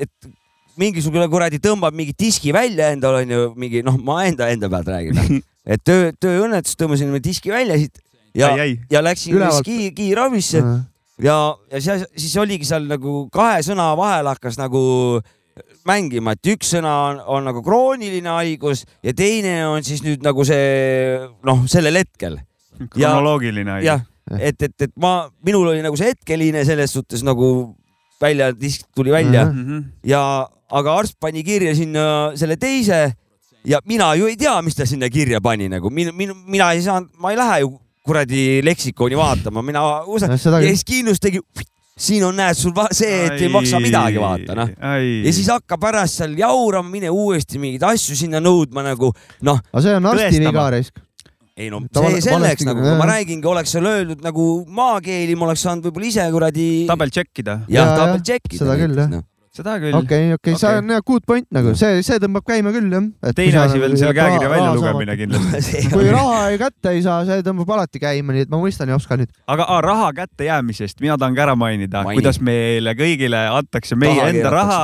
et 0.00 0.32
mingisugune 0.80 1.26
kuradi 1.32 1.60
tõmbab 1.62 1.96
mingi 1.96 2.14
diski 2.18 2.52
välja 2.54 2.92
endal 2.94 3.20
onju, 3.20 3.52
mingi 3.60 3.82
noh, 3.84 3.98
ma 4.00 4.22
enda, 4.28 4.48
enda 4.52 4.70
pealt 4.72 4.88
räägin. 4.92 5.42
et 5.72 5.84
töö, 5.84 6.10
tööõnnetus 6.20 6.78
tõmbasin 6.80 7.12
diski 7.22 7.52
välja 7.52 7.76
siit 7.80 8.00
ja, 8.34 8.54
ja 8.90 9.02
läksin 9.04 9.36
Ülevalt. 9.36 9.64
ki, 9.66 9.92
kiiravisse 9.96 10.62
ja, 11.22 11.36
ja 11.70 11.80
siis, 11.80 12.06
siis 12.16 12.36
oligi 12.40 12.66
seal 12.68 12.88
nagu 12.90 13.26
kahe 13.34 13.60
sõna 13.66 13.92
vahel 13.98 14.30
hakkas 14.32 14.58
nagu 14.60 14.82
mängima, 15.88 16.36
et 16.36 16.52
üks 16.54 16.72
sõna 16.76 16.92
on, 17.10 17.20
on 17.36 17.46
nagu 17.50 17.62
krooniline 17.64 18.32
haigus 18.38 18.84
ja 19.04 19.14
teine 19.16 19.58
on 19.68 19.84
siis 19.86 20.02
nüüd 20.04 20.24
nagu 20.24 20.46
see 20.48 21.18
noh, 21.46 21.62
sellel 21.70 22.00
hetkel. 22.02 22.38
Kronoloogiline 22.92 23.80
jah, 23.84 24.02
et, 24.38 24.62
et, 24.62 24.74
et 24.88 24.92
ma, 25.00 25.28
minul 25.44 25.74
oli 25.74 25.84
nagu 25.84 25.98
see 25.98 26.12
hetkeline 26.14 26.64
selles 26.66 26.94
suhtes 26.94 27.24
nagu 27.26 27.52
välja, 28.22 28.52
disk 28.54 28.86
tuli 28.94 29.12
välja. 29.14 29.46
Mhm. 29.50 29.62
Mhm. 29.62 29.84
ja, 30.08 30.22
aga 30.72 30.98
arst 31.02 31.18
pani 31.20 31.42
kirja 31.44 31.74
sinna 31.76 32.04
selle 32.38 32.56
teise 32.56 33.04
ja 33.68 33.80
mina 33.86 34.14
ju 34.18 34.26
ei 34.30 34.36
tea, 34.36 34.54
mis 34.62 34.78
ta 34.78 34.86
sinna 34.88 35.10
kirja 35.12 35.40
pani 35.40 35.68
nagu, 35.70 35.90
mina, 35.90 36.12
mina, 36.12 36.34
mina 36.46 36.72
ei 36.72 36.82
saanud, 36.82 37.12
ma 37.18 37.32
ei 37.32 37.38
lähe 37.38 37.60
ju 37.64 37.74
kuradi 38.02 38.62
leksikoni 38.66 39.18
vaatama, 39.18 39.62
mina 39.62 39.82
usun, 40.10 40.34
seda 40.38 40.62
ja 40.62 40.72
siis 40.72 40.82
Kiinus 40.86 41.20
tegi, 41.22 41.38
siin 41.98 42.24
on, 42.24 42.36
näed, 42.36 42.56
sul 42.56 42.72
see, 42.94 43.24
et 43.26 43.40
ei 43.44 43.50
maksa 43.52 43.80
midagi 43.82 44.20
vaata, 44.20 44.56
noh. 44.56 44.70
ja 44.72 45.32
siis 45.34 45.48
hakka 45.52 45.76
pärast 45.80 46.22
seal 46.22 46.36
jaurama, 46.38 46.88
mine 46.92 47.10
uuesti 47.12 47.60
mingeid 47.62 47.84
asju 47.92 48.16
sinna 48.18 48.40
nõudma 48.42 48.84
nagu 48.86 49.12
noh, 49.44 49.60
aga 49.72 49.82
see 49.84 49.96
on 49.98 50.08
arsti 50.12 50.40
viga 50.40 50.68
raisk. 50.72 51.02
ei 51.56 51.68
no 51.72 51.82
see 51.84 52.22
selleks 52.24 52.32
valesti- 52.32 52.68
nagu, 52.70 52.80
kui 52.80 52.96
ma 52.96 53.10
räägingi, 53.12 53.50
oleks 53.52 53.76
seal 53.76 53.90
öeldud 53.90 54.24
nagu 54.24 54.46
maakeeli, 54.72 55.36
ma 55.36 55.50
oleks 55.50 55.66
saanud 55.68 55.90
võib-olla 55.90 56.08
ise 56.08 56.30
kuradi. 56.32 56.70
tabel 56.88 57.12
checkida, 57.12 57.60
jah, 57.68 57.92
Jaa, 57.92 58.00
tabel 58.00 58.24
checkida. 58.24 58.64
seda 58.64 58.78
küll, 58.80 58.96
jah. 58.96 59.20
Seda 59.52 59.74
küll. 59.82 59.96
okei, 59.96 60.32
okei, 60.36 60.54
see 60.56 60.68
Okei. 60.68 60.80
on 60.80 60.94
jah 60.94 61.04
good 61.04 61.26
point 61.28 61.46
nagu, 61.52 61.74
see, 61.78 62.00
see 62.06 62.20
tõmbab 62.22 62.46
käima 62.48 62.72
küll 62.72 62.88
jah. 62.92 63.34
teine 63.36 63.60
asi 63.66 63.82
veel 63.82 63.96
selle 64.00 64.14
käekirja 64.16 64.48
väljalugemine 64.52 65.16
kindlasti. 65.20 65.84
kui 65.94 66.08
raha 66.12 66.40
ei 66.52 66.58
kätte 66.62 66.94
ei 66.96 67.04
saa, 67.04 67.20
see 67.28 67.44
tõmbab 67.44 67.74
alati 67.76 68.00
käima, 68.02 68.32
nii 68.36 68.46
et 68.46 68.52
ma 68.52 68.60
mõistan 68.62 68.92
Jopska 68.92 69.20
nüüd. 69.20 69.32
aga 69.52 69.68
ah, 69.68 69.82
raha 69.84 70.10
kättejäämisest 70.22 71.04
mina 71.04 71.18
tahan 71.20 71.36
ka 71.36 71.46
ära 71.46 71.56
mainida, 71.58 72.04
Maini. 72.06 72.20
kuidas 72.20 72.40
meile 72.40 72.96
kõigile 72.98 73.44
antakse 73.52 73.98
meie 73.98 74.20
Taha 74.22 74.32
enda 74.32 74.54
raha 74.56 74.82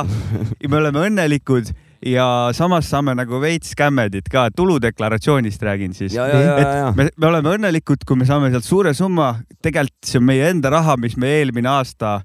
ja 0.61 0.69
me 0.69 0.81
oleme 0.83 1.05
õnnelikud 1.09 1.73
ja 2.05 2.25
samas 2.55 2.87
saame 2.93 3.17
nagu 3.17 3.41
veits 3.41 3.73
skämmedit 3.73 4.29
ka, 4.31 4.47
tuludeklaratsioonist 4.55 5.65
räägin 5.65 5.97
siis. 5.97 6.13
ja, 6.13 6.27
ja, 6.29 6.39
ja, 6.45 6.57
ja. 6.61 6.93
me, 6.95 7.09
me 7.17 7.27
oleme 7.33 7.57
õnnelikud, 7.57 8.05
kui 8.07 8.21
me 8.21 8.29
saame 8.29 8.53
sealt 8.53 8.67
suure 8.67 8.93
summa, 8.93 9.33
tegelikult 9.65 10.13
see 10.13 10.21
on 10.21 10.29
meie 10.29 10.49
enda 10.53 10.71
raha, 10.77 10.95
mis 11.01 11.17
me 11.17 11.39
eelmine 11.41 11.73
aasta 11.73 12.19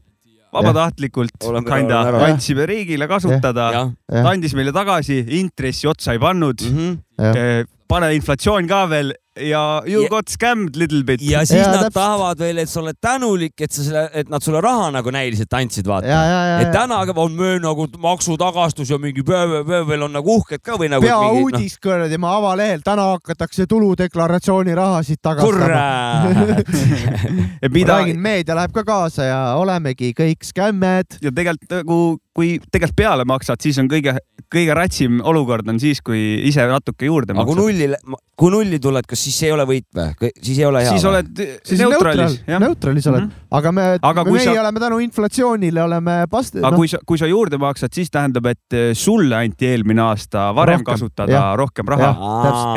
vabatahtlikult 0.54 1.34
kinda 1.68 2.00
andsime 2.28 2.66
riigile 2.70 3.08
kasutada. 3.10 3.68
ta 4.10 4.28
andis 4.30 4.54
meile 4.54 4.72
tagasi, 4.72 5.20
intressi 5.40 5.88
otsa 5.90 6.12
ei 6.14 6.22
pannud. 6.22 6.62
Mhm. 6.62 7.68
pane 7.88 8.14
inflatsioon 8.16 8.66
ka 8.68 8.86
veel 8.90 9.12
ja 9.40 9.82
you 9.86 10.02
Ja- 10.02 10.08
got 10.08 10.28
scammed 10.28 10.76
little 10.76 11.02
bit. 11.04 11.22
ja 11.22 11.44
siis 11.46 11.60
Jaa, 11.60 11.70
nad 11.70 11.74
täpselt. 11.84 11.94
tahavad 11.94 12.38
veel, 12.38 12.58
et 12.58 12.68
sa 12.70 12.80
oled 12.80 12.96
tänulik, 13.00 13.54
et 13.60 13.72
sa 13.72 13.82
selle, 13.82 14.10
et 14.14 14.28
nad 14.30 14.42
sulle 14.42 14.60
raha 14.60 14.90
nagu 14.94 15.10
näiliselt 15.10 15.52
andsid, 15.52 15.86
ja, 15.86 15.92
vaata. 15.92 16.06
ja, 16.06 16.22
ja, 16.24 16.58
et 16.60 16.66
ja 16.66 16.72
täna 16.72 17.00
on 17.16 17.32
möö 17.32 17.58
nagu 17.60 17.86
maksutagastus 17.98 18.90
ja 18.90 18.98
mingi 18.98 19.22
pöö, 19.22 19.64
pöö 19.64 19.86
veel 19.88 20.02
on 20.02 20.12
nagu 20.12 20.36
uhked 20.36 20.62
ka 20.62 20.78
või 20.78 20.88
nagu. 20.90 21.02
peauudis 21.06 21.78
kuradi, 21.82 22.18
ma 22.18 22.36
avalehel, 22.36 22.80
täna 22.84 23.02
hakatakse 23.14 23.66
tuludeklaratsiooni 23.66 24.74
rahasid 24.74 25.18
tagastama. 25.22 26.34
mida 27.74 27.98
räägin, 27.98 28.20
meedia 28.20 28.54
läheb 28.54 28.72
ka 28.74 28.84
kaasa 28.84 29.24
ja 29.24 29.40
olemegi 29.58 30.12
kõik 30.16 30.44
skämmed. 30.46 31.18
ja 31.22 31.32
tegelikult 31.32 31.70
nagu, 31.70 31.98
kui 32.34 32.56
tegelikult 32.58 32.96
peale 32.98 33.24
maksad, 33.28 33.60
siis 33.62 33.78
on 33.78 33.88
kõige, 33.90 34.16
kõige 34.52 34.74
ratsim 34.76 35.20
olukord 35.22 35.68
on 35.70 35.78
siis, 35.82 36.00
kui 36.04 36.20
ise 36.48 36.66
natuke 36.66 37.06
juurde 37.06 37.34
aga 37.34 37.44
kui 37.46 37.54
maksad. 37.54 37.62
nulli, 37.62 38.18
kui 38.38 38.50
nulli 38.50 38.80
tuled, 38.82 39.06
kas 39.08 39.22
siis 39.28 39.38
ei 39.46 39.52
ole 39.54 39.66
võit 39.68 39.86
või? 39.94 40.30
siis 40.42 40.58
ei 40.58 40.66
ole 40.66 40.82
hea 40.82 40.96
siis 40.96 41.06
või? 41.06 41.12
oled 41.12 41.42
siis 41.70 41.82
neutralis, 41.84 42.36
jah. 42.50 42.62
neutralis 42.62 43.08
oled, 43.12 43.30
aga 43.54 43.72
me, 43.76 43.86
Aga 44.04 44.26
meie 44.26 44.44
sa- 44.48 44.56
oleme 44.64 44.82
tänu 44.82 44.98
inflatsioonile 45.06 45.84
oleme 45.84 46.18
past-. 46.30 46.58
aga 46.58 46.74
kui 46.76 46.90
sa, 46.90 47.00
kui 47.06 47.22
sa 47.22 47.30
juurde 47.30 47.58
maksad, 47.62 47.94
siis 47.94 48.10
tähendab, 48.14 48.50
et 48.50 48.78
eh, 48.78 48.90
sulle 48.98 49.38
anti 49.38 49.70
eelmine 49.70 50.02
aasta 50.08 50.48
varem 50.56 50.82
Rohkem, 50.82 50.90
kasutada 50.90 51.36
jah. 51.38 51.50
rohkem 51.60 51.94
raha, 51.94 52.14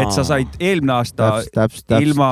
et 0.05 0.13
sa 0.13 0.25
said 0.27 0.57
eelmine 0.59 0.99
aasta 0.99 1.33
täpselt, 1.33 1.53
täpselt, 1.57 1.87
täpselt. 1.87 2.09
ilma, 2.11 2.31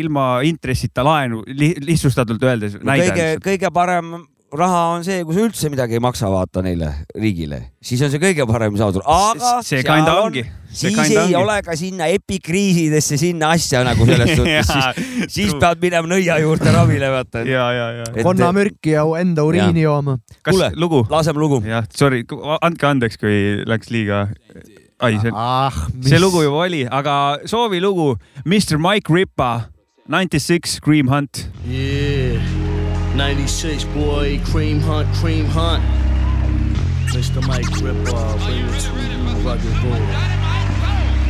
ilma 0.00 0.28
intressita 0.48 1.04
laenu 1.04 1.44
li,, 1.46 1.74
lihtsustatult 1.84 2.42
öeldes 2.42 2.80
no, 2.80 2.96
kõige, 2.96 3.34
kõige 3.44 3.74
parem 3.74 4.16
raha 4.54 4.80
on 4.94 5.02
see, 5.06 5.24
kui 5.26 5.34
sa 5.34 5.42
üldse 5.48 5.68
midagi 5.72 5.96
ei 5.98 6.02
maksa, 6.04 6.28
vaata 6.30 6.62
neile 6.62 6.92
riigile, 7.18 7.58
siis 7.82 8.02
on 8.06 8.12
see 8.12 8.20
kõige 8.22 8.44
parem 8.46 8.76
saadud, 8.78 9.02
aga 9.02 9.56
see 9.66 9.80
seal 9.80 9.88
kinda 9.88 10.12
on- 10.20 10.28
ongi, 10.28 10.44
see 10.70 10.92
siis 10.94 11.10
ei 11.10 11.18
ongi. 11.24 11.34
ole 11.40 11.56
ka 11.66 11.74
sinna 11.80 12.06
epikriisidesse 12.14 13.18
sinna 13.18 13.50
asja 13.56 13.82
nagu 13.88 14.06
selles 14.06 14.34
suhtes, 14.38 14.70
siis, 14.70 15.26
siis 15.38 15.56
pead 15.58 15.82
minema 15.82 16.06
nõia 16.14 16.38
juurde 16.44 16.70
ravile, 16.76 17.10
vaata. 17.16 17.42
ja, 17.48 17.66
ja, 17.74 17.88
ja. 17.98 18.06
konnamürki 18.22 18.94
ja 18.94 19.02
enda 19.24 19.42
uriini 19.48 19.82
jooma. 19.88 20.18
kas 20.42 20.54
Kuule. 20.54 20.70
lugu? 20.78 21.02
laseme 21.10 21.42
lugu. 21.42 21.58
jah, 21.66 21.84
sorry, 21.96 22.22
andke 22.62 22.86
andeks, 22.92 23.18
kui 23.18 23.64
läks 23.66 23.90
liiga. 23.90 24.28
ai, 25.02 25.18
see, 25.18 25.34
ah, 25.34 25.74
see 26.06 26.22
lugu 26.22 26.46
juba 26.46 26.62
oli, 26.68 26.84
aga 26.86 27.40
soovilugu 27.50 28.12
Mr 28.46 28.78
Mike 28.78 29.10
Ripa, 29.12 29.52
Ninety 30.06 30.38
Six 30.38 30.78
Cream 30.84 31.08
Hunt. 31.08 31.46
Yeah, 31.66 32.13
96 33.14 33.84
boy, 33.84 34.40
cream 34.44 34.80
hunt, 34.80 35.08
cream 35.14 35.44
hunt. 35.44 35.84
Mr. 37.12 37.46
Mike 37.46 37.64
Ripper, 37.80 38.02
bring 38.44 38.66
it 38.66 38.80
to 38.80 38.90
you, 39.00 39.46
rugged 39.46 39.72
boy. 39.82 40.43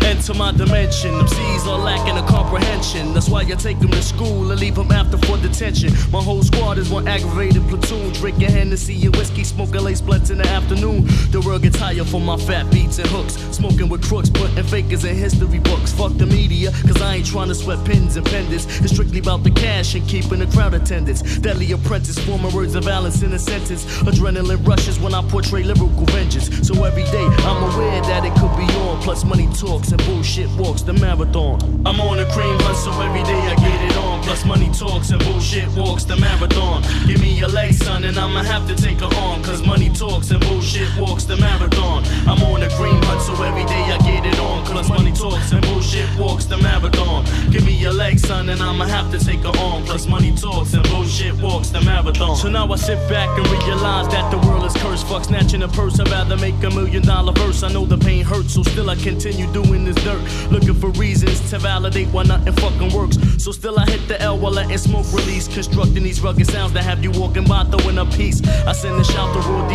Enter 0.04 0.34
my 0.34 0.52
dimension. 0.52 1.16
Them 1.16 1.26
C's 1.26 1.66
are 1.66 1.78
lacking 1.78 2.18
a 2.18 2.26
comprehension. 2.28 3.14
That's 3.14 3.28
why 3.28 3.40
I 3.40 3.54
take 3.54 3.80
them 3.80 3.90
to 3.90 4.02
school 4.02 4.50
and 4.50 4.60
leave 4.60 4.74
them 4.74 4.92
after 4.92 5.16
for 5.16 5.38
detention. 5.38 5.92
My 6.12 6.22
whole 6.22 6.42
squad 6.42 6.76
is 6.76 6.90
one 6.90 7.08
aggravated 7.08 7.66
platoon. 7.68 8.12
Drinking 8.12 8.50
Hennessy 8.50 9.06
and 9.06 9.16
whiskey, 9.16 9.44
smoking 9.44 9.82
lace 9.82 10.02
blunts 10.02 10.28
in 10.28 10.38
the 10.38 10.48
afternoon. 10.48 11.06
The 11.30 11.40
world 11.40 11.62
gets 11.62 11.78
tired 11.78 12.06
for 12.06 12.20
my 12.20 12.36
fat 12.36 12.70
beats 12.70 12.98
and 12.98 13.08
hooks. 13.08 13.34
Smoking 13.56 13.88
with 13.88 14.06
crooks, 14.06 14.28
putting 14.28 14.62
fakers 14.64 15.04
in 15.06 15.16
history 15.16 15.58
books. 15.58 15.92
Fuck 15.92 16.12
the 16.18 16.26
media, 16.26 16.70
cause 16.86 17.00
I 17.00 17.16
ain't 17.16 17.26
trying 17.26 17.48
to 17.48 17.54
sweat 17.54 17.82
pins 17.86 18.16
and 18.16 18.26
pendants. 18.26 18.66
It's 18.80 18.92
strictly 18.92 19.20
about 19.20 19.42
the 19.42 19.50
cash 19.52 19.94
and 19.94 20.06
keeping 20.06 20.40
the 20.40 20.46
crowd 20.48 20.74
attendance. 20.74 21.22
Deadly 21.38 21.72
apprentice, 21.72 22.18
forming 22.18 22.52
words 22.52 22.74
of 22.74 22.84
balance 22.84 23.22
in 23.22 23.32
a 23.32 23.38
sentence. 23.38 23.86
Adrenaline 24.02 24.66
rushes 24.68 24.98
when 25.00 25.14
I 25.14 25.22
portray 25.30 25.62
lyrical 25.62 26.04
vengeance. 26.12 26.68
So 26.68 26.84
every 26.84 27.04
day 27.04 27.24
I'm 27.48 27.62
aware 27.72 28.02
that 28.02 28.24
it 28.26 28.34
could 28.34 28.54
be 28.58 28.70
on. 28.84 29.00
Plus 29.00 29.24
money 29.24 29.48
talks 29.54 29.93
and 29.94 30.06
bullshit 30.06 30.50
walks 30.58 30.82
the 30.82 30.92
marathon. 30.92 31.60
I'm 31.86 32.00
on 32.00 32.18
a 32.18 32.26
cream 32.32 32.58
hunt, 32.60 32.76
so 32.76 32.90
every 33.00 33.22
day 33.22 33.38
I 33.38 33.54
get 33.54 33.80
it 33.90 33.96
on. 33.96 34.22
Plus 34.24 34.44
money 34.44 34.70
talks 34.72 35.10
and 35.10 35.22
bullshit 35.24 35.68
walks 35.76 36.04
the 36.04 36.16
marathon. 36.16 36.82
Give 37.06 37.20
me 37.20 37.32
your 37.38 37.48
leg, 37.48 37.74
son, 37.74 38.04
and 38.04 38.18
I'ma 38.18 38.42
have 38.42 38.66
to 38.68 38.74
take 38.74 39.00
her 39.00 39.12
on. 39.26 39.42
Cause 39.42 39.64
money 39.64 39.90
talks 39.90 40.30
and 40.30 40.40
bullshit 40.40 40.88
walks 40.98 41.24
the 41.24 41.36
marathon. 41.36 42.04
I'm 42.26 42.42
on 42.42 42.62
a 42.62 42.70
cream 42.70 43.00
hunt, 43.02 43.22
so 43.22 43.32
every 43.42 43.64
day 43.64 43.84
I 43.94 43.98
get 43.98 44.26
it 44.26 44.38
on. 44.40 44.64
Plus 44.64 44.88
money 44.88 45.12
talks 45.12 45.52
and 45.52 45.62
bullshit 45.62 46.08
walks 46.18 46.46
the 46.46 46.58
marathon. 46.58 47.24
Give 47.50 47.64
me 47.64 47.72
your 47.72 47.92
leg, 47.92 48.18
son, 48.18 48.48
and 48.48 48.60
I'ma 48.60 48.86
have 48.86 49.12
to 49.12 49.24
take 49.24 49.40
her 49.40 49.56
on. 49.60 49.84
Plus 49.84 50.06
money 50.06 50.34
talks 50.34 50.74
and 50.74 50.82
bullshit 50.88 51.34
walks 51.40 51.68
the 51.68 51.80
marathon. 51.82 52.36
So 52.36 52.48
now 52.48 52.70
I 52.72 52.76
sit 52.76 52.98
back 53.08 53.28
and 53.38 53.46
realize 53.48 54.08
that 54.08 54.30
the 54.30 54.38
world 54.48 54.64
is 54.64 54.74
cursed. 54.82 55.06
Fuck 55.06 55.24
snatching 55.24 55.62
a 55.62 55.68
purse, 55.68 56.00
I'd 56.00 56.10
rather 56.10 56.36
make 56.36 56.60
a 56.64 56.70
million 56.70 57.02
dollar 57.02 57.32
verse. 57.32 57.62
I 57.62 57.72
know 57.72 57.84
the 57.84 57.98
pain 57.98 58.24
hurts, 58.24 58.54
so 58.54 58.62
still 58.62 58.90
I 58.90 58.96
continue 58.96 59.46
doing 59.52 59.83
this 59.84 59.96
dirt. 60.04 60.22
Looking 60.50 60.74
for 60.74 60.90
reasons 60.90 61.38
to 61.50 61.58
validate 61.58 62.08
why 62.08 62.24
nothing 62.24 62.52
fucking 62.54 62.92
works. 62.92 63.18
So 63.42 63.52
still 63.52 63.78
I 63.78 63.86
hit 63.86 64.06
the 64.08 64.20
L 64.20 64.38
while 64.38 64.52
letting 64.52 64.78
smoke 64.78 65.06
release. 65.12 65.48
Constructing 65.48 66.02
these 66.02 66.20
rugged 66.20 66.46
sounds 66.46 66.72
that 66.72 66.84
have 66.84 67.02
you 67.02 67.10
walking 67.10 67.44
by 67.44 67.64
throwing 67.64 67.98
a 67.98 68.06
piece. 68.06 68.42
I 68.66 68.72
send 68.72 69.00
a 69.00 69.04
shout 69.04 69.34
to 69.34 69.40
Raw 69.40 69.68
D, 69.68 69.74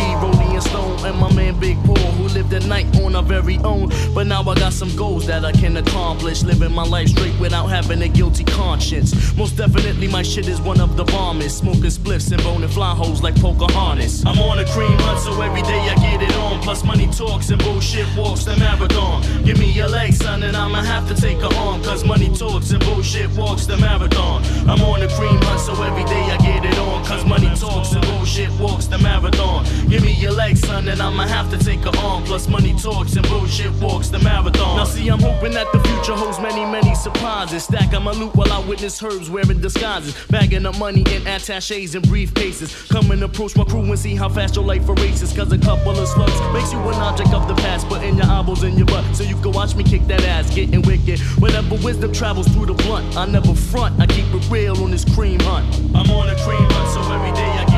and 0.54 0.62
Stone, 0.62 1.04
and 1.06 1.18
my 1.18 1.32
man 1.32 1.58
Big 1.58 1.76
Paul, 1.84 1.96
who 1.96 2.28
lived 2.28 2.52
at 2.52 2.66
night 2.66 2.86
on 3.00 3.14
our 3.14 3.22
very 3.22 3.58
own. 3.58 3.90
But 4.14 4.26
now 4.26 4.42
I 4.42 4.54
got 4.54 4.72
some 4.72 4.94
goals 4.96 5.26
that 5.26 5.44
I 5.44 5.52
can 5.52 5.76
accomplish. 5.76 6.42
Living 6.42 6.72
my 6.72 6.84
life 6.84 7.08
straight 7.08 7.38
without 7.40 7.66
having 7.66 8.02
a 8.02 8.08
guilty 8.08 8.44
conscience. 8.44 9.34
Most 9.36 9.56
definitely 9.56 10.08
my 10.08 10.22
shit 10.22 10.48
is 10.48 10.60
one 10.60 10.80
of 10.80 10.96
the 10.96 11.04
bombest. 11.04 11.58
Smoking 11.58 11.90
spliffs 11.98 12.32
and 12.32 12.42
boning 12.42 12.68
fly 12.68 12.94
holes 12.94 13.22
like 13.22 13.34
Pocahontas. 13.40 14.24
I'm 14.26 14.38
on 14.38 14.58
a 14.58 14.64
cream 14.72 14.98
hunt, 15.00 15.20
so 15.20 15.40
every 15.40 15.62
day 15.62 15.80
I 15.88 15.94
get 15.96 16.22
it 16.22 16.34
on. 16.36 16.60
Plus 16.62 16.84
money 16.84 17.06
talks 17.08 17.50
and 17.50 17.62
bullshit 17.62 18.06
walks 18.16 18.44
the 18.44 18.56
marathon. 18.56 19.22
Give 19.44 19.58
me 19.58 19.70
leg, 19.90 19.99
son, 20.08 20.42
and 20.42 20.56
I'ma 20.56 20.82
have 20.82 21.06
to 21.08 21.14
take 21.14 21.38
her 21.38 21.54
on. 21.58 21.82
Cause 21.82 22.04
money 22.04 22.34
talks 22.34 22.70
and 22.70 22.82
bullshit 22.84 23.30
walks 23.36 23.66
the 23.66 23.76
marathon. 23.76 24.42
I'm 24.68 24.80
on 24.82 25.02
a 25.02 25.08
cream 25.08 25.36
hunt, 25.42 25.60
so 25.60 25.72
every 25.82 26.04
day 26.04 26.22
I 26.22 26.36
get 26.38 26.64
it 26.64 26.78
on. 26.78 27.04
Cause 27.04 27.24
money 27.26 27.50
talks 27.54 27.92
and 27.92 28.02
bullshit 28.06 28.19
walks 28.60 28.86
the 28.86 28.98
marathon. 28.98 29.64
Give 29.88 30.02
me 30.04 30.12
your 30.12 30.30
leg, 30.32 30.56
son, 30.56 30.88
and 30.88 31.02
I'ma 31.02 31.26
have 31.26 31.50
to 31.50 31.58
take 31.58 31.80
her 31.80 31.96
on. 31.98 32.24
Plus 32.24 32.48
money 32.48 32.74
talks 32.74 33.16
and 33.16 33.26
bullshit 33.28 33.72
walks 33.82 34.08
the 34.08 34.20
marathon. 34.20 34.76
Now 34.76 34.84
see, 34.84 35.08
I'm 35.08 35.18
hoping 35.18 35.52
that 35.52 35.66
the 35.72 35.80
future 35.80 36.14
holds 36.14 36.38
many, 36.38 36.64
many 36.64 36.94
surprises. 36.94 37.64
Stack 37.64 37.92
on 37.92 38.04
my 38.04 38.12
loot 38.12 38.34
while 38.36 38.52
I 38.52 38.60
witness 38.60 39.02
herbs 39.02 39.28
wearing 39.28 39.60
disguises. 39.60 40.14
Bagging 40.28 40.64
up 40.64 40.78
money 40.78 41.04
in 41.12 41.26
attaches 41.26 41.94
and 41.96 42.04
briefcases. 42.04 42.88
Come 42.88 43.10
and 43.10 43.22
approach 43.24 43.56
my 43.56 43.64
crew 43.64 43.82
and 43.82 43.98
see 43.98 44.14
how 44.14 44.28
fast 44.28 44.54
your 44.54 44.64
life 44.64 44.88
erases. 44.88 45.32
Cause 45.32 45.50
a 45.50 45.58
couple 45.58 45.90
of 45.90 46.08
slugs 46.08 46.40
makes 46.52 46.72
you 46.72 46.78
an 46.78 46.94
object 46.94 47.32
of 47.32 47.48
the 47.48 47.54
past. 47.54 47.88
Putting 47.88 48.16
your 48.16 48.26
eyeballs 48.26 48.62
in 48.62 48.76
your 48.76 48.86
butt 48.86 49.04
so 49.16 49.24
you 49.24 49.36
can 49.42 49.50
watch 49.52 49.74
me 49.74 49.82
kick 49.82 50.06
that 50.06 50.22
ass. 50.22 50.54
Getting 50.54 50.82
wicked. 50.82 51.18
Whenever 51.42 51.74
wisdom 51.84 52.12
travels 52.12 52.46
through 52.48 52.66
the 52.66 52.74
blunt, 52.74 53.16
I 53.16 53.26
never 53.26 53.54
front. 53.54 53.98
I 54.00 54.06
keep 54.06 54.26
it 54.32 54.48
real 54.50 54.76
on 54.82 54.92
this 54.92 55.04
cream 55.16 55.40
hunt. 55.40 55.66
I'm 55.96 56.10
on 56.10 56.28
a 56.28 56.36
cream 56.44 56.62
hunt, 56.70 56.88
so 56.94 57.00
every 57.12 57.32
day 57.32 57.50
I 57.58 57.69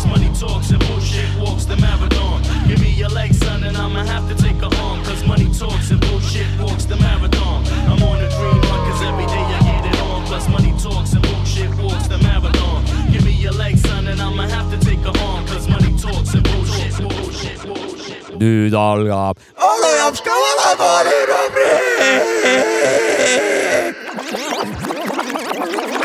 Plus 0.00 0.16
money 0.16 0.32
talks 0.32 0.70
and 0.70 0.80
bullshit 0.88 1.28
walks 1.38 1.66
the 1.66 1.76
marathon. 1.76 2.40
Give 2.66 2.80
me 2.80 2.90
your 2.90 3.10
leg, 3.10 3.34
son, 3.34 3.64
and 3.64 3.76
I'ma 3.76 4.02
have 4.04 4.26
to 4.30 4.34
take 4.42 4.56
her 4.56 4.72
on. 4.80 5.04
Cause 5.04 5.22
money 5.26 5.44
talks 5.52 5.90
and 5.90 6.00
bullshit 6.00 6.46
walks 6.58 6.86
the 6.86 6.96
marathon. 6.96 7.66
I'm 7.84 8.02
on 8.02 8.16
a 8.16 8.28
dream 8.30 8.62
hunt, 8.64 8.82
cause 8.88 9.02
every 9.02 9.26
day 9.26 9.44
I 9.44 9.60
get 9.60 9.84
it 9.92 10.00
on. 10.00 10.24
Plus 10.24 10.48
money 10.48 10.72
talks 10.80 11.12
and 11.12 11.20
bullshit 11.22 11.68
walks 11.76 12.08
the 12.08 12.16
marathon. 12.16 12.82
Give 13.12 13.22
me 13.26 13.32
your 13.32 13.52
leg, 13.52 13.76
son, 13.76 14.06
and 14.08 14.22
I'ma 14.22 14.48
have 14.48 14.70
to 14.72 14.78
take 14.88 15.00
her 15.00 15.12
on. 15.20 15.46
Cause 15.46 15.68
money 15.68 15.92
talks 15.98 16.32
and 16.32 16.44
bullshit, 16.48 16.96
bullshit, 16.96 17.60
bullshit. 17.62 18.40
nüüd 18.40 18.72
algab 18.72 19.36
Olu 19.68 19.90
jaoks 20.00 20.20
ka 20.24 20.32
vanakooli 20.42 21.18
rubriik. 21.30 22.30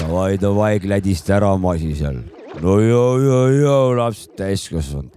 davai, 0.04 0.34
davai, 0.42 0.80
klädista 0.84 1.36
ära 1.40 1.56
masi 1.58 1.96
seal. 1.96 2.35
No 2.66 2.80
joo, 2.80 3.20
joo, 3.20 3.48
joo, 3.48 3.98
laps 3.98 4.30
täiskasvanud. 4.38 5.12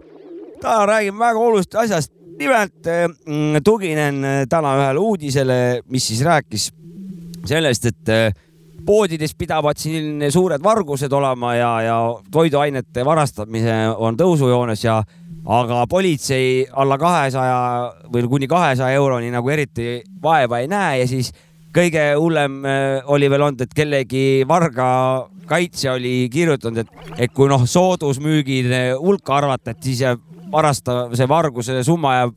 täna 0.60 0.86
räägime 0.86 1.18
väga 1.18 1.38
olulisest 1.38 1.74
asjast. 1.74 2.12
nimelt 2.38 2.86
mm, 3.26 3.62
tuginen 3.64 4.24
äh, 4.24 4.42
täna 4.48 4.76
ühele 4.78 4.98
uudisele, 4.98 5.80
mis 5.90 6.06
siis 6.06 6.20
rääkis 6.22 6.68
sellest, 7.46 7.86
et 7.86 8.12
äh, 8.14 8.34
poodides 8.86 9.34
pidavad 9.34 9.80
siin 9.80 10.22
suured 10.30 10.62
vargused 10.62 11.12
olema 11.12 11.54
ja, 11.54 11.72
ja 11.82 11.96
toiduainete 12.30 13.04
varastamise 13.04 13.74
on 13.96 14.16
tõusujoones 14.16 14.84
ja 14.84 15.02
aga 15.48 15.82
politsei 15.90 16.66
alla 16.72 16.98
kahesaja 16.98 17.58
või 18.12 18.28
kuni 18.28 18.46
kahesaja 18.46 18.94
euroni 19.00 19.32
nagu 19.34 19.50
eriti 19.50 20.02
vaeva 20.22 20.60
ei 20.60 20.68
näe 20.68 21.00
ja 21.00 21.08
siis 21.08 21.32
kõige 21.74 22.04
hullem 22.18 22.62
äh, 22.64 23.10
oli 23.12 23.28
veel 23.30 23.44
olnud, 23.48 23.64
et 23.64 23.74
kellegi 23.76 24.44
varga 24.48 24.88
kaitsja 25.48 25.94
oli 25.96 26.28
kirjutanud, 26.32 26.84
et, 26.84 27.12
et 27.26 27.34
kui 27.34 27.48
noh, 27.50 27.64
soodusmüügide 27.68 28.82
hulka 29.00 29.38
arvata, 29.38 29.72
et 29.72 29.84
siis 29.84 30.02
jääb 30.04 30.24
varasta, 30.52 31.06
see 31.16 31.28
varguse 31.28 31.82
summa 31.86 32.14
jääb 32.18 32.34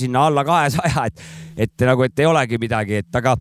sinna 0.00 0.26
alla 0.28 0.44
kahesaja, 0.46 1.08
et, 1.08 1.26
et 1.66 1.86
nagu, 1.88 2.04
et 2.06 2.24
ei 2.24 2.28
olegi 2.28 2.58
midagi, 2.60 3.00
et 3.04 3.20
aga, 3.20 3.36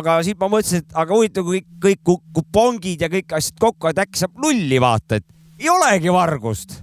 aga 0.00 0.18
siit 0.26 0.38
ma 0.40 0.50
mõtlesin, 0.52 0.84
et 0.84 1.00
aga 1.02 1.16
huvitav, 1.16 1.48
kui 1.48 1.64
kõik, 1.80 2.02
kõik 2.04 2.22
kupongid 2.36 3.04
ja 3.04 3.10
kõik 3.12 3.36
asjad 3.38 3.58
kokku, 3.60 3.90
et 3.90 4.04
äkki 4.04 4.22
saab 4.22 4.38
nulli 4.44 4.80
vaata, 4.82 5.20
et 5.20 5.26
ei 5.60 5.72
olegi 5.72 6.12
vargust. 6.14 6.78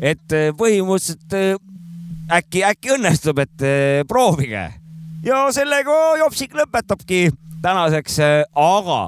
et 0.00 0.32
eh, 0.32 0.48
põhimõtteliselt 0.56 1.34
äkki, 2.32 2.62
äkki 2.64 2.94
õnnestub, 2.94 3.40
et 3.42 3.64
proovige. 4.08 4.79
Ja 5.24 5.46
sellega 5.52 6.16
Jopsik 6.18 6.54
lõpetabki 6.56 7.30
tänaseks, 7.62 8.18
aga 8.56 9.00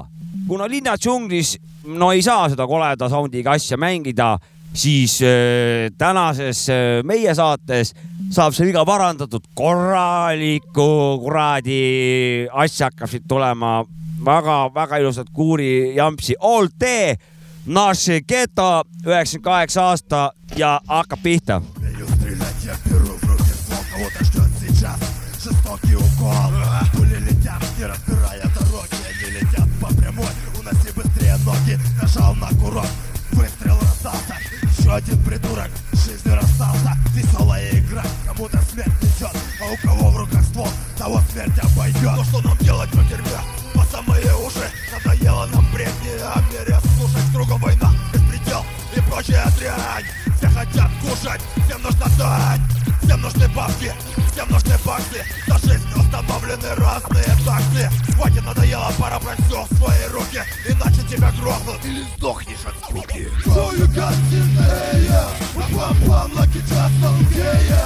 kuna 0.47 0.67
linna 0.69 0.97
džunglis 0.97 1.57
no 1.85 2.11
ei 2.13 2.21
saa 2.21 2.49
seda 2.51 2.67
koleda 2.67 3.09
soundiga 3.09 3.55
asja 3.57 3.77
mängida 3.77 4.37
siis 4.73 5.21
äh, 5.21 5.91
tänases 5.97 6.69
äh, 6.69 7.03
meie 7.03 7.35
saates 7.35 7.93
saab 8.33 8.55
see 8.55 8.65
viga 8.69 8.81
parandatud, 8.85 9.45
korralikku 9.53 10.87
kuradi 11.21 12.47
asja 12.49 12.89
hakkab 12.89 13.11
siit 13.11 13.27
tulema 13.29 13.83
väga-väga 14.25 15.01
ilusat 15.03 15.29
kuuri 15.33 15.95
jampsi 15.95 16.35
all 16.41 16.67
day. 16.79 17.15
Naše 17.63 18.19
geto, 18.27 18.83
üheksakümmend 19.05 19.43
kaheksa 19.45 19.85
aasta 19.93 20.31
ja 20.59 20.81
hakkab 20.87 21.23
pihta. 21.23 21.61
Жестокий 25.73 25.95
укол 25.95 26.51
Пули 26.93 27.15
летят, 27.15 27.63
не 27.77 27.85
разбирая 27.85 28.41
дороги. 28.41 28.89
Они 29.09 29.31
летят 29.31 29.67
по 29.81 29.87
прямой, 29.87 30.27
уноси 30.59 30.91
быстрее 30.95 31.37
ноги. 31.45 31.79
Нажал 32.01 32.35
на 32.35 32.49
курок, 32.49 32.85
выстрел 33.31 33.77
раздался. 33.79 34.35
Еще 34.63 34.93
один 34.93 35.23
придурок. 35.23 35.69
Жизнью 35.93 36.35
расстался. 36.35 36.97
Веселая 37.13 37.69
игра, 37.71 38.03
кому-то 38.25 38.59
смерть 38.71 39.01
несет. 39.01 39.35
А 39.61 39.71
у 39.71 39.87
кого 39.87 40.09
в 40.11 40.17
руках 40.17 40.43
ствол, 40.43 40.69
того 40.97 41.21
смерть 41.31 41.59
обойдет. 41.59 42.11
Ну 42.15 42.23
что 42.23 42.41
нам 42.41 42.57
делать 42.59 42.89
по 42.91 43.03
тюрьме? 43.05 43.39
По 43.73 43.83
самые 43.85 44.35
уши. 44.45 44.69
Надоело 44.91 45.45
нам 45.47 45.65
бредни 45.71 46.11
о 46.21 46.41
мире 46.51 46.77
слушать. 46.97 47.33
Кругом 47.33 47.61
война, 47.61 47.91
беспредел 48.13 48.65
и 48.95 49.01
прочая 49.09 49.49
дрянь. 49.57 50.05
Все 50.37 50.47
хотят 50.49 50.91
кушать, 51.01 51.41
всем 51.65 51.81
нужна 51.81 52.07
дань 52.17 52.61
Всем 53.03 53.21
нужны 53.21 53.47
бабки, 53.49 53.91
всем 54.31 54.49
нужны 54.49 54.75
баксы 54.85 55.23
За 55.47 55.57
жизнь 55.59 55.87
установлены 55.95 56.75
разные 56.75 57.25
таксы 57.45 57.89
Хватит 58.15 58.45
надоело, 58.45 58.91
пора 58.99 59.19
брать 59.19 59.39
все 59.47 59.65
в 59.69 59.77
свои 59.77 60.07
руки. 60.11 60.41
Иначе 60.67 61.01
тебя 61.09 61.31
грохнут. 61.39 61.83
Или 61.83 62.03
сдохнешь 62.17 62.65
от 62.65 62.75
скуки. 62.83 63.29
Throw 63.45 63.71
your 63.71 63.87
guns 63.87 64.33
in 64.33 64.55
the 64.55 64.63
air 64.93 65.43
Pam 65.75 65.95
pam 66.07 66.35
like 66.35 66.55
it's 66.55 66.69
just 66.69 67.01
don't 67.01 67.25
care 67.31 67.83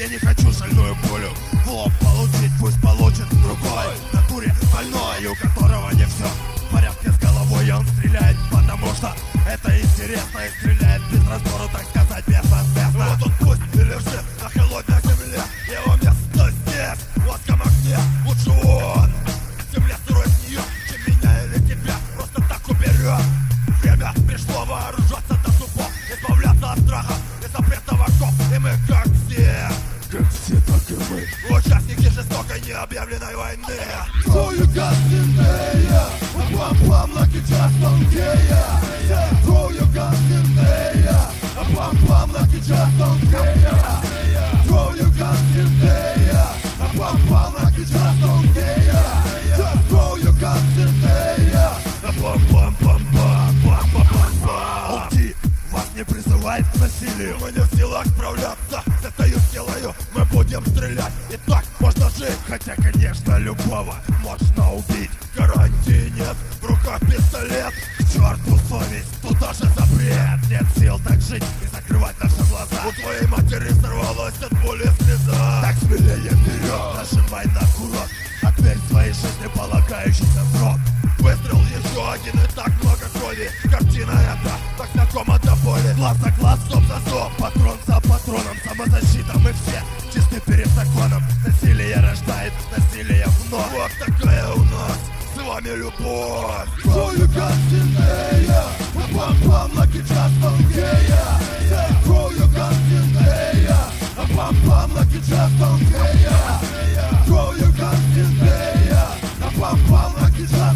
Я 0.00 0.08
не 0.08 0.16
хочу 0.16 0.50
шальную 0.50 0.96
пулю 1.02 1.28
в 1.52 1.68
лоб 1.68 1.92
получить 2.00 2.50
Пусть 2.58 2.80
получит 2.80 3.28
другой. 3.42 3.92
Натуре 4.14 4.54
больной 4.72 5.26
У 5.26 5.34
которого 5.34 5.90
не 5.90 6.06
все 6.06 6.24
в 6.56 6.72
порядке 6.72 7.12
с 7.12 7.18
головой 7.18 7.70
Он 7.70 7.86
стреляет, 7.86 8.36
потому 8.50 8.94
что 8.94 9.14
это 9.46 9.78
интересно 9.78 10.38
И 10.38 10.58
стреляет 10.58 11.02
без 11.12 11.28
разбору, 11.28 11.68
так 11.70 11.86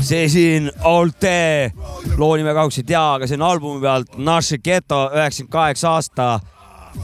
see 0.05 0.29
siin 0.29 0.71
Olte 0.89 1.73
loo 2.19 2.35
nime 2.37 2.53
kahjuks 2.57 2.79
ei 2.83 2.87
tea, 2.93 3.05
aga 3.19 3.27
see 3.31 3.39
on 3.41 3.47
albumi 3.49 3.81
pealt 3.85 4.17
Naši 4.19 4.59
Geto 4.65 5.07
üheksakümmend 5.15 5.53
kaheksa 5.53 5.95
aasta. 5.99 6.29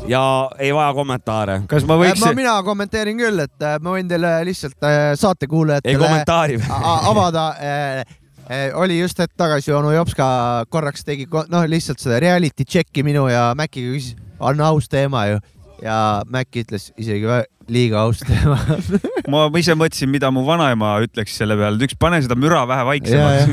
Ja 0.07 0.23
ei 0.63 0.71
vaja 0.75 0.93
kommentaare. 0.95 1.57
kas 1.67 1.83
ma 1.89 1.97
võiks 1.99 2.21
ma, 2.23 2.31
mina 2.39 2.53
kommenteerin 2.63 3.19
küll, 3.19 3.41
et 3.43 3.65
äh, 3.67 3.75
ma 3.83 3.97
võin 3.97 4.07
teile 4.09 4.37
lihtsalt 4.47 4.87
äh, 4.87 5.01
saatekuulajatele 5.19 5.97
ei 5.97 5.99
kommentaari. 5.99 6.61
a- 6.71 7.01
avada 7.11 7.49
äh, 7.59 8.05
äh, 8.47 8.69
oli 8.79 9.01
just 9.01 9.19
hetk 9.19 9.35
tagasi 9.37 9.73
onu 9.75 9.91
Jopska 9.97 10.29
korraks 10.71 11.03
tegi 11.05 11.27
noh, 11.51 11.67
lihtsalt 11.67 11.99
seda 11.99 12.21
reality 12.23 12.63
check'i 12.65 13.03
minu 13.03 13.27
ja 13.33 13.49
Maciga 13.59 13.91
küsis, 13.97 14.15
on 14.39 14.61
aus 14.61 14.87
teema 14.89 15.27
ju. 15.33 15.41
Ja 15.83 16.23
Mac 16.29 16.55
ütles 16.61 16.91
isegi 17.01 17.25
vä- 17.27 17.47
liiga 17.73 18.05
aus 18.07 18.23
teema 18.25 18.59
ma 19.33 19.47
ise 19.61 19.77
mõtlesin, 19.79 20.11
mida 20.13 20.31
mu 20.35 20.43
vanaema 20.47 20.97
ütleks 21.05 21.37
selle 21.41 21.57
peale, 21.59 21.79
ta 21.79 21.87
ütles, 21.87 21.99
pane 22.01 22.21
seda 22.25 22.37
müra 22.39 22.65
vähe 22.69 22.87
vaiksemaks. 22.89 23.47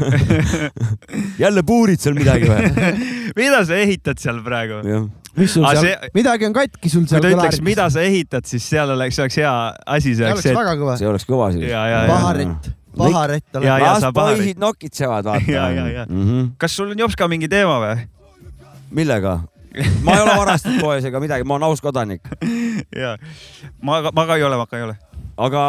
jälle 1.44 1.64
puurid 1.68 2.02
seal 2.02 2.18
midagi 2.18 2.50
või? 2.50 2.92
mida 3.42 3.64
sa 3.68 3.78
ehitad 3.80 4.22
seal 4.22 4.42
praegu? 4.46 4.82
mis 5.38 5.54
sul 5.54 5.66
Aga 5.68 5.84
seal 5.84 5.94
see-, 5.94 6.12
midagi 6.18 6.50
on 6.50 6.56
katki 6.58 6.92
sul 6.92 7.06
kui 7.06 7.14
seal 7.14 7.26
ta 7.26 7.34
ütleks, 7.36 7.62
mida 7.66 7.90
sa 7.94 8.06
ehitad, 8.06 8.48
siis 8.50 8.66
seal 8.66 8.94
oleks, 8.96 9.20
oleks 9.22 9.40
hea 9.42 9.54
asi, 9.86 10.16
see 10.16 10.18
see 10.18 10.26
oleks 10.26 10.40
oleks 10.40 10.50
see, 10.50 10.58
väga 10.58 10.78
kõva. 10.82 10.98
see 11.02 11.12
oleks 11.12 11.30
kõva 11.30 11.52
siis. 11.56 11.68
Ja- 11.70 11.86
oleks. 13.62 13.68
ja 13.68 13.78
las 13.94 14.08
poisid 14.16 14.62
nokitsevad, 14.62 15.28
vaata 15.30 15.68
mm. 16.10 16.24
-hmm. 16.24 16.48
kas 16.58 16.76
sul 16.76 16.96
on 16.96 17.06
Jopska 17.06 17.28
mingi 17.30 17.50
teema 17.52 17.78
või? 17.84 18.08
millega? 18.90 19.42
Ma 20.04 20.16
ei 20.18 20.24
ole 20.26 20.38
varastanud 20.38 20.82
poes 20.82 21.06
ega 21.06 21.22
midagi, 21.24 21.48
ma 21.48 21.58
olen 21.58 21.68
aus 21.70 21.84
kodanik, 21.84 22.28
ja, 23.04 23.16
ma, 23.82 24.02
ma 24.12 24.26
ka 24.26 24.38
ei 24.38 24.46
ole, 24.48 24.60
ma 24.60 24.66
ka 24.70 24.80
ei 24.80 24.88
ole. 24.90 24.98
aga 25.38 25.64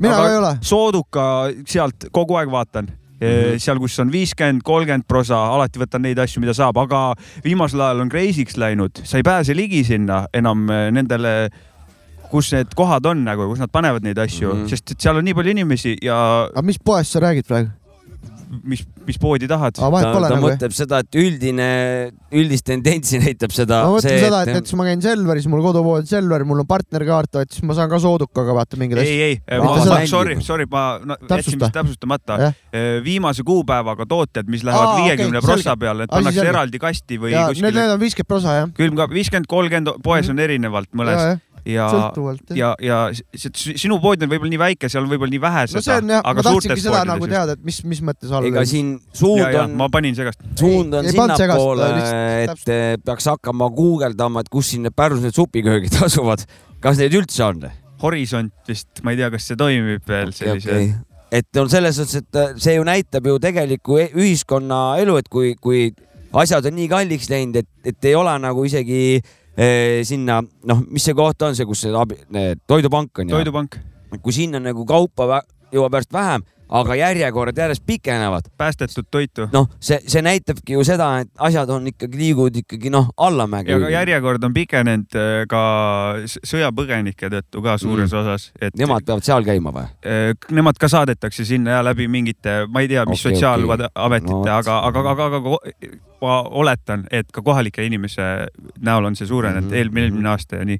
mina 0.00 0.16
ka 0.16 0.30
ei 0.30 0.38
ole. 0.40 0.54
Sooduka 0.64 1.24
sealt 1.68 2.08
kogu 2.12 2.38
aeg 2.40 2.50
vaatan 2.50 2.88
mm. 2.88 3.26
-hmm. 3.26 3.58
seal, 3.58 3.78
kus 3.78 3.98
on 4.00 4.12
viiskümmend, 4.12 4.64
kolmkümmend 4.64 5.04
prosa, 5.08 5.38
alati 5.54 5.80
võtan 5.80 6.04
neid 6.06 6.18
asju, 6.18 6.40
mida 6.40 6.54
saab, 6.54 6.76
aga 6.78 7.14
viimasel 7.44 7.80
ajal 7.80 8.04
on 8.04 8.12
crazy'ks 8.12 8.56
läinud, 8.60 9.02
sa 9.04 9.16
ei 9.16 9.26
pääse 9.26 9.56
ligi 9.56 9.84
sinna 9.84 10.26
enam 10.34 10.68
eh, 10.70 10.90
nendele, 10.92 11.50
kus 12.30 12.52
need 12.52 12.74
kohad 12.74 13.06
on 13.06 13.24
nagu, 13.24 13.48
kus 13.48 13.62
nad 13.62 13.72
panevad 13.72 14.04
neid 14.04 14.18
asju 14.18 14.52
mm. 14.52 14.62
-hmm. 14.62 14.68
sest 14.68 14.90
et 14.90 15.00
seal 15.00 15.16
on 15.16 15.24
nii 15.24 15.34
palju 15.34 15.50
inimesi 15.50 15.96
ja 16.02 16.48
aga 16.50 16.62
mis 16.62 16.78
poest 16.78 17.12
sa 17.12 17.20
räägid 17.20 17.46
praegu? 17.46 17.70
mis, 18.64 18.82
mis 19.06 19.18
poodi 19.20 19.48
tahad. 19.50 19.74
ta, 19.76 19.88
ta 19.90 20.20
nagu. 20.22 20.40
mõtleb 20.44 20.74
seda, 20.76 21.00
et 21.04 21.18
üldine, 21.18 21.68
üldist 22.36 22.66
tendentsi 22.68 23.20
näitab 23.22 23.54
seda. 23.54 23.82
ma 23.86 23.96
mõtlen 23.96 24.20
seda, 24.22 24.42
et 24.44 24.52
näiteks 24.52 24.76
ma 24.78 24.86
käin 24.88 25.02
Selveris, 25.04 25.48
mul 25.50 25.64
kodupood 25.64 26.04
on 26.04 26.10
Selver, 26.10 26.44
mul 26.48 26.62
on 26.62 26.68
partnerkaart, 26.70 27.40
et 27.42 27.56
siis 27.56 27.66
ma 27.66 27.76
saan 27.78 27.90
ka 27.92 28.00
soodukaga 28.02 28.56
vaata 28.56 28.80
mingeid 28.80 29.02
asju. 29.02 29.16
ei, 29.16 29.38
ei, 29.40 29.62
ma 29.62 29.74
seda-, 29.80 30.00
sorry, 30.10 30.38
sorry, 30.44 30.68
ma 30.70 30.84
no, 31.02 31.18
jätsin 31.30 31.58
vist 31.60 31.74
täpsustamata 31.76 32.38
Jah.. 32.42 32.60
viimase 33.04 33.46
kuupäevaga 33.46 34.08
tooted, 34.10 34.50
mis 34.52 34.64
lähevad 34.66 35.02
viiekümne 35.02 35.40
selge. 35.40 35.46
prossa 35.50 35.76
peale, 35.80 36.06
et 36.06 36.14
pannakse 36.14 36.46
eraldi 36.46 36.82
kasti 36.82 37.20
või 37.22 37.34
ja 37.34 37.46
need, 37.46 37.56
kuskile 37.56 37.74
need 37.80 37.96
on 37.96 38.02
viiskümmend 38.04 38.32
prosa 38.34 38.60
jah. 38.60 38.72
külmkapp, 38.76 39.14
viiskümmend, 39.16 39.50
kolmkümmend 39.50 39.94
poes 40.06 40.32
on 40.32 40.42
erinevalt 40.46 40.92
mõnes 40.96 41.40
ja, 41.66 41.86
ja, 42.54 42.70
ja, 42.82 42.98
sinu 43.34 43.98
pood 44.02 44.22
on 44.22 44.30
võib-olla 44.30 44.52
nii 44.52 44.60
väike, 44.60 44.90
seal 44.92 45.04
on 45.04 45.10
võib-olla 45.10 45.34
nii 45.34 45.42
vähe 45.42 45.64
no 45.66 45.72
see 45.72 45.84
seda 45.86 45.96
on 46.02 46.12
jah, 46.14 46.22
ma 46.22 46.32
aga 46.32 46.44
tahtsingi 46.46 46.84
seda 46.84 47.00
nagu 47.08 47.28
teada, 47.30 47.56
et 47.56 47.64
mis, 47.66 47.80
mis 47.88 48.02
mõttes 48.06 48.34
all. 48.34 48.46
ega 48.50 48.62
siin 48.68 48.92
suund 49.16 49.42
ja, 49.42 49.64
on, 49.64 49.74
ma 49.80 49.88
panin 49.92 50.16
segast. 50.18 50.44
suund 50.60 50.94
on 50.96 51.08
sinnapoole, 51.10 51.90
et 52.44 52.70
peaks 53.06 53.28
hakkama 53.32 53.70
guugeldama, 53.74 54.44
et 54.44 54.52
kus 54.52 54.72
siin 54.72 54.86
need 54.86 54.96
Pärnus 54.96 55.24
need 55.24 55.36
supiköögid 55.36 55.98
asuvad. 56.06 56.46
kas 56.82 57.02
neid 57.02 57.16
üldse 57.18 57.44
on? 57.46 57.66
Horisont 58.02 58.52
vist, 58.68 58.90
ma 59.02 59.14
ei 59.14 59.20
tea, 59.20 59.30
kas 59.32 59.46
see 59.48 59.58
toimib 59.58 60.04
veel 60.08 60.32
sellise 60.36 60.72
okay.. 60.72 60.90
et 61.34 61.60
on 61.62 61.70
selles 61.72 61.96
suhtes, 61.96 62.20
et 62.22 62.40
äh, 62.42 62.52
see 62.60 62.76
ju 62.76 62.84
näitab 62.86 63.26
ju 63.26 63.38
tegelikku 63.42 64.02
e- 64.02 64.10
ühiskonnaelu, 64.14 65.16
et 65.22 65.30
kui, 65.32 65.54
kui 65.60 65.88
asjad 66.36 66.68
on 66.68 66.76
nii 66.76 66.90
kalliks 66.92 67.30
läinud, 67.32 67.62
et, 67.62 67.70
et 67.92 68.10
ei 68.10 68.14
ole 68.18 68.34
nagu 68.42 68.64
isegi 68.68 69.00
eh, 69.16 69.34
sinna, 69.56 70.42
noh, 70.68 70.82
mis 70.92 71.04
see 71.06 71.16
koht 71.16 71.42
on 71.46 71.56
see, 71.56 71.64
kus 71.68 71.86
see 71.86 71.94
abi, 71.96 72.18
toidupank 72.68 73.22
on 73.22 73.30
ju, 73.30 73.36
toidupank, 73.38 73.78
kui 74.20 74.34
sinna 74.36 74.60
nagu 74.60 74.84
kaupa 74.88 75.40
jõuab 75.72 75.96
järjest 75.96 76.12
vähem, 76.12 76.44
aga 76.68 76.94
järjekorrad 76.98 77.56
järjest 77.58 77.82
pikenevad, 77.86 78.48
päästetud 78.58 79.06
toitu. 79.10 79.48
noh, 79.52 79.68
see, 79.80 80.00
see 80.06 80.22
näitabki 80.22 80.72
ju 80.72 80.84
seda, 80.84 81.18
et 81.20 81.28
asjad 81.38 81.70
on 81.70 81.86
ikkagi, 81.86 82.18
liiguvad 82.18 82.56
ikkagi 82.56 82.90
noh, 82.90 83.10
allamäge. 83.16 83.70
ja 83.70 83.78
ka 83.80 83.88
järjekord 83.90 84.44
on 84.44 84.54
pikenenud 84.54 85.14
äh, 85.14 85.46
ka 85.48 85.62
sõjapõgenike 86.46 87.30
tõttu 87.32 87.62
ka 87.64 87.76
suures 87.78 88.12
Mm. 88.12 88.18
osas, 88.20 88.50
et 88.60 88.74
Nemad 88.78 89.04
peavad 89.06 89.24
seal 89.26 89.44
käima 89.46 89.72
või? 89.74 89.86
äh, 90.06 90.34
nemad 90.50 90.78
ka 90.78 90.88
saadetakse 90.88 91.44
sinna 91.44 91.70
ja 91.78 91.82
läbi 91.84 92.08
mingite, 92.08 92.66
ma 92.68 92.80
ei 92.80 92.88
tea, 92.88 93.04
mis 93.08 93.20
okay, 93.24 93.32
sotsiaalametite 93.34 93.90
No 93.96 94.40
okay., 94.42 94.52
vot. 94.52 94.66
aga, 94.66 94.78
aga, 94.86 95.00
aga, 95.10 95.24
aga 95.26 95.40
ko- 95.40 95.96
ma 96.22 96.42
oletan, 96.48 97.06
et 97.10 97.30
ka 97.32 97.42
kohalike 97.42 97.84
inimese 97.84 98.22
näol 98.80 99.04
on 99.04 99.16
see 99.16 99.26
suurenenud 99.26 99.62
mm 99.62 99.66
Mhm, 99.66 99.72
-hmm. 99.74 99.78
eelmine, 99.78 100.04
eelmine 100.06 100.28
aasta 100.28 100.56
ja 100.56 100.64
nii. 100.64 100.78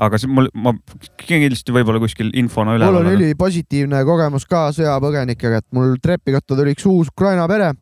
Aga 0.00 0.20
see 0.20 0.30
mul, 0.32 0.48
ma 0.56 0.72
kindlasti 1.20 1.74
võib-olla 1.76 2.00
kuskil 2.02 2.32
infona 2.40 2.78
mul 2.80 3.02
on 3.02 3.12
ülipositiivne 3.12 4.00
kogemus 4.08 4.48
ka 4.48 4.70
sõjapõgenikega, 4.76 5.60
et 5.60 5.68
mul 5.76 5.98
trepikotta 6.02 6.56
tuli 6.56 6.74
üks 6.76 6.88
uus 6.88 7.12
Ukraina 7.12 7.46
pere 7.50 7.74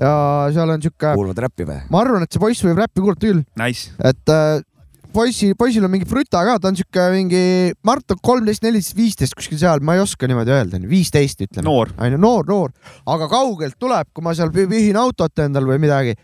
ja 0.00 0.14
seal 0.54 0.72
on 0.72 0.82
sihuke, 0.82 1.12
kuulavad 1.14 1.44
räppi 1.46 1.68
või? 1.68 1.78
ma 1.92 2.02
arvan, 2.04 2.24
et 2.24 2.32
see 2.32 2.42
poiss 2.42 2.64
võib 2.64 2.80
räppi 2.80 3.04
kuulata 3.04 3.26
küll, 3.26 3.44
Nice, 3.60 3.92
et 4.00 4.32
äh, 4.32 4.62
poisi, 5.12 5.52
poisil 5.58 5.84
on 5.84 5.92
mingi 5.92 6.08
fruta 6.08 6.42
ka, 6.46 6.56
ta 6.62 6.70
on 6.70 6.78
sihuke 6.78 7.06
mingi, 7.14 7.42
ma 7.84 7.94
arvan, 7.94 8.04
et 8.04 8.10
ta 8.10 8.16
on 8.16 8.22
kolmteist, 8.30 8.64
neliteist, 8.64 8.96
viisteist 8.96 9.36
kuskil 9.38 9.60
seal, 9.60 9.82
ma 9.84 9.96
ei 9.96 10.04
oska 10.04 10.28
niimoodi 10.30 10.54
öelda, 10.54 10.80
viisteist 10.90 11.44
ütleme. 11.46 11.66
noor, 11.68 11.92
onju, 11.98 12.20
noor, 12.20 12.48
noor, 12.48 12.74
aga 13.10 13.28
kaugelt 13.32 13.78
tuleb, 13.80 14.10
kui 14.14 14.24
ma 14.26 14.34
seal 14.38 14.52
vihin 14.54 14.98
autot 15.00 15.44
endal 15.44 15.68
või 15.68 15.80
midagi. 15.82 16.16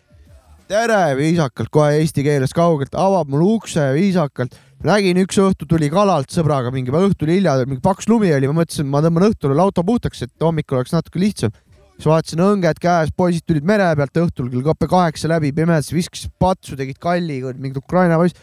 tere, 0.67 1.03
viisakalt 1.19 1.71
kohe 1.71 2.01
eesti 2.01 2.25
keeles 2.27 2.55
kaugelt 2.57 2.97
avab 2.99 3.29
mulle 3.31 3.53
ukse 3.59 3.93
viisakalt. 3.95 4.57
Nägin 4.85 5.21
üks 5.23 5.39
õhtu 5.41 5.69
tuli 5.69 5.89
kalalt 5.93 6.33
sõbraga 6.35 6.73
mingi 6.75 6.93
õhtul 6.93 7.33
hilja, 7.33 7.57
mingi 7.69 7.83
paks 7.85 8.09
lumi 8.11 8.33
oli, 8.37 8.51
ma 8.51 8.61
mõtlesin, 8.61 8.89
ma 8.91 9.03
tõmban 9.05 9.31
õhtul 9.31 9.63
auto 9.63 9.85
puhtaks, 9.87 10.27
et 10.27 10.45
hommikul 10.45 10.81
oleks 10.81 10.93
natuke 10.93 11.23
lihtsam. 11.23 11.55
siis 11.97 12.07
vaatasin 12.11 12.43
õnged 12.45 12.81
käes, 12.81 13.13
poisid 13.17 13.47
tulid 13.49 13.65
mere 13.65 13.89
pealt 13.97 14.19
õhtul 14.21 14.51
kell 14.53 14.89
kaheksa 14.89 15.29
läbi 15.33 15.53
pimedas, 15.53 15.93
viskasid 15.93 16.33
patsu, 16.39 16.77
tegid 16.77 16.99
kalli, 17.01 17.41
mingid 17.57 17.79
Ukraina 17.81 18.19
poiss. 18.21 18.37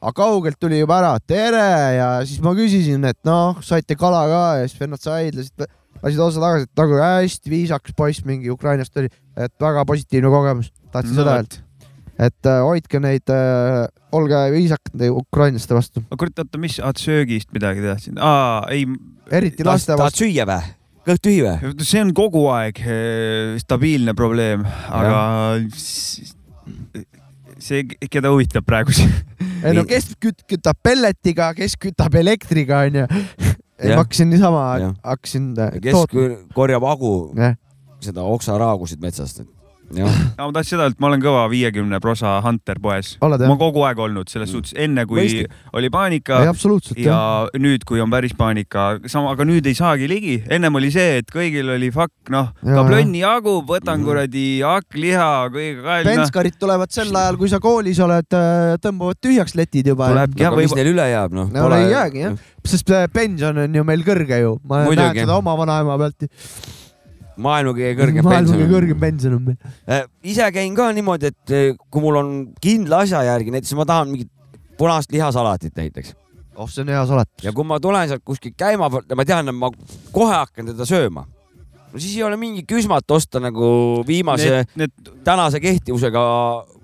aga 0.00 0.12
kaugelt 0.12 0.56
tuli 0.60 0.78
juba 0.78 0.98
ära, 1.02 1.18
tere 1.20 1.96
ja 1.98 2.08
siis 2.24 2.40
ma 2.40 2.54
küsisin, 2.56 3.04
et 3.04 3.18
noh, 3.24 3.60
saite 3.60 3.94
kala 3.94 4.24
ka 4.28 4.46
ja 4.62 4.68
siis 4.68 4.80
vennad 4.80 5.04
said, 5.04 5.36
lasid 5.36 5.68
lasid 6.02 6.20
otsa 6.22 6.42
tagasi, 6.42 6.68
et 6.68 6.80
nagu 6.80 6.98
hästi 7.02 7.52
viisakas 7.52 7.94
poiss 7.96 8.24
mingi 8.26 8.50
Ukrainast 8.50 8.96
oli, 9.00 9.10
et 9.36 9.52
väga 9.60 9.84
positiivne 9.88 10.30
kogemus, 10.32 10.72
tahtsin 10.92 11.14
No 11.16 11.22
seda 11.22 11.38
öelda. 11.38 11.62
et 12.18 12.46
äh, 12.46 12.60
hoidke 12.66 13.00
neid 13.02 13.30
äh,, 13.30 13.88
olge 14.12 14.40
viisakad 14.54 15.04
ukrainlaste 15.10 15.76
vastu, 15.76 16.02
kurat, 16.16 16.44
oota, 16.44 16.60
mis, 16.60 16.78
söögist 17.02 17.52
midagi 17.54 17.84
tahtsin, 17.84 18.18
aa, 18.22 18.64
ei, 18.72 18.86
eriti 19.30 19.66
laste 19.66 19.92
tahad 19.92 20.08
vastu. 20.08 20.24
süüa 20.24 20.48
või? 20.48 20.74
kõht 21.08 21.24
tühi 21.24 21.42
või? 21.44 21.74
see 21.88 22.02
on 22.04 22.12
kogu 22.16 22.44
aeg 22.52 22.80
eh, 22.84 23.56
stabiilne 23.62 24.14
probleem, 24.18 24.64
aga 24.88 25.20
see, 27.58 27.84
keda 28.08 28.32
huvitab 28.34 28.66
praegu 28.68 28.96
see 28.96 29.08
ei 29.64 29.76
no 29.76 29.84
kes 29.88 30.12
küt-, 30.22 30.44
kütab 30.48 30.78
pelletiga, 30.84 31.52
kes 31.56 31.76
kütab 31.80 32.14
elektriga, 32.18 32.84
onju. 32.88 33.06
Jah. 33.78 33.94
ma 33.94 34.02
hakkasin 34.02 34.26
niisama 34.26 34.62
hakkasin 35.06 35.52
kes 35.78 35.94
tootma. 35.94 36.22
korjab 36.50 36.82
hagu 36.82 37.10
jah, 37.38 37.52
seda 38.02 38.24
oksaraagusid 38.26 38.98
metsast, 38.98 39.44
no, 39.96 40.08
ma 40.38 40.52
tahtsin 40.52 40.76
seda, 40.76 40.86
et 40.92 40.98
ma 41.00 41.08
olen 41.08 41.22
kõva 41.22 41.46
viiekümne 41.52 42.00
prosa 42.04 42.36
Hunter 42.44 42.78
poes. 42.82 43.14
ma 43.22 43.56
kogu 43.60 43.84
aeg 43.88 43.98
olnud 43.98 44.28
selles 44.28 44.50
suhtes, 44.52 44.74
enne 44.76 45.06
kui 45.08 45.22
Mõistlik. 45.22 45.52
oli 45.72 45.90
paanika 45.90 46.42
ei, 46.42 46.50
ja 46.50 46.52
jah. 47.06 47.48
nüüd, 47.58 47.84
kui 47.88 48.00
on 48.04 48.10
päris 48.12 48.34
paanika, 48.36 48.98
sama, 49.06 49.32
aga 49.32 49.46
nüüd 49.48 49.66
ei 49.66 49.74
saagi 49.78 50.08
ligi. 50.10 50.36
ennem 50.50 50.74
oli 50.80 50.90
see, 50.94 51.18
et 51.22 51.30
kõigil 51.32 51.70
oli 51.74 51.90
fuck, 51.94 52.12
noh, 52.30 52.50
Jaa, 52.62 52.76
kablonni 52.82 53.22
jagu, 53.24 53.62
võtan 53.68 53.98
Mhm. 53.98 54.04
kuradi 54.08 54.46
hakkliha, 54.62 55.30
kõige 55.54 55.82
noh. 55.82 56.04
penskarid 56.04 56.58
tulevad 56.60 56.90
sel 56.92 57.14
ajal, 57.14 57.36
kui 57.40 57.48
sa 57.48 57.58
koolis 57.60 57.98
oled, 58.04 58.28
tõmbavad 58.84 59.18
tühjaks 59.24 59.54
letid 59.56 59.86
juba. 59.86 60.08
Tulebki 60.12 60.42
jah, 60.42 60.52
aga 60.52 60.62
mis 60.62 60.74
neil 60.74 60.92
üle 60.94 61.08
jääb, 61.12 61.32
noh? 61.32 61.48
no 61.52 61.68
ei 61.76 61.90
jäägi 61.90 62.24
jah, 62.26 62.36
sest 62.68 62.90
äh, 62.90 63.06
pension 63.12 63.56
on 63.58 63.74
ju 63.74 63.84
meil 63.84 64.02
kõrge 64.04 64.40
ju, 64.42 64.58
ma 64.68 64.84
Muidugi. 64.84 65.02
näen 65.02 65.24
seda 65.24 65.38
oma 65.40 65.56
vanaema 65.56 65.96
pealt. 65.98 66.28
Maailma 67.38 67.74
kõige 67.76 67.96
kõrgem 67.98 68.26
maailma 68.26 68.52
kõige 68.52 68.60
pension. 68.60 68.72
kõrgem 68.74 69.02
pension 69.02 69.36
on 69.38 69.44
meil. 69.50 70.08
ise 70.22 70.48
käin 70.54 70.78
ka 70.78 70.90
niimoodi, 70.96 71.32
et 71.32 71.54
eh, 71.54 71.76
kui 71.90 72.04
mul 72.04 72.20
on 72.20 72.32
kindla 72.62 73.04
asja 73.06 73.24
järgi, 73.32 73.54
näiteks 73.54 73.76
ma 73.78 73.88
tahan 73.88 74.12
mingit 74.12 74.32
punast 74.78 75.12
lihasalatit 75.12 75.76
näiteks 75.76 76.14
oh, 76.58 76.68
see 76.70 76.82
on 76.82 76.92
hea 76.92 77.06
salat. 77.06 77.30
ja 77.42 77.52
kui 77.54 77.66
ma 77.66 77.78
tulen 77.82 78.08
sealt 78.10 78.24
kuskilt 78.26 78.56
käima 78.58 78.90
pealt 78.90 79.10
ja 79.10 79.18
ma 79.18 79.26
tean, 79.28 79.50
et 79.50 79.56
ma 79.56 79.70
kohe 80.14 80.34
hakkan 80.34 80.72
teda 80.72 80.86
sööma, 80.88 81.24
siis 81.96 82.16
ei 82.16 82.22
ole 82.26 82.36
mingi 82.40 82.64
küsmat 82.68 83.10
osta 83.14 83.40
nagu 83.42 83.68
viimase 84.06 84.48
Need, 84.48 84.74
need 84.80 85.12
tänase 85.26 85.60
kehtivusega 85.62 86.22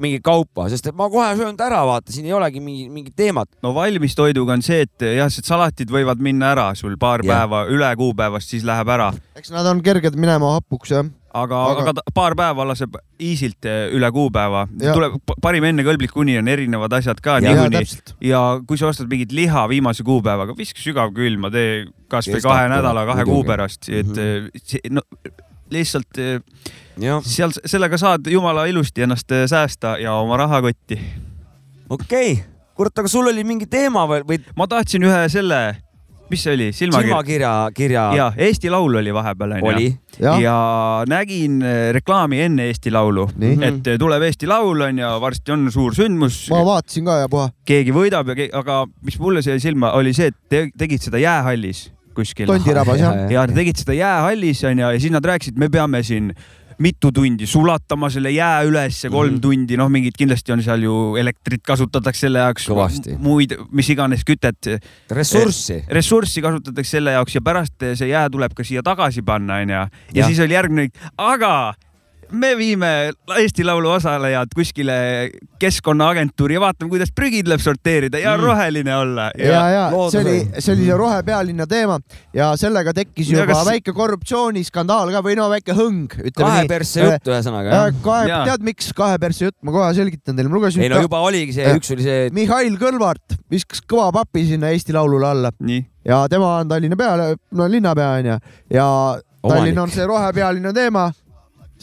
mingit 0.03 0.25
kaupa, 0.25 0.69
sest 0.73 0.89
et 0.91 0.97
ma 0.97 1.09
kohe 1.13 1.31
söön 1.39 1.57
ta 1.59 1.69
ära, 1.69 1.83
vaata, 1.89 2.13
siin 2.15 2.29
ei 2.29 2.35
olegi 2.37 2.63
mingi, 2.65 2.89
mingit 2.93 3.17
teemat. 3.17 3.49
no 3.65 3.75
valmistoiduga 3.77 4.57
on 4.57 4.65
see, 4.65 4.85
et 4.89 5.07
jah, 5.19 5.31
see 5.33 5.45
salatid 5.47 5.93
võivad 5.93 6.23
minna 6.25 6.53
ära 6.55 6.71
sul 6.79 6.97
paar 7.01 7.25
Jah. 7.25 7.45
päeva 7.45 7.65
üle 7.73 7.91
kuupäevast, 8.01 8.55
siis 8.55 8.65
läheb 8.67 8.91
ära, 8.97 9.13
eks 9.39 9.53
nad 9.55 9.67
on 9.71 9.83
kerged 9.85 10.17
minema 10.21 10.57
hapuks 10.59 10.95
jah. 10.95 11.07
Aga, 11.35 11.61
Aga- 11.73 11.91
aga..., 11.91 12.05
paar 12.15 12.37
päeva 12.39 12.67
laseb 12.69 12.97
easilt 13.19 13.67
eh, 13.69 13.89
üle 13.97 14.11
kuupäeva. 14.15 14.65
Ja. 14.81 14.95
tuleb 14.97 15.19
pa- 15.27 15.37
parim 15.43 15.67
enne 15.69 15.85
kõlblik 15.87 16.15
uni 16.21 16.37
on 16.39 16.49
erinevad 16.51 16.95
asjad 16.99 17.21
ka 17.25 17.39
Ja, 17.43 17.51
ja 17.51 17.67
niikuinii 17.69 18.31
ja 18.31 18.43
kui 18.67 18.79
sa 18.81 18.89
ostad 18.93 19.11
mingit 19.11 19.35
liha 19.35 19.67
viimase 19.69 20.07
kuupäevaga, 20.07 20.57
viska 20.59 20.83
sügavkülma, 20.83 21.51
tee 21.55 21.85
kasvõi 22.13 22.43
kahe 22.45 22.71
nädala, 22.73 23.07
kahe 23.11 23.27
kuu 23.29 23.43
pärast, 23.45 23.89
et 23.89 24.07
mm 24.07 24.49
-hmm. 24.49 24.99
no 24.99 25.03
lihtsalt 25.75 26.19
eh, 26.19 26.41
jah, 27.01 27.23
seal 27.27 27.53
sellega 27.65 27.99
saad 27.99 28.27
jumala 28.31 28.67
ilusti 28.71 29.03
ennast 29.03 29.33
säästa 29.51 29.99
ja 29.99 30.15
oma 30.15 30.37
rahakotti. 30.37 31.01
okei 31.91 32.33
okay., 32.33 32.45
kurat, 32.75 32.99
aga 32.99 33.09
sul 33.09 33.27
oli 33.31 33.45
mingi 33.45 33.67
teema 33.71 34.07
või, 34.11 34.23
või 34.27 34.41
ma 34.59 34.67
tahtsin 34.71 35.03
ühe 35.07 35.29
selle, 35.33 35.77
mis 36.35 36.45
see 36.45 36.57
oli, 36.59 36.69
silmakirja? 36.75 37.09
silmakirja, 37.09 37.53
kirja 37.77 38.05
ja 38.19 38.29
Eesti 38.47 38.73
Laul 38.73 39.01
oli 39.01 39.15
vahepeal 39.15 39.57
onju. 39.61 39.91
jah, 40.19 40.41
ja 40.43 40.57
nägin 41.11 41.63
eh, 41.63 41.89
reklaami 41.97 42.43
enne 42.49 42.69
Eesti 42.73 42.93
Laulu, 42.95 43.29
et 43.41 43.91
eh, 43.95 43.99
tuleb 44.01 44.27
Eesti 44.29 44.51
Laul 44.51 44.87
onju, 44.89 45.11
varsti 45.23 45.55
on 45.55 45.67
suur 45.75 45.97
sündmus, 45.97 46.45
ma 46.53 46.65
vaatasin 46.67 47.09
ka 47.09 47.21
ja 47.23 47.31
puha. 47.31 47.51
keegi 47.69 47.95
võidab 47.95 48.35
ja, 48.35 48.49
aga 48.61 48.85
mis 49.07 49.19
mulle 49.23 49.45
sai 49.47 49.63
silma, 49.63 49.95
oli 49.99 50.15
see, 50.17 50.33
et 50.33 50.41
te 50.51 50.67
tegid 50.79 51.07
seda 51.07 51.23
jäähallis 51.23 51.89
kuskil. 52.15 52.47
Tondirabas 52.47 53.01
jah. 53.01 53.25
ja 53.33 53.47
tegid 53.51 53.81
seda 53.81 53.97
jäähallis 53.99 54.63
onju 54.69 54.93
ja 54.95 55.01
siis 55.01 55.15
nad 55.15 55.25
rääkisid, 55.27 55.59
me 55.59 55.71
peame 55.73 56.03
siin 56.07 56.31
mitu 56.79 57.13
tundi 57.13 57.47
sulatama 57.47 58.11
selle 58.11 58.31
jää 58.35 58.63
ülesse, 58.67 59.11
kolm 59.11 59.31
mm 59.31 59.37
-hmm. 59.37 59.41
tundi, 59.41 59.77
noh, 59.77 59.89
mingid 59.91 60.17
kindlasti 60.19 60.53
on 60.53 60.63
seal 60.63 60.83
ju 60.83 61.17
elektrit 61.21 61.63
kasutatakse 61.63 62.27
selle 62.27 62.39
jaoks 62.39 62.69
muid, 63.19 63.57
mis 63.71 63.91
iganes 63.91 64.25
kütet, 64.25 64.81
ressurssi. 65.11 65.85
ressurssi 65.89 66.43
kasutatakse 66.43 66.91
selle 66.91 67.13
jaoks 67.13 67.35
ja 67.35 67.41
pärast 67.41 67.89
see 67.95 68.09
jää 68.09 68.29
tuleb 68.31 68.55
ka 68.55 68.65
siia 68.65 68.83
tagasi 68.83 69.23
panna, 69.23 69.55
onju. 69.63 69.87
ja 70.15 70.27
siis 70.27 70.41
oli 70.41 70.55
järgmine, 70.55 70.89
aga 71.19 71.75
me 72.35 72.51
viime 72.59 72.89
Eesti 73.39 73.65
Laulu 73.65 73.91
osalejad 73.95 74.51
kuskile 74.57 74.95
keskkonnaagentuuri 75.63 76.55
ja 76.57 76.61
vaatame, 76.63 76.91
kuidas 76.93 77.13
prügi 77.15 77.43
tuleb 77.47 77.61
sorteerida 77.63 78.19
ja 78.19 78.35
Mm. 78.37 78.43
roheline 78.45 78.95
olla. 78.97 79.31
ja, 79.39 79.63
ja 79.71 79.85
see 79.91 79.97
looduse- 79.97 80.21
oli, 80.21 80.61
see 80.61 80.75
oli 80.75 80.85
see 80.89 80.97
rohepealinna 80.99 81.67
teema 81.67 81.99
ja 82.35 82.53
sellega 82.57 82.93
tekkis 82.95 83.31
Ja 83.31 83.39
juba 83.41 83.53
kas- 83.55 83.67
väike 83.67 83.93
korruptsiooniskandaal 83.95 85.13
ka 85.15 85.23
või 85.23 85.37
no 85.37 85.49
väike 85.51 85.73
hõng, 85.79 86.09
ütleme 86.19 86.49
kahe 86.51 86.61
nii. 86.65 86.69
persse 86.69 87.01
jutt 87.07 87.29
ühesõnaga 87.33 87.69
jah? 87.75 87.95
kahe, 88.03 88.27
tead 88.51 88.63
miks 88.63 88.93
kahe 88.93 89.19
persse 89.19 89.45
jutt, 89.49 89.57
ma 89.63 89.73
kohe 89.73 89.95
selgitan 89.95 90.37
teile, 90.37 90.49
ma 90.49 90.57
lugesin 90.59 90.83
ei 90.83 90.89
no 90.93 91.01
juba 91.01 91.21
oligi 91.25 91.53
see, 91.55 91.65
Jah. 91.65 91.77
üks 91.79 91.91
oli 91.95 92.03
see, 92.03 92.31
Mihhail 92.33 92.77
Kõlvart 92.81 93.39
viskas 93.51 93.81
kõva 93.87 94.11
papi 94.13 94.47
sinna 94.49 94.71
Eesti 94.75 94.93
Laulule 94.93 95.27
alla 95.27 95.51
nii, 95.61 95.85
ja 96.05 96.27
tema 96.29 96.57
on 96.61 96.69
Tallinna 96.69 96.97
peale, 96.97 97.37
no 97.53 97.69
linnapea 97.69 98.11
onju 98.21 98.39
ja 98.71 98.89
Tallinn 99.45 99.79
on 99.79 99.91
see 99.93 100.07
rohepealine 100.09 100.73
teema. 100.73 101.13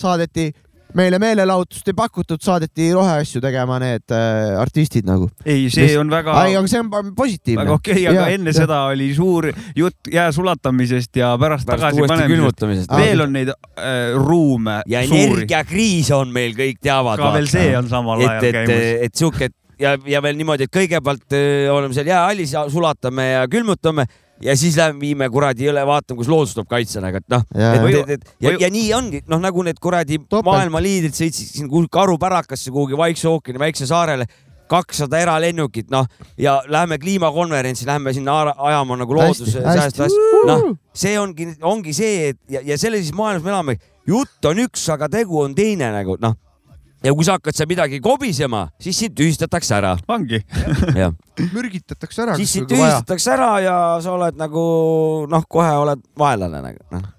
Saadeti 0.01 0.49
meile 0.97 1.19
meelelahutust 1.21 1.87
ei 1.87 1.95
pakutud, 1.95 2.41
saadeti 2.43 2.89
roheasju 2.95 3.41
tegema 3.43 3.77
need 3.81 4.11
äh, 4.11 4.57
artistid 4.59 5.07
nagu. 5.07 5.29
ei, 5.45 5.69
see 5.71 5.87
Mis- 5.87 5.99
on 6.01 6.11
väga, 6.11 6.35
ei, 6.47 6.57
aga 6.59 6.71
see 6.71 6.81
on 6.81 7.13
positiivne. 7.15 7.63
väga 7.63 7.77
okei 7.77 7.95
okay,, 7.95 8.07
aga 8.11 8.25
ja, 8.27 8.35
enne 8.35 8.51
ja. 8.51 8.57
seda 8.63 8.81
oli 8.91 9.07
suur 9.15 9.47
jutt 9.77 10.11
jää 10.11 10.27
sulatamisest 10.35 11.21
ja 11.21 11.31
pärast, 11.39 11.67
pärast 11.69 11.85
tagasi 11.85 12.01
uuesti 12.01 12.13
panemisest. 12.13 12.35
külmutamisest. 12.35 12.95
veel 12.97 13.25
on 13.25 13.33
neid 13.37 13.53
äh, 13.53 13.95
ruume 14.17 14.81
ja 14.91 15.05
suuri, 15.07 15.23
energiakriis 15.29 16.11
on 16.17 16.35
meil, 16.35 16.55
kõik 16.57 16.81
teavad. 16.83 17.21
ka 17.21 17.33
veel 17.37 17.49
see 17.51 17.71
on 17.77 17.89
samal 17.91 18.25
ajal 18.25 18.49
et, 18.51 18.59
käimas. 18.59 18.85
et 19.07 19.23
sihuke 19.23 19.47
et 19.47 19.57
ja, 19.81 19.95
ja 20.05 20.21
veel 20.23 20.37
niimoodi, 20.39 20.67
et 20.67 20.73
kõigepealt 20.73 21.37
öö, 21.37 21.71
oleme 21.73 21.95
seal 21.95 22.09
jäähallis 22.11 22.53
ja 22.53 22.65
sulatame 22.69 23.31
ja 23.31 23.47
külmutame 23.51 24.05
ja 24.43 24.55
siis 24.57 24.77
lähme 24.77 24.99
viime 25.01 25.29
kuradi 25.29 25.67
jõle, 25.67 25.83
vaatame, 25.87 26.17
kus 26.19 26.29
loodus 26.31 26.55
tuleb 26.55 26.69
kaitsena, 26.71 27.11
et 27.15 27.27
noh, 27.31 27.43
Ja, 27.55 27.73
et 27.75 28.13
et, 28.17 28.29
ja, 28.41 28.53
ja 28.65 28.69
nii 28.73 28.93
ongi, 28.97 29.23
noh, 29.29 29.41
nagu 29.41 29.63
need 29.65 29.79
kuradi 29.81 30.19
maailma 30.43 30.81
liidrid 30.83 31.15
sõitsid 31.17 31.55
siin 31.55 31.69
Karupärakasse 31.91 32.71
kuhugi 32.71 32.97
Vaikse 32.97 33.27
ookeani 33.29 33.59
väikse 33.59 33.87
saarele, 33.89 34.27
kakssada 34.71 35.19
eralennukit, 35.19 35.89
noh 35.91 36.07
ja 36.39 36.61
lähme 36.71 36.97
kliimakonverentsi, 37.01 37.85
lähme 37.85 38.13
sinna 38.15 38.37
ajama 38.55 38.97
nagu 39.01 39.15
looduse 39.17 39.59
säästva 39.61 40.07
asja, 40.07 40.29
noh, 40.47 40.69
see 40.95 41.17
ongi, 41.19 41.49
ongi 41.61 41.93
see, 41.93 42.29
et 42.31 42.39
ja, 42.49 42.61
ja 42.63 42.77
sellises 42.79 43.11
maailmas 43.15 43.43
me 43.43 43.51
elame, 43.51 43.77
jutt 44.07 44.47
on 44.47 44.63
üks, 44.63 44.87
aga 44.93 45.09
tegu 45.11 45.41
on 45.43 45.55
teine 45.57 45.91
nagu 45.91 46.17
noh. 46.21 46.37
Ja 47.03 47.13
kui 47.17 47.25
sa 47.25 47.37
hakkad 47.37 47.57
seal 47.57 47.69
midagi 47.69 48.01
kobisema, 48.03 48.65
siis 48.81 48.99
sind 49.03 49.15
tühistatakse 49.17 49.73
ära, 49.77 49.95
ongi, 50.11 50.41
mürgitatakse 51.55 52.25
ära. 52.25 52.35
siis 52.39 52.53
sind 52.57 52.69
tühistatakse 52.69 53.33
ära 53.35 53.53
ja 53.63 53.77
sa 54.03 54.13
oled 54.17 54.37
nagu 54.39 54.65
noh, 55.31 55.47
kohe 55.49 55.73
oled 55.85 56.05
vaenlane 56.19 56.61
nagu 56.67 56.85
noh. 56.93 57.09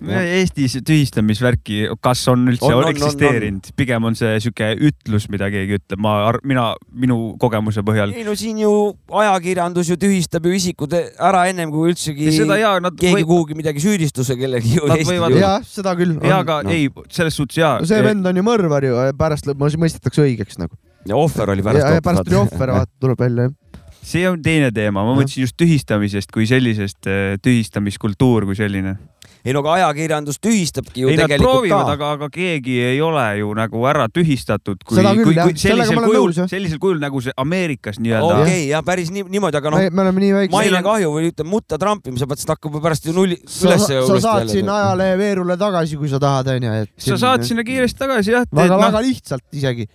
Eestis 0.00 0.78
tühistamisvärki, 0.86 1.82
kas 2.00 2.22
on 2.32 2.46
üldse 2.48 2.70
On, 2.70 2.78
on, 2.80 2.88
eksisteerinud, 2.88 3.70
pigem 3.76 4.06
on 4.08 4.16
see 4.16 4.38
sihuke 4.40 4.70
ütlus, 4.88 5.26
mida 5.32 5.50
keegi 5.52 5.76
ütleb, 5.76 6.00
ma, 6.00 6.14
mina, 6.46 6.70
minu 6.88 7.18
kogemuse 7.40 7.84
põhjal. 7.86 8.14
ei 8.16 8.24
no 8.24 8.34
siin 8.38 8.62
ju 8.62 8.72
ajakirjandus 9.20 9.92
ju 9.92 9.98
tühistab 10.00 10.48
ju 10.48 10.54
isikud 10.56 10.96
ära 10.96 11.44
ennem 11.50 11.72
kui 11.74 11.92
üldsegi 11.92 12.32
seda 12.32 12.56
ja 12.60 12.72
nad 12.82 12.96
keegi 12.96 13.18
või- 13.18 13.28
kuhugi 13.28 13.58
midagi 13.58 13.84
süüdistuse 13.84 14.38
kellegi 14.40 14.78
ju 14.78 14.88
võivad- 14.88 15.36
jah, 15.36 15.60
seda 15.66 15.94
küll. 15.98 16.16
ja 16.24 16.40
aga 16.44 16.62
no. 16.64 16.72
ei, 16.72 16.88
selles 17.12 17.36
suhtes 17.36 17.60
ja. 17.60 17.76
no 17.80 17.88
see 17.90 18.00
vend 18.04 18.26
on 18.26 18.40
ju 18.40 18.46
mõrvar 18.46 18.86
ju, 18.86 18.96
pärast 19.20 19.52
mõistetakse 19.52 20.24
õigeks 20.24 20.60
nagu. 20.62 20.76
ja 21.08 21.16
ohver 21.20 21.52
oli 21.52 21.66
pärast 21.66 21.84
ja 21.84 22.04
pärast 22.04 22.28
tuli 22.28 22.40
ohver, 22.40 22.74
vaata, 22.78 22.92
tuleb 23.04 23.20
välja 23.20 23.48
jah. 23.50 23.56
see 24.00 24.26
on 24.28 24.40
teine 24.42 24.72
teema, 24.74 25.04
ma 25.04 25.14
mõtlesin 25.18 25.44
just 25.44 25.58
tühistamisest 25.60 26.32
kui 26.32 26.48
sellisest, 26.48 27.04
tühistamiskultuur 27.44 28.48
kui 28.48 28.56
selline. 28.58 28.96
Ei 29.44 29.54
no 29.56 29.62
aga 29.62 29.76
ajakirjandus 29.78 30.40
tühistabki 30.42 31.04
ju 31.04 31.10
ei, 31.10 31.16
tegelikult 31.18 31.46
proovivad, 31.46 31.86
ka. 31.86 31.94
aga, 31.96 32.10
aga 32.18 32.28
keegi 32.34 32.76
ei 32.90 33.00
ole 33.04 33.24
ju 33.40 33.54
nagu 33.56 33.84
ära 33.88 34.06
tühistatud, 34.12 34.82
kui, 34.84 35.00
kui, 35.00 35.34
jah. 35.36 35.48
kui 35.48 35.56
sellisel 35.60 36.00
kujul 36.04 36.34
jah. 36.36 36.50
sellisel 36.50 36.82
kujul 36.82 37.00
nagu 37.02 37.22
see 37.24 37.34
Ameerikas 37.40 38.00
nii-öelda 38.02 38.28
okei 38.28 38.42
okay.. 38.42 38.58
okay,, 38.58 38.68
ja 38.74 38.82
päris 38.86 39.12
nii, 39.14 39.24
niimoodi, 39.32 39.60
aga 39.60 39.74
noh, 39.74 39.86
me 39.88 40.04
oleme 40.04 40.24
nii 40.26 40.36
väiksed. 40.36 40.56
mainekahju 40.58 41.14
või 41.16 41.32
ütleme 41.32 41.54
mutta 41.54 41.80
trampimise 41.80 42.28
mõttes, 42.28 42.44
et 42.44 42.54
hakkab 42.54 42.76
ju 42.76 42.84
pärast 42.84 43.08
ju 43.08 43.16
nulli 43.16 43.40
sa, 43.46 43.66
üles 43.68 43.88
sa 43.88 44.20
saad 44.26 44.52
sinna 44.52 44.78
ajalehe 44.84 45.18
veerule 45.20 45.56
tagasi, 45.60 46.00
kui 46.00 46.12
sa 46.12 46.20
tahad, 46.22 46.52
onju. 46.56 46.76
sa 47.08 47.20
saad 47.24 47.48
sinna 47.48 47.64
kiiresti 47.66 48.04
tagasi 48.04 48.36
jah, 48.36 48.48
teed 48.48 48.60
väga, 48.60 48.76
noh 48.76 48.88
väga, 48.90 49.04
lihtsalt 49.08 49.46
isegi. 49.56 49.88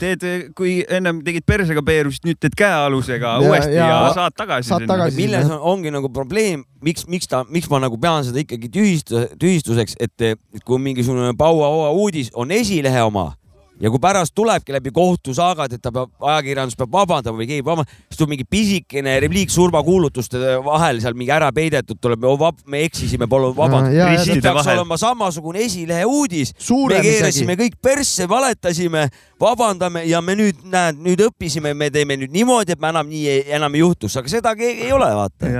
teed, 0.00 0.24
kui 0.56 0.84
ennem 0.88 1.20
tegid 1.26 1.44
persega 1.46 1.82
peeru, 1.86 2.10
siis 2.14 2.24
nüüd 2.26 2.38
teed 2.40 2.54
käealusega 2.58 3.34
Ja- 3.42 3.48
uuesti 3.48 3.74
ja, 3.74 3.88
ja- 3.88 4.12
saad 4.14 4.36
tagasi. 4.36 4.68
saad 4.68 4.86
tagasi. 4.86 5.16
milles 5.16 5.50
on, 5.50 5.58
ongi 5.60 5.90
nagu 5.94 6.08
probleem, 6.14 6.64
miks, 6.82 7.06
miks 7.06 7.26
ta, 7.28 7.44
miks 7.48 7.68
ma 7.70 7.78
nagu 7.82 7.98
pean 7.98 8.24
seda 8.24 8.38
ikkagi 8.42 8.68
tühistu-, 8.72 9.26
tühistuseks, 9.38 9.96
et 10.00 10.38
kui 10.64 10.78
mingisugune 10.78 11.34
Paua 11.38 11.90
uudis 11.90 12.30
on 12.34 12.50
esilehe 12.50 13.02
oma 13.02 13.32
ja 13.80 13.90
kui 13.90 14.00
pärast 14.02 14.34
tulebki 14.34 14.74
läbi 14.74 14.90
kohtusaagad, 14.94 15.72
et 15.76 15.82
ta 15.82 15.92
peab, 15.94 16.10
ajakirjandus 16.32 16.76
peab 16.78 16.92
vabandama 16.92 17.40
või 17.40 17.48
keegi 17.48 17.62
peab 17.62 17.76
vabandama, 17.76 17.98
siis 18.08 18.20
tuleb 18.20 18.32
mingi 18.34 18.46
pisikene 18.50 19.14
repliik 19.24 19.52
surmakuulutuste 19.54 20.56
vahel 20.66 21.00
seal 21.02 21.16
mingi 21.18 21.32
ära 21.34 21.50
peidetud, 21.54 22.00
tuleb, 22.02 22.26
me 22.66 22.82
eksisime, 22.86 23.28
palun 23.30 23.54
vabandust. 23.56 23.98
Ristide 24.12 24.42
peaks 24.44 24.70
olema 24.74 24.98
samasugune 25.00 25.62
esilehe 25.66 26.06
uudis. 26.06 26.54
me 26.88 27.00
keerasime 27.02 27.54
isegi. 27.54 27.62
kõik 27.64 27.78
persse, 27.82 28.28
valetasime, 28.28 29.08
vabandame 29.40 30.04
ja 30.08 30.22
me 30.22 30.34
nüüd, 30.38 30.64
näed, 30.64 30.98
nüüd 31.04 31.22
õppisime, 31.28 31.74
me 31.74 31.90
teeme 31.90 32.16
nüüd 32.16 32.34
niimoodi, 32.34 32.74
et 32.74 32.80
me 32.80 32.90
enam 32.90 33.08
nii 33.08 33.28
ei, 33.28 33.44
enam 33.58 33.74
ei 33.74 33.84
juhtuks, 33.84 34.16
aga 34.16 34.28
seda 34.28 34.54
keegi 34.58 34.88
ei 34.88 34.92
ole, 34.92 35.12
vaata 35.14 35.52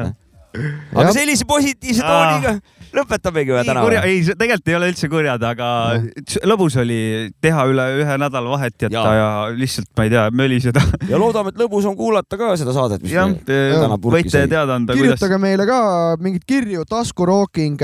aga 0.97 1.12
sellise 1.12 1.45
positiivse 1.47 2.03
tooniga 2.03 2.59
lõpetamegi 2.97 3.55
ühe 3.55 3.62
täna 3.66 3.85
kurja, 3.85 4.02
ei, 4.09 4.20
tegelikult 4.28 4.73
ei 4.73 4.77
ole 4.78 4.90
üldse 4.93 5.10
kurjad, 5.12 5.44
aga 5.51 5.69
lõbus 6.48 6.78
oli 6.82 6.98
teha 7.44 7.65
üle 7.70 7.86
ühe 8.02 8.19
nädala 8.20 8.52
vahet 8.55 8.77
jätta 8.86 9.05
ja, 9.12 9.15
ja 9.19 9.31
lihtsalt, 9.55 9.90
ma 9.98 10.09
ei 10.09 10.12
tea, 10.15 10.27
möliseda. 10.43 10.85
ja 11.10 11.20
loodame, 11.20 11.52
et 11.55 11.62
lõbus 11.62 11.89
on 11.90 11.97
kuulata 11.98 12.40
ka 12.40 12.52
seda 12.60 12.74
saadet, 12.77 13.05
mis 13.05 13.16
jah, 13.16 13.31
meil 13.31 13.78
täna 13.78 13.98
purki 14.02 14.32
sai. 14.32 14.47
anda, 14.48 14.93
kuidas. 14.93 15.01
kirjutage 15.01 15.40
meile 15.43 15.69
ka 15.69 15.81
mingeid 16.23 16.47
kirju, 16.48 16.86
taskurooking 16.89 17.81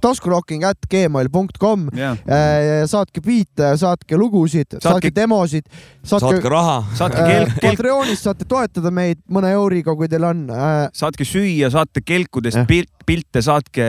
taskurocking.gmail.com 0.00 1.88
yeah. 1.96 2.18
Äh, 2.26 2.84
saatke 2.90 3.22
biite, 3.24 3.74
saatke 3.80 4.18
lugusid, 4.18 4.78
saatke 4.82 5.10
demosid, 5.14 5.68
saatke 6.04 6.50
raha, 6.50 6.80
saatke 6.96 7.22
äh, 7.22 7.30
kelk, 7.30 7.54
kelk. 7.54 7.62
Patreonist 7.64 8.26
saate 8.26 8.48
toetada 8.48 8.92
meid 8.94 9.22
mõne 9.32 9.52
euriga, 9.54 9.94
kui 9.96 10.10
teil 10.10 10.26
on. 10.28 10.46
Äh, 10.52 10.88
saatke 10.96 11.26
süüa, 11.28 11.70
saate 11.74 12.02
kelkudest 12.04 12.60
yeah. 12.60 12.68
pilt, 12.68 12.90
pilte, 13.04 13.42
saatke, 13.44 13.86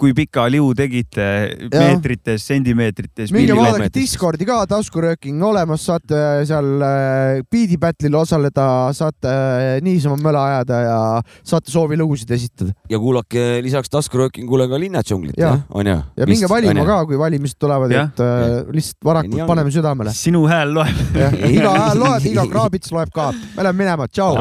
kui 0.00 0.14
pika 0.16 0.46
liu 0.52 0.70
tegite 0.76 1.26
meetrites, 1.72 2.46
sentimeetrites. 2.48 3.32
minge 3.34 3.56
vaadake 3.56 3.92
Discordi 3.96 4.48
ka, 4.48 4.62
taskurööking 4.70 5.42
olemas, 5.44 5.84
saate 5.88 6.22
seal 6.48 6.70
beat'i 7.52 7.76
battle'il 7.80 8.16
osaleda, 8.16 8.66
saate 8.96 9.34
niisama 9.84 10.16
möla 10.24 10.46
ajada 10.52 10.80
ja 10.86 10.98
saate 11.44 11.72
soovilugusid 11.72 12.32
esitada. 12.32 12.72
ja 12.90 12.98
kuulake 13.02 13.60
lisaks 13.64 13.92
taskuröökingule 13.92 14.68
ka 14.68 14.80
Linnatšovi 14.80 15.15
džunglit, 15.16 15.38
jah, 15.40 15.60
on 15.68 15.86
ju? 15.86 15.96
ja 16.16 16.26
minge 16.28 16.50
valima 16.50 16.86
ka, 16.86 16.98
kui 17.08 17.20
valimised 17.20 17.58
tulevad, 17.60 17.92
et 17.92 18.20
äh, 18.24 18.58
lihtsalt 18.74 19.08
varakult 19.10 19.46
paneme 19.48 19.72
südamele. 19.74 20.12
sinu 20.16 20.44
hääl 20.50 20.74
loeb. 20.76 21.16
iga 21.52 21.72
hääl 21.76 22.04
loeb, 22.04 22.28
iga 22.32 22.46
kraabits 22.52 22.92
loeb 22.92 23.14
ka. 23.14 23.32
me 23.56 23.62
läheme 23.62 23.84
minema, 23.84 24.08
tšau. 24.08 24.36